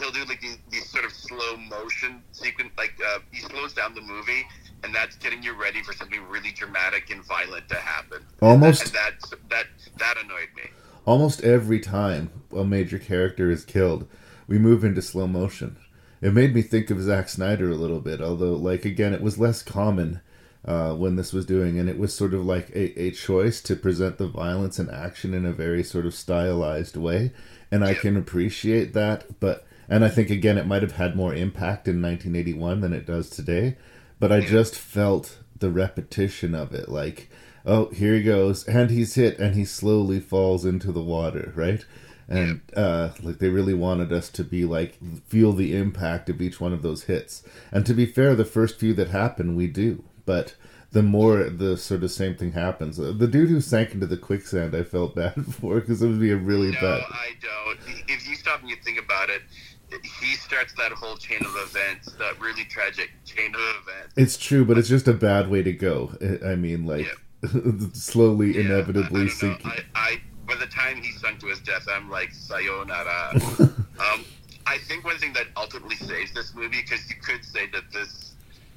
He'll 0.00 0.10
do 0.10 0.24
like 0.24 0.40
these, 0.40 0.58
these 0.70 0.88
sort 0.88 1.04
of 1.04 1.12
slow 1.12 1.56
motion 1.56 2.22
sequence, 2.32 2.72
like 2.78 2.94
uh, 3.06 3.18
he 3.30 3.40
slows 3.40 3.74
down 3.74 3.94
the 3.94 4.00
movie, 4.00 4.46
and 4.82 4.94
that's 4.94 5.16
getting 5.16 5.42
you 5.42 5.52
ready 5.54 5.82
for 5.82 5.92
something 5.92 6.22
really 6.28 6.52
dramatic 6.52 7.10
and 7.10 7.22
violent 7.24 7.68
to 7.68 7.74
happen. 7.76 8.24
Almost- 8.40 8.86
and 8.86 8.92
that 8.94 9.12
that 9.50 9.66
that 9.98 10.16
annoyed 10.24 10.48
me. 10.56 10.70
Almost 11.04 11.44
every 11.44 11.78
time 11.78 12.30
a 12.56 12.64
major 12.64 12.98
character 12.98 13.50
is 13.50 13.64
killed, 13.64 14.08
we 14.48 14.58
move 14.58 14.82
into 14.82 15.02
slow 15.02 15.26
motion. 15.26 15.76
It 16.22 16.32
made 16.32 16.54
me 16.54 16.62
think 16.62 16.90
of 16.90 17.00
Zack 17.02 17.28
Snyder 17.28 17.70
a 17.70 17.74
little 17.76 18.00
bit, 18.00 18.20
although, 18.20 18.54
like, 18.54 18.84
again, 18.84 19.12
it 19.12 19.20
was 19.20 19.38
less 19.38 19.62
common 19.62 20.20
uh, 20.64 20.94
when 20.94 21.14
this 21.16 21.32
was 21.32 21.46
doing, 21.46 21.78
and 21.78 21.88
it 21.88 21.98
was 21.98 22.12
sort 22.14 22.34
of 22.34 22.44
like 22.44 22.70
a, 22.70 23.00
a 23.00 23.10
choice 23.10 23.60
to 23.62 23.76
present 23.76 24.18
the 24.18 24.26
violence 24.26 24.78
and 24.78 24.90
action 24.90 25.32
in 25.34 25.44
a 25.46 25.52
very 25.52 25.84
sort 25.84 26.06
of 26.06 26.14
stylized 26.14 26.96
way. 26.96 27.32
And 27.70 27.84
I 27.84 27.94
can 27.94 28.16
appreciate 28.16 28.92
that, 28.94 29.40
but, 29.40 29.66
and 29.88 30.04
I 30.04 30.08
think, 30.08 30.30
again, 30.30 30.56
it 30.58 30.66
might 30.66 30.82
have 30.82 30.92
had 30.92 31.16
more 31.16 31.34
impact 31.34 31.88
in 31.88 32.00
1981 32.00 32.80
than 32.80 32.92
it 32.92 33.06
does 33.06 33.28
today, 33.28 33.76
but 34.20 34.30
I 34.30 34.40
just 34.40 34.76
felt 34.76 35.38
the 35.58 35.70
repetition 35.70 36.54
of 36.54 36.72
it. 36.72 36.88
Like, 36.88 37.28
oh, 37.64 37.86
here 37.90 38.14
he 38.14 38.22
goes, 38.22 38.66
and 38.68 38.90
he's 38.90 39.14
hit, 39.14 39.38
and 39.38 39.54
he 39.54 39.64
slowly 39.64 40.20
falls 40.20 40.64
into 40.64 40.92
the 40.92 41.02
water, 41.02 41.52
right? 41.56 41.84
And 42.28 42.60
uh, 42.76 43.10
like 43.22 43.38
they 43.38 43.48
really 43.48 43.74
wanted 43.74 44.12
us 44.12 44.28
to 44.30 44.44
be 44.44 44.64
like 44.64 44.98
feel 45.26 45.52
the 45.52 45.76
impact 45.76 46.28
of 46.28 46.40
each 46.40 46.60
one 46.60 46.72
of 46.72 46.82
those 46.82 47.04
hits. 47.04 47.44
And 47.70 47.86
to 47.86 47.94
be 47.94 48.06
fair, 48.06 48.34
the 48.34 48.44
first 48.44 48.80
few 48.80 48.94
that 48.94 49.10
happen, 49.10 49.54
we 49.54 49.68
do. 49.68 50.04
But 50.24 50.56
the 50.96 51.02
more 51.02 51.44
the 51.44 51.76
sort 51.76 52.02
of 52.02 52.10
same 52.10 52.34
thing 52.34 52.52
happens, 52.52 52.98
Uh, 52.98 53.12
the 53.14 53.26
dude 53.26 53.50
who 53.50 53.60
sank 53.60 53.92
into 53.92 54.06
the 54.06 54.16
quicksand, 54.16 54.74
I 54.74 54.82
felt 54.82 55.14
bad 55.14 55.34
for 55.60 55.78
because 55.78 56.00
it 56.00 56.08
would 56.08 56.20
be 56.20 56.30
a 56.30 56.36
really 56.36 56.72
bad 56.72 56.82
no, 56.82 56.88
bad. 56.88 57.02
I 57.10 57.30
don't. 57.42 57.78
If 58.08 58.26
you 58.26 58.34
stop 58.34 58.60
and 58.60 58.70
you 58.70 58.76
think 58.76 58.98
about 58.98 59.28
it, 59.28 59.42
he 59.90 60.36
starts 60.36 60.72
that 60.78 60.92
whole 60.92 61.18
chain 61.18 61.44
of 61.44 61.54
events, 61.68 62.12
that 62.14 62.40
really 62.40 62.64
tragic 62.64 63.10
chain 63.26 63.54
of 63.54 63.60
events. 63.82 64.14
It's 64.16 64.38
true, 64.38 64.64
but 64.64 64.78
it's 64.78 64.88
just 64.88 65.06
a 65.06 65.12
bad 65.12 65.50
way 65.50 65.62
to 65.62 65.72
go. 65.72 66.16
I 66.22 66.52
I 66.52 66.56
mean, 66.56 66.86
like 66.86 67.06
slowly, 67.92 68.58
inevitably 68.58 69.28
sinking. 69.28 69.70
I, 69.70 69.82
I 69.94 70.20
by 70.48 70.54
the 70.54 70.66
time 70.66 71.02
he 71.02 71.12
sunk 71.12 71.40
to 71.40 71.48
his 71.48 71.60
death, 71.60 71.86
I'm 71.90 72.08
like 72.08 72.32
sayonara. 72.32 73.32
um, 74.00 74.24
I 74.66 74.78
think 74.78 75.04
one 75.04 75.18
thing 75.18 75.34
that 75.34 75.48
ultimately 75.58 75.96
saves 75.96 76.32
this 76.32 76.54
movie, 76.54 76.80
because 76.80 77.06
you 77.10 77.16
could 77.16 77.44
say 77.44 77.66
that 77.74 77.92
this 77.92 78.35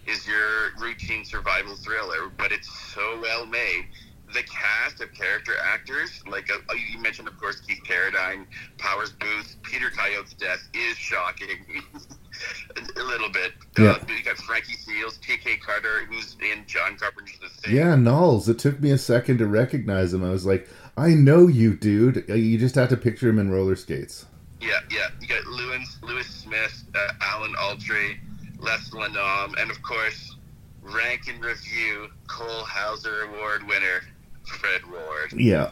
is 0.09 0.27
your 0.27 0.71
routine 0.79 1.23
survival 1.23 1.75
thriller, 1.75 2.31
but 2.37 2.51
it's 2.51 2.69
so 2.93 3.19
well 3.21 3.45
made 3.45 3.85
the 4.33 4.43
cast 4.43 5.01
of 5.01 5.13
character 5.13 5.53
actors, 5.63 6.21
like 6.27 6.49
uh, 6.51 6.73
you 6.75 6.99
mentioned, 6.99 7.27
of 7.27 7.37
course, 7.39 7.59
Keith 7.61 7.81
Carradine, 7.83 8.45
Powers 8.77 9.11
Boothe, 9.11 9.47
Peter 9.63 9.89
Coyote's 9.89 10.33
death 10.33 10.67
is 10.73 10.97
shocking. 10.97 11.83
a 12.95 13.03
little 13.03 13.29
bit. 13.29 13.53
Yeah. 13.77 13.91
Uh, 13.91 13.99
you 14.07 14.23
got 14.23 14.37
Frankie 14.37 14.73
Seals, 14.73 15.17
T.K. 15.17 15.57
Carter, 15.57 16.05
who's 16.09 16.37
in 16.41 16.63
John 16.67 16.95
Carpenter's 16.97 17.39
The 17.39 17.49
Thing. 17.49 17.75
Yeah, 17.75 17.95
Nauls. 17.95 18.47
It 18.47 18.59
took 18.59 18.79
me 18.79 18.91
a 18.91 18.97
second 18.97 19.39
to 19.39 19.47
recognize 19.47 20.13
him. 20.13 20.23
I 20.23 20.29
was 20.29 20.45
like, 20.45 20.67
I 20.95 21.09
know 21.09 21.47
you, 21.47 21.75
dude. 21.75 22.29
Uh, 22.29 22.35
You 22.35 22.57
just 22.57 22.75
have 22.75 22.89
to 22.89 22.97
picture 22.97 23.29
him 23.29 23.39
in 23.39 23.49
roller 23.49 23.75
skates. 23.75 24.25
Yeah, 24.61 24.79
yeah. 24.91 25.07
You 25.19 25.27
got 25.27 25.45
Lewis, 25.45 25.97
Lewis 26.03 26.27
Smith, 26.27 26.83
uh, 26.95 27.13
Alan 27.21 27.53
Autry, 27.53 28.19
Les 28.59 28.91
Lannom, 28.93 29.17
um, 29.49 29.55
and 29.57 29.71
of 29.71 29.81
course, 29.81 30.35
Rank 30.81 31.21
N 31.27 31.39
Review 31.41 32.07
Cole 32.27 32.63
Hauser 32.65 33.23
Award 33.23 33.67
winner 33.67 34.01
Fred 34.43 34.81
Ward. 34.89 35.33
Yeah. 35.33 35.69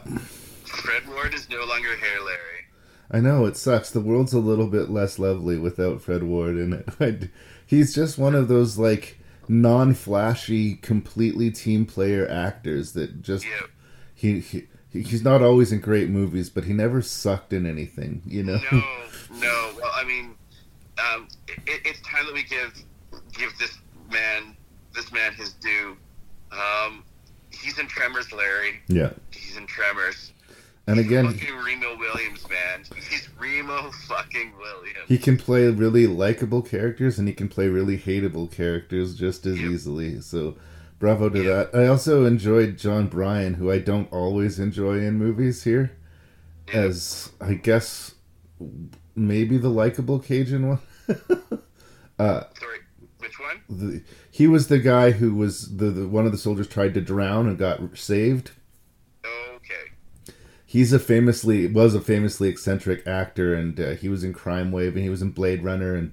Fred 0.64 1.06
Ward 1.08 1.34
is 1.34 1.48
no 1.50 1.64
longer 1.64 1.96
here, 1.96 2.20
Larry. 2.24 2.64
I 3.10 3.20
know 3.20 3.46
it 3.46 3.56
sucks. 3.56 3.90
The 3.90 4.00
world's 4.00 4.32
a 4.34 4.38
little 4.38 4.66
bit 4.68 4.90
less 4.90 5.18
lovely 5.18 5.56
without 5.58 6.02
Fred 6.02 6.22
Ward 6.22 6.56
in 6.56 6.72
it. 6.74 6.88
I- 7.00 7.30
He's 7.66 7.94
just 7.94 8.16
one 8.16 8.34
of 8.34 8.48
those 8.48 8.78
like 8.78 9.18
non-flashy, 9.46 10.76
completely 10.76 11.50
team 11.50 11.84
player 11.84 12.26
actors 12.28 12.92
that 12.92 13.20
just 13.22 13.44
he, 14.14 14.40
he 14.40 14.66
he's 14.90 15.22
not 15.22 15.42
always 15.42 15.70
in 15.70 15.80
great 15.80 16.08
movies, 16.08 16.48
but 16.48 16.64
he 16.64 16.72
never 16.72 17.02
sucked 17.02 17.52
in 17.52 17.66
anything. 17.66 18.22
You 18.26 18.42
know. 18.44 18.58
No, 18.72 18.82
no. 19.38 19.70
Well, 19.80 19.90
I 19.94 20.04
mean, 20.04 20.34
um, 20.98 21.28
it, 21.46 21.80
it's 21.84 22.00
time 22.00 22.26
that 22.26 22.34
we 22.34 22.44
give 22.44 22.72
give 23.32 23.56
this 23.58 23.78
man 24.10 24.56
this 24.94 25.12
man 25.12 25.32
his 25.34 25.52
due. 25.54 25.96
Um, 26.52 27.04
he's 27.50 27.78
in 27.78 27.86
Tremors, 27.86 28.32
Larry. 28.32 28.80
Yeah. 28.88 29.10
He's 29.30 29.56
in 29.56 29.66
Tremors. 29.66 30.32
And 30.86 30.98
again, 30.98 31.30
Fucking 31.30 31.54
Remo 31.54 31.98
Williams, 31.98 32.48
man. 32.48 32.82
He's 33.10 33.28
Remo 33.38 33.90
fucking 34.06 34.54
Williams. 34.56 35.06
he 35.06 35.18
can 35.18 35.36
play 35.36 35.68
really 35.68 36.06
likable 36.06 36.62
characters 36.62 37.18
and 37.18 37.28
he 37.28 37.34
can 37.34 37.48
play 37.48 37.68
really 37.68 37.98
hateable 37.98 38.50
characters 38.50 39.14
just 39.14 39.44
as 39.44 39.58
easily. 39.58 40.22
So, 40.22 40.56
bravo 40.98 41.28
to 41.28 41.42
that. 41.42 41.74
I 41.74 41.86
also 41.88 42.24
enjoyed 42.24 42.78
John 42.78 43.08
Bryan, 43.08 43.54
who 43.54 43.70
I 43.70 43.78
don't 43.80 44.10
always 44.10 44.58
enjoy 44.58 45.00
in 45.00 45.18
movies 45.18 45.64
here, 45.64 45.92
as 46.72 47.32
I 47.38 47.52
guess 47.52 48.14
maybe 49.18 49.58
the 49.58 49.68
likable 49.68 50.18
Cajun 50.18 50.68
one. 50.68 50.78
uh, 52.18 52.42
Sorry, 52.58 52.78
which 53.18 53.38
one? 53.38 53.62
the, 53.68 54.02
he 54.30 54.46
was 54.46 54.68
the 54.68 54.78
guy 54.78 55.10
who 55.12 55.34
was 55.34 55.76
the, 55.76 55.86
the 55.90 56.08
one 56.08 56.26
of 56.26 56.32
the 56.32 56.38
soldiers 56.38 56.68
tried 56.68 56.94
to 56.94 57.00
drown 57.00 57.46
and 57.48 57.58
got 57.58 57.80
saved. 57.96 58.52
Okay. 59.24 59.92
He's 60.64 60.92
a 60.92 60.98
famously 60.98 61.66
was 61.66 61.94
a 61.94 62.00
famously 62.00 62.48
eccentric 62.48 63.06
actor, 63.06 63.54
and 63.54 63.78
uh, 63.80 63.90
he 63.90 64.08
was 64.08 64.22
in 64.22 64.32
Crime 64.32 64.70
Wave, 64.70 64.94
and 64.94 65.02
he 65.02 65.10
was 65.10 65.22
in 65.22 65.30
Blade 65.30 65.62
Runner, 65.64 65.94
and 65.94 66.12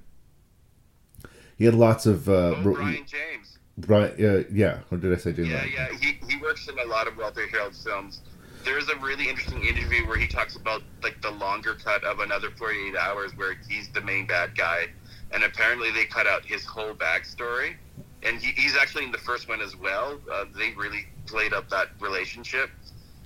he 1.56 1.64
had 1.64 1.74
lots 1.74 2.06
of. 2.06 2.28
Uh, 2.28 2.56
ro- 2.62 2.74
Brion 2.74 3.06
James. 3.06 3.58
Brion, 3.78 4.12
uh, 4.24 4.44
yeah. 4.50 4.80
Or 4.90 4.98
did 4.98 5.12
I 5.12 5.16
say 5.16 5.32
James? 5.32 5.48
Yeah, 5.48 5.64
yeah. 5.64 5.88
He, 6.00 6.18
he 6.28 6.36
works 6.40 6.68
in 6.68 6.78
a 6.78 6.84
lot 6.84 7.06
of 7.06 7.16
Walter 7.16 7.46
Harold 7.48 7.76
films. 7.76 8.22
There's 8.66 8.88
a 8.88 8.96
really 8.96 9.28
interesting 9.28 9.64
interview 9.64 10.08
where 10.08 10.18
he 10.18 10.26
talks 10.26 10.56
about 10.56 10.82
like 11.00 11.22
the 11.22 11.30
longer 11.30 11.74
cut 11.74 12.02
of 12.02 12.18
another 12.18 12.50
48 12.50 12.96
hours 12.96 13.30
where 13.36 13.56
he's 13.68 13.88
the 13.90 14.00
main 14.00 14.26
bad 14.26 14.56
guy, 14.56 14.88
and 15.30 15.44
apparently 15.44 15.92
they 15.92 16.04
cut 16.04 16.26
out 16.26 16.44
his 16.44 16.64
whole 16.64 16.92
backstory. 16.92 17.76
And 18.24 18.40
he, 18.40 18.50
he's 18.60 18.76
actually 18.76 19.04
in 19.04 19.12
the 19.12 19.18
first 19.18 19.48
one 19.48 19.60
as 19.60 19.76
well. 19.76 20.18
Uh, 20.30 20.46
they 20.58 20.72
really 20.72 21.06
played 21.26 21.52
up 21.52 21.70
that 21.70 21.90
relationship. 22.00 22.70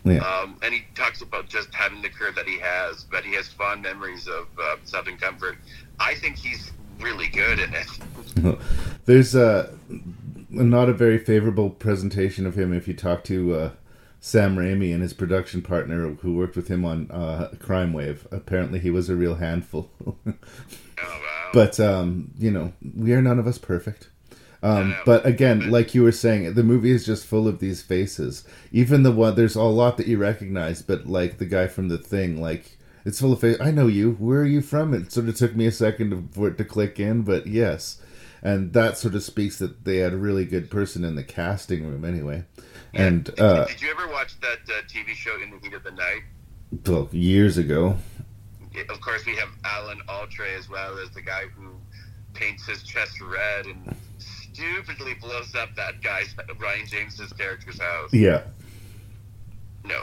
Yeah. 0.04 0.18
Um, 0.18 0.58
and 0.62 0.74
he 0.74 0.84
talks 0.94 1.22
about 1.22 1.48
just 1.48 1.72
having 1.74 2.02
the 2.02 2.10
career 2.10 2.32
that 2.32 2.46
he 2.46 2.58
has, 2.58 3.04
but 3.04 3.24
he 3.24 3.32
has 3.34 3.48
fond 3.48 3.82
memories 3.82 4.28
of 4.28 4.46
uh, 4.60 4.76
Southern 4.84 5.16
Comfort. 5.16 5.56
I 5.98 6.16
think 6.16 6.36
he's 6.36 6.70
really 7.00 7.28
good 7.28 7.60
in 7.60 7.74
it. 7.74 8.58
There's 9.06 9.34
a 9.34 9.74
not 10.50 10.90
a 10.90 10.92
very 10.92 11.18
favorable 11.18 11.70
presentation 11.70 12.46
of 12.46 12.56
him 12.56 12.74
if 12.74 12.88
you 12.88 12.94
talk 12.94 13.24
to 13.24 13.54
uh, 13.54 13.70
Sam 14.20 14.56
Raimi 14.56 14.92
and 14.92 15.02
his 15.02 15.14
production 15.14 15.62
partner 15.62 16.10
who 16.14 16.34
worked 16.34 16.56
with 16.56 16.68
him 16.68 16.84
on 16.84 17.10
uh, 17.10 17.50
Crime 17.58 17.92
Wave. 17.92 18.28
Apparently, 18.30 18.78
he 18.78 18.90
was 18.90 19.08
a 19.08 19.16
real 19.16 19.36
handful. 19.36 19.90
But 21.52 21.80
um, 21.80 22.30
you 22.38 22.50
know, 22.50 22.72
we 22.96 23.12
are 23.12 23.22
none 23.22 23.38
of 23.38 23.46
us 23.46 23.58
perfect. 23.58 24.08
Um, 24.62 24.94
but 25.06 25.24
again, 25.24 25.70
like 25.70 25.94
you 25.94 26.02
were 26.02 26.12
saying, 26.12 26.52
the 26.52 26.62
movie 26.62 26.90
is 26.90 27.06
just 27.06 27.26
full 27.26 27.48
of 27.48 27.60
these 27.60 27.80
faces. 27.80 28.44
Even 28.72 29.02
the 29.02 29.10
one, 29.10 29.34
there's 29.34 29.56
a 29.56 29.62
lot 29.62 29.96
that 29.96 30.06
you 30.06 30.18
recognize, 30.18 30.82
but 30.82 31.06
like 31.06 31.38
the 31.38 31.46
guy 31.46 31.66
from 31.66 31.88
The 31.88 31.96
Thing, 31.96 32.40
like 32.40 32.76
it's 33.04 33.20
full 33.20 33.32
of 33.32 33.40
faces. 33.40 33.60
I 33.60 33.70
know 33.70 33.86
you. 33.86 34.12
Where 34.12 34.40
are 34.40 34.46
you 34.46 34.60
from? 34.60 34.92
It 34.92 35.12
sort 35.12 35.28
of 35.28 35.36
took 35.36 35.56
me 35.56 35.66
a 35.66 35.72
second 35.72 36.34
for 36.34 36.48
it 36.48 36.58
to 36.58 36.64
click 36.64 37.00
in, 37.00 37.22
but 37.22 37.46
yes, 37.46 38.02
and 38.42 38.72
that 38.74 38.98
sort 38.98 39.14
of 39.14 39.22
speaks 39.22 39.58
that 39.58 39.84
they 39.84 39.98
had 39.98 40.12
a 40.12 40.18
really 40.18 40.44
good 40.44 40.70
person 40.70 41.04
in 41.04 41.14
the 41.14 41.24
casting 41.24 41.86
room, 41.86 42.04
anyway. 42.04 42.44
And 42.94 43.28
uh, 43.38 43.66
Did 43.66 43.80
you 43.80 43.90
ever 43.90 44.08
watch 44.08 44.38
that 44.40 44.58
uh, 44.68 44.82
TV 44.88 45.10
show 45.14 45.40
In 45.40 45.50
the 45.50 45.58
Heat 45.58 45.74
of 45.74 45.82
the 45.84 45.92
Night? 45.92 46.22
well, 46.86 47.08
years 47.12 47.56
ago, 47.58 47.96
Of 48.88 49.00
course, 49.00 49.24
we 49.26 49.34
have 49.36 49.48
Alan 49.64 50.00
Autry 50.08 50.56
as 50.58 50.68
well 50.68 50.98
as 50.98 51.10
the 51.10 51.22
guy 51.22 51.44
who 51.56 51.72
paints 52.34 52.66
his 52.66 52.82
chest 52.82 53.20
red 53.20 53.66
and 53.66 53.94
stupidly 54.18 55.14
blows 55.14 55.54
up 55.54 55.74
that 55.76 56.00
guy's 56.02 56.34
Brion 56.58 56.86
James's 56.86 57.32
character's 57.32 57.80
house. 57.80 58.12
yeah, 58.12 58.42
No. 59.84 60.00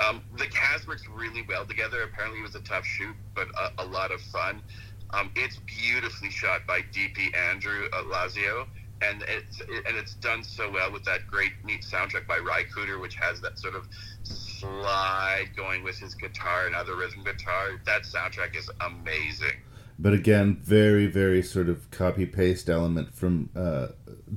Um, 0.00 0.22
the 0.36 0.46
cast 0.46 0.86
works 0.86 1.08
really 1.08 1.42
well 1.48 1.66
together. 1.66 2.02
Apparently, 2.02 2.38
it 2.38 2.42
was 2.44 2.54
a 2.54 2.60
tough 2.60 2.84
shoot, 2.86 3.16
but 3.34 3.48
a, 3.58 3.82
a 3.82 3.84
lot 3.84 4.12
of 4.12 4.20
fun. 4.20 4.62
Um, 5.10 5.30
it's 5.34 5.56
beautifully 5.66 6.30
shot 6.30 6.66
by 6.68 6.82
DP 6.82 7.36
Andrew 7.36 7.88
Laszlo, 7.90 8.66
and 9.02 9.22
it's 9.28 9.60
and 9.60 9.96
it's 9.96 10.14
done 10.14 10.42
so 10.42 10.70
well 10.70 10.90
with 10.92 11.04
that 11.04 11.26
great, 11.26 11.52
neat 11.64 11.82
soundtrack 11.82 12.26
by 12.26 12.38
Ry 12.38 12.64
Cooder, 12.74 13.00
which 13.00 13.14
has 13.16 13.40
that 13.40 13.58
sort 13.58 13.74
of 13.74 13.86
slide 14.22 15.48
going 15.56 15.82
with 15.84 15.98
his 15.98 16.14
guitar 16.14 16.66
and 16.66 16.74
other 16.74 16.96
rhythm 16.96 17.22
guitar. 17.24 17.80
That 17.86 18.02
soundtrack 18.02 18.56
is 18.56 18.68
amazing. 18.80 19.58
but 19.98 20.12
again, 20.12 20.58
very, 20.62 21.06
very 21.06 21.42
sort 21.42 21.68
of 21.68 21.90
copy 21.90 22.26
paste 22.26 22.68
element 22.68 23.14
from 23.14 23.50
uh, 23.56 23.88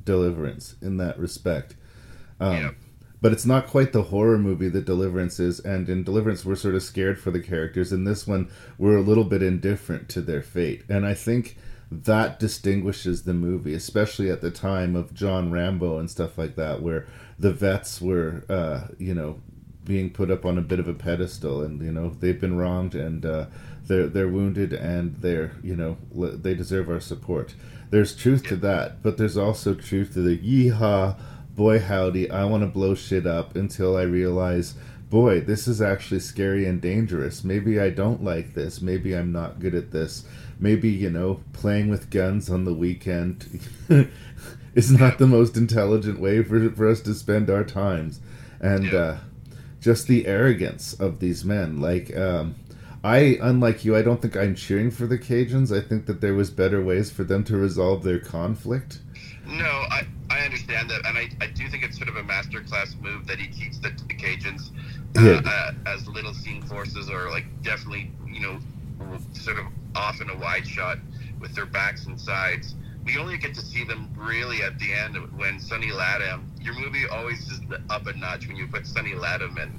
Deliverance 0.03 0.75
in 0.81 0.97
that 0.97 1.17
respect. 1.19 1.75
Um, 2.39 2.75
But 3.21 3.31
it's 3.33 3.45
not 3.45 3.67
quite 3.67 3.93
the 3.93 4.03
horror 4.03 4.39
movie 4.39 4.69
that 4.69 4.85
Deliverance 4.85 5.39
is, 5.39 5.59
and 5.59 5.87
in 5.87 6.03
Deliverance 6.03 6.43
we're 6.43 6.55
sort 6.55 6.73
of 6.73 6.81
scared 6.81 7.19
for 7.19 7.29
the 7.29 7.39
characters. 7.39 7.93
In 7.93 8.03
this 8.03 8.25
one, 8.25 8.49
we're 8.79 8.97
a 8.97 9.01
little 9.01 9.23
bit 9.23 9.43
indifferent 9.43 10.09
to 10.09 10.21
their 10.21 10.41
fate, 10.41 10.83
and 10.89 11.05
I 11.05 11.13
think 11.13 11.55
that 11.91 12.39
distinguishes 12.39 13.23
the 13.23 13.33
movie, 13.33 13.73
especially 13.73 14.29
at 14.31 14.41
the 14.41 14.51
time 14.51 14.95
of 14.95 15.13
John 15.13 15.51
Rambo 15.51 15.99
and 15.99 16.09
stuff 16.09 16.37
like 16.37 16.55
that, 16.55 16.81
where 16.81 17.05
the 17.37 17.51
vets 17.51 18.01
were, 18.01 18.45
uh, 18.49 18.87
you 18.97 19.13
know, 19.13 19.41
being 19.83 20.09
put 20.09 20.31
up 20.31 20.45
on 20.45 20.57
a 20.57 20.61
bit 20.61 20.79
of 20.79 20.87
a 20.87 20.93
pedestal, 20.93 21.61
and 21.61 21.81
you 21.81 21.91
know 21.91 22.09
they've 22.09 22.39
been 22.39 22.57
wronged, 22.57 22.95
and 22.95 23.25
uh, 23.25 23.47
they're 23.87 24.07
they're 24.07 24.29
wounded, 24.29 24.71
and 24.71 25.17
they're 25.17 25.51
you 25.61 25.75
know 25.75 25.97
they 26.13 26.53
deserve 26.53 26.89
our 26.89 26.99
support. 26.99 27.55
There's 27.89 28.15
truth 28.15 28.43
to 28.47 28.55
that, 28.57 29.03
but 29.03 29.17
there's 29.17 29.37
also 29.37 29.73
truth 29.73 30.13
to 30.13 30.21
the 30.21 30.37
yeehaw, 30.37 31.17
boy 31.55 31.79
howdy, 31.79 32.31
I 32.31 32.45
want 32.45 32.63
to 32.63 32.67
blow 32.67 32.95
shit 32.95 33.27
up 33.27 33.55
until 33.55 33.97
I 33.97 34.03
realize, 34.03 34.75
boy, 35.09 35.41
this 35.41 35.67
is 35.67 35.81
actually 35.81 36.21
scary 36.21 36.65
and 36.65 36.79
dangerous. 36.79 37.43
Maybe 37.43 37.79
I 37.79 37.89
don't 37.89 38.23
like 38.23 38.53
this. 38.53 38.81
Maybe 38.81 39.13
I'm 39.13 39.31
not 39.33 39.59
good 39.59 39.75
at 39.75 39.91
this. 39.91 40.23
Maybe 40.61 40.89
you 40.89 41.09
know 41.09 41.41
playing 41.51 41.89
with 41.89 42.09
guns 42.09 42.49
on 42.49 42.63
the 42.65 42.73
weekend 42.73 43.59
is 44.75 44.91
not 44.91 45.17
the 45.17 45.27
most 45.27 45.57
intelligent 45.57 46.19
way 46.19 46.41
for 46.43 46.69
for 46.71 46.87
us 46.87 47.01
to 47.01 47.13
spend 47.13 47.49
our 47.49 47.63
times, 47.65 48.21
and. 48.61 48.93
uh 48.93 49.17
just 49.81 50.05
the 50.07 50.27
arrogance 50.27 50.93
of 50.93 51.19
these 51.19 51.43
men. 51.43 51.81
Like, 51.81 52.15
um, 52.15 52.53
I, 53.03 53.39
unlike 53.41 53.83
you, 53.83 53.95
I 53.95 54.03
don't 54.03 54.21
think 54.21 54.37
I'm 54.37 54.53
cheering 54.53 54.91
for 54.91 55.07
the 55.07 55.17
Cajuns. 55.17 55.75
I 55.75 55.81
think 55.81 56.05
that 56.05 56.21
there 56.21 56.35
was 56.35 56.51
better 56.51 56.83
ways 56.83 57.09
for 57.09 57.23
them 57.23 57.43
to 57.45 57.57
resolve 57.57 58.03
their 58.03 58.19
conflict. 58.19 58.99
No, 59.47 59.65
I, 59.65 60.05
I 60.29 60.41
understand 60.41 60.87
that, 60.91 61.03
and 61.07 61.17
I, 61.17 61.31
I 61.41 61.47
do 61.47 61.67
think 61.67 61.83
it's 61.83 61.97
sort 61.97 62.09
of 62.09 62.15
a 62.15 62.21
masterclass 62.21 62.95
move 63.01 63.25
that 63.25 63.39
he 63.39 63.47
keeps 63.47 63.79
the, 63.79 63.89
the 64.07 64.13
Cajuns 64.13 64.69
uh, 65.17 65.21
Yeah. 65.23 65.41
uh, 65.43 65.71
as 65.87 66.07
little 66.07 66.35
seen 66.35 66.61
forces, 66.61 67.09
or 67.09 67.31
like 67.31 67.45
definitely, 67.63 68.11
you 68.27 68.39
know, 68.39 68.59
sort 69.33 69.57
of 69.57 69.65
off 69.95 70.21
in 70.21 70.29
a 70.29 70.37
wide 70.37 70.67
shot 70.67 70.97
with 71.39 71.53
their 71.55 71.65
backs 71.65 72.05
and 72.05 72.19
sides. 72.19 72.75
We 73.05 73.17
only 73.17 73.37
get 73.37 73.55
to 73.55 73.61
see 73.61 73.83
them 73.83 74.09
really 74.15 74.61
at 74.61 74.77
the 74.77 74.93
end 74.93 75.17
when 75.37 75.59
Sonny 75.59 75.87
Landham. 75.87 76.43
Your 76.61 76.79
movie 76.79 77.07
always 77.11 77.39
is 77.49 77.59
up 77.89 78.05
a 78.05 78.13
notch 78.13 78.47
when 78.47 78.55
you 78.55 78.67
put 78.67 78.85
Sonny 78.85 79.11
Landham 79.11 79.57
in, 79.57 79.71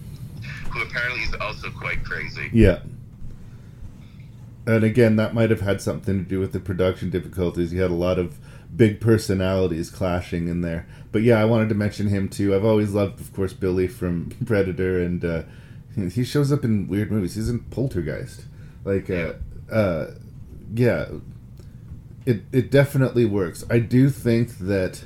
who 0.70 0.82
apparently 0.82 1.22
is 1.22 1.34
also 1.34 1.70
quite 1.70 2.04
crazy. 2.04 2.50
Yeah. 2.52 2.80
And 4.66 4.84
again, 4.84 5.16
that 5.16 5.34
might 5.34 5.50
have 5.50 5.60
had 5.60 5.80
something 5.80 6.18
to 6.18 6.28
do 6.28 6.40
with 6.40 6.52
the 6.52 6.60
production 6.60 7.10
difficulties. 7.10 7.72
You 7.72 7.82
had 7.82 7.90
a 7.90 7.94
lot 7.94 8.18
of 8.18 8.38
big 8.74 9.00
personalities 9.00 9.90
clashing 9.90 10.48
in 10.48 10.60
there. 10.60 10.86
But 11.10 11.22
yeah, 11.22 11.40
I 11.40 11.44
wanted 11.44 11.68
to 11.68 11.74
mention 11.74 12.08
him 12.08 12.28
too. 12.28 12.54
I've 12.54 12.64
always 12.64 12.92
loved, 12.92 13.20
of 13.20 13.32
course, 13.32 13.52
Billy 13.52 13.86
from 13.86 14.30
Predator, 14.46 15.00
and 15.00 15.24
uh, 15.24 15.42
he 15.94 16.24
shows 16.24 16.52
up 16.52 16.64
in 16.64 16.88
weird 16.88 17.10
movies. 17.10 17.34
He's 17.34 17.48
in 17.48 17.60
Poltergeist. 17.60 18.46
Like, 18.84 19.10
uh, 19.10 19.34
uh, 19.72 20.12
yeah, 20.74 21.06
it 22.26 22.42
it 22.52 22.70
definitely 22.70 23.24
works. 23.24 23.64
I 23.70 23.78
do 23.78 24.10
think 24.10 24.58
that 24.58 25.04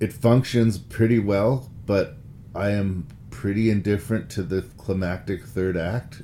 it 0.00 0.12
functions 0.12 0.78
pretty 0.78 1.18
well, 1.18 1.70
but 1.86 2.16
I 2.54 2.70
am 2.70 3.06
pretty 3.30 3.70
indifferent 3.70 4.30
to 4.30 4.42
the 4.42 4.62
climactic 4.76 5.44
third 5.44 5.76
act. 5.76 6.22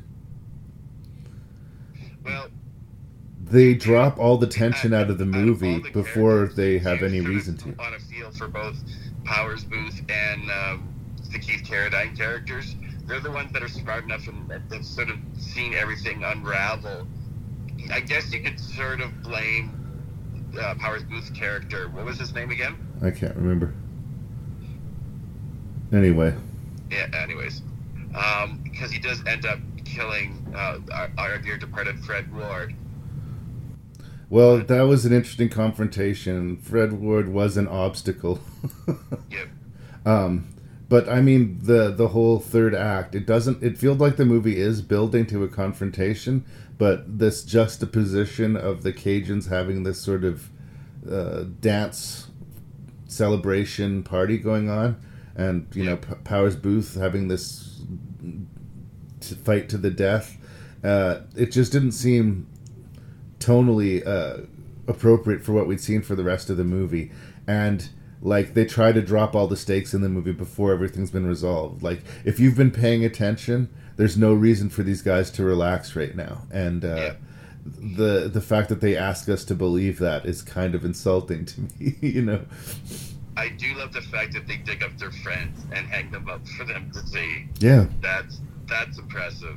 Well, 2.24 2.48
they 3.40 3.74
drop 3.74 4.18
all 4.18 4.36
the 4.36 4.46
tension 4.46 4.92
out 4.92 5.10
of 5.10 5.18
the 5.18 5.24
movie 5.24 5.78
before 5.92 6.48
they 6.48 6.78
have 6.78 7.02
any 7.02 7.20
reason 7.20 7.56
to. 7.58 7.74
On 7.78 7.94
a 7.94 7.98
feel 7.98 8.30
for 8.32 8.48
both 8.48 8.76
Powers 9.24 9.64
Boothe 9.64 9.98
and 10.10 10.50
um, 10.50 10.88
the 11.32 11.38
Keith 11.38 11.62
Carradine 11.64 12.16
characters. 12.16 12.74
They're 13.06 13.20
the 13.20 13.30
ones 13.30 13.52
that 13.52 13.62
are 13.62 13.68
smart 13.68 14.04
enough 14.04 14.28
and 14.28 14.50
have 14.70 14.84
sort 14.84 15.08
of 15.08 15.16
seen 15.38 15.72
everything 15.74 16.24
unravel. 16.24 17.06
I 17.90 18.00
guess 18.00 18.32
you 18.32 18.40
could 18.40 18.58
sort 18.58 19.00
of 19.00 19.22
blame 19.22 19.74
uh, 20.60 20.74
Powers 20.76 21.04
Boothe's 21.04 21.30
character. 21.30 21.88
What 21.88 22.04
was 22.04 22.18
his 22.18 22.34
name 22.34 22.50
again? 22.50 22.76
I 23.02 23.10
can't 23.10 23.36
remember. 23.36 23.74
Anyway. 25.92 26.34
Yeah. 26.90 27.08
Anyways, 27.14 27.62
um, 28.14 28.60
because 28.62 28.90
he 28.90 28.98
does 28.98 29.22
end 29.26 29.46
up 29.46 29.58
killing 29.84 30.52
uh, 30.54 30.78
our, 30.92 31.10
our 31.18 31.38
dear 31.38 31.58
departed 31.58 31.98
Fred 32.00 32.34
Ward. 32.34 32.74
Well, 34.30 34.58
that 34.58 34.82
was 34.82 35.06
an 35.06 35.12
interesting 35.12 35.48
confrontation. 35.48 36.58
Fred 36.58 36.92
Ward 36.92 37.30
was 37.30 37.56
an 37.56 37.66
obstacle. 37.66 38.40
yep. 39.30 39.48
Um, 40.04 40.48
but 40.88 41.08
I 41.08 41.20
mean 41.20 41.58
the 41.62 41.90
the 41.90 42.08
whole 42.08 42.38
third 42.38 42.74
act. 42.74 43.14
It 43.14 43.26
doesn't. 43.26 43.62
It 43.62 43.78
feels 43.78 43.98
like 43.98 44.16
the 44.16 44.24
movie 44.24 44.58
is 44.58 44.82
building 44.82 45.26
to 45.26 45.44
a 45.44 45.48
confrontation, 45.48 46.44
but 46.78 47.18
this 47.18 47.44
juxtaposition 47.44 48.56
of 48.56 48.84
the 48.84 48.92
Cajuns 48.92 49.48
having 49.48 49.82
this 49.82 50.00
sort 50.00 50.24
of 50.24 50.48
uh, 51.10 51.44
dance 51.60 52.28
celebration 53.06 54.02
party 54.02 54.38
going 54.38 54.70
on, 54.70 55.00
and 55.34 55.66
you 55.74 55.84
know 55.84 55.96
P- 55.96 56.14
Powers 56.24 56.56
Boothe 56.56 56.96
having 56.96 57.28
this 57.28 57.82
to 59.20 59.34
fight 59.34 59.68
to 59.70 59.78
the 59.78 59.90
death. 59.90 60.36
Uh, 60.84 61.20
it 61.36 61.50
just 61.50 61.72
didn't 61.72 61.92
seem 61.92 62.46
tonally 63.40 64.06
uh, 64.06 64.44
appropriate 64.86 65.44
for 65.44 65.52
what 65.52 65.66
we'd 65.66 65.80
seen 65.80 66.02
for 66.02 66.14
the 66.14 66.24
rest 66.24 66.48
of 66.48 66.56
the 66.56 66.64
movie, 66.64 67.10
and 67.46 67.88
like 68.22 68.54
they 68.54 68.64
try 68.64 68.92
to 68.92 69.02
drop 69.02 69.34
all 69.34 69.46
the 69.46 69.56
stakes 69.56 69.94
in 69.94 70.00
the 70.00 70.08
movie 70.08 70.32
before 70.32 70.72
everything's 70.72 71.10
been 71.10 71.26
resolved. 71.26 71.82
Like 71.82 72.02
if 72.24 72.38
you've 72.38 72.56
been 72.56 72.70
paying 72.70 73.04
attention, 73.04 73.68
there's 73.98 74.16
no 74.16 74.32
reason 74.32 74.70
for 74.70 74.82
these 74.82 75.02
guys 75.02 75.30
to 75.32 75.44
relax 75.44 75.94
right 75.94 76.16
now, 76.16 76.42
and 76.50 76.84
uh, 76.84 76.94
Yeah. 76.96 77.12
the 77.96 78.30
the 78.32 78.40
fact 78.40 78.70
that 78.70 78.80
they 78.80 78.96
ask 78.96 79.28
us 79.28 79.44
to 79.44 79.54
believe 79.54 79.98
that 79.98 80.24
is 80.24 80.40
kind 80.40 80.74
of 80.74 80.84
insulting 80.84 81.44
to 81.44 81.60
me. 81.60 81.96
you 82.00 82.22
know. 82.22 82.40
I 83.36 83.50
do 83.50 83.72
love 83.76 83.92
the 83.92 84.00
fact 84.00 84.32
that 84.32 84.48
they 84.48 84.56
dig 84.56 84.82
up 84.82 84.96
their 84.98 85.12
friends 85.12 85.60
and 85.72 85.86
hang 85.86 86.10
them 86.10 86.28
up 86.28 86.46
for 86.56 86.64
them 86.64 86.90
to 86.92 87.06
see. 87.06 87.46
Yeah. 87.60 87.86
That's 88.00 88.40
that's 88.66 88.98
impressive. 88.98 89.56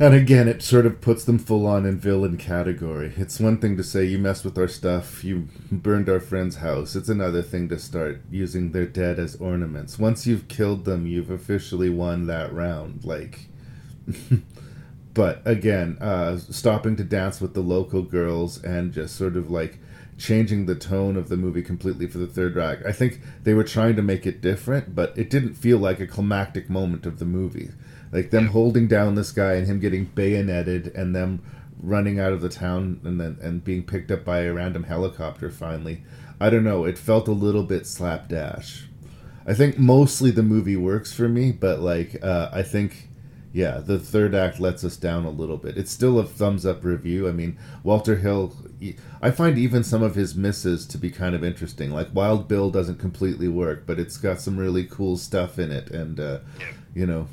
And 0.00 0.14
again, 0.14 0.48
it 0.48 0.62
sort 0.62 0.86
of 0.86 1.02
puts 1.02 1.24
them 1.24 1.38
full 1.38 1.66
on 1.66 1.84
in 1.84 1.98
villain 1.98 2.38
category. 2.38 3.12
It's 3.18 3.38
one 3.38 3.58
thing 3.58 3.76
to 3.76 3.84
say 3.84 4.06
you 4.06 4.18
messed 4.18 4.46
with 4.46 4.56
our 4.56 4.66
stuff, 4.66 5.22
you 5.22 5.48
burned 5.70 6.08
our 6.08 6.20
friend's 6.20 6.56
house. 6.56 6.96
It's 6.96 7.10
another 7.10 7.42
thing 7.42 7.68
to 7.68 7.78
start 7.78 8.22
using 8.30 8.72
their 8.72 8.86
dead 8.86 9.18
as 9.18 9.36
ornaments. 9.36 9.98
Once 9.98 10.26
you've 10.26 10.48
killed 10.48 10.86
them, 10.86 11.06
you've 11.06 11.30
officially 11.30 11.90
won 11.90 12.28
that 12.28 12.50
round. 12.50 13.04
Like, 13.04 13.40
but 15.12 15.42
again, 15.44 15.98
uh, 16.00 16.38
stopping 16.38 16.96
to 16.96 17.04
dance 17.04 17.42
with 17.42 17.52
the 17.52 17.60
local 17.60 18.00
girls 18.00 18.64
and 18.64 18.94
just 18.94 19.16
sort 19.16 19.36
of 19.36 19.50
like 19.50 19.80
changing 20.16 20.64
the 20.64 20.74
tone 20.74 21.18
of 21.18 21.28
the 21.28 21.36
movie 21.36 21.62
completely 21.62 22.06
for 22.06 22.16
the 22.16 22.26
third 22.26 22.56
act. 22.56 22.86
I 22.86 22.92
think 22.92 23.20
they 23.42 23.52
were 23.52 23.64
trying 23.64 23.96
to 23.96 24.02
make 24.02 24.26
it 24.26 24.40
different, 24.40 24.94
but 24.94 25.12
it 25.18 25.28
didn't 25.28 25.56
feel 25.56 25.76
like 25.76 26.00
a 26.00 26.06
climactic 26.06 26.70
moment 26.70 27.04
of 27.04 27.18
the 27.18 27.26
movie. 27.26 27.68
Like 28.12 28.30
them 28.30 28.48
holding 28.48 28.88
down 28.88 29.14
this 29.14 29.32
guy 29.32 29.54
and 29.54 29.66
him 29.66 29.80
getting 29.80 30.06
bayoneted 30.06 30.94
and 30.94 31.14
them 31.14 31.42
running 31.82 32.18
out 32.18 32.32
of 32.32 32.40
the 32.40 32.48
town 32.48 33.00
and 33.04 33.20
then 33.20 33.38
and 33.40 33.64
being 33.64 33.82
picked 33.82 34.10
up 34.10 34.24
by 34.24 34.40
a 34.40 34.52
random 34.52 34.84
helicopter 34.84 35.50
finally. 35.50 36.02
I 36.40 36.50
don't 36.50 36.64
know, 36.64 36.84
it 36.84 36.98
felt 36.98 37.28
a 37.28 37.32
little 37.32 37.62
bit 37.62 37.86
slapdash. 37.86 38.86
I 39.46 39.54
think 39.54 39.78
mostly 39.78 40.30
the 40.30 40.42
movie 40.42 40.76
works 40.76 41.12
for 41.12 41.28
me, 41.28 41.52
but 41.52 41.80
like 41.80 42.22
uh, 42.22 42.50
I 42.52 42.62
think 42.62 43.08
yeah, 43.52 43.78
the 43.78 43.98
third 43.98 44.34
act 44.34 44.60
lets 44.60 44.84
us 44.84 44.96
down 44.96 45.24
a 45.24 45.30
little 45.30 45.56
bit. 45.56 45.76
It's 45.76 45.90
still 45.90 46.20
a 46.20 46.24
thumbs 46.24 46.64
up 46.64 46.84
review. 46.84 47.28
I 47.28 47.32
mean, 47.32 47.58
Walter 47.82 48.16
Hill, 48.16 48.54
I 49.20 49.32
find 49.32 49.58
even 49.58 49.82
some 49.82 50.04
of 50.04 50.14
his 50.14 50.36
misses 50.36 50.86
to 50.86 50.98
be 50.98 51.10
kind 51.10 51.34
of 51.34 51.42
interesting. 51.42 51.90
Like 51.90 52.14
Wild 52.14 52.46
Bill 52.46 52.70
doesn't 52.70 53.00
completely 53.00 53.48
work, 53.48 53.86
but 53.86 53.98
it's 53.98 54.16
got 54.16 54.40
some 54.40 54.56
really 54.56 54.84
cool 54.84 55.16
stuff 55.16 55.58
in 55.58 55.72
it, 55.72 55.90
and 55.90 56.20
uh, 56.20 56.38
you 56.94 57.06
know, 57.06 57.26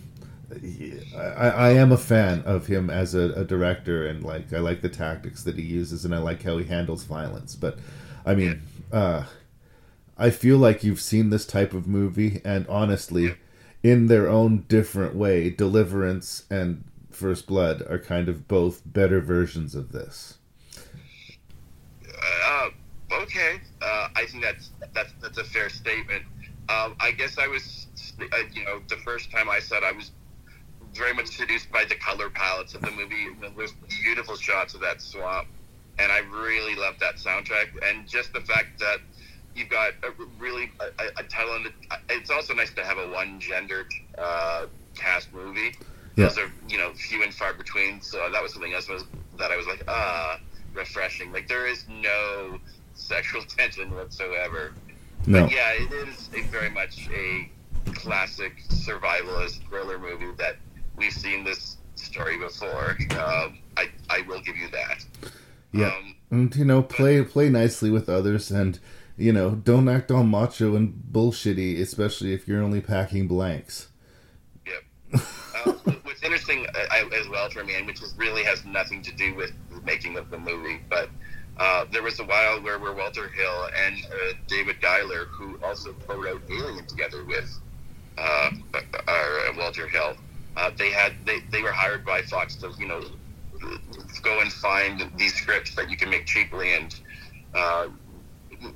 I, 0.49 1.49
I 1.49 1.69
am 1.72 1.91
a 1.91 1.98
fan 1.98 2.41
of 2.45 2.68
him 2.68 2.90
as 2.90 3.14
a, 3.14 3.32
a 3.34 3.44
director, 3.44 4.07
and 4.07 4.24
like 4.24 4.53
I 4.53 4.60
like 4.60 4.82
the 4.82 4.90
tactics 4.90 5.44
that 5.44 5.57
he 5.57 5.64
uses, 5.64 6.06
and 6.06 6.15
I 6.15 6.19
like 6.19 6.44
how 6.44 6.57
he 6.57 6.65
handles 6.65 7.03
violence. 7.03 7.56
But 7.56 7.80
I 8.26 8.36
mean, 8.36 8.61
uh, 8.91 9.26
I 10.18 10.30
feel 10.30 10.57
like 10.57 10.84
you've 10.84 11.02
seen 11.02 11.30
this 11.30 11.45
type 11.45 11.74
of 11.74 11.88
movie, 11.88 12.41
and 12.45 12.65
honestly, 12.68 13.36
in 13.84 14.07
their 14.07 14.28
own 14.30 14.65
different 14.69 15.15
way, 15.15 15.49
Deliverance 15.49 16.45
and 16.49 16.84
First 17.11 17.45
Blood 17.45 17.82
are 17.90 17.99
kind 17.99 18.30
of 18.30 18.48
both 18.48 18.82
better 18.86 19.19
versions 19.19 19.76
of 19.76 19.91
this. 19.91 20.38
Uh, 22.45 22.69
okay, 23.11 23.60
uh, 23.82 24.07
I 24.15 24.26
think 24.26 24.44
that's 24.44 24.72
that's 24.94 25.14
that's 25.22 25.38
a 25.38 25.44
fair 25.44 25.69
statement. 25.69 26.24
Um, 26.69 26.95
I 26.99 27.11
guess 27.11 27.38
I 27.38 27.48
was, 27.48 27.88
uh, 28.19 28.26
you 28.53 28.65
know, 28.65 28.82
the 28.90 28.98
first 28.98 29.32
time 29.32 29.49
I 29.49 29.60
said 29.60 29.84
I 29.84 29.91
was 29.94 30.11
very 30.98 31.14
much 31.14 31.28
seduced 31.28 31.72
by 31.72 31.86
the 31.86 31.95
color 31.95 32.30
palettes 32.30 32.74
of 32.74 32.82
the 32.82 32.91
movie. 32.91 33.28
There's 33.56 33.74
beautiful 34.03 34.36
shots 34.36 34.74
of 34.74 34.82
that 34.82 35.02
swamp, 35.02 35.48
and 35.99 36.11
I 36.11 36.19
really 36.19 36.76
love 36.76 36.95
that 36.99 37.15
soundtrack. 37.15 37.68
And 37.84 38.07
just 38.07 38.34
the 38.34 38.41
fact 38.41 38.80
that 38.80 38.98
you've 39.56 39.69
got 39.69 39.94
a 40.03 40.11
really 40.40 40.72
a, 40.80 41.19
a- 41.19 41.24
talented. 41.24 41.74
It's 42.10 42.30
also 42.30 42.53
nice 42.53 42.74
to 42.76 42.84
have 42.84 42.98
a 42.98 43.07
one-gendered 43.10 43.91
uh, 44.18 44.65
cast 44.95 45.34
movie. 45.34 45.74
Yeah. 46.15 46.28
Those 46.28 46.38
are 46.40 46.52
you 46.68 46.78
know 46.78 46.94
few 46.94 47.24
and 47.24 47.34
far 47.34 47.53
between. 47.53 48.02
So 48.02 48.30
that 48.32 48.41
was 48.41 48.53
something 48.53 48.74
else 48.74 48.88
was 48.88 49.03
that 49.38 49.52
I 49.52 49.57
was 49.57 49.68
like 49.68 49.84
ah 49.88 50.40
refreshing. 50.74 51.32
Like 51.32 51.48
there 51.48 51.68
is 51.68 51.86
no 51.90 52.60
sexual 52.94 53.41
tension 53.57 53.94
whatsoever. 53.94 54.74
No. 55.26 55.44
But 55.44 55.52
yeah, 55.52 55.72
it 55.74 55.91
is 55.91 56.30
a 56.36 56.41
very 56.44 56.69
much 56.69 57.10
a 57.10 57.49
classic 57.94 58.64
survivalist 58.69 59.68
thriller 59.68 59.98
movie 59.99 60.32
that 60.38 60.57
we've 60.98 61.14
seen 61.14 61.44
this 61.44 61.78
story 61.95 62.38
before. 62.38 62.98
Um, 63.11 63.60
I 63.78 63.90
I 64.10 64.22
will 64.28 64.41
give 64.41 64.57
you 64.57 64.69
that. 64.69 65.06
Yeah, 65.72 65.99
and 66.32 66.56
you 66.56 66.65
know, 66.65 66.82
play 66.82 67.24
play 67.24 67.49
nicely 67.49 67.90
with 67.90 68.10
others, 68.10 68.52
and 68.52 68.80
you 69.18 69.34
know, 69.34 69.52
don't 69.52 69.88
act 69.90 70.11
all 70.11 70.24
macho 70.24 70.76
and 70.76 70.94
bullshitty, 71.11 71.80
especially 71.80 72.34
if 72.34 72.48
you're 72.48 72.61
only 72.61 72.82
packing 72.82 73.28
blanks. 73.28 73.90
Uh, 75.14 75.72
what's 76.03 76.22
interesting 76.24 76.65
uh, 76.68 76.80
I, 76.91 77.10
as 77.19 77.28
well 77.30 77.49
for 77.49 77.64
me, 77.64 77.76
and 77.76 77.88
which 77.88 78.02
is 78.02 78.14
really 78.18 78.44
has 78.44 78.65
nothing 78.65 79.02
to 79.03 79.15
do 79.15 79.34
with 79.36 79.52
the 79.72 79.82
making 79.82 80.18
of 80.18 80.30
the 80.30 80.38
movie, 80.38 80.82
but 80.90 81.10
uh, 81.57 81.86
there 81.91 82.03
was 82.03 82.19
a 82.19 82.24
while 82.24 82.61
where, 82.61 82.78
where 82.78 82.94
Walter 82.94 83.28
Hill 83.30 83.69
and 83.76 83.95
uh, 84.06 84.34
David 84.48 84.80
Giler, 84.82 85.26
who 85.26 85.60
also 85.64 85.94
co-wrote 86.07 86.44
Alien 86.49 86.86
together 86.86 87.26
with 87.26 87.60
uh, 88.18 88.52
uh, 89.07 89.52
Walter 89.57 89.88
Hill, 89.88 90.15
uh, 90.58 90.72
they 90.78 90.92
had 90.92 91.14
they, 91.26 91.40
they 91.52 91.62
were 91.62 91.72
hired 91.72 92.04
by 92.04 92.22
Fox 92.24 92.56
to 92.58 92.72
you 92.80 92.88
know 92.88 93.02
go 94.24 94.42
and 94.42 94.52
find 94.52 95.10
these 95.16 95.34
scripts 95.36 95.76
that 95.76 95.90
you 95.90 95.98
can 95.98 96.10
make 96.10 96.26
cheaply 96.26 96.74
and 96.74 97.00
uh, 97.54 97.88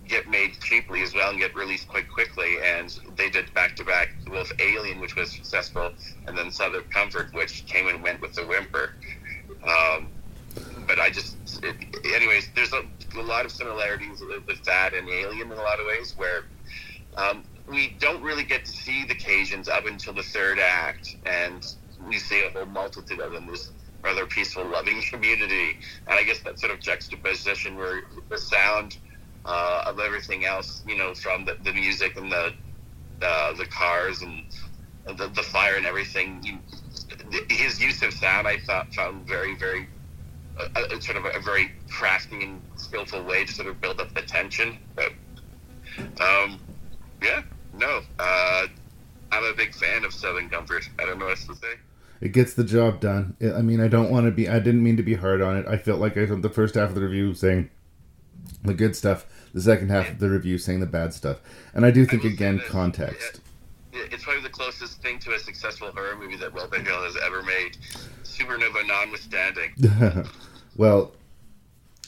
get 0.08 0.30
made 0.30 0.53
cheaply 0.62 1.02
as 1.02 1.14
well 1.14 1.32
and 1.32 1.40
get 1.40 1.56
released 1.56 1.88
quite 1.88 2.10
quickly. 2.10 2.58
And 2.64 2.98
they 3.16 3.30
did 3.30 3.53
back 3.53 3.76
to 3.78 3.84
back 3.84 4.10
with 4.30 4.52
Alien, 4.60 4.99
which 4.99 5.16
was 5.16 5.32
successful, 5.32 5.91
and 6.28 6.38
then 6.38 6.52
Southern 6.52 6.84
Comfort, 6.86 7.34
which 7.34 7.66
came 7.66 7.88
and 7.88 8.02
went 8.03 8.22
with 8.22 8.34
the 8.36 8.44
whimper. 8.44 8.94
Um, 9.64 10.10
but 10.88 10.99
I 10.99 11.10
just, 11.10 11.64
it, 11.64 11.76
anyways, 12.06 12.49
there's 12.56 12.74
a, 12.74 12.84
a 13.18 13.22
lot 13.22 13.45
of 13.45 13.52
similarities 13.52 14.22
with 14.22 14.45
with 14.45 14.64
that 14.66 14.94
and 14.94 15.08
Alien 15.10 15.52
in 15.52 15.58
a 15.58 15.62
lot 15.62 15.80
of 15.80 15.86
ways, 15.88 16.14
where 16.18 16.44
um, 17.18 17.44
we 17.72 17.95
don't 17.99 18.22
really 18.22 18.43
get 18.43 18.65
to 18.65 18.72
see 18.72 19.06
the 19.06 19.15
Cajuns 19.15 19.69
up 19.69 19.85
until 19.85 20.14
the 20.14 20.23
third 20.23 20.60
act, 20.60 21.15
and 21.26 21.65
we 22.07 22.18
see 22.18 22.43
a 22.45 22.49
whole 22.49 22.65
multitude 22.65 23.19
of 23.19 23.31
them. 23.31 23.48
This 23.48 23.72
rather 24.03 24.26
peaceful, 24.26 24.65
loving 24.65 25.02
community. 25.10 25.77
And 26.07 26.19
I 26.19 26.23
guess 26.23 26.41
that 26.41 26.60
sort 26.60 26.73
of 26.73 26.80
juxtaposition 26.80 27.77
where 27.77 28.02
the 28.30 28.38
sound 28.38 28.98
uh, 29.45 29.84
of 29.88 29.99
everything 29.99 30.45
else, 30.45 30.84
you 30.88 30.98
know, 30.98 31.14
from 31.14 31.45
the, 31.45 31.56
the 31.64 31.73
music 31.73 32.18
and 32.18 32.31
the 32.31 32.53
uh, 33.22 33.53
the 33.53 33.65
cars 33.65 34.23
and 34.23 34.43
the, 35.06 35.27
the 35.27 35.43
fire 35.43 35.76
and 35.76 35.85
everything, 35.85 36.41
you, 36.43 36.57
his 37.49 37.80
use 37.80 38.02
of 38.02 38.14
sound 38.14 38.48
I 38.48 38.57
thought 38.57 38.93
found 38.93 39.27
very, 39.27 39.56
very 39.56 39.88
sort 40.99 41.18
of 41.18 41.26
a, 41.26 41.39
very 41.39 41.72
crafty 41.89 42.43
and 42.43 42.61
skillful 42.76 43.23
way 43.23 43.45
to 43.45 43.52
sort 43.52 43.68
of 43.68 43.80
build 43.81 43.99
up 43.99 44.14
the 44.14 44.22
tension. 44.22 44.77
But 44.95 45.11
um, 46.19 46.60
yeah, 47.22 47.43
no, 47.77 48.02
uh, 48.19 48.68
I'm 49.31 49.43
a 49.43 49.53
big 49.53 49.73
fan 49.73 50.03
of 50.03 50.14
Southern 50.14 50.49
Comfort. 50.49 50.89
I 50.99 51.06
don't 51.06 51.19
know 51.19 51.26
what 51.26 51.31
else 51.31 51.48
to 51.48 51.56
say. 51.56 51.76
It 52.19 52.34
gets 52.34 52.53
the 52.53 52.64
job 52.64 52.99
done. 52.99 53.35
I 53.41 53.61
mean, 53.61 53.81
I 53.81 53.88
don't 53.88 54.11
want 54.11 54.27
to 54.27 54.31
be. 54.31 54.48
I 54.48 54.60
didn't 54.60 54.84
mean 54.84 54.98
to 54.98 55.03
be 55.03 55.15
hard 55.15 55.41
on 55.41 55.57
it. 55.57 55.65
I 55.68 55.77
felt 55.77 55.99
like 55.99 56.18
I 56.18 56.26
spent 56.26 56.43
the 56.43 56.49
first 56.49 56.76
half 56.76 56.89
of 56.89 56.95
the 56.95 57.02
review 57.02 57.34
saying 57.34 57.69
the 58.64 58.73
good 58.73 58.95
stuff, 58.95 59.26
the 59.53 59.61
second 59.61 59.89
half 59.89 60.10
of 60.10 60.19
the 60.19 60.30
review 60.30 60.57
saying 60.57 60.81
the 60.81 60.85
bad 60.85 61.14
stuff, 61.14 61.39
and 61.73 61.85
I 61.85 61.91
do 61.91 62.06
think 62.06 62.23
again 62.23 62.61
context. 62.68 63.41
It's 63.93 64.23
probably 64.23 64.43
the 64.43 64.49
closest 64.49 65.02
thing 65.02 65.19
to 65.19 65.34
a 65.34 65.39
successful 65.39 65.91
horror 65.91 66.15
movie 66.15 66.38
that 66.38 66.53
Will 66.53 66.69
Hill 66.69 67.03
has 67.03 67.18
ever 67.26 67.43
made. 67.43 67.76
Supernova 68.23 68.88
notwithstanding. 68.88 70.26
well, 70.77 71.11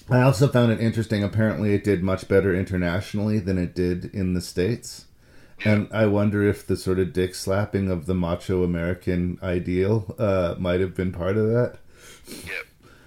I 0.09 0.21
also 0.21 0.47
found 0.47 0.71
it 0.71 0.79
interesting. 0.79 1.23
Apparently, 1.23 1.73
it 1.73 1.83
did 1.83 2.03
much 2.03 2.27
better 2.27 2.55
internationally 2.55 3.39
than 3.39 3.57
it 3.57 3.75
did 3.75 4.05
in 4.13 4.33
the 4.33 4.41
states. 4.41 5.05
And 5.65 5.87
I 5.91 6.05
wonder 6.07 6.47
if 6.47 6.67
the 6.67 6.75
sort 6.75 6.99
of 6.99 7.13
dick 7.13 7.35
slapping 7.35 7.89
of 7.89 8.05
the 8.05 8.13
macho 8.13 8.63
American 8.63 9.39
ideal 9.41 10.15
uh, 10.19 10.55
might 10.57 10.81
have 10.81 10.95
been 10.95 11.11
part 11.11 11.37
of 11.37 11.47
that. 11.47 11.77
Yep. 12.27 12.65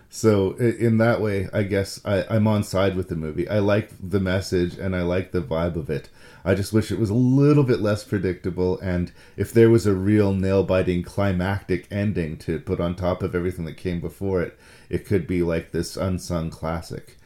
So 0.09 0.53
in 0.53 0.97
that 0.97 1.21
way, 1.21 1.49
I 1.53 1.63
guess 1.65 2.01
I, 2.03 2.25
I'm 2.31 2.47
on 2.47 2.65
side 2.65 2.97
with 2.97 3.11
the 3.11 3.17
movie. 3.17 3.47
I 3.47 3.59
like 3.59 3.91
the 4.03 4.21
message 4.21 4.79
and 4.79 4.97
I 4.97 5.03
like 5.03 5.33
the 5.33 5.43
vibe 5.43 5.77
of 5.77 5.91
it. 5.91 6.09
I 6.43 6.55
just 6.55 6.73
wish 6.73 6.91
it 6.91 6.99
was 6.99 7.11
a 7.11 7.15
little 7.15 7.65
bit 7.65 7.81
less 7.81 8.05
predictable, 8.05 8.79
and 8.79 9.11
if 9.37 9.53
there 9.53 9.69
was 9.69 9.85
a 9.85 9.95
real 9.95 10.33
nail 10.33 10.63
biting 10.63 11.03
climactic 11.03 11.89
ending 11.91 12.39
to 12.39 12.61
put 12.61 12.81
on 12.81 12.95
top 12.95 13.23
of 13.23 13.35
everything 13.35 13.65
that 13.65 13.77
came 13.77 14.01
before 14.01 14.41
it, 14.43 14.57
it 14.89 15.05
could 15.05 15.27
be 15.27 15.43
like 15.43 15.73
this 15.73 15.97
unsung 15.97 16.49
classic. 16.51 17.17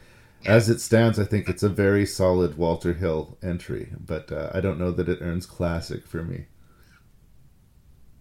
As 0.47 0.71
it 0.71 0.81
stands, 0.81 1.19
I 1.19 1.25
think 1.25 1.49
it's 1.49 1.63
a 1.63 1.69
very 1.69 2.07
solid 2.07 2.57
Walter 2.57 2.95
Hill 2.95 3.37
entry, 3.43 3.93
but 3.99 4.33
uh, 4.33 4.51
I 4.55 4.61
don't 4.61 4.79
know 4.79 4.91
that 4.91 5.09
it 5.09 5.19
earns 5.21 5.45
classic 5.45 6.07
for 6.07 6.23
me. 6.23 6.47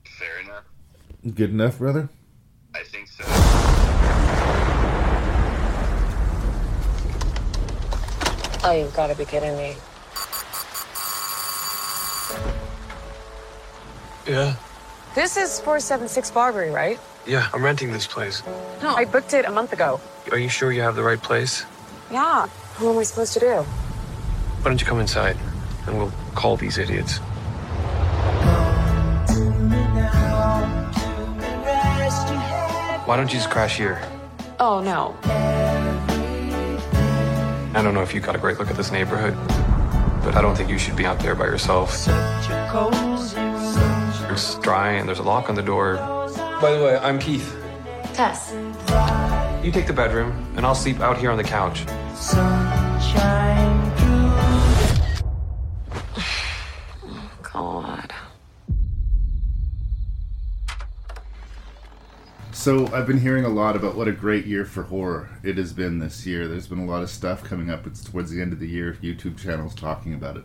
Fair 0.04 0.40
enough. 0.42 0.66
Good 1.34 1.52
enough, 1.52 1.78
brother? 1.78 2.10
I 2.76 2.84
think 2.84 3.08
so. 3.08 3.24
Oh, 8.62 8.74
you've 8.74 8.94
got 8.94 9.08
to 9.08 9.16
be 9.16 9.24
kidding 9.24 9.56
me. 9.56 9.76
Yeah. 14.28 14.56
This 15.16 15.38
is 15.38 15.60
476 15.62 16.32
Barbary, 16.32 16.70
right? 16.70 17.00
Yeah, 17.26 17.48
I'm 17.54 17.64
renting 17.64 17.92
this 17.92 18.06
place. 18.06 18.44
No, 18.84 18.94
I 18.94 19.06
booked 19.06 19.34
it 19.34 19.46
a 19.46 19.52
month 19.52 19.72
ago. 19.72 20.02
Are 20.32 20.38
you 20.38 20.50
sure 20.50 20.74
you 20.74 20.82
have 20.82 20.96
the 20.96 21.04
right 21.04 21.22
place? 21.22 21.66
Yeah. 22.12 22.48
What 22.48 22.92
am 22.94 22.98
I 22.98 23.04
supposed 23.04 23.34
to 23.34 23.40
do? 23.40 23.56
Why 23.56 24.64
don't 24.64 24.80
you 24.82 24.88
come 24.88 25.00
inside 25.00 25.38
and 25.86 25.98
we'll 25.98 26.12
call 26.34 26.58
these 26.58 26.78
idiots? 26.78 27.20
Why 33.06 33.16
don't 33.18 33.32
you 33.32 33.40
just 33.40 33.50
crash 33.50 33.78
here? 33.78 34.02
Oh, 34.60 34.82
no. 34.82 35.16
I 37.74 37.82
don't 37.82 37.94
know 37.94 38.02
if 38.02 38.14
you 38.14 38.22
got 38.22 38.36
a 38.36 38.40
great 38.40 38.60
look 38.60 38.70
at 38.70 38.78
this 38.78 38.92
neighborhood, 38.92 39.36
but 40.24 40.36
I 40.36 40.42
don't 40.42 40.56
think 40.56 40.70
you 40.70 40.78
should 40.78 40.96
be 40.96 41.06
out 41.06 41.20
there 41.20 41.36
by 41.36 41.46
yourself. 41.46 42.08
It's 44.32 44.56
dry 44.60 44.92
and 44.94 45.08
there's 45.08 45.20
a 45.20 45.24
lock 45.24 45.50
on 45.50 45.56
the 45.56 45.62
door. 45.62 45.96
By 46.62 46.72
the 46.72 46.84
way, 46.84 46.98
I'm 46.98 47.20
Keith. 47.20 47.56
Tess. 48.14 48.54
You 49.64 49.72
take 49.72 49.88
the 49.88 49.94
bedroom, 49.94 50.54
and 50.56 50.66
I'll 50.66 50.76
sleep 50.76 51.00
out 51.00 51.18
here 51.18 51.32
on 51.32 51.38
the 51.38 51.44
couch. 51.44 51.86
God. 57.42 58.14
So 62.52 62.88
I've 62.88 63.08
been 63.08 63.22
hearing 63.22 63.46
a 63.46 63.50
lot 63.50 63.78
about 63.78 63.96
what 63.96 64.10
a 64.10 64.12
great 64.12 64.46
year 64.46 64.66
for 64.66 64.84
horror 64.84 65.30
it 65.44 65.58
has 65.58 65.72
been 65.72 66.00
this 66.00 66.26
year. 66.26 66.50
There's 66.50 66.68
been 66.68 66.80
a 66.80 66.86
lot 66.86 67.04
of 67.04 67.10
stuff 67.10 67.42
coming 67.42 67.70
up. 67.70 67.88
It's 67.88 68.04
towards 68.04 68.32
the 68.32 68.42
end 68.42 68.52
of 68.52 68.60
the 68.60 68.68
year. 68.68 68.98
YouTube 69.02 69.38
channels 69.38 69.74
talking 69.74 70.14
about 70.14 70.36
it. 70.36 70.44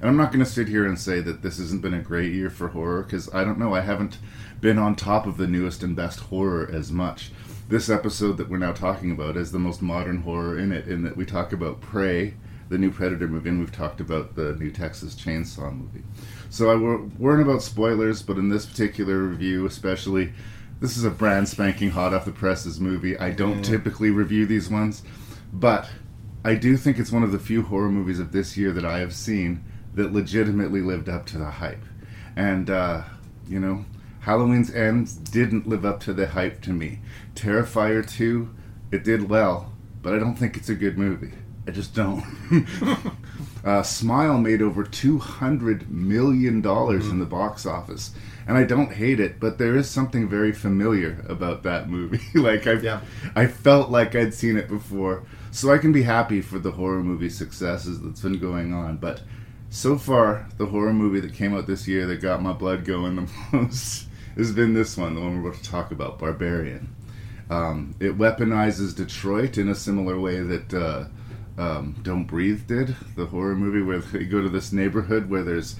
And 0.00 0.08
I'm 0.08 0.16
not 0.16 0.30
going 0.30 0.44
to 0.44 0.50
sit 0.50 0.68
here 0.68 0.86
and 0.86 0.96
say 0.96 1.18
that 1.22 1.42
this 1.42 1.58
hasn't 1.58 1.82
been 1.82 1.94
a 1.94 2.00
great 2.00 2.34
year 2.34 2.50
for 2.50 2.68
horror 2.68 3.02
because 3.02 3.34
I 3.34 3.42
don't 3.42 3.58
know. 3.58 3.74
I 3.74 3.80
haven't 3.80 4.18
been 4.60 4.78
on 4.78 4.94
top 4.94 5.26
of 5.26 5.38
the 5.38 5.48
newest 5.48 5.82
and 5.82 5.96
best 5.96 6.20
horror 6.20 6.70
as 6.72 6.92
much. 6.92 7.32
This 7.68 7.90
episode 7.90 8.36
that 8.36 8.48
we're 8.48 8.58
now 8.58 8.70
talking 8.70 9.10
about 9.10 9.36
is 9.36 9.50
the 9.50 9.58
most 9.58 9.82
modern 9.82 10.18
horror 10.18 10.56
in 10.56 10.70
it, 10.70 10.86
in 10.86 11.02
that 11.02 11.16
we 11.16 11.26
talk 11.26 11.52
about 11.52 11.80
Prey, 11.80 12.34
the 12.68 12.78
new 12.78 12.92
Predator 12.92 13.26
movie, 13.26 13.48
and 13.48 13.58
we've 13.58 13.72
talked 13.72 14.00
about 14.00 14.36
the 14.36 14.54
new 14.54 14.70
Texas 14.70 15.16
Chainsaw 15.16 15.76
movie. 15.76 16.04
So 16.48 16.70
I 16.70 16.76
weren't 16.76 17.42
about 17.42 17.62
spoilers, 17.62 18.22
but 18.22 18.38
in 18.38 18.50
this 18.50 18.66
particular 18.66 19.18
review, 19.18 19.66
especially, 19.66 20.32
this 20.78 20.96
is 20.96 21.02
a 21.02 21.10
brand 21.10 21.48
spanking 21.48 21.90
hot 21.90 22.14
off 22.14 22.24
the 22.24 22.30
presses 22.30 22.78
movie. 22.78 23.18
I 23.18 23.32
don't 23.32 23.64
typically 23.64 24.10
review 24.10 24.46
these 24.46 24.70
ones, 24.70 25.02
but 25.52 25.88
I 26.44 26.54
do 26.54 26.76
think 26.76 27.00
it's 27.00 27.10
one 27.10 27.24
of 27.24 27.32
the 27.32 27.38
few 27.40 27.62
horror 27.62 27.90
movies 27.90 28.20
of 28.20 28.30
this 28.30 28.56
year 28.56 28.70
that 28.70 28.84
I 28.84 29.00
have 29.00 29.12
seen 29.12 29.64
that 29.94 30.12
legitimately 30.12 30.82
lived 30.82 31.08
up 31.08 31.26
to 31.26 31.38
the 31.38 31.50
hype. 31.50 31.82
And, 32.36 32.70
uh, 32.70 33.02
you 33.48 33.58
know, 33.58 33.86
Halloween's 34.20 34.72
Ends 34.72 35.14
didn't 35.14 35.68
live 35.68 35.84
up 35.84 35.98
to 36.00 36.12
the 36.12 36.28
hype 36.28 36.60
to 36.62 36.70
me. 36.70 37.00
Terrifier 37.36 38.08
2, 38.08 38.48
it 38.90 39.04
did 39.04 39.28
well, 39.28 39.72
but 40.02 40.14
I 40.14 40.18
don't 40.18 40.36
think 40.36 40.56
it's 40.56 40.68
a 40.68 40.74
good 40.74 40.98
movie. 40.98 41.32
I 41.66 41.70
just 41.70 41.94
don't. 41.94 42.24
uh, 43.64 43.82
Smile 43.82 44.38
made 44.38 44.62
over 44.62 44.84
$200 44.84 45.88
million 45.88 46.62
mm-hmm. 46.62 47.10
in 47.10 47.18
the 47.18 47.26
box 47.26 47.66
office. 47.66 48.12
And 48.46 48.56
I 48.56 48.62
don't 48.62 48.92
hate 48.92 49.18
it, 49.18 49.40
but 49.40 49.58
there 49.58 49.76
is 49.76 49.90
something 49.90 50.28
very 50.28 50.52
familiar 50.52 51.24
about 51.28 51.64
that 51.64 51.88
movie. 51.88 52.20
like, 52.38 52.66
i 52.68 52.74
yeah. 52.74 53.00
I 53.34 53.46
felt 53.46 53.90
like 53.90 54.14
I'd 54.14 54.34
seen 54.34 54.56
it 54.56 54.68
before. 54.68 55.24
So 55.50 55.72
I 55.72 55.78
can 55.78 55.92
be 55.92 56.02
happy 56.02 56.40
for 56.40 56.60
the 56.60 56.70
horror 56.70 57.02
movie 57.02 57.30
successes 57.30 58.00
that's 58.00 58.20
been 58.20 58.38
going 58.38 58.72
on. 58.72 58.98
But 58.98 59.22
so 59.70 59.98
far, 59.98 60.48
the 60.58 60.66
horror 60.66 60.92
movie 60.92 61.20
that 61.20 61.34
came 61.34 61.56
out 61.56 61.66
this 61.66 61.88
year 61.88 62.06
that 62.06 62.22
got 62.22 62.40
my 62.40 62.52
blood 62.52 62.84
going 62.84 63.16
the 63.16 63.28
most 63.52 64.06
has 64.36 64.52
been 64.52 64.74
this 64.74 64.96
one, 64.96 65.14
the 65.14 65.20
one 65.20 65.42
we're 65.42 65.50
about 65.50 65.62
to 65.62 65.70
talk 65.70 65.90
about, 65.90 66.18
Barbarian. 66.18 66.94
Um, 67.48 67.94
it 68.00 68.18
weaponizes 68.18 68.96
Detroit 68.96 69.56
in 69.58 69.68
a 69.68 69.74
similar 69.74 70.18
way 70.18 70.40
that 70.40 70.74
uh, 70.74 71.04
um, 71.60 71.96
Don't 72.02 72.24
Breathe 72.24 72.66
did, 72.66 72.96
the 73.14 73.26
horror 73.26 73.54
movie 73.54 73.82
where 73.82 74.00
they 74.00 74.24
go 74.24 74.42
to 74.42 74.48
this 74.48 74.72
neighborhood 74.72 75.30
where 75.30 75.44
there's 75.44 75.76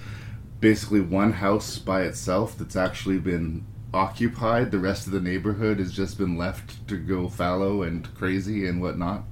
basically 0.61 1.01
one 1.01 1.33
house 1.33 1.79
by 1.79 2.03
itself 2.03 2.57
that's 2.57 2.77
actually 2.77 3.19
been 3.19 3.67
occupied. 3.93 4.71
The 4.71 4.79
rest 4.79 5.07
of 5.07 5.13
the 5.13 5.21
neighborhood 5.21 5.79
has 5.79 5.93
just 5.93 6.19
been 6.19 6.39
left 6.39 6.87
to 6.89 6.97
go 6.97 7.29
fallow 7.29 7.83
and 7.83 8.13
crazy 8.15 8.67
and 8.67 8.81
whatnot. 8.81 9.25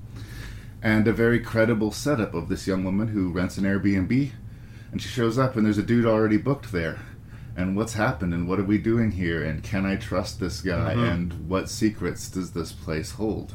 And 0.82 1.08
a 1.08 1.12
very 1.12 1.40
credible 1.40 1.92
setup 1.92 2.34
of 2.34 2.48
this 2.48 2.66
young 2.66 2.84
woman 2.84 3.08
who 3.08 3.32
rents 3.32 3.56
an 3.56 3.64
Airbnb 3.64 4.32
and 4.94 5.02
she 5.02 5.08
shows 5.08 5.38
up, 5.38 5.56
and 5.56 5.66
there's 5.66 5.76
a 5.76 5.82
dude 5.82 6.06
already 6.06 6.36
booked 6.36 6.70
there. 6.70 7.00
And 7.56 7.76
what's 7.76 7.92
happened, 7.92 8.34
and 8.34 8.48
what 8.48 8.58
are 8.58 8.64
we 8.64 8.78
doing 8.78 9.12
here, 9.12 9.44
and 9.44 9.62
can 9.62 9.86
I 9.86 9.96
trust 9.96 10.40
this 10.40 10.60
guy, 10.60 10.94
mm-hmm. 10.94 11.04
and 11.04 11.48
what 11.48 11.68
secrets 11.68 12.28
does 12.28 12.50
this 12.50 12.72
place 12.72 13.12
hold? 13.12 13.54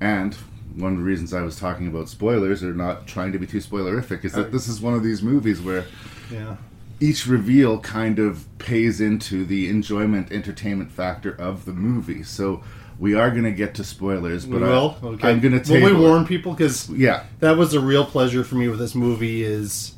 And 0.00 0.34
one 0.74 0.92
of 0.92 0.98
the 0.98 1.04
reasons 1.04 1.34
I 1.34 1.42
was 1.42 1.58
talking 1.58 1.86
about 1.86 2.08
spoilers, 2.08 2.62
or 2.62 2.72
not 2.72 3.06
trying 3.06 3.32
to 3.32 3.38
be 3.38 3.46
too 3.46 3.58
spoilerific, 3.58 4.24
is 4.24 4.32
that 4.32 4.52
this 4.52 4.68
is 4.68 4.80
one 4.80 4.94
of 4.94 5.02
these 5.02 5.22
movies 5.22 5.60
where 5.60 5.84
yeah. 6.30 6.56
each 6.98 7.26
reveal 7.26 7.78
kind 7.80 8.18
of 8.18 8.46
pays 8.58 9.00
into 9.00 9.44
the 9.44 9.68
enjoyment, 9.68 10.32
entertainment 10.32 10.90
factor 10.90 11.32
of 11.32 11.66
the 11.66 11.72
movie. 11.72 12.22
So 12.22 12.62
we 12.98 13.14
are 13.14 13.30
going 13.30 13.44
to 13.44 13.52
get 13.52 13.74
to 13.76 13.84
spoilers, 13.84 14.46
but 14.46 14.60
we. 14.60 14.66
I, 14.66 14.76
okay. 15.14 15.28
I'm 15.28 15.40
going 15.40 15.52
to. 15.52 15.60
Take. 15.60 15.82
Will 15.82 15.94
we 15.94 16.00
warn 16.00 16.26
people? 16.26 16.52
Because 16.52 16.88
yeah, 16.90 17.24
that 17.40 17.56
was 17.56 17.74
a 17.74 17.80
real 17.80 18.04
pleasure 18.04 18.44
for 18.44 18.54
me 18.54 18.68
with 18.68 18.78
this 18.78 18.94
movie. 18.94 19.42
Is 19.42 19.94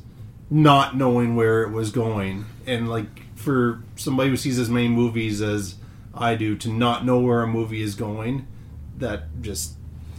not 0.53 0.95
knowing 0.95 1.35
where 1.35 1.63
it 1.63 1.71
was 1.71 1.91
going. 1.91 2.45
And 2.67 2.87
like 2.87 3.35
for 3.35 3.81
somebody 3.95 4.29
who 4.29 4.37
sees 4.37 4.59
as 4.59 4.69
many 4.69 4.87
movies 4.87 5.41
as 5.41 5.75
I 6.13 6.35
do 6.35 6.55
to 6.57 6.69
not 6.69 7.03
know 7.03 7.19
where 7.19 7.41
a 7.41 7.47
movie 7.47 7.81
is 7.81 7.95
going 7.95 8.47
that 8.99 9.41
just 9.41 9.73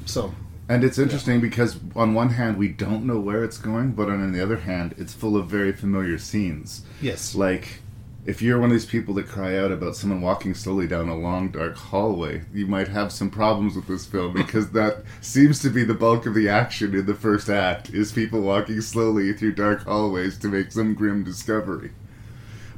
so. 0.06 0.34
And 0.68 0.82
it's 0.82 0.98
interesting 0.98 1.34
yeah. 1.34 1.42
because 1.42 1.78
on 1.94 2.14
one 2.14 2.30
hand 2.30 2.58
we 2.58 2.66
don't 2.66 3.06
know 3.06 3.20
where 3.20 3.44
it's 3.44 3.58
going 3.58 3.92
but 3.92 4.08
on 4.08 4.32
the 4.32 4.42
other 4.42 4.56
hand 4.56 4.96
it's 4.98 5.14
full 5.14 5.36
of 5.36 5.46
very 5.46 5.72
familiar 5.72 6.18
scenes. 6.18 6.84
Yes. 7.00 7.36
Like 7.36 7.80
if 8.26 8.40
you're 8.40 8.58
one 8.58 8.70
of 8.70 8.74
these 8.74 8.86
people 8.86 9.14
that 9.14 9.28
cry 9.28 9.58
out 9.58 9.70
about 9.70 9.96
someone 9.96 10.20
walking 10.22 10.54
slowly 10.54 10.86
down 10.86 11.08
a 11.08 11.16
long 11.16 11.50
dark 11.50 11.76
hallway, 11.76 12.42
you 12.54 12.66
might 12.66 12.88
have 12.88 13.12
some 13.12 13.30
problems 13.30 13.76
with 13.76 13.86
this 13.86 14.06
film 14.06 14.32
because 14.32 14.70
that 14.70 15.04
seems 15.20 15.60
to 15.60 15.68
be 15.70 15.84
the 15.84 15.94
bulk 15.94 16.24
of 16.24 16.34
the 16.34 16.48
action 16.48 16.94
in 16.94 17.04
the 17.06 17.14
first 17.14 17.50
act 17.50 17.90
is 17.90 18.12
people 18.12 18.40
walking 18.40 18.80
slowly 18.80 19.32
through 19.34 19.52
dark 19.52 19.84
hallways 19.84 20.38
to 20.38 20.48
make 20.48 20.72
some 20.72 20.94
grim 20.94 21.22
discovery. 21.22 21.90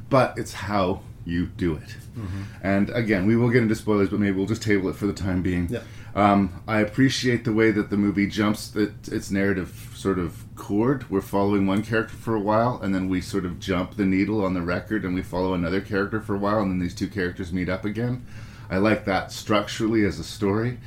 But 0.09 0.37
it's 0.37 0.53
how 0.53 1.01
you 1.25 1.47
do 1.47 1.75
it. 1.75 1.95
Mhm. 2.17 2.43
And 2.63 2.89
again, 2.91 3.25
we 3.25 3.35
will 3.35 3.49
get 3.49 3.61
into 3.61 3.75
spoilers, 3.75 4.09
but 4.09 4.19
maybe 4.19 4.37
we'll 4.37 4.45
just 4.47 4.61
table 4.63 4.89
it 4.89 4.95
for 4.95 5.07
the 5.07 5.13
time 5.13 5.41
being. 5.41 5.67
Yeah. 5.69 5.81
Um, 6.15 6.61
I 6.67 6.79
appreciate 6.79 7.43
the 7.43 7.53
way 7.53 7.71
that 7.71 7.89
the 7.89 7.97
movie 7.97 8.27
jumps 8.27 8.75
it, 8.75 8.93
its 9.11 9.29
narrative 9.29 9.91
sort 9.93 10.17
of 10.17 10.43
chord. 10.57 11.09
We're 11.09 11.21
following 11.21 11.65
one 11.65 11.83
character 11.83 12.15
for 12.15 12.35
a 12.35 12.39
while, 12.39 12.79
and 12.81 12.93
then 12.93 13.07
we 13.07 13.21
sort 13.21 13.45
of 13.45 13.59
jump 13.59 13.95
the 13.95 14.05
needle 14.05 14.43
on 14.43 14.53
the 14.53 14.61
record, 14.61 15.05
and 15.05 15.15
we 15.15 15.21
follow 15.21 15.53
another 15.53 15.79
character 15.79 16.19
for 16.19 16.35
a 16.35 16.39
while, 16.39 16.59
and 16.59 16.71
then 16.71 16.79
these 16.79 16.95
two 16.95 17.07
characters 17.07 17.53
meet 17.53 17.69
up 17.69 17.85
again. 17.85 18.25
I 18.69 18.77
like 18.77 19.05
that 19.05 19.31
structurally 19.31 20.03
as 20.03 20.19
a 20.19 20.23
story, 20.23 20.79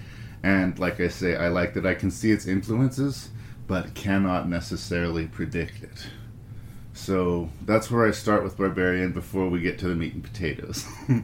and 0.43 0.79
like 0.79 1.01
I 1.01 1.09
say, 1.09 1.37
I 1.37 1.49
like 1.49 1.75
that 1.75 1.87
I 1.87 1.95
can 1.95 2.11
see 2.11 2.31
its 2.31 2.47
influences, 2.47 3.31
but 3.67 3.95
cannot 3.95 4.49
necessarily 4.49 5.27
predict 5.27 5.83
it. 5.83 6.09
So 6.93 7.49
that's 7.65 7.91
where 7.91 8.07
I 8.07 8.11
start 8.11 8.45
with 8.45 8.59
Barbarian 8.59 9.13
before 9.13 9.49
we 9.49 9.61
get 9.61 9.79
to 9.79 9.89
the 9.89 9.95
meat 9.95 10.15
and 10.15 10.25
potatoes. 10.25 10.85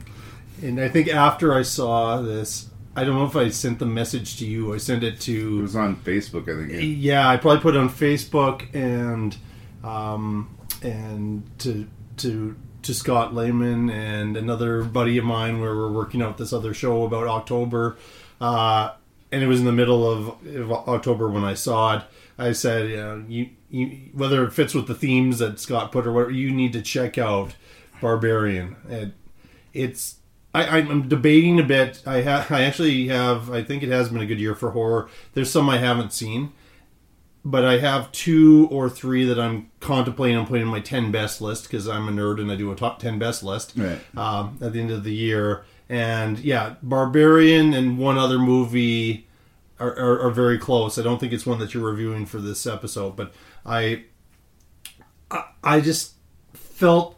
And 0.63 0.81
I 0.81 0.89
think 0.89 1.09
after 1.09 1.55
I 1.55 1.63
saw 1.63 2.23
this, 2.23 2.71
I 2.97 3.05
don't 3.05 3.15
know 3.15 3.27
if 3.27 3.37
I 3.37 3.51
sent 3.51 3.79
the 3.79 3.87
message 3.87 4.39
to 4.39 4.47
you. 4.47 4.73
I 4.73 4.79
sent 4.79 5.05
it 5.05 5.21
to. 5.21 5.59
It 5.59 5.63
was 5.63 5.77
on 5.77 5.97
Facebook, 5.97 6.43
I 6.45 6.67
think. 6.67 6.97
Yeah, 6.99 7.29
I 7.29 7.37
probably 7.37 7.61
put 7.61 7.77
it 7.77 7.79
on 7.79 7.91
Facebook 7.91 8.75
and 8.75 9.37
um, 9.85 10.57
and 10.83 11.49
to 11.59 11.87
to 12.19 12.57
to 12.83 12.95
Scott 12.95 13.35
Lehman 13.35 13.91
and 13.91 14.37
another 14.37 14.83
buddy 14.83 15.19
of 15.19 15.25
mine 15.25 15.61
where 15.61 15.75
we're 15.75 15.93
working 15.93 16.23
out 16.23 16.39
this 16.39 16.53
other 16.53 16.73
show 16.73 17.05
about 17.05 17.27
October. 17.27 17.97
Uh, 18.41 18.93
and 19.33 19.43
it 19.43 19.47
was 19.47 19.59
in 19.59 19.67
the 19.67 19.73
middle 19.73 20.11
of, 20.11 20.47
of 20.47 20.73
October 20.73 21.29
when 21.29 21.45
I 21.45 21.55
saw 21.55 21.99
it. 21.99 22.05
I 22.39 22.53
said, 22.53 22.91
you 22.91 22.97
know, 22.97 23.25
you, 23.29 23.49
you 23.71 23.87
whether 24.13 24.45
it 24.45 24.53
fits 24.53 24.73
with 24.73 24.87
the 24.87 24.95
themes 24.95 25.39
that 25.41 25.59
Scott 25.59 25.93
put 25.93 26.07
or 26.07 26.13
whatever, 26.13 26.31
you 26.31 26.51
need 26.51 26.73
to 26.75 26.83
check 26.83 27.19
out 27.19 27.57
Barbarian. 28.01 28.77
And 28.89 29.13
it's 29.75 30.16
I, 30.65 30.79
I'm 30.79 31.09
debating 31.09 31.59
a 31.61 31.63
bit. 31.65 32.03
I 32.07 32.23
ha- 32.23 32.47
I 32.51 32.63
actually 32.63 33.09
have. 33.09 33.51
I 33.51 33.63
think 33.63 33.83
it 33.83 33.89
has 33.91 34.09
been 34.09 34.21
a 34.23 34.27
good 34.27 34.41
year 34.41 34.55
for 34.55 34.71
horror. 34.71 35.09
There's 35.35 35.51
some 35.51 35.69
I 35.69 35.79
haven't 35.79 36.13
seen, 36.13 36.53
but 37.45 37.65
I 37.65 37.79
have 37.79 38.11
two 38.13 38.69
or 38.71 38.89
three 38.89 39.25
that 39.25 39.39
I'm 39.39 39.71
contemplating 39.81 40.37
on 40.37 40.47
putting 40.47 40.63
in 40.63 40.69
my 40.69 40.81
ten 40.81 41.11
best 41.13 41.41
list 41.41 41.65
because 41.65 41.87
I'm 41.89 42.09
a 42.09 42.13
nerd 42.13 42.41
and 42.41 42.51
I 42.51 42.57
do 42.57 42.73
a 42.73 42.77
top 42.77 42.99
ten 42.99 43.19
best 43.19 43.43
list 43.43 43.75
Right. 43.77 43.99
um, 44.17 44.59
at 44.63 44.73
the 44.73 44.81
end 44.81 44.91
of 44.91 45.05
the 45.05 45.15
year. 45.15 45.65
And 45.89 46.39
yeah, 46.41 46.75
Barbarian 46.83 47.73
and 47.75 47.97
one 47.99 48.19
other 48.19 48.39
movie 48.39 49.29
are, 49.79 49.97
are, 49.97 50.21
are 50.23 50.31
very 50.31 50.59
close. 50.59 50.99
I 50.99 51.03
don't 51.03 51.19
think 51.21 51.33
it's 51.33 51.47
one 51.47 51.59
that 51.61 51.75
you're 51.75 51.85
reviewing 51.89 52.27
for 52.27 52.39
this 52.41 52.67
episode, 52.67 53.15
but 53.15 53.33
I 53.65 54.05
I, 55.31 55.45
I 55.63 55.81
just 55.81 56.15
felt 56.55 57.16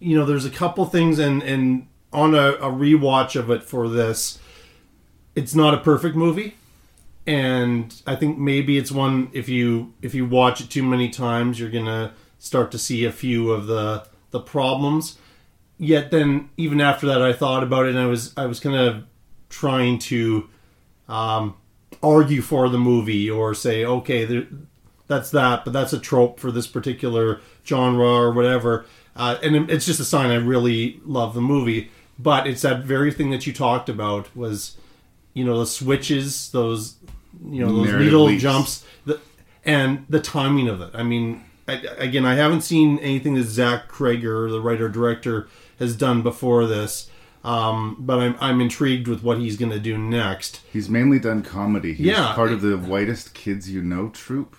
you 0.00 0.18
know 0.18 0.24
there's 0.24 0.46
a 0.46 0.50
couple 0.50 0.84
things 0.86 1.18
and 1.18 1.42
and 1.42 1.86
on 2.12 2.34
a, 2.34 2.52
a 2.54 2.70
rewatch 2.70 3.36
of 3.36 3.50
it 3.50 3.62
for 3.62 3.88
this 3.88 4.38
it's 5.36 5.54
not 5.54 5.72
a 5.74 5.78
perfect 5.78 6.16
movie. 6.16 6.56
And 7.26 7.94
i 8.06 8.16
think 8.16 8.38
maybe 8.38 8.78
it's 8.78 8.90
one 8.90 9.30
if 9.32 9.48
you 9.48 9.92
if 10.02 10.14
you 10.14 10.26
watch 10.26 10.60
it 10.60 10.70
too 10.70 10.82
many 10.82 11.10
times 11.10 11.60
you're 11.60 11.70
gonna 11.70 12.14
start 12.38 12.72
to 12.72 12.78
see 12.78 13.04
a 13.04 13.12
few 13.12 13.52
of 13.52 13.66
the 13.66 14.06
the 14.30 14.40
problems. 14.40 15.18
Yet 15.78 16.10
then 16.10 16.50
even 16.56 16.80
after 16.80 17.06
that 17.06 17.22
i 17.22 17.32
thought 17.32 17.62
about 17.62 17.86
it 17.86 17.90
and 17.90 17.98
i 17.98 18.06
was 18.06 18.36
i 18.36 18.46
was 18.46 18.58
kind 18.58 18.76
of 18.76 19.04
trying 19.48 19.98
to 19.98 20.48
um, 21.08 21.56
argue 22.02 22.40
for 22.40 22.68
the 22.68 22.78
movie 22.78 23.28
or 23.28 23.52
say 23.52 23.84
okay 23.84 24.24
there, 24.24 24.46
that's 25.06 25.30
that 25.30 25.64
but 25.64 25.72
that's 25.72 25.92
a 25.92 25.98
trope 25.98 26.38
for 26.38 26.52
this 26.52 26.66
particular 26.66 27.40
genre 27.66 28.06
or 28.06 28.32
whatever 28.32 28.86
uh, 29.16 29.36
and 29.42 29.70
it's 29.70 29.86
just 29.86 30.00
a 30.00 30.04
sign 30.04 30.30
i 30.30 30.36
really 30.36 31.00
love 31.04 31.34
the 31.34 31.40
movie 31.40 31.90
but 32.18 32.46
it's 32.46 32.62
that 32.62 32.84
very 32.84 33.10
thing 33.12 33.30
that 33.30 33.46
you 33.46 33.52
talked 33.52 33.88
about 33.88 34.34
was 34.36 34.76
you 35.34 35.44
know 35.44 35.58
the 35.58 35.66
switches 35.66 36.50
those 36.52 36.96
you 37.48 37.60
know 37.64 37.72
those 37.72 37.86
Narrative 37.86 38.04
needle 38.06 38.24
leaps. 38.24 38.42
jumps 38.42 38.84
the, 39.06 39.20
and 39.64 40.04
the 40.08 40.20
timing 40.20 40.68
of 40.68 40.80
it 40.80 40.90
i 40.94 41.02
mean 41.02 41.42
I, 41.68 41.74
again 41.98 42.24
i 42.26 42.34
haven't 42.34 42.62
seen 42.62 42.98
anything 42.98 43.34
that 43.34 43.44
Zach 43.44 43.88
Cregger 43.90 44.50
the 44.50 44.60
writer 44.60 44.88
director 44.88 45.48
has 45.78 45.94
done 45.96 46.22
before 46.22 46.66
this 46.66 47.08
um, 47.42 47.96
but 47.98 48.18
I'm, 48.18 48.36
I'm 48.38 48.60
intrigued 48.60 49.08
with 49.08 49.22
what 49.22 49.38
he's 49.38 49.56
going 49.56 49.72
to 49.72 49.78
do 49.80 49.96
next 49.96 50.60
He's 50.70 50.90
mainly 50.90 51.18
done 51.18 51.42
comedy. 51.42 51.94
He's 51.94 52.08
Yeah. 52.08 52.34
part 52.34 52.52
of 52.52 52.60
the 52.60 52.76
Whitest 52.76 53.32
Kids 53.32 53.70
U' 53.70 53.80
Know 53.82 54.10
troupe. 54.10 54.56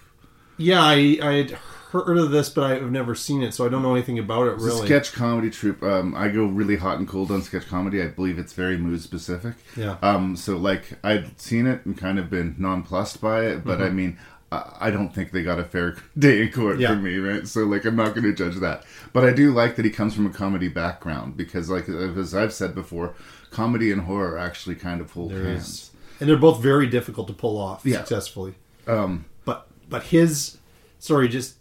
yeah 0.57 0.81
i 0.81 1.19
i 1.21 1.31
had 1.33 1.57
heard 1.91 2.17
of 2.17 2.31
this 2.31 2.49
but 2.49 2.63
i've 2.63 2.89
never 2.91 3.13
seen 3.13 3.43
it 3.43 3.53
so 3.53 3.65
i 3.65 3.69
don't 3.69 3.81
know 3.81 3.93
anything 3.93 4.17
about 4.19 4.47
it 4.47 4.55
really 4.57 4.85
sketch 4.85 5.11
comedy 5.13 5.49
troupe. 5.49 5.83
Um, 5.83 6.15
I 6.15 6.29
go 6.29 6.45
really 6.45 6.77
hot 6.77 6.99
and 6.99 7.07
cold 7.07 7.31
on 7.31 7.41
sketch 7.41 7.67
comedy. 7.67 8.01
I 8.01 8.07
believe 8.07 8.39
it's 8.39 8.53
very 8.53 8.77
mood 8.77 9.01
specific. 9.01 9.55
Yeah. 9.75 9.97
Um, 10.01 10.35
so 10.35 10.57
like 10.57 10.93
I'd 11.03 11.39
seen 11.39 11.67
it 11.67 11.85
and 11.85 11.97
kind 11.97 12.17
of 12.19 12.29
been 12.29 12.55
nonplussed 12.57 13.19
by 13.21 13.45
it, 13.45 13.63
but 13.65 13.81
I 13.81 13.89
Mhm. 13.89 13.93
mean, 13.95 14.17
I, 14.51 14.77
I 14.87 14.91
don't 14.91 15.13
think 15.13 15.31
they 15.31 15.43
got 15.43 15.59
a 15.59 15.63
fair 15.63 15.95
day 16.17 16.41
in 16.43 16.51
court 16.51 16.79
Yeah. 16.79 16.89
for 16.89 16.95
me, 16.95 17.17
right? 17.17 17.47
So 17.47 17.61
like 17.65 17.83
I'm 17.85 17.95
not 17.95 18.13
going 18.15 18.23
to 18.23 18.33
judge 18.33 18.55
that. 18.61 18.83
But 19.13 19.25
I 19.25 19.33
do 19.33 19.51
like 19.51 19.75
that 19.75 19.85
he 19.85 19.91
comes 19.91 20.13
from 20.13 20.25
a 20.25 20.29
comedy 20.29 20.67
background 20.69 21.35
because, 21.37 21.69
like 21.69 21.87
as 21.89 22.33
I've 22.33 22.53
said 22.53 22.73
before, 22.75 23.13
comedy 23.49 23.91
and 23.91 24.01
horror 24.03 24.37
actually 24.37 24.75
kind 24.75 25.01
of 25.01 25.11
hold 25.11 25.31
There 25.31 25.43
hands. 25.45 25.67
is- 25.69 25.91
and 26.19 26.29
they're 26.29 26.37
both 26.37 26.61
very 26.61 26.87
difficult 26.87 27.27
to 27.27 27.33
pull 27.33 27.57
off 27.57 27.81
Yeah. 27.83 27.97
successfully. 27.97 28.53
Um, 28.87 29.25
but 29.45 29.67
but 29.89 30.03
his 30.03 30.57
sorry, 30.99 31.27
just 31.27 31.55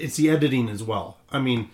it's 0.00 0.16
the 0.16 0.30
editing 0.30 0.68
as 0.68 0.82
well. 0.82 1.18
I 1.30 1.38
mean, 1.38 1.70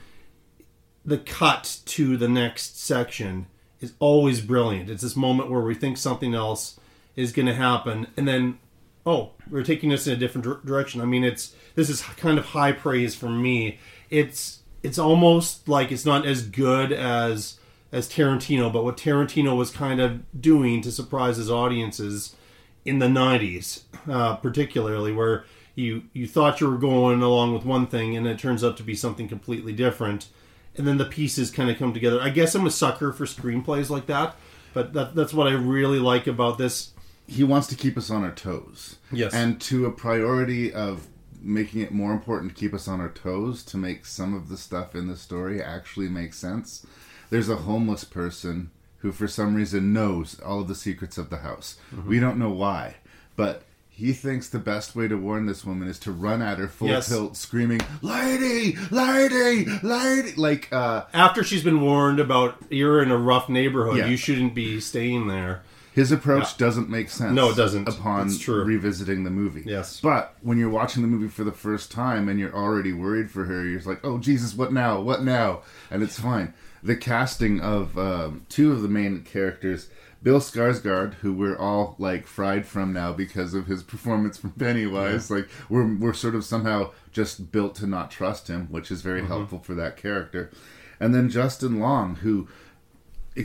the 1.04 1.18
cut 1.18 1.80
to 1.86 2.16
the 2.16 2.28
next 2.28 2.80
section 2.80 3.46
is 3.80 3.94
always 3.98 4.40
brilliant. 4.40 4.90
It's 4.90 5.02
this 5.02 5.16
moment 5.16 5.50
where 5.50 5.62
we 5.62 5.74
think 5.74 5.96
something 5.96 6.34
else 6.34 6.78
is 7.16 7.32
going 7.32 7.46
to 7.46 7.54
happen, 7.54 8.06
and 8.16 8.26
then 8.26 8.58
oh, 9.06 9.30
we're 9.50 9.62
taking 9.62 9.90
this 9.90 10.06
in 10.06 10.12
a 10.12 10.16
different 10.16 10.44
dir- 10.44 10.60
direction. 10.64 11.00
I 11.00 11.06
mean, 11.06 11.24
it's 11.24 11.54
this 11.74 11.88
is 11.88 12.02
kind 12.02 12.38
of 12.38 12.46
high 12.46 12.72
praise 12.72 13.14
for 13.14 13.30
me. 13.30 13.78
It's 14.10 14.60
it's 14.82 14.98
almost 14.98 15.68
like 15.68 15.90
it's 15.90 16.04
not 16.04 16.26
as 16.26 16.46
good 16.46 16.92
as 16.92 17.58
as 17.92 18.08
Tarantino, 18.08 18.72
but 18.72 18.84
what 18.84 18.96
Tarantino 18.96 19.56
was 19.56 19.70
kind 19.70 20.00
of 20.00 20.40
doing 20.40 20.80
to 20.82 20.92
surprise 20.92 21.38
his 21.38 21.50
audiences 21.50 22.36
in 22.84 22.98
the 22.98 23.06
90s 23.06 23.82
uh, 24.08 24.36
particularly 24.36 25.12
where 25.12 25.44
you 25.74 26.02
you 26.12 26.26
thought 26.26 26.60
you 26.60 26.68
were 26.68 26.78
going 26.78 27.22
along 27.22 27.52
with 27.54 27.64
one 27.64 27.86
thing 27.86 28.16
and 28.16 28.26
it 28.26 28.38
turns 28.38 28.62
out 28.64 28.76
to 28.76 28.82
be 28.82 28.94
something 28.94 29.28
completely 29.28 29.72
different 29.72 30.28
and 30.76 30.86
then 30.86 30.98
the 30.98 31.04
pieces 31.04 31.50
kind 31.50 31.70
of 31.70 31.78
come 31.78 31.92
together 31.92 32.20
i 32.20 32.28
guess 32.28 32.54
i'm 32.54 32.66
a 32.66 32.70
sucker 32.70 33.12
for 33.12 33.24
screenplays 33.24 33.90
like 33.90 34.06
that 34.06 34.36
but 34.74 34.92
that, 34.92 35.14
that's 35.14 35.34
what 35.34 35.46
i 35.46 35.52
really 35.52 35.98
like 35.98 36.26
about 36.26 36.58
this 36.58 36.92
he 37.30 37.44
wants 37.44 37.68
to 37.68 37.76
keep 37.76 37.96
us 37.96 38.10
on 38.10 38.24
our 38.24 38.32
toes. 38.32 38.96
Yes. 39.12 39.32
And 39.32 39.60
to 39.60 39.86
a 39.86 39.92
priority 39.92 40.72
of 40.72 41.06
making 41.40 41.80
it 41.80 41.92
more 41.92 42.12
important 42.12 42.54
to 42.54 42.60
keep 42.60 42.74
us 42.74 42.88
on 42.88 43.00
our 43.00 43.08
toes 43.08 43.62
to 43.66 43.76
make 43.76 44.04
some 44.04 44.34
of 44.34 44.48
the 44.48 44.56
stuff 44.56 44.96
in 44.96 45.06
the 45.06 45.16
story 45.16 45.62
actually 45.62 46.08
make 46.08 46.34
sense. 46.34 46.84
There's 47.30 47.48
a 47.48 47.54
homeless 47.54 48.02
person 48.02 48.72
who 48.98 49.12
for 49.12 49.28
some 49.28 49.54
reason 49.54 49.92
knows 49.92 50.40
all 50.40 50.60
of 50.60 50.66
the 50.66 50.74
secrets 50.74 51.18
of 51.18 51.30
the 51.30 51.38
house. 51.38 51.76
Mhm. 51.94 52.06
We 52.06 52.18
don't 52.18 52.36
know 52.36 52.50
why, 52.50 52.96
but 53.36 53.62
he 54.00 54.12
thinks 54.12 54.48
the 54.48 54.58
best 54.58 54.96
way 54.96 55.06
to 55.08 55.16
warn 55.16 55.46
this 55.46 55.64
woman 55.64 55.86
is 55.88 55.98
to 56.00 56.10
run 56.12 56.40
at 56.42 56.58
her 56.58 56.68
full 56.68 56.88
Yes. 56.88 57.08
tilt 57.08 57.36
screaming, 57.36 57.80
"Lady, 58.02 58.76
lady, 58.90 59.66
lady!" 59.82 60.32
like 60.36 60.68
uh 60.72 61.04
after 61.12 61.44
she's 61.44 61.62
been 61.62 61.80
warned 61.80 62.18
about 62.20 62.56
you're 62.70 63.02
in 63.02 63.10
a 63.10 63.16
rough 63.16 63.48
neighborhood 63.48 63.98
Yeah. 63.98 64.06
you 64.06 64.16
shouldn't 64.16 64.54
be 64.54 64.80
staying 64.80 65.28
there 65.28 65.62
His 65.92 66.12
approach 66.12 66.44
Yeah. 66.52 66.66
doesn't 66.66 66.88
make 66.88 67.10
sense. 67.10 67.34
No, 67.34 67.50
it 67.50 67.56
doesn't. 67.56 67.88
Upon 67.88 68.28
revisiting 68.46 69.24
the 69.24 69.30
movie. 69.30 69.64
Yes. 69.66 70.00
But 70.00 70.34
when 70.40 70.56
you're 70.56 70.70
watching 70.70 71.02
the 71.02 71.08
movie 71.08 71.26
for 71.28 71.42
the 71.42 71.50
first 71.52 71.90
time 71.90 72.28
and 72.28 72.38
you're 72.38 72.54
already 72.54 72.92
worried 72.92 73.28
for 73.30 73.44
her, 73.46 73.66
you're 73.66 73.80
like, 73.82 74.00
oh, 74.04 74.16
Jesus, 74.18 74.54
what 74.56 74.72
now? 74.72 75.00
What 75.00 75.24
now? 75.24 75.62
And 75.90 76.02
it's 76.04 76.16
fine. 76.18 76.54
The 76.82 76.94
casting 76.94 77.60
of 77.60 77.98
um, 77.98 78.46
two 78.48 78.70
of 78.72 78.82
the 78.82 78.88
main 78.88 79.22
characters, 79.22 79.88
Bill 80.22 80.40
Skarsgård, 80.40 81.14
who 81.14 81.32
we're 81.32 81.56
all 81.56 81.94
like 81.98 82.26
fried 82.26 82.66
from 82.66 82.92
now 82.92 83.12
because 83.12 83.54
of 83.54 83.66
his 83.66 83.82
performance 83.82 84.36
from 84.36 84.50
Pennywise, 84.52 85.30
like 85.30 85.48
we're 85.68 85.94
we're 85.96 86.12
sort 86.12 86.34
of 86.34 86.44
somehow 86.44 86.90
just 87.12 87.50
built 87.50 87.74
to 87.76 87.86
not 87.86 88.10
trust 88.10 88.48
him, 88.48 88.66
which 88.70 88.90
is 88.90 89.00
very 89.02 89.22
Mhm. 89.22 89.28
helpful 89.28 89.58
for 89.60 89.74
that 89.74 89.96
character. 89.96 90.50
And 90.98 91.14
then 91.14 91.30
Justin 91.30 91.78
Long, 91.80 92.16
who 92.16 92.48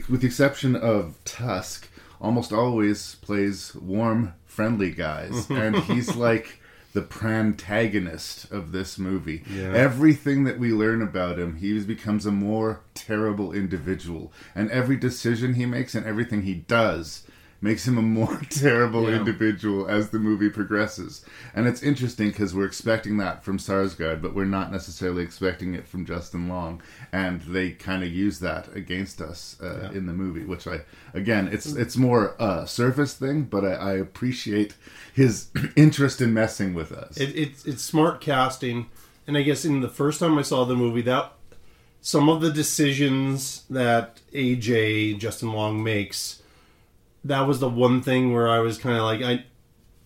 with 0.09 0.21
the 0.21 0.27
exception 0.27 0.75
of 0.75 1.17
Tusk, 1.23 1.87
almost 2.19 2.51
always 2.51 3.15
plays 3.15 3.73
warm, 3.75 4.33
friendly 4.45 4.91
guys, 4.91 5.47
and 5.49 5.75
he's 5.77 6.15
like 6.15 6.59
the 6.95 7.01
protagonist 7.01 8.49
of 8.51 8.71
this 8.71 8.97
movie. 8.97 9.43
Yeah. 9.53 9.73
Everything 9.73 10.45
that 10.45 10.57
we 10.57 10.71
learn 10.71 11.01
about 11.01 11.37
him, 11.37 11.57
he 11.57 11.77
becomes 11.81 12.25
a 12.25 12.31
more 12.31 12.81
terrible 12.93 13.51
individual, 13.51 14.31
and 14.55 14.71
every 14.71 14.95
decision 14.95 15.55
he 15.55 15.65
makes 15.65 15.93
and 15.93 16.05
everything 16.05 16.43
he 16.43 16.55
does 16.55 17.24
makes 17.65 17.85
him 17.87 17.97
a 17.97 18.01
more 18.01 18.39
terrible 18.49 19.09
Yeah. 19.09 19.17
individual 19.17 19.87
as 19.87 20.03
the 20.11 20.19
movie 20.19 20.49
progresses. 20.49 21.25
And 21.55 21.67
it's 21.67 21.81
interesting 21.83 22.29
because 22.29 22.53
we're 22.55 22.65
expecting 22.73 23.17
that 23.17 23.43
from 23.43 23.57
Sarsgaard, 23.57 24.21
but 24.21 24.33
we're 24.35 24.45
not 24.59 24.71
necessarily 24.71 25.23
expecting 25.23 25.73
it 25.73 25.85
from 25.87 26.05
Justin 26.05 26.47
Long, 26.47 26.81
and 27.11 27.41
they 27.41 27.71
kind 27.71 28.03
of 28.03 28.09
use 28.25 28.39
that 28.39 28.63
against 28.75 29.19
us 29.21 29.57
uh, 29.61 29.65
Yeah. 29.91 29.97
in 29.97 30.05
the 30.05 30.13
movie, 30.13 30.45
which 30.45 30.65
I 30.67 30.77
again, 31.13 31.49
it's 31.51 31.67
it's 31.83 31.97
more 31.97 32.35
a 32.39 32.65
surface 32.67 33.13
thing, 33.23 33.37
but 33.53 33.63
I, 33.65 33.73
I 33.73 33.93
appreciate 34.07 34.71
his 35.13 35.47
interest 35.75 36.21
in 36.21 36.33
messing 36.33 36.73
with 36.73 36.91
us. 36.91 37.17
It, 37.17 37.31
it's 37.43 37.65
it's 37.65 37.83
smart 37.83 38.21
casting, 38.21 38.77
and 39.27 39.37
I 39.37 39.41
guess 39.41 39.65
in 39.65 39.81
the 39.81 39.89
first 40.01 40.19
time 40.19 40.37
I 40.37 40.43
saw 40.43 40.65
the 40.65 40.75
movie, 40.75 41.01
that 41.03 41.31
some 42.01 42.29
of 42.29 42.39
the 42.41 42.51
decisions 42.51 43.63
that 43.69 44.19
AJ 44.31 45.17
Justin 45.17 45.51
Long 45.53 45.83
makes, 45.83 46.41
that 47.25 47.41
was 47.41 47.59
the 47.59 47.69
one 47.69 48.01
thing 48.01 48.33
where 48.33 48.47
I 48.47 48.59
was 48.59 48.77
kind 48.77 48.95
of 48.95 49.03
like, 49.03 49.21
I 49.21 49.43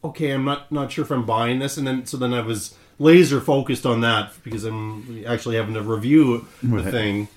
okay, 0.03 0.31
I'm 0.31 0.45
not 0.45 0.71
not 0.71 0.91
sure 0.91 1.03
if 1.03 1.11
I'm 1.11 1.25
buying 1.25 1.59
this, 1.59 1.77
and 1.77 1.85
then 1.85 2.05
so 2.05 2.17
then 2.17 2.33
I 2.33 2.41
was 2.41 2.75
laser 2.97 3.39
focused 3.39 3.85
on 3.85 4.01
that 4.01 4.33
because 4.43 4.63
I'm 4.63 5.23
actually 5.27 5.57
having 5.57 5.73
to 5.75 5.81
review 5.81 6.47
the 6.63 6.89
thing, 6.91 7.27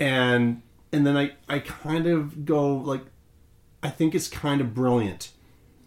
and 0.00 0.62
and 0.92 1.06
then 1.06 1.16
I 1.16 1.32
I 1.48 1.60
kind 1.60 2.06
of 2.06 2.44
go 2.44 2.74
like, 2.76 3.02
I 3.82 3.90
think 3.90 4.14
it's 4.14 4.28
kind 4.28 4.60
of 4.60 4.74
brilliant 4.74 5.30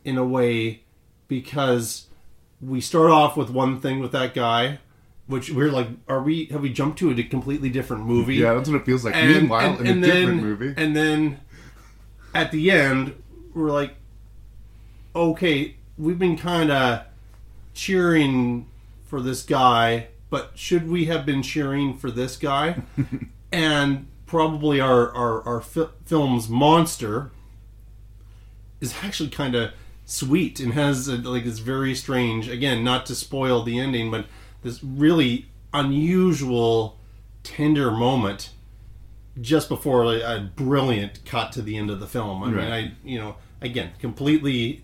in 0.06 0.18
a 0.18 0.26
way 0.26 0.84
because 1.28 2.08
we 2.62 2.80
start 2.80 3.10
off 3.10 3.36
with 3.36 3.50
one 3.50 3.80
thing 3.80 4.00
with 4.00 4.12
that 4.12 4.36
guy, 4.36 4.80
which 5.26 5.50
we're 5.50 5.72
like, 5.72 5.88
are 6.08 6.22
we 6.22 6.46
have 6.46 6.62
we 6.62 6.72
jumped 6.72 7.00
to 7.00 7.10
a 7.10 7.24
completely 7.24 7.70
different 7.70 8.06
movie? 8.06 8.36
Yeah, 8.36 8.54
that's 8.54 8.70
what 8.70 8.82
it 8.82 8.86
feels 8.86 9.04
like. 9.04 9.16
Meanwhile, 9.16 9.80
in 9.80 9.88
a 9.88 9.94
then, 9.94 10.02
different 10.02 10.44
movie. 10.44 10.74
and 10.78 10.96
then 10.96 11.40
at 12.34 12.52
the 12.52 12.70
end, 12.72 13.16
we're 13.54 13.72
like, 13.72 13.96
okay, 15.16 15.76
we've 15.98 16.20
been 16.20 16.38
kind 16.38 16.72
of 16.72 17.04
cheering 17.74 18.68
for 19.06 19.22
this 19.22 19.44
guy, 19.44 20.08
but 20.30 20.52
should 20.56 20.90
we 20.90 21.06
have 21.06 21.26
been 21.26 21.44
cheering 21.44 21.98
for 21.98 22.12
this 22.12 22.38
guy? 22.38 22.82
and 23.52 24.08
probably 24.26 24.80
our 24.80 25.14
our, 25.14 25.42
our 25.44 25.62
fi- 25.62 25.90
film's 26.06 26.48
monster 26.48 27.32
is 28.80 28.96
actually 29.04 29.30
kind 29.30 29.56
of 29.56 29.72
sweet 30.06 30.60
and 30.60 30.74
has 30.74 31.10
a, 31.10 31.18
like 31.18 31.44
this 31.44 31.60
very 31.60 31.94
strange 31.94 32.48
again 32.48 32.82
not 32.82 33.06
to 33.06 33.14
spoil 33.14 33.62
the 33.64 33.78
ending 33.78 34.10
but 34.10 34.26
this 34.64 34.82
really 34.82 35.48
unusual 35.74 36.98
tender 37.44 37.92
moment 37.92 38.52
just 39.40 39.70
before 39.70 40.06
like, 40.06 40.22
a 40.24 40.52
brilliant 40.56 41.24
cut 41.26 41.52
to 41.54 41.62
the 41.62 41.78
end 41.78 41.90
of 41.90 42.00
the 42.00 42.08
film 42.08 42.44
i 42.44 42.48
mean 42.48 42.56
Right. 42.56 42.72
i 42.72 42.92
you 43.04 43.18
know 43.20 43.36
again 43.62 43.92
completely 44.00 44.84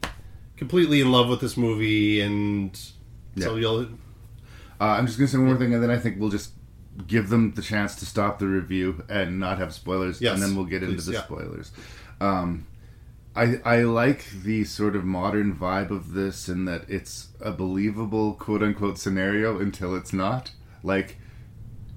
completely 0.55 1.01
in 1.01 1.11
love 1.11 1.27
with 1.29 1.41
this 1.41 1.57
movie 1.57 2.21
and 2.21 2.75
so 3.37 3.55
Yeah. 3.55 3.59
you'll 3.61 3.81
Uh, 4.79 4.85
I'm 4.97 5.05
just 5.07 5.17
gonna 5.17 5.27
say 5.27 5.37
one 5.37 5.47
more 5.47 5.57
thing, 5.57 5.73
and 5.73 5.81
then 5.81 5.89
I 5.89 5.97
think 5.97 6.19
we'll 6.19 6.29
just 6.29 6.51
give 7.07 7.29
them 7.29 7.53
the 7.55 7.61
chance 7.63 7.95
to 7.95 8.05
stop 8.05 8.37
the 8.39 8.45
review 8.47 9.03
and 9.09 9.39
not 9.39 9.57
have 9.57 9.73
spoilers, 9.73 10.21
Yes, 10.21 10.33
and 10.35 10.41
then 10.43 10.55
we'll 10.55 10.65
get 10.65 10.83
into 10.83 11.01
the 11.01 11.13
yeah. 11.13 11.23
spoilers. 11.23 11.71
Um, 12.21 12.67
I 13.35 13.59
I 13.65 13.77
like 13.83 14.25
the 14.43 14.63
sort 14.65 14.95
of 14.95 15.03
modern 15.03 15.55
vibe 15.55 15.89
of 15.89 16.13
this, 16.13 16.47
in 16.47 16.65
that 16.65 16.83
it's 16.87 17.29
a 17.41 17.51
believable 17.51 18.33
quote 18.33 18.61
unquote 18.63 18.97
scenario 18.99 19.59
until 19.59 19.95
it's 19.95 20.13
not. 20.13 20.51
Like 20.83 21.17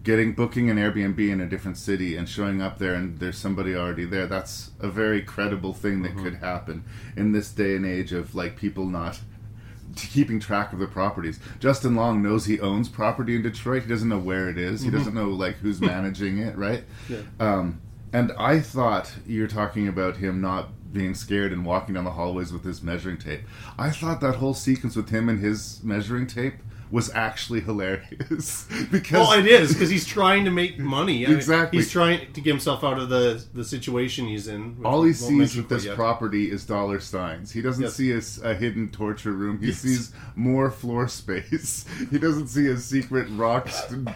getting 0.02 0.32
booking 0.32 0.70
an 0.70 0.76
Airbnb 0.78 1.18
in 1.28 1.40
a 1.40 1.46
different 1.48 1.76
city 1.76 2.16
and 2.16 2.28
showing 2.28 2.62
up 2.62 2.78
there 2.78 2.94
and 2.94 3.18
there's 3.18 3.36
somebody 3.36 3.74
already 3.74 4.04
there. 4.04 4.26
That's 4.26 4.70
a 4.80 4.88
very 4.88 5.20
credible 5.22 5.74
thing 5.74 6.02
that 6.02 6.16
could 6.16 6.36
happen 6.36 6.84
in 7.16 7.32
this 7.32 7.50
day 7.52 7.76
and 7.76 7.84
age 7.84 8.12
of 8.12 8.34
like 8.34 8.56
people 8.56 8.86
not 8.86 9.20
keeping 9.96 10.38
track 10.40 10.72
of 10.72 10.78
the 10.78 10.86
properties. 10.86 11.38
Justin 11.58 11.96
Long 11.96 12.22
knows 12.22 12.46
he 12.46 12.60
owns 12.60 12.88
property 12.88 13.34
in 13.34 13.42
Detroit. 13.42 13.82
He 13.82 13.88
doesn't 13.88 14.08
know 14.08 14.18
where 14.18 14.48
it 14.48 14.56
is. 14.56 14.82
He 14.82 14.88
Mhm. 14.88 14.92
doesn't 14.92 15.14
know 15.14 15.28
like 15.30 15.56
who's 15.56 15.80
managing 15.94 16.38
it, 16.38 16.56
right? 16.56 16.84
Yeah. 17.08 17.18
Um, 17.38 17.80
and 18.12 18.32
I 18.38 18.60
thought 18.60 19.12
you're 19.26 19.48
talking 19.48 19.86
about 19.86 20.16
him 20.16 20.40
not 20.40 20.70
being 20.92 21.14
scared 21.14 21.52
and 21.52 21.64
walking 21.64 21.94
down 21.94 22.04
the 22.04 22.10
hallways 22.12 22.52
with 22.52 22.64
his 22.64 22.82
measuring 22.82 23.16
tape. 23.18 23.42
I 23.78 23.90
thought 23.90 24.20
that 24.22 24.36
whole 24.36 24.54
sequence 24.54 24.96
with 24.96 25.10
him 25.10 25.28
and 25.28 25.38
his 25.40 25.80
measuring 25.84 26.26
tape 26.26 26.54
was 26.90 27.10
actually 27.14 27.60
hilarious 27.60 28.66
because 28.90 29.12
well, 29.12 29.32
it 29.38 29.46
is 29.46 29.72
because 29.72 29.90
he's 29.90 30.06
trying 30.06 30.44
to 30.44 30.50
make 30.50 30.78
money. 30.78 31.24
I 31.24 31.28
mean, 31.28 31.36
Exactly. 31.36 31.78
he's 31.78 31.90
trying 31.90 32.32
to 32.32 32.40
get 32.40 32.50
himself 32.50 32.82
out 32.82 32.98
of 32.98 33.08
the 33.08 33.42
the 33.54 33.64
situation 33.64 34.26
he's 34.26 34.48
in. 34.48 34.76
All 34.84 35.02
he 35.04 35.12
sees 35.12 35.56
with 35.56 35.68
this 35.68 35.84
yet. 35.84 35.94
property 35.96 36.50
is 36.50 36.64
dollar 36.66 36.98
signs. 37.00 37.52
He 37.52 37.62
doesn't 37.62 37.84
Yes. 37.84 37.94
see 37.94 38.12
a 38.42 38.54
hidden 38.54 38.90
torture 38.90 39.32
room. 39.32 39.60
He 39.60 39.68
Yes. 39.68 39.78
sees 39.78 40.12
more 40.34 40.70
floor 40.70 41.08
space. 41.08 41.84
He 42.10 42.18
doesn't 42.18 42.48
see 42.48 42.66
a 42.66 42.76
secret 42.76 43.28
rock 43.32 43.68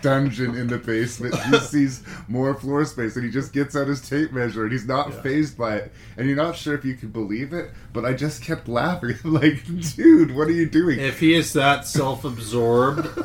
dungeon 0.03 0.55
in 0.57 0.67
the 0.67 0.79
basement. 0.79 1.35
He 1.37 1.59
sees 1.75 2.03
more 2.29 2.55
floor 2.55 2.85
space, 2.85 3.15
and 3.17 3.25
he 3.25 3.31
just 3.31 3.53
gets 3.53 3.77
out 3.77 3.87
his 3.87 4.01
tape 4.09 4.33
measure, 4.33 4.65
and 4.65 4.73
he's 4.73 4.87
not 4.87 5.11
Yeah. 5.11 5.21
phased 5.23 5.57
by 5.57 5.77
it. 5.77 5.93
And 6.17 6.27
you're 6.27 6.37
not 6.37 6.57
sure 6.57 6.75
if 6.75 6.85
you 6.85 6.95
can 6.95 7.11
believe 7.11 7.53
it, 7.53 7.71
but 7.93 8.05
I 8.05 8.15
just 8.15 8.43
kept 8.43 8.69
laughing. 8.69 9.17
like, 9.25 9.63
dude, 9.97 10.35
what 10.35 10.49
are 10.49 10.53
you 10.53 10.67
doing? 10.69 10.99
If 10.99 11.21
he 11.21 11.35
is 11.35 11.53
that 11.53 11.87
self-absorbed, 11.87 12.64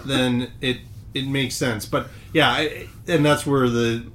then 0.05 0.51
it 0.61 0.77
it 1.13 1.27
makes 1.27 1.55
sense. 1.55 1.85
But 1.85 2.07
yeah, 2.33 2.49
I- 2.51 2.87
and 3.07 3.25
that's 3.25 3.45
where 3.45 3.69
the 3.69 4.05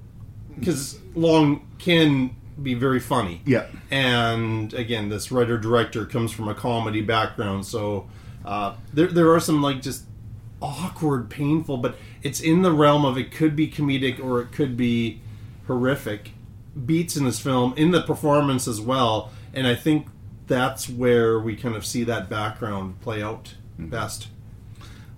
because 0.58 0.98
Long 1.14 1.66
can 1.78 2.34
be 2.62 2.74
very 2.74 3.00
funny. 3.00 3.42
Yeah. 3.44 3.66
and 3.90 4.72
again, 4.74 5.08
this 5.08 5.32
writer 5.32 5.58
director 5.58 6.06
comes 6.06 6.30
from 6.32 6.48
a 6.48 6.54
comedy 6.54 7.00
background, 7.00 7.66
so 7.66 8.08
uh, 8.44 8.74
there 8.92 9.08
there 9.08 9.32
are 9.32 9.40
some 9.40 9.60
like 9.62 9.82
just 9.82 10.04
awkward, 10.62 11.28
painful, 11.28 11.76
but 11.78 11.96
it's 12.22 12.40
in 12.40 12.62
the 12.62 12.72
realm 12.72 13.04
of 13.04 13.18
it 13.18 13.30
could 13.32 13.54
be 13.56 13.68
comedic 13.68 14.22
or 14.22 14.40
it 14.40 14.52
could 14.52 14.76
be 14.76 15.20
horrific 15.66 16.30
beats 16.86 17.16
in 17.16 17.24
this 17.24 17.38
film 17.38 17.74
in 17.76 17.90
the 17.90 18.00
performance 18.02 18.66
as 18.68 18.80
well, 18.80 19.30
and 19.52 19.66
I 19.66 19.74
think 19.74 20.06
that's 20.46 20.88
where 20.88 21.38
we 21.40 21.56
kind 21.56 21.74
of 21.74 21.84
see 21.86 22.04
that 22.04 22.28
background 22.28 23.00
play 23.00 23.22
out 23.22 23.54
best. 23.78 24.28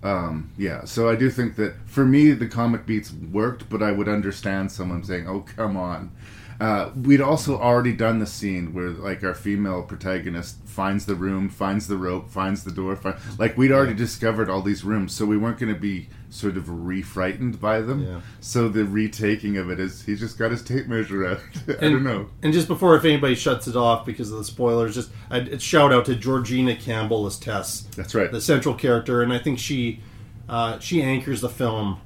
Um, 0.03 0.51
yeah, 0.57 0.85
so 0.85 1.09
I 1.09 1.15
do 1.15 1.29
think 1.29 1.55
that 1.55 1.73
for 1.85 2.05
me 2.05 2.31
the 2.31 2.47
comic 2.47 2.85
beats 2.85 3.11
worked, 3.11 3.69
but 3.69 3.81
I 3.81 3.91
would 3.91 4.07
understand 4.07 4.71
someone 4.71 5.03
saying, 5.03 5.27
"Oh, 5.27 5.41
come 5.41 5.75
on." 5.75 6.11
Uh, 6.59 6.89
we'd 6.95 7.21
also 7.21 7.59
already 7.59 7.93
done 7.93 8.19
the 8.19 8.25
scene 8.25 8.73
where 8.73 8.89
like 8.89 9.23
our 9.23 9.35
female 9.35 9.83
protagonist 9.83 10.57
finds 10.65 11.05
the 11.05 11.13
room, 11.13 11.49
finds 11.49 11.87
the 11.87 11.97
rope, 11.97 12.29
finds 12.29 12.63
the 12.63 12.71
door. 12.71 12.95
Find, 12.95 13.15
like 13.37 13.57
we'd 13.57 13.71
already 13.71 13.93
discovered 13.93 14.49
all 14.49 14.61
these 14.61 14.83
rooms, 14.83 15.13
so 15.13 15.25
we 15.25 15.37
weren't 15.37 15.59
going 15.59 15.73
to 15.73 15.79
be 15.79 16.09
sort 16.29 16.57
of 16.57 16.85
re-frightened 16.85 17.61
by 17.61 17.81
them. 17.81 18.03
Yeah. 18.03 18.21
So 18.41 18.69
the 18.69 18.85
retaking 18.85 19.57
of 19.57 19.69
it 19.69 19.79
is 19.79 20.03
he's 20.03 20.19
just 20.19 20.39
got 20.39 20.49
his 20.51 20.63
tape 20.63 20.87
measure 20.87 21.27
out. 21.27 21.39
I 21.67 21.71
and, 21.73 21.79
don't 21.79 22.03
know. 22.03 22.29
And 22.41 22.51
just 22.51 22.67
before, 22.67 22.95
if 22.95 23.05
anybody 23.05 23.35
shuts 23.35 23.67
it 23.67 23.75
off 23.75 24.05
because 24.05 24.31
of 24.31 24.39
the 24.39 24.43
spoilers, 24.43 24.95
just 24.95 25.11
a 25.29 25.59
shout 25.59 25.93
out 25.93 26.05
to 26.05 26.15
Georgina 26.15 26.75
Campbell 26.75 27.27
as 27.27 27.37
Tess. 27.37 27.81
That's 27.95 28.15
right. 28.15 28.31
the 28.31 28.41
central 28.41 28.73
character, 28.73 29.21
and 29.21 29.31
I 29.31 29.37
think 29.39 29.59
she 29.59 30.01
uh, 30.49 30.79
she 30.79 31.03
anchors 31.03 31.41
the 31.41 31.49
film 31.49 32.01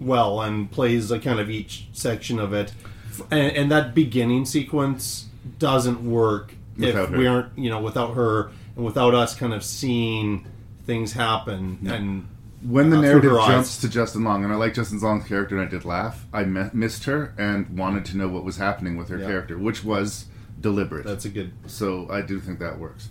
well 0.00 0.40
and 0.40 0.70
plays 0.70 1.10
a 1.10 1.20
kind 1.20 1.38
of 1.38 1.50
each 1.50 1.86
section 1.92 2.40
of 2.40 2.52
it. 2.52 2.72
And, 3.30 3.56
and 3.56 3.70
that 3.70 3.94
beginning 3.94 4.44
sequence 4.46 5.26
doesn't 5.58 6.02
work 6.08 6.54
Without 6.76 7.04
if 7.04 7.10
her. 7.10 7.18
we 7.18 7.26
aren't, 7.26 7.58
you 7.58 7.70
know, 7.70 7.80
without 7.80 8.14
her 8.14 8.50
and 8.76 8.84
without 8.84 9.14
us 9.14 9.34
kind 9.34 9.52
of 9.52 9.62
seeing 9.64 10.46
things 10.86 11.12
happen 11.12 11.78
and 11.86 12.26
when 12.62 12.90
the 12.90 12.98
uh, 12.98 13.00
narrative 13.00 13.32
jumps 13.46 13.78
to 13.80 13.88
Justin 13.88 14.22
Long, 14.22 14.44
and 14.44 14.52
I 14.52 14.56
like 14.56 14.74
Justin 14.74 14.98
Long's 15.00 15.26
character, 15.26 15.56
and 15.58 15.66
I 15.66 15.70
did 15.70 15.86
laugh. 15.86 16.26
I 16.30 16.44
me- 16.44 16.68
missed 16.74 17.04
her 17.04 17.32
and 17.38 17.78
wanted 17.78 18.04
to 18.06 18.18
know 18.18 18.28
what 18.28 18.44
was 18.44 18.58
happening 18.58 18.98
with 18.98 19.08
her 19.08 19.16
Yeah. 19.16 19.26
character, 19.28 19.56
which 19.56 19.82
was 19.82 20.26
deliberate. 20.60 21.06
That's 21.06 21.24
a 21.24 21.30
good. 21.30 21.52
So 21.66 22.06
I 22.10 22.20
do 22.20 22.38
think 22.38 22.58
that 22.58 22.78
works. 22.78 23.08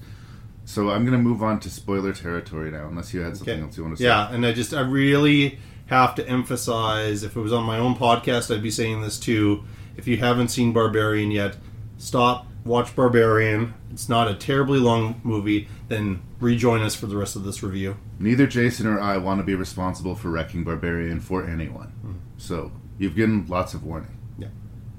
So 0.65 0.91
I'm 0.91 1.03
going 1.03 1.17
to 1.17 1.23
move 1.23 1.41
on 1.41 1.59
to 1.61 1.69
spoiler 1.71 2.13
territory 2.13 2.69
now, 2.69 2.87
unless 2.89 3.11
you 3.11 3.21
had 3.21 3.37
something 3.37 3.55
Okay. 3.55 3.63
else 3.63 3.75
you 3.75 3.83
want 3.83 3.97
to 3.97 4.03
say. 4.03 4.07
Yeah, 4.07 4.31
and 4.31 4.45
I 4.45 4.51
just 4.51 4.71
I 4.71 4.81
really 4.81 5.57
have 5.87 6.13
to 6.15 6.29
emphasize 6.29 7.23
if 7.23 7.35
it 7.35 7.39
was 7.39 7.51
on 7.51 7.63
my 7.63 7.79
own 7.79 7.95
podcast, 7.95 8.53
I'd 8.55 8.61
be 8.61 8.69
saying 8.69 9.01
this 9.01 9.17
too. 9.17 9.63
If 9.99 10.07
you 10.07 10.15
haven't 10.15 10.47
seen 10.47 10.71
Barbarian 10.71 11.29
yet, 11.29 11.57
stop, 11.97 12.47
watch 12.63 12.95
Barbarian. 12.95 13.73
It's 13.91 14.07
not 14.07 14.29
a 14.29 14.33
terribly 14.33 14.79
long 14.79 15.19
movie. 15.25 15.67
Then 15.89 16.21
rejoin 16.39 16.81
us 16.81 16.95
for 16.95 17.05
the 17.05 17.17
rest 17.17 17.35
of 17.35 17.43
this 17.43 17.61
review. 17.61 17.97
Neither 18.17 18.47
Jason 18.47 18.87
or 18.87 18.97
I 18.97 19.17
want 19.17 19.41
to 19.41 19.43
be 19.43 19.55
responsible 19.55 20.15
for 20.15 20.29
wrecking 20.29 20.63
Barbarian 20.63 21.19
for 21.19 21.45
anyone. 21.45 22.21
So 22.37 22.71
you've 22.97 23.17
given 23.17 23.45
lots 23.47 23.73
of 23.73 23.83
warning. 23.83 24.17
Yeah. 24.37 24.47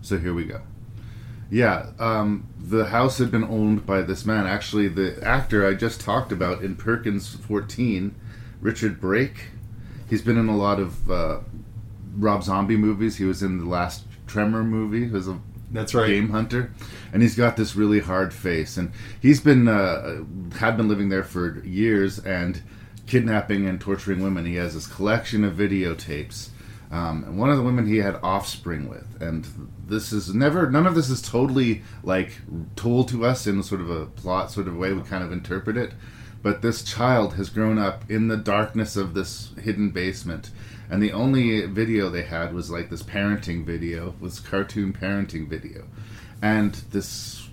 So 0.02 0.18
here 0.18 0.34
we 0.34 0.44
go. 0.44 0.60
Yeah, 1.50 1.92
um, 1.98 2.46
the 2.58 2.84
house 2.84 3.16
had 3.16 3.30
been 3.30 3.44
owned 3.44 3.86
by 3.86 4.02
this 4.02 4.26
man. 4.26 4.46
Actually, 4.46 4.88
the 4.88 5.18
actor 5.22 5.66
I 5.66 5.72
just 5.72 6.02
talked 6.02 6.30
about 6.30 6.62
in 6.62 6.76
Perkins 6.76 7.34
14 7.36 8.14
Richard 8.60 9.00
Brake. 9.00 9.48
He's 10.10 10.20
been 10.20 10.36
in 10.36 10.50
a 10.50 10.56
lot 10.58 10.78
of 10.78 11.10
uh, 11.10 11.38
Rob 12.16 12.44
Zombie 12.44 12.76
movies. 12.76 13.16
He 13.16 13.24
was 13.24 13.42
in 13.42 13.58
the 13.58 13.64
last 13.64 14.04
Tremor 14.30 14.62
movie. 14.62 15.08
Was 15.08 15.26
a 15.26 15.40
That's 15.72 15.92
right. 15.92 16.06
game 16.06 16.30
hunter, 16.30 16.72
and 17.12 17.20
he's 17.20 17.34
got 17.34 17.56
this 17.56 17.74
really 17.74 17.98
hard 17.98 18.32
face. 18.32 18.76
And 18.76 18.92
he's 19.20 19.40
been 19.40 19.66
uh, 19.66 20.22
had 20.56 20.76
been 20.76 20.88
living 20.88 21.08
there 21.08 21.24
for 21.24 21.64
years 21.64 22.20
and 22.20 22.62
kidnapping 23.08 23.66
and 23.66 23.80
torturing 23.80 24.22
women. 24.22 24.46
He 24.46 24.54
has 24.54 24.74
this 24.74 24.86
collection 24.86 25.42
of 25.42 25.54
videotapes. 25.54 26.50
Um, 26.92 27.24
and 27.24 27.38
one 27.38 27.50
of 27.50 27.56
the 27.56 27.62
women 27.62 27.86
he 27.86 27.98
had 27.98 28.16
offspring 28.22 28.88
with, 28.88 29.20
and 29.20 29.46
this 29.86 30.12
is 30.12 30.32
never. 30.32 30.70
None 30.70 30.86
of 30.86 30.94
this 30.94 31.10
is 31.10 31.20
totally 31.20 31.82
like 32.04 32.40
told 32.76 33.08
to 33.08 33.24
us 33.24 33.48
in 33.48 33.62
sort 33.64 33.80
of 33.80 33.90
a 33.90 34.06
plot 34.06 34.52
sort 34.52 34.68
of 34.68 34.76
way. 34.76 34.92
We 34.92 35.02
kind 35.02 35.24
of 35.24 35.32
interpret 35.32 35.76
it, 35.76 35.92
but 36.40 36.62
this 36.62 36.84
child 36.84 37.34
has 37.34 37.50
grown 37.50 37.78
up 37.78 38.08
in 38.08 38.28
the 38.28 38.36
darkness 38.36 38.96
of 38.96 39.14
this 39.14 39.52
hidden 39.60 39.90
basement 39.90 40.50
and 40.90 41.02
the 41.02 41.12
only 41.12 41.66
video 41.66 42.10
they 42.10 42.22
had 42.22 42.52
was 42.52 42.70
like 42.70 42.90
this 42.90 43.02
parenting 43.02 43.64
video 43.64 44.14
was 44.20 44.40
cartoon 44.40 44.92
parenting 44.92 45.48
video. 45.48 45.84
And 46.42 46.74
this 46.90 47.48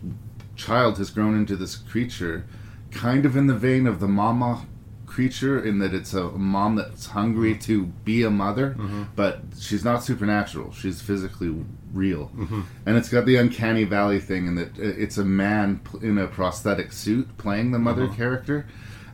child 0.56 0.98
has 0.98 1.10
grown 1.12 1.36
into 1.36 1.56
this 1.56 1.76
creature 1.76 2.46
kind 2.92 3.26
of 3.26 3.36
in 3.38 3.48
the 3.48 3.54
vein 3.54 3.86
of 3.86 4.00
the 4.00 4.08
mama 4.08 4.66
creature 5.06 5.64
in 5.64 5.80
that 5.80 5.94
it's 5.94 6.14
a 6.14 6.24
mom 6.32 6.76
that's 6.76 7.08
hungry 7.08 7.56
to 7.58 7.86
be 8.06 8.24
a 8.24 8.30
mother 8.30 8.76
but 9.16 9.42
she's 9.60 9.84
not 9.84 10.04
supernatural. 10.04 10.72
She's 10.74 11.02
physically 11.02 11.54
real. 11.94 12.32
Mhm. 12.36 12.64
and 12.86 12.98
it's 12.98 13.10
got 13.10 13.26
the 13.26 13.36
uncanny 13.38 13.84
valley 13.86 14.20
thing 14.20 14.46
in 14.48 14.56
that 14.56 14.78
it's 14.78 15.18
a 15.18 15.24
man 15.26 15.80
in 16.02 16.18
a 16.18 16.28
prosthetic 16.28 16.92
suit 16.92 17.38
playing 17.38 17.72
the 17.72 17.80
mother 17.80 18.08
Mhm. 18.08 18.16
character 18.16 18.66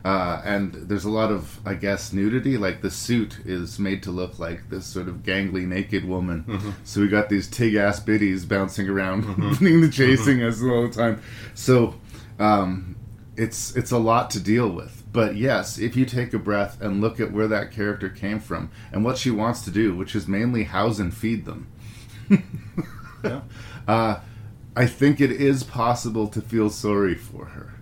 uh, 0.04 0.42
and 0.44 0.74
there's 0.74 1.04
a 1.04 1.10
lot 1.10 1.30
of 1.32 1.58
i 1.66 1.72
guess 1.74 2.12
nudity 2.12 2.56
like 2.58 2.82
the 2.82 2.90
suit 2.90 3.38
is 3.46 3.78
made 3.78 4.02
to 4.02 4.10
look 4.10 4.38
like 4.38 4.68
this 4.68 4.84
sort 4.86 5.08
of 5.08 5.22
gangly 5.22 5.66
naked 5.66 6.04
woman 6.04 6.44
Mhm. 6.46 6.74
so 6.84 7.00
we 7.00 7.08
got 7.08 7.28
these 7.28 7.48
tig 7.48 7.74
ass 7.74 8.00
biddies 8.00 8.44
bouncing 8.44 8.88
around 8.88 9.24
Mhm. 9.24 9.58
doing 9.58 9.80
the 9.80 9.88
chasing 9.88 10.42
us 10.42 10.62
all 10.62 10.82
the 10.88 10.94
time 10.94 11.20
so 11.54 11.94
um, 12.38 12.96
it's 13.36 13.74
it's 13.76 13.90
a 13.92 13.98
lot 13.98 14.30
to 14.30 14.40
deal 14.40 14.68
with 14.70 15.02
but 15.12 15.36
yes 15.36 15.78
if 15.78 15.96
you 15.96 16.04
take 16.04 16.34
a 16.34 16.38
breath 16.38 16.80
and 16.82 17.00
look 17.00 17.18
at 17.20 17.32
where 17.32 17.48
that 17.48 17.70
character 17.72 18.08
came 18.08 18.40
from 18.40 18.70
and 18.92 19.04
what 19.04 19.16
she 19.16 19.30
wants 19.30 19.62
to 19.62 19.70
do 19.70 19.94
which 19.96 20.14
is 20.14 20.26
mainly 20.28 20.64
house 20.64 20.98
and 20.98 21.14
feed 21.14 21.44
them 21.44 21.66
Yeah. 23.22 23.40
uh, 23.88 24.16
I 24.76 24.86
think 24.86 25.20
it 25.20 25.30
is 25.30 25.62
possible 25.62 26.26
to 26.28 26.40
feel 26.42 26.68
sorry 26.68 27.14
for 27.14 27.46
her. 27.46 27.73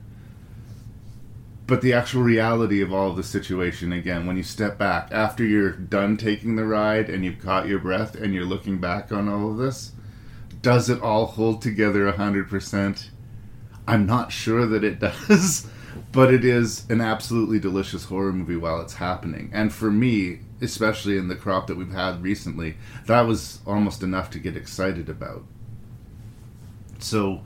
But 1.72 1.80
the 1.80 1.94
actual 1.94 2.22
reality 2.22 2.82
of 2.82 2.92
all 2.92 3.08
of 3.08 3.16
the 3.16 3.22
situation, 3.22 3.94
again, 3.94 4.26
when 4.26 4.36
you 4.36 4.42
step 4.42 4.76
back 4.76 5.08
after 5.10 5.42
you're 5.42 5.70
done 5.70 6.18
taking 6.18 6.54
the 6.54 6.66
ride 6.66 7.08
and 7.08 7.24
you've 7.24 7.38
caught 7.38 7.66
your 7.66 7.78
breath 7.78 8.14
and 8.14 8.34
you're 8.34 8.44
looking 8.44 8.76
back 8.76 9.10
on 9.10 9.26
all 9.26 9.50
of 9.50 9.56
this, 9.56 9.92
does 10.60 10.90
it 10.90 11.00
all 11.00 11.24
hold 11.24 11.62
together 11.62 12.12
100%? 12.12 13.08
I'm 13.88 14.04
not 14.04 14.32
sure 14.32 14.66
that 14.66 14.84
it 14.84 14.98
does, 15.28 15.66
but 16.12 16.30
it 16.30 16.44
is 16.44 16.84
an 16.90 17.00
absolutely 17.00 17.58
delicious 17.58 18.04
horror 18.04 18.34
movie 18.34 18.56
while 18.56 18.82
it's 18.82 18.96
happening. 18.96 19.48
And 19.54 19.72
for 19.72 19.90
me, 19.90 20.40
especially 20.60 21.16
in 21.16 21.28
the 21.28 21.36
crop 21.36 21.68
that 21.68 21.78
we've 21.78 21.90
had 21.90 22.22
recently, 22.22 22.76
that 23.06 23.22
was 23.22 23.60
almost 23.66 24.02
enough 24.02 24.28
to 24.32 24.38
get 24.38 24.58
excited 24.58 25.08
about. 25.08 25.42
So, 26.98 27.40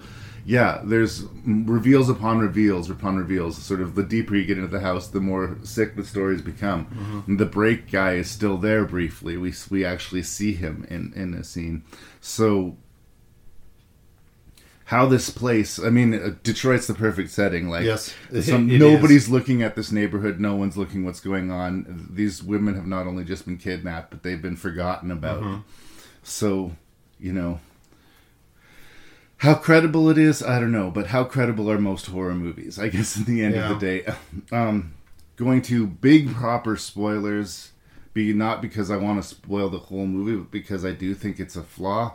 yeah, 0.49 0.81
there's 0.85 1.25
reveals 1.45 2.09
upon 2.09 2.39
reveals 2.39 2.89
upon 2.89 3.17
reveals. 3.17 3.59
Sort 3.61 3.81
of 3.81 3.97
the 3.97 4.05
deeper 4.05 4.37
you 4.37 4.45
get 4.45 4.59
into 4.59 4.71
the 4.71 4.81
house, 4.81 5.09
the 5.09 5.21
more 5.21 5.57
sick 5.65 5.97
the 5.97 6.05
stories 6.05 6.41
become. 6.41 6.87
Mhm. 7.27 7.39
The 7.39 7.47
Brake 7.47 7.91
guy 7.91 8.13
is 8.15 8.31
still 8.31 8.57
there 8.57 8.85
briefly. 8.85 9.37
We 9.37 9.53
we 9.71 9.85
actually 9.85 10.23
see 10.23 10.53
him 10.53 10.87
in 10.89 11.13
in 11.17 11.35
a 11.35 11.43
scene. 11.43 11.83
So 12.21 12.77
how 14.91 15.05
this 15.05 15.31
place 15.31 15.81
i 15.81 15.91
mean 15.91 16.15
uh, 16.15 16.31
detroit's 16.45 16.87
the 16.87 16.95
perfect 16.95 17.29
setting 17.31 17.69
like 17.69 17.85
Yes, 17.85 18.15
some, 18.43 18.71
it 18.71 18.79
nobody's 18.79 19.29
looking 19.29 19.61
at 19.61 19.75
this 19.75 19.91
neighborhood 19.91 20.39
no 20.39 20.55
one's 20.55 20.77
looking 20.77 21.05
what's 21.05 21.19
going 21.19 21.51
on 21.51 22.07
these 22.09 22.41
women 22.41 22.77
have 22.77 22.87
not 22.87 23.05
only 23.05 23.25
just 23.25 23.47
been 23.47 23.57
kidnapped 23.57 24.11
but 24.11 24.23
they've 24.23 24.41
been 24.41 24.55
forgotten 24.55 25.11
about 25.11 25.43
Mhm. 25.43 25.63
so 26.23 26.77
you 27.19 27.33
know 27.33 27.59
how 29.39 29.55
credible 29.55 30.09
it 30.09 30.17
is 30.19 30.43
i 30.43 30.59
don't 30.59 30.73
know 30.73 30.91
but 30.91 31.09
how 31.09 31.23
credible 31.25 31.71
are 31.71 31.79
most 31.79 32.07
horror 32.07 32.35
movies 32.35 32.79
i 32.79 32.89
guess 32.89 33.17
in 33.19 33.25
the 33.25 33.43
end 33.43 33.55
of 33.55 33.69
the 33.81 33.87
day? 33.87 34.15
Um 34.53 34.95
going 35.37 35.61
to 35.63 35.87
big 35.87 36.33
proper 36.35 36.77
spoilers 36.77 37.73
be 38.15 38.33
not 38.33 38.63
because 38.63 38.91
i 38.91 38.97
want 38.97 39.23
to 39.23 39.29
spoil 39.29 39.69
the 39.69 39.79
whole 39.79 40.07
movie 40.07 40.37
but 40.37 40.51
because 40.51 40.85
i 40.85 40.93
do 40.93 41.15
think 41.15 41.39
it's 41.39 41.57
a 41.57 41.63
flaw. 41.63 42.15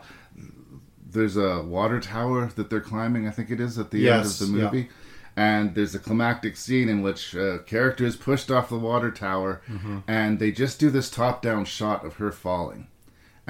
There's 1.13 1.35
a 1.35 1.61
water 1.61 1.99
tower 1.99 2.47
that 2.55 2.69
they're 2.69 2.79
climbing 2.81 3.27
i 3.27 3.31
think 3.31 3.51
it 3.51 3.59
is 3.59 3.77
at 3.77 3.91
the 3.91 3.99
Yes, 3.99 4.41
end 4.41 4.49
of 4.49 4.53
the 4.55 4.59
yeah. 4.59 4.65
movie. 4.65 4.89
And 5.37 5.75
there's 5.75 5.95
a 5.95 5.99
climactic 5.99 6.57
scene 6.57 6.89
in 6.89 7.01
which 7.01 7.33
a 7.35 7.59
character 7.65 8.05
is 8.05 8.15
pushed 8.17 8.51
off 8.51 8.67
the 8.69 8.77
water 8.77 9.11
tower 9.11 9.61
Mhm. 9.69 10.03
and 10.07 10.39
they 10.39 10.51
just 10.51 10.79
do 10.79 10.89
this 10.89 11.09
top 11.09 11.41
down 11.41 11.65
shot 11.65 12.05
of 12.05 12.15
her 12.15 12.31
falling 12.31 12.87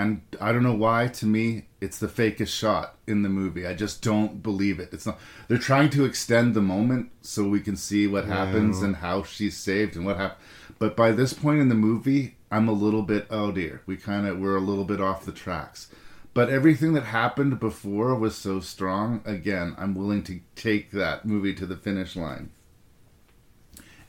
and 0.01 0.21
i 0.39 0.51
don't 0.51 0.63
know 0.63 0.73
why 0.73 1.07
to 1.07 1.25
me 1.25 1.65
it's 1.81 1.97
the 1.97 2.07
fakest 2.07 2.55
shot 2.55 2.95
in 3.07 3.23
the 3.23 3.29
movie. 3.29 3.65
I 3.65 3.73
just 3.73 4.03
don't 4.03 4.43
believe 4.43 4.79
it. 4.79 4.89
It's 4.93 5.07
not 5.07 5.19
they're 5.47 5.57
trying 5.57 5.89
to 5.91 6.05
extend 6.05 6.53
the 6.53 6.61
moment 6.61 7.09
so 7.21 7.47
we 7.47 7.59
can 7.59 7.75
see 7.75 8.05
what 8.05 8.25
happens 8.25 8.83
and 8.83 8.97
how 8.97 9.23
she's 9.23 9.57
saved 9.57 9.95
and 9.95 10.05
what 10.05 10.17
happened 10.17 10.39
but 10.77 10.95
by 10.95 11.11
this 11.11 11.33
point 11.33 11.59
in 11.59 11.69
the 11.69 11.75
movie 11.75 12.37
i'm 12.51 12.69
a 12.69 12.71
little 12.71 13.01
bit 13.01 13.25
oh 13.29 13.51
dear 13.51 13.81
we 13.87 13.97
kind 13.97 14.27
of 14.27 14.37
we're 14.39 14.55
a 14.55 14.61
little 14.61 14.85
bit 14.85 15.01
off 15.01 15.25
the 15.25 15.31
tracks. 15.31 15.89
But 16.33 16.49
everything 16.49 16.93
that 16.93 17.03
happened 17.03 17.59
before 17.59 18.15
was 18.15 18.37
so 18.37 18.59
strong 18.59 19.21
again 19.25 19.75
i'm 19.77 19.95
willing 19.95 20.23
to 20.25 20.39
take 20.55 20.91
that 20.91 21.25
movie 21.25 21.55
to 21.55 21.65
the 21.65 21.75
finish 21.75 22.15
line. 22.15 22.51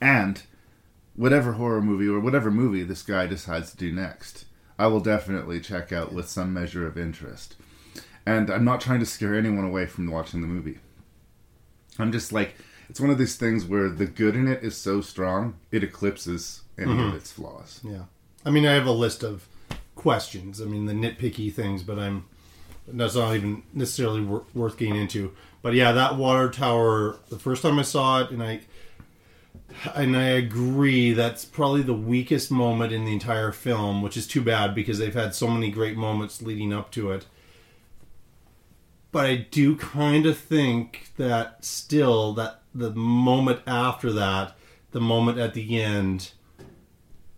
And 0.01 0.43
whatever 1.15 1.53
horror 1.53 1.83
movie 1.83 2.09
or 2.09 2.21
whatever 2.21 2.51
movie 2.51 2.83
this 2.83 3.03
guy 3.03 3.27
decides 3.27 3.71
to 3.71 3.77
do 3.77 3.93
next, 3.93 4.45
I 4.83 4.89
will 4.89 4.99
definitely 4.99 5.61
check 5.61 5.93
out 5.93 6.13
with 6.13 6.29
some 6.29 6.53
measure 6.53 6.89
of 6.89 6.99
interest. 6.99 7.55
And 8.27 8.51
I'm 8.51 8.65
not 8.65 8.81
trying 8.81 8.99
to 8.99 9.07
scare 9.07 9.37
anyone 9.37 9.65
away 9.65 9.87
from 9.87 10.11
watching 10.11 10.41
the 10.41 10.49
movie. 10.49 10.81
I'm 12.01 12.11
just 12.11 12.33
like, 12.33 12.57
it's 12.91 12.99
one 13.01 13.11
of 13.11 13.17
these 13.17 13.37
things 13.37 13.65
where 13.65 13.89
the 13.89 14.07
good 14.07 14.35
in 14.35 14.49
it 14.49 14.65
is 14.65 14.77
so 14.77 15.01
strong, 15.01 15.55
it 15.71 15.85
eclipses 15.85 16.63
any 16.77 16.95
Mhm. 16.95 17.11
of 17.11 17.15
its 17.15 17.31
flaws. 17.31 17.79
Yeah. 17.85 18.07
I 18.45 18.51
mean, 18.51 18.67
I 18.67 18.73
have 18.73 18.87
a 18.87 18.91
list 18.93 19.23
of 19.23 19.47
questions. 19.95 20.61
I 20.61 20.65
mean, 20.65 20.87
the 20.87 20.95
nitpicky 20.95 21.53
things, 21.55 21.85
but 21.85 22.01
I'm 22.01 22.25
that's 22.89 23.15
not 23.15 23.37
even 23.37 23.63
necessarily 23.73 24.21
wor- 24.21 24.43
worth 24.53 24.77
getting 24.77 24.97
into. 24.97 25.31
But 25.63 25.75
yeah, 25.75 25.93
that 25.93 26.17
water 26.17 26.51
tower. 26.51 27.19
The 27.29 27.39
first 27.39 27.63
time 27.63 27.79
I 27.79 27.83
saw 27.83 28.21
it, 28.23 28.33
and 28.33 28.43
I 28.43 28.63
and 29.95 30.17
I 30.17 30.25
agree 30.25 31.13
that's 31.13 31.45
probably 31.45 31.83
the 31.83 31.95
weakest 31.95 32.51
moment 32.51 32.93
in 32.93 33.05
the 33.05 33.13
entire 33.13 33.53
film, 33.53 34.03
which 34.03 34.17
is 34.17 34.27
too 34.27 34.43
bad 34.43 34.75
because 34.75 34.99
they've 34.99 35.15
had 35.15 35.35
so 35.35 35.49
many 35.49 35.71
great 35.71 35.97
moments 35.97 36.43
leading 36.43 36.73
up 36.73 36.91
to 36.93 37.11
it. 37.13 37.27
But 39.11 39.27
I 39.27 39.37
do 39.51 39.77
kind 39.77 40.25
of 40.27 40.39
think 40.39 41.11
that 41.17 41.65
still 41.65 42.33
that 42.35 42.63
the 42.75 42.91
moment 42.93 43.61
after 43.67 44.11
that, 44.13 44.57
the 44.93 45.01
moment 45.01 45.39
at 45.39 45.55
the 45.55 45.81
end 45.83 46.33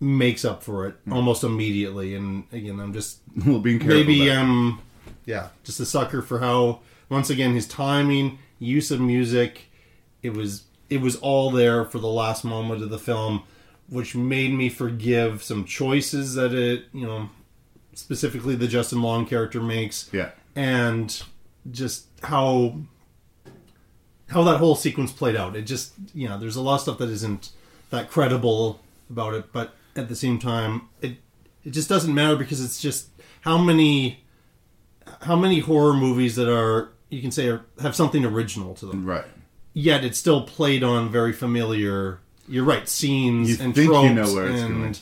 makes 0.01 0.45
up 0.45 0.63
for 0.63 0.87
it 0.87 0.97
almost 1.11 1.43
immediately 1.45 2.15
and 2.15 2.45
again 2.53 2.79
I'm 2.79 2.93
just 2.93 3.21
Well, 3.47 3.59
being 3.61 3.79
careful 3.79 3.97
maybe 4.01 4.27
there. 4.27 4.39
um 4.41 4.83
yeah, 5.25 5.49
just 5.63 5.81
a 5.81 5.87
sucker 5.87 6.21
for 6.21 6.41
how 6.41 6.81
once 7.09 7.31
again 7.31 7.55
his 7.55 7.67
timing, 7.67 8.39
use 8.59 8.91
of 8.91 9.01
music, 9.01 9.71
it 10.23 10.35
was 10.35 10.65
it 10.91 11.01
was 11.01 11.17
all 11.17 11.51
there 11.51 11.85
for 11.85 11.99
the 11.99 12.09
last 12.09 12.45
moment 12.45 12.83
of 12.83 12.91
the 12.91 12.99
film, 12.99 13.45
which 13.89 14.15
made 14.15 14.53
me 14.53 14.69
forgive 14.69 15.43
some 15.43 15.65
choices 15.65 16.35
that 16.35 16.53
it 16.55 16.85
you 16.93 17.07
know 17.07 17.31
specifically 17.95 18.55
the 18.55 18.69
Justin 18.69 19.03
Long 19.03 19.27
character 19.27 19.61
makes. 19.61 20.11
Yeah. 20.13 20.31
And 20.57 21.23
just 21.71 22.07
how 22.23 22.79
how 24.29 24.43
that 24.45 24.59
whole 24.59 24.75
sequence 24.75 25.13
played 25.13 25.37
out. 25.37 25.57
It 25.57 25.63
just 25.63 25.93
you 26.13 26.29
know, 26.29 26.39
there's 26.39 26.57
a 26.57 26.63
lot 26.63 26.77
of 26.77 26.81
stuff 26.83 26.99
that 26.99 27.09
isn't 27.09 27.51
that 27.91 28.11
credible 28.11 28.81
about 29.11 29.35
it, 29.35 29.53
but 29.53 29.75
at 29.97 30.09
the 30.09 30.17
same 30.17 30.39
time 30.39 30.89
it 31.01 31.17
it 31.65 31.71
just 31.71 31.89
doesn't 31.89 32.15
matter 32.15 32.37
because 32.37 32.63
it's 32.63 32.81
just 32.81 33.09
how 33.43 33.59
many 33.59 34.25
how 35.23 35.37
many 35.37 35.61
horror 35.61 35.95
movies 35.95 36.37
that 36.37 36.53
are 36.53 36.91
you 37.11 37.21
can 37.21 37.31
say 37.31 37.49
are, 37.49 37.65
have 37.81 37.95
something 37.95 38.25
original 38.25 38.75
to 38.75 38.87
them. 38.87 39.07
Right. 39.07 39.25
Yet 39.75 40.05
it's 40.05 40.19
still 40.19 40.43
played 40.43 40.83
on 40.83 41.11
very 41.11 41.33
familiar 41.33 42.21
you're 42.47 42.65
right, 42.65 42.87
scenes 42.89 43.49
You 43.59 43.65
and 43.65 43.75
think 43.75 43.91
tropes 43.91 44.09
you 44.09 44.15
know 44.15 44.33
where 44.35 44.49
it's 44.51 44.61
and 44.63 44.75
going. 44.83 44.95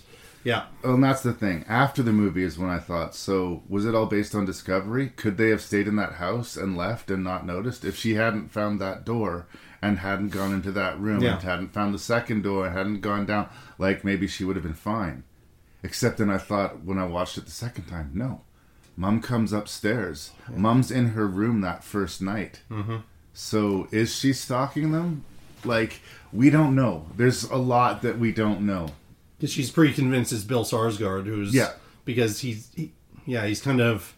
yeah. 0.44 0.66
Well, 0.84 0.94
and 0.94 1.02
that's 1.02 1.22
the 1.22 1.32
thing. 1.32 1.64
After 1.68 2.00
the 2.02 2.12
movie 2.12 2.44
is 2.44 2.56
when 2.56 2.70
I 2.70 2.78
thought, 2.78 3.16
so 3.16 3.64
was 3.68 3.84
it 3.84 3.96
all 3.96 4.06
based 4.06 4.34
on 4.36 4.44
discovery? 4.44 5.08
Could 5.08 5.36
they 5.38 5.48
have 5.50 5.60
stayed 5.60 5.88
in 5.88 5.96
that 5.96 6.14
house 6.14 6.56
and 6.56 6.76
left 6.76 7.10
and 7.10 7.24
not 7.24 7.44
noticed? 7.44 7.84
If 7.84 7.96
she 7.96 8.14
hadn't 8.14 8.52
found 8.52 8.80
that 8.80 9.04
door 9.04 9.46
and 9.82 9.98
hadn't 9.98 10.28
gone 10.28 10.52
into 10.54 10.70
that 10.70 11.00
room 11.00 11.20
Yeah. 11.20 11.34
and 11.34 11.42
hadn't 11.42 11.72
found 11.72 11.92
the 11.92 11.98
second 11.98 12.42
door 12.44 12.66
and 12.66 12.76
hadn't 12.76 13.00
gone 13.00 13.26
down, 13.26 13.48
like 13.76 14.04
maybe 14.04 14.28
she 14.28 14.44
would 14.44 14.54
have 14.54 14.62
been 14.64 14.72
fine. 14.74 15.24
Except 15.82 16.18
then 16.18 16.30
I 16.30 16.38
thought 16.38 16.84
when 16.84 16.96
I 16.98 17.06
watched 17.06 17.36
it 17.38 17.44
the 17.46 17.50
second 17.50 17.86
time, 17.86 18.12
no. 18.14 18.42
Mom 18.96 19.20
comes 19.20 19.52
upstairs. 19.52 20.30
Mom's 20.54 20.92
in 20.92 21.08
her 21.08 21.26
room 21.26 21.60
that 21.62 21.82
first 21.82 22.22
night. 22.22 22.60
Mhm. 22.70 23.02
So 23.34 23.88
is 23.90 24.14
she 24.14 24.32
stalking 24.32 24.92
them? 24.92 25.24
Like, 25.64 26.00
we 26.32 26.50
don't 26.50 26.74
know. 26.74 27.06
There's 27.16 27.44
a 27.44 27.56
lot 27.56 28.02
that 28.02 28.18
we 28.18 28.32
don't 28.32 28.62
know. 28.62 28.88
Because 29.38 29.52
she's 29.52 29.70
pretty 29.70 29.92
convinced 29.94 30.32
it's 30.32 30.44
Bill 30.44 30.64
Sarsgaard 30.64 31.24
who's 31.26 31.54
Yeah. 31.54 31.70
because 32.04 32.40
he's 32.40 32.68
he, 32.74 32.92
yeah 33.26 33.46
he's 33.46 33.60
kind 33.60 33.80
of 33.80 34.14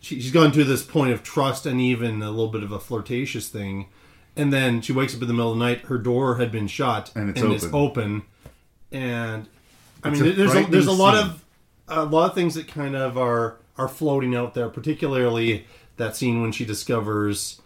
she, 0.00 0.20
she's 0.20 0.32
gone 0.32 0.50
to 0.52 0.64
this 0.64 0.82
point 0.82 1.12
of 1.12 1.22
trust 1.22 1.64
and 1.66 1.80
even 1.80 2.22
a 2.22 2.30
little 2.30 2.48
bit 2.48 2.62
of 2.64 2.72
a 2.72 2.78
flirtatious 2.80 3.48
thing, 3.48 3.86
and 4.36 4.52
then 4.52 4.80
she 4.80 4.92
wakes 4.92 5.14
up 5.14 5.22
in 5.22 5.28
the 5.28 5.34
middle 5.34 5.52
of 5.52 5.58
the 5.58 5.64
night. 5.64 5.82
Her 5.82 5.98
door 5.98 6.36
had 6.36 6.50
been 6.52 6.66
shut 6.66 7.12
And 7.14 7.30
it's 7.30 7.40
it's 7.40 7.64
open. 7.72 7.74
open, 7.74 8.22
and 8.90 9.48
I 10.04 10.10
It's 10.10 10.20
mean 10.20 10.32
a 10.32 10.34
there's 10.34 10.54
a, 10.54 10.64
there's 10.64 10.86
a 10.88 10.92
lot 10.92 11.14
scene. 11.16 11.30
of 11.30 11.44
a 11.88 12.04
lot 12.04 12.30
of 12.30 12.34
things 12.34 12.54
that 12.56 12.66
kind 12.68 12.96
of 12.96 13.16
are 13.16 13.56
are 13.78 13.88
floating 13.88 14.34
out 14.34 14.54
there. 14.54 14.68
Particularly 14.68 15.66
that 15.96 16.16
scene 16.16 16.42
when 16.42 16.50
she 16.52 16.64
discovers 16.64 17.60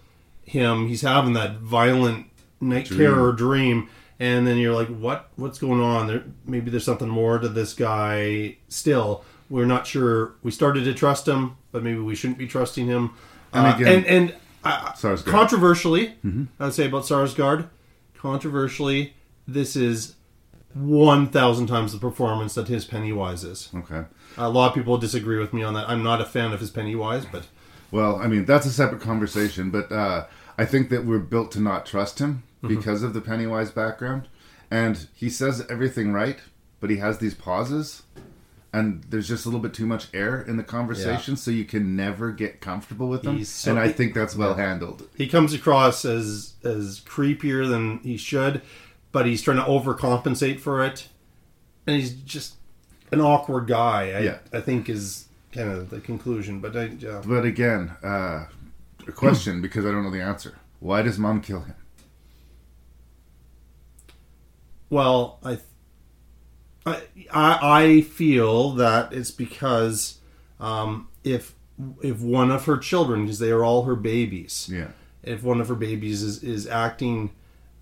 him. 0.46 0.88
He's 0.88 1.02
having 1.02 1.34
that 1.34 1.56
violent 1.58 2.26
night 2.60 2.86
Dream. 2.86 3.00
terror 3.00 3.32
dream 3.32 3.88
and 4.18 4.46
then 4.46 4.56
you're 4.56 4.72
like 4.74 4.88
what 4.88 5.28
what's 5.36 5.58
going 5.58 5.78
on 5.78 6.06
there 6.06 6.24
maybe 6.46 6.70
there's 6.70 6.86
something 6.86 7.06
more 7.08 7.38
to 7.38 7.50
this 7.50 7.74
guy 7.74 8.56
still 8.68 9.22
we're 9.50 9.66
not 9.66 9.86
sure 9.86 10.32
we 10.42 10.50
started 10.50 10.82
to 10.84 10.94
trust 10.94 11.28
him 11.28 11.54
but 11.70 11.82
maybe 11.82 11.98
we 11.98 12.14
shouldn't 12.14 12.38
be 12.38 12.46
trusting 12.46 12.86
him 12.86 13.10
And 13.52 13.66
Uh, 13.66 13.86
and 13.90 14.06
and 14.06 14.34
uh, 14.64 14.92
Sarsgaard. 14.92 15.26
controversially 15.26 16.14
Mhm. 16.24 16.46
i'd 16.60 16.72
say 16.72 16.86
about 16.86 17.02
sarsgaard 17.02 17.66
controversially 18.16 19.12
this 19.46 19.76
is 19.76 20.14
1000 20.74 21.66
times 21.66 21.92
the 21.92 21.98
performance 21.98 22.54
that 22.54 22.68
his 22.68 22.86
pennywise 22.86 23.44
is 23.44 23.68
Okay. 23.74 24.04
a 24.38 24.48
lot 24.48 24.68
of 24.68 24.74
people 24.74 24.96
disagree 24.98 25.38
with 25.38 25.52
me 25.52 25.62
on 25.62 25.74
that 25.74 25.88
i'm 25.90 26.02
not 26.02 26.22
a 26.22 26.24
fan 26.24 26.52
of 26.52 26.60
his 26.60 26.70
pennywise 26.70 27.26
but 27.30 27.46
Well, 27.92 28.16
I 28.16 28.26
mean, 28.26 28.44
that's 28.46 28.66
a 28.66 28.70
separate 28.72 29.00
conversation, 29.00 29.70
but 29.70 29.92
uh, 29.92 30.24
I 30.58 30.64
think 30.64 30.88
that 30.90 31.04
we're 31.04 31.18
built 31.18 31.52
to 31.52 31.60
not 31.60 31.86
trust 31.86 32.18
him 32.18 32.42
Mhm. 32.62 32.68
because 32.68 33.02
of 33.02 33.12
the 33.14 33.20
Pennywise 33.20 33.70
background. 33.70 34.28
And 34.70 35.06
he 35.14 35.28
says 35.30 35.64
everything 35.70 36.12
right, 36.12 36.38
but 36.80 36.90
he 36.90 36.96
has 36.96 37.18
these 37.18 37.34
pauses, 37.34 38.02
and 38.72 39.04
there's 39.10 39.28
just 39.28 39.44
a 39.46 39.48
little 39.48 39.60
bit 39.60 39.72
too 39.74 39.86
much 39.86 40.08
air 40.12 40.40
in 40.40 40.56
the 40.56 40.62
conversation, 40.64 41.36
so 41.36 41.50
you 41.50 41.64
can 41.64 41.94
never 41.94 42.32
get 42.32 42.60
comfortable 42.60 43.08
with 43.08 43.24
him. 43.24 43.36
He's 43.38 43.48
so- 43.48 43.70
and 43.70 43.78
I 43.80 43.88
think 43.92 44.12
that's 44.14 44.34
well 44.36 44.54
handled. 44.54 45.08
He 45.16 45.28
comes 45.28 45.52
across 45.54 46.04
as 46.04 46.54
as 46.64 47.00
creepier 47.00 47.68
than 47.68 47.98
he 47.98 48.16
should, 48.16 48.60
but 49.12 49.24
he's 49.26 49.40
trying 49.42 49.58
to 49.58 49.62
overcompensate 49.64 50.58
for 50.60 50.84
it, 50.84 51.08
and 51.86 51.96
he's 51.96 52.10
just 52.12 52.54
an 53.12 53.20
awkward 53.20 53.66
guy. 53.68 54.10
I, 54.10 54.20
Yeah. 54.20 54.38
I 54.52 54.60
think 54.60 54.88
is 54.88 55.26
kind 55.52 55.70
of 55.70 55.90
the 55.90 56.00
conclusion. 56.00 56.58
But 56.60 56.76
I, 56.76 56.84
yeah. 56.98 57.22
But 57.24 57.44
again, 57.44 57.92
uh, 58.02 58.46
a 59.06 59.12
question 59.12 59.60
because 59.62 59.84
I 59.86 59.90
don't 59.92 60.02
know 60.04 60.10
the 60.10 60.22
answer. 60.22 60.58
Why 60.80 61.02
does 61.02 61.18
mom 61.18 61.40
kill 61.40 61.60
him? 61.60 61.74
well, 64.88 65.38
I, 65.42 65.58
I 66.86 66.98
I 67.32 68.00
feel 68.02 68.70
that 68.72 69.12
it's 69.12 69.30
because 69.30 70.18
um, 70.60 71.08
if 71.24 71.54
if 72.02 72.20
one 72.20 72.50
of 72.50 72.64
her 72.66 72.76
children, 72.78 73.22
because 73.22 73.38
they 73.38 73.50
are 73.50 73.64
all 73.64 73.82
her 73.84 73.96
babies, 73.96 74.70
Yeah. 74.72 74.88
if 75.22 75.42
one 75.42 75.60
of 75.60 75.68
her 75.68 75.74
babies 75.74 76.22
is, 76.22 76.42
is 76.42 76.66
acting 76.66 77.30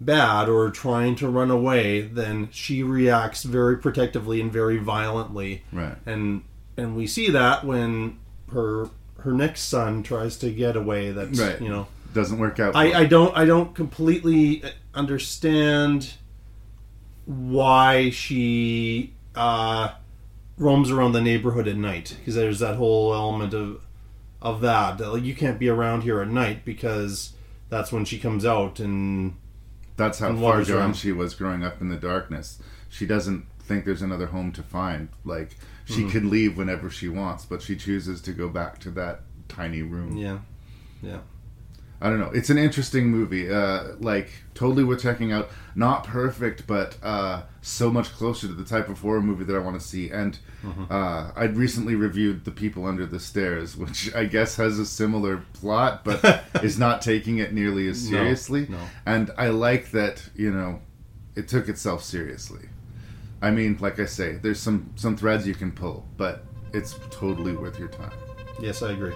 bad 0.00 0.48
or 0.48 0.70
trying 0.70 1.14
to 1.16 1.28
run 1.28 1.50
away, 1.50 2.00
then 2.00 2.48
she 2.50 2.82
reacts 2.82 3.44
very 3.44 3.76
protectively 3.78 4.40
and 4.40 4.52
very 4.52 4.78
violently. 4.78 5.62
Right. 5.72 5.96
And 6.06 6.42
and 6.76 6.96
we 6.96 7.06
see 7.06 7.28
that 7.30 7.64
when 7.64 8.18
her 8.52 8.88
her 9.20 9.32
next 9.32 9.62
son 9.62 10.02
tries 10.02 10.36
to 10.38 10.50
get 10.50 10.76
away. 10.76 11.12
That's 11.12 11.38
Right. 11.38 11.60
you 11.60 11.68
know 11.68 11.86
Doesn't 12.12 12.38
work 12.38 12.60
out. 12.60 12.76
I. 12.76 13.00
I 13.00 13.04
don't 13.06 13.36
I 13.36 13.44
don't 13.44 13.74
completely 13.74 14.62
understand 14.94 16.14
why 17.26 18.10
she 18.10 19.14
uh, 19.34 19.92
roams 20.58 20.90
around 20.90 21.12
the 21.12 21.20
neighborhood 21.20 21.66
at 21.66 21.76
night 21.76 22.16
because 22.18 22.34
there's 22.34 22.58
that 22.60 22.76
whole 22.76 23.12
element 23.14 23.54
of 23.54 23.80
of 24.42 24.60
that, 24.60 24.98
that 24.98 25.10
like 25.10 25.22
you 25.24 25.34
can't 25.34 25.58
be 25.58 25.68
around 25.70 26.02
here 26.02 26.20
at 26.20 26.28
night 26.28 26.64
because 26.66 27.32
that's 27.70 27.90
when 27.90 28.04
she 28.04 28.18
comes 28.18 28.44
out 28.44 28.78
and 28.78 29.34
That's 29.96 30.18
how 30.18 30.28
and 30.28 30.40
far 30.40 30.62
gone 30.64 30.92
she 30.92 31.12
was 31.12 31.34
growing 31.34 31.64
up 31.64 31.80
in 31.80 31.88
the 31.88 31.96
darkness. 31.96 32.60
She 32.90 33.06
doesn't 33.06 33.46
think 33.58 33.86
there's 33.86 34.02
another 34.02 34.26
home 34.26 34.52
to 34.52 34.62
find. 34.62 35.08
Like 35.24 35.56
she 35.84 36.02
Mhm. 36.04 36.10
can 36.10 36.30
leave 36.30 36.56
whenever 36.56 36.90
she 36.90 37.08
wants, 37.08 37.44
but 37.44 37.62
she 37.62 37.76
chooses 37.76 38.20
to 38.22 38.32
go 38.32 38.48
back 38.48 38.78
to 38.80 38.90
that 38.92 39.22
tiny 39.48 39.82
room. 39.82 40.16
Yeah, 40.16 40.38
yeah. 41.02 41.18
I 42.00 42.10
don't 42.10 42.18
know. 42.18 42.30
It's 42.34 42.50
an 42.50 42.58
interesting 42.58 43.08
movie. 43.08 43.48
Uh, 43.50 43.94
like 43.98 44.28
totally 44.54 44.84
worth 44.84 45.00
checking 45.02 45.32
out. 45.32 45.48
Not 45.74 46.04
perfect, 46.04 46.66
but 46.66 46.98
uh, 47.02 47.42
so 47.62 47.90
much 47.90 48.12
closer 48.12 48.46
to 48.46 48.52
the 48.52 48.64
type 48.64 48.88
of 48.90 48.98
horror 48.98 49.22
movie 49.22 49.44
that 49.44 49.56
I 49.56 49.60
want 49.60 49.80
to 49.80 49.86
see. 49.86 50.10
And 50.10 50.38
Mhm. 50.62 50.90
uh, 50.90 51.30
I'd 51.34 51.56
recently 51.56 51.94
reviewed 51.94 52.44
The 52.44 52.50
People 52.50 52.84
Under 52.84 53.06
the 53.06 53.20
Stairs, 53.20 53.74
which 53.76 54.14
I 54.14 54.26
guess 54.26 54.56
has 54.56 54.78
a 54.78 54.84
similar 54.84 55.44
plot, 55.54 56.04
but 56.04 56.44
is 56.62 56.78
not 56.78 57.00
taking 57.00 57.38
it 57.38 57.54
nearly 57.54 57.88
as 57.88 58.04
No, 58.10 58.18
seriously. 58.18 58.66
no. 58.68 58.78
And 59.06 59.30
I 59.38 59.48
like 59.48 59.90
that 59.92 60.28
you 60.34 60.50
know 60.50 60.80
it 61.36 61.48
took 61.48 61.68
itself 61.68 62.02
seriously. 62.04 62.68
I 63.44 63.50
mean, 63.50 63.76
like 63.78 64.00
I 64.00 64.06
say, 64.06 64.36
there's 64.36 64.58
some 64.58 64.90
some 64.96 65.18
threads 65.18 65.46
you 65.46 65.54
can 65.54 65.70
pull, 65.70 66.08
but 66.16 66.46
it's 66.72 66.94
totally 67.10 67.52
worth 67.52 67.78
your 67.78 67.88
time. 67.88 68.16
Yes, 68.58 68.80
I 68.80 68.92
agree. 68.92 69.12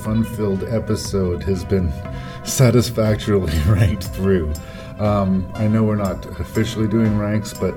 Fun 0.00 0.24
filled 0.24 0.64
episode 0.64 1.42
has 1.42 1.64
been 1.64 1.92
satisfactorily 2.44 3.58
ranked 3.66 4.04
through. 4.04 4.52
Um, 4.98 5.50
I 5.54 5.66
know 5.66 5.84
we're 5.84 5.96
not 5.96 6.24
officially 6.40 6.88
doing 6.88 7.18
ranks, 7.18 7.54
but 7.54 7.72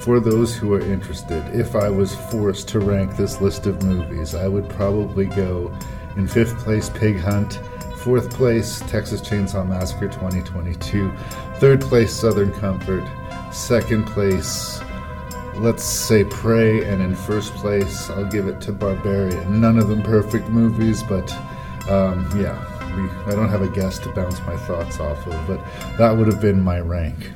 for 0.00 0.20
those 0.20 0.54
who 0.54 0.74
are 0.74 0.80
interested, 0.80 1.42
if 1.54 1.74
I 1.74 1.88
was 1.88 2.14
forced 2.14 2.68
to 2.68 2.80
rank 2.80 3.16
this 3.16 3.40
list 3.40 3.66
of 3.66 3.82
movies, 3.82 4.34
I 4.34 4.48
would 4.48 4.68
probably 4.68 5.26
go 5.26 5.72
in 6.16 6.28
fifth 6.28 6.56
place 6.58 6.90
Pig 6.90 7.18
Hunt, 7.18 7.60
fourth 7.98 8.30
place 8.30 8.80
Texas 8.88 9.20
Chainsaw 9.20 9.66
Massacre 9.66 10.08
2022, 10.08 11.12
third 11.56 11.80
place 11.80 12.12
Southern 12.12 12.52
Comfort, 12.52 13.04
second 13.52 14.06
place 14.06 14.80
let's 15.58 15.84
say 15.84 16.24
Prey, 16.24 16.84
and 16.84 17.00
in 17.02 17.14
first 17.14 17.54
place, 17.54 18.10
I'll 18.10 18.26
give 18.26 18.46
it 18.46 18.60
to 18.62 18.72
Barbarian. 18.72 19.60
None 19.60 19.78
of 19.78 19.88
them 19.88 20.02
perfect 20.02 20.48
movies, 20.48 21.02
but 21.02 21.34
um, 21.88 22.28
yeah, 22.38 22.56
we, 22.96 23.08
I 23.32 23.36
don't 23.36 23.48
have 23.48 23.62
a 23.62 23.68
guest 23.68 24.02
to 24.04 24.12
bounce 24.12 24.40
my 24.40 24.56
thoughts 24.56 24.98
off 25.00 25.26
of, 25.26 25.46
but 25.46 25.60
that 25.98 26.10
would 26.10 26.26
have 26.26 26.40
been 26.40 26.60
my 26.60 26.80
rank. 26.80 27.30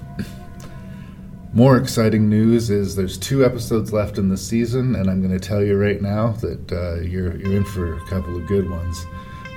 More 1.52 1.76
exciting 1.76 2.28
news 2.28 2.70
is 2.70 2.94
there's 2.94 3.18
two 3.18 3.44
episodes 3.44 3.92
left 3.92 4.18
in 4.18 4.28
the 4.28 4.36
season, 4.36 4.94
and 4.94 5.10
I'm 5.10 5.20
going 5.20 5.36
to 5.36 5.48
tell 5.48 5.62
you 5.62 5.76
right 5.76 6.00
now 6.00 6.32
that 6.34 6.72
uh, 6.72 7.00
you're 7.00 7.36
you're 7.36 7.56
in 7.56 7.64
for 7.64 7.96
a 7.96 8.00
couple 8.06 8.36
of 8.36 8.46
good 8.46 8.70
ones. 8.70 9.04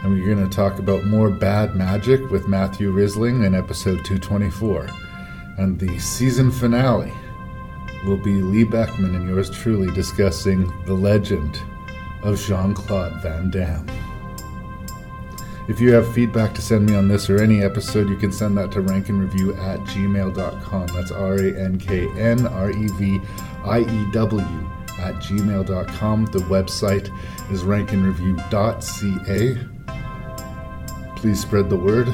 And 0.02 0.12
we're 0.12 0.36
going 0.36 0.50
to 0.50 0.54
talk 0.54 0.80
about 0.80 1.06
more 1.06 1.30
bad 1.30 1.76
magic 1.76 2.30
with 2.30 2.48
Matthew 2.48 2.92
Risling 2.92 3.46
in 3.46 3.56
episode 3.56 4.04
224, 4.04 4.90
and 5.60 5.80
the 5.80 5.98
season 6.00 6.52
finale 6.52 7.14
will 8.06 8.18
be 8.18 8.42
Lee 8.42 8.66
Beckmann 8.66 9.16
and 9.16 9.30
yours 9.30 9.50
truly 9.50 9.94
discussing 9.94 10.74
the 10.86 10.94
legend 10.94 11.58
of 12.24 12.40
Jean 12.40 12.74
Claude 12.74 13.22
Van 13.22 13.50
Damme. 13.50 13.88
If 15.68 15.80
you 15.80 15.94
have 15.94 16.14
feedback 16.14 16.54
to 16.56 16.62
send 16.62 16.88
me 16.88 16.96
on 16.96 17.08
this 17.08 17.30
or 17.30 17.42
any 17.42 17.64
episode, 17.64 18.10
you 18.10 18.18
can 18.18 18.34
send 18.34 18.58
that 18.58 18.70
to 18.74 18.82
ranknreview 18.82 19.58
at 19.58 19.80
gmail.com. 19.82 20.88
That's 20.88 21.12
R 21.12 21.36
A 21.36 21.58
N 21.58 21.78
K 21.80 22.10
N 22.20 22.46
R 22.48 22.72
E 22.72 22.88
V 23.00 23.22
I 23.64 23.80
E 23.80 24.12
W 24.12 24.70
at 25.00 25.16
gmail.com. 25.16 26.26
The 26.26 26.40
website 26.40 27.10
is 27.50 27.64
ranknreview.ca. 27.64 29.58
Please 31.16 31.40
spread 31.40 31.70
the 31.70 31.78
word. 31.78 32.14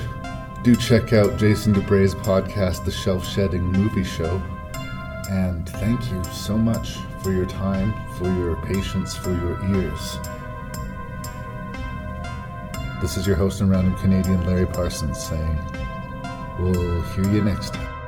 Do 0.63 0.76
check 0.76 1.13
out 1.13 1.39
Jason 1.39 1.73
Dubray's 1.73 2.13
podcast, 2.13 2.85
The 2.85 2.91
Shelf 2.91 3.27
Shedding 3.27 3.63
Movie 3.63 4.03
Show. 4.03 4.39
And 5.31 5.67
thank 5.69 6.11
you 6.11 6.23
so 6.26 6.55
much 6.57 6.97
for 7.23 7.31
your 7.31 7.45
time, 7.47 7.93
for 8.17 8.26
your 8.26 8.57
patience, 8.57 9.15
for 9.15 9.31
your 9.31 9.59
ears. 9.76 10.19
This 13.01 13.15
is 13.15 13.26
your 13.26 13.38
host 13.38 13.61
and 13.61 13.71
random 13.71 13.95
Canadian, 13.95 14.45
Larry 14.45 14.65
Parsons, 14.65 15.23
saying, 15.23 15.57
We'll 16.59 17.01
hear 17.13 17.31
you 17.31 17.41
next 17.41 17.73
time. 17.73 17.98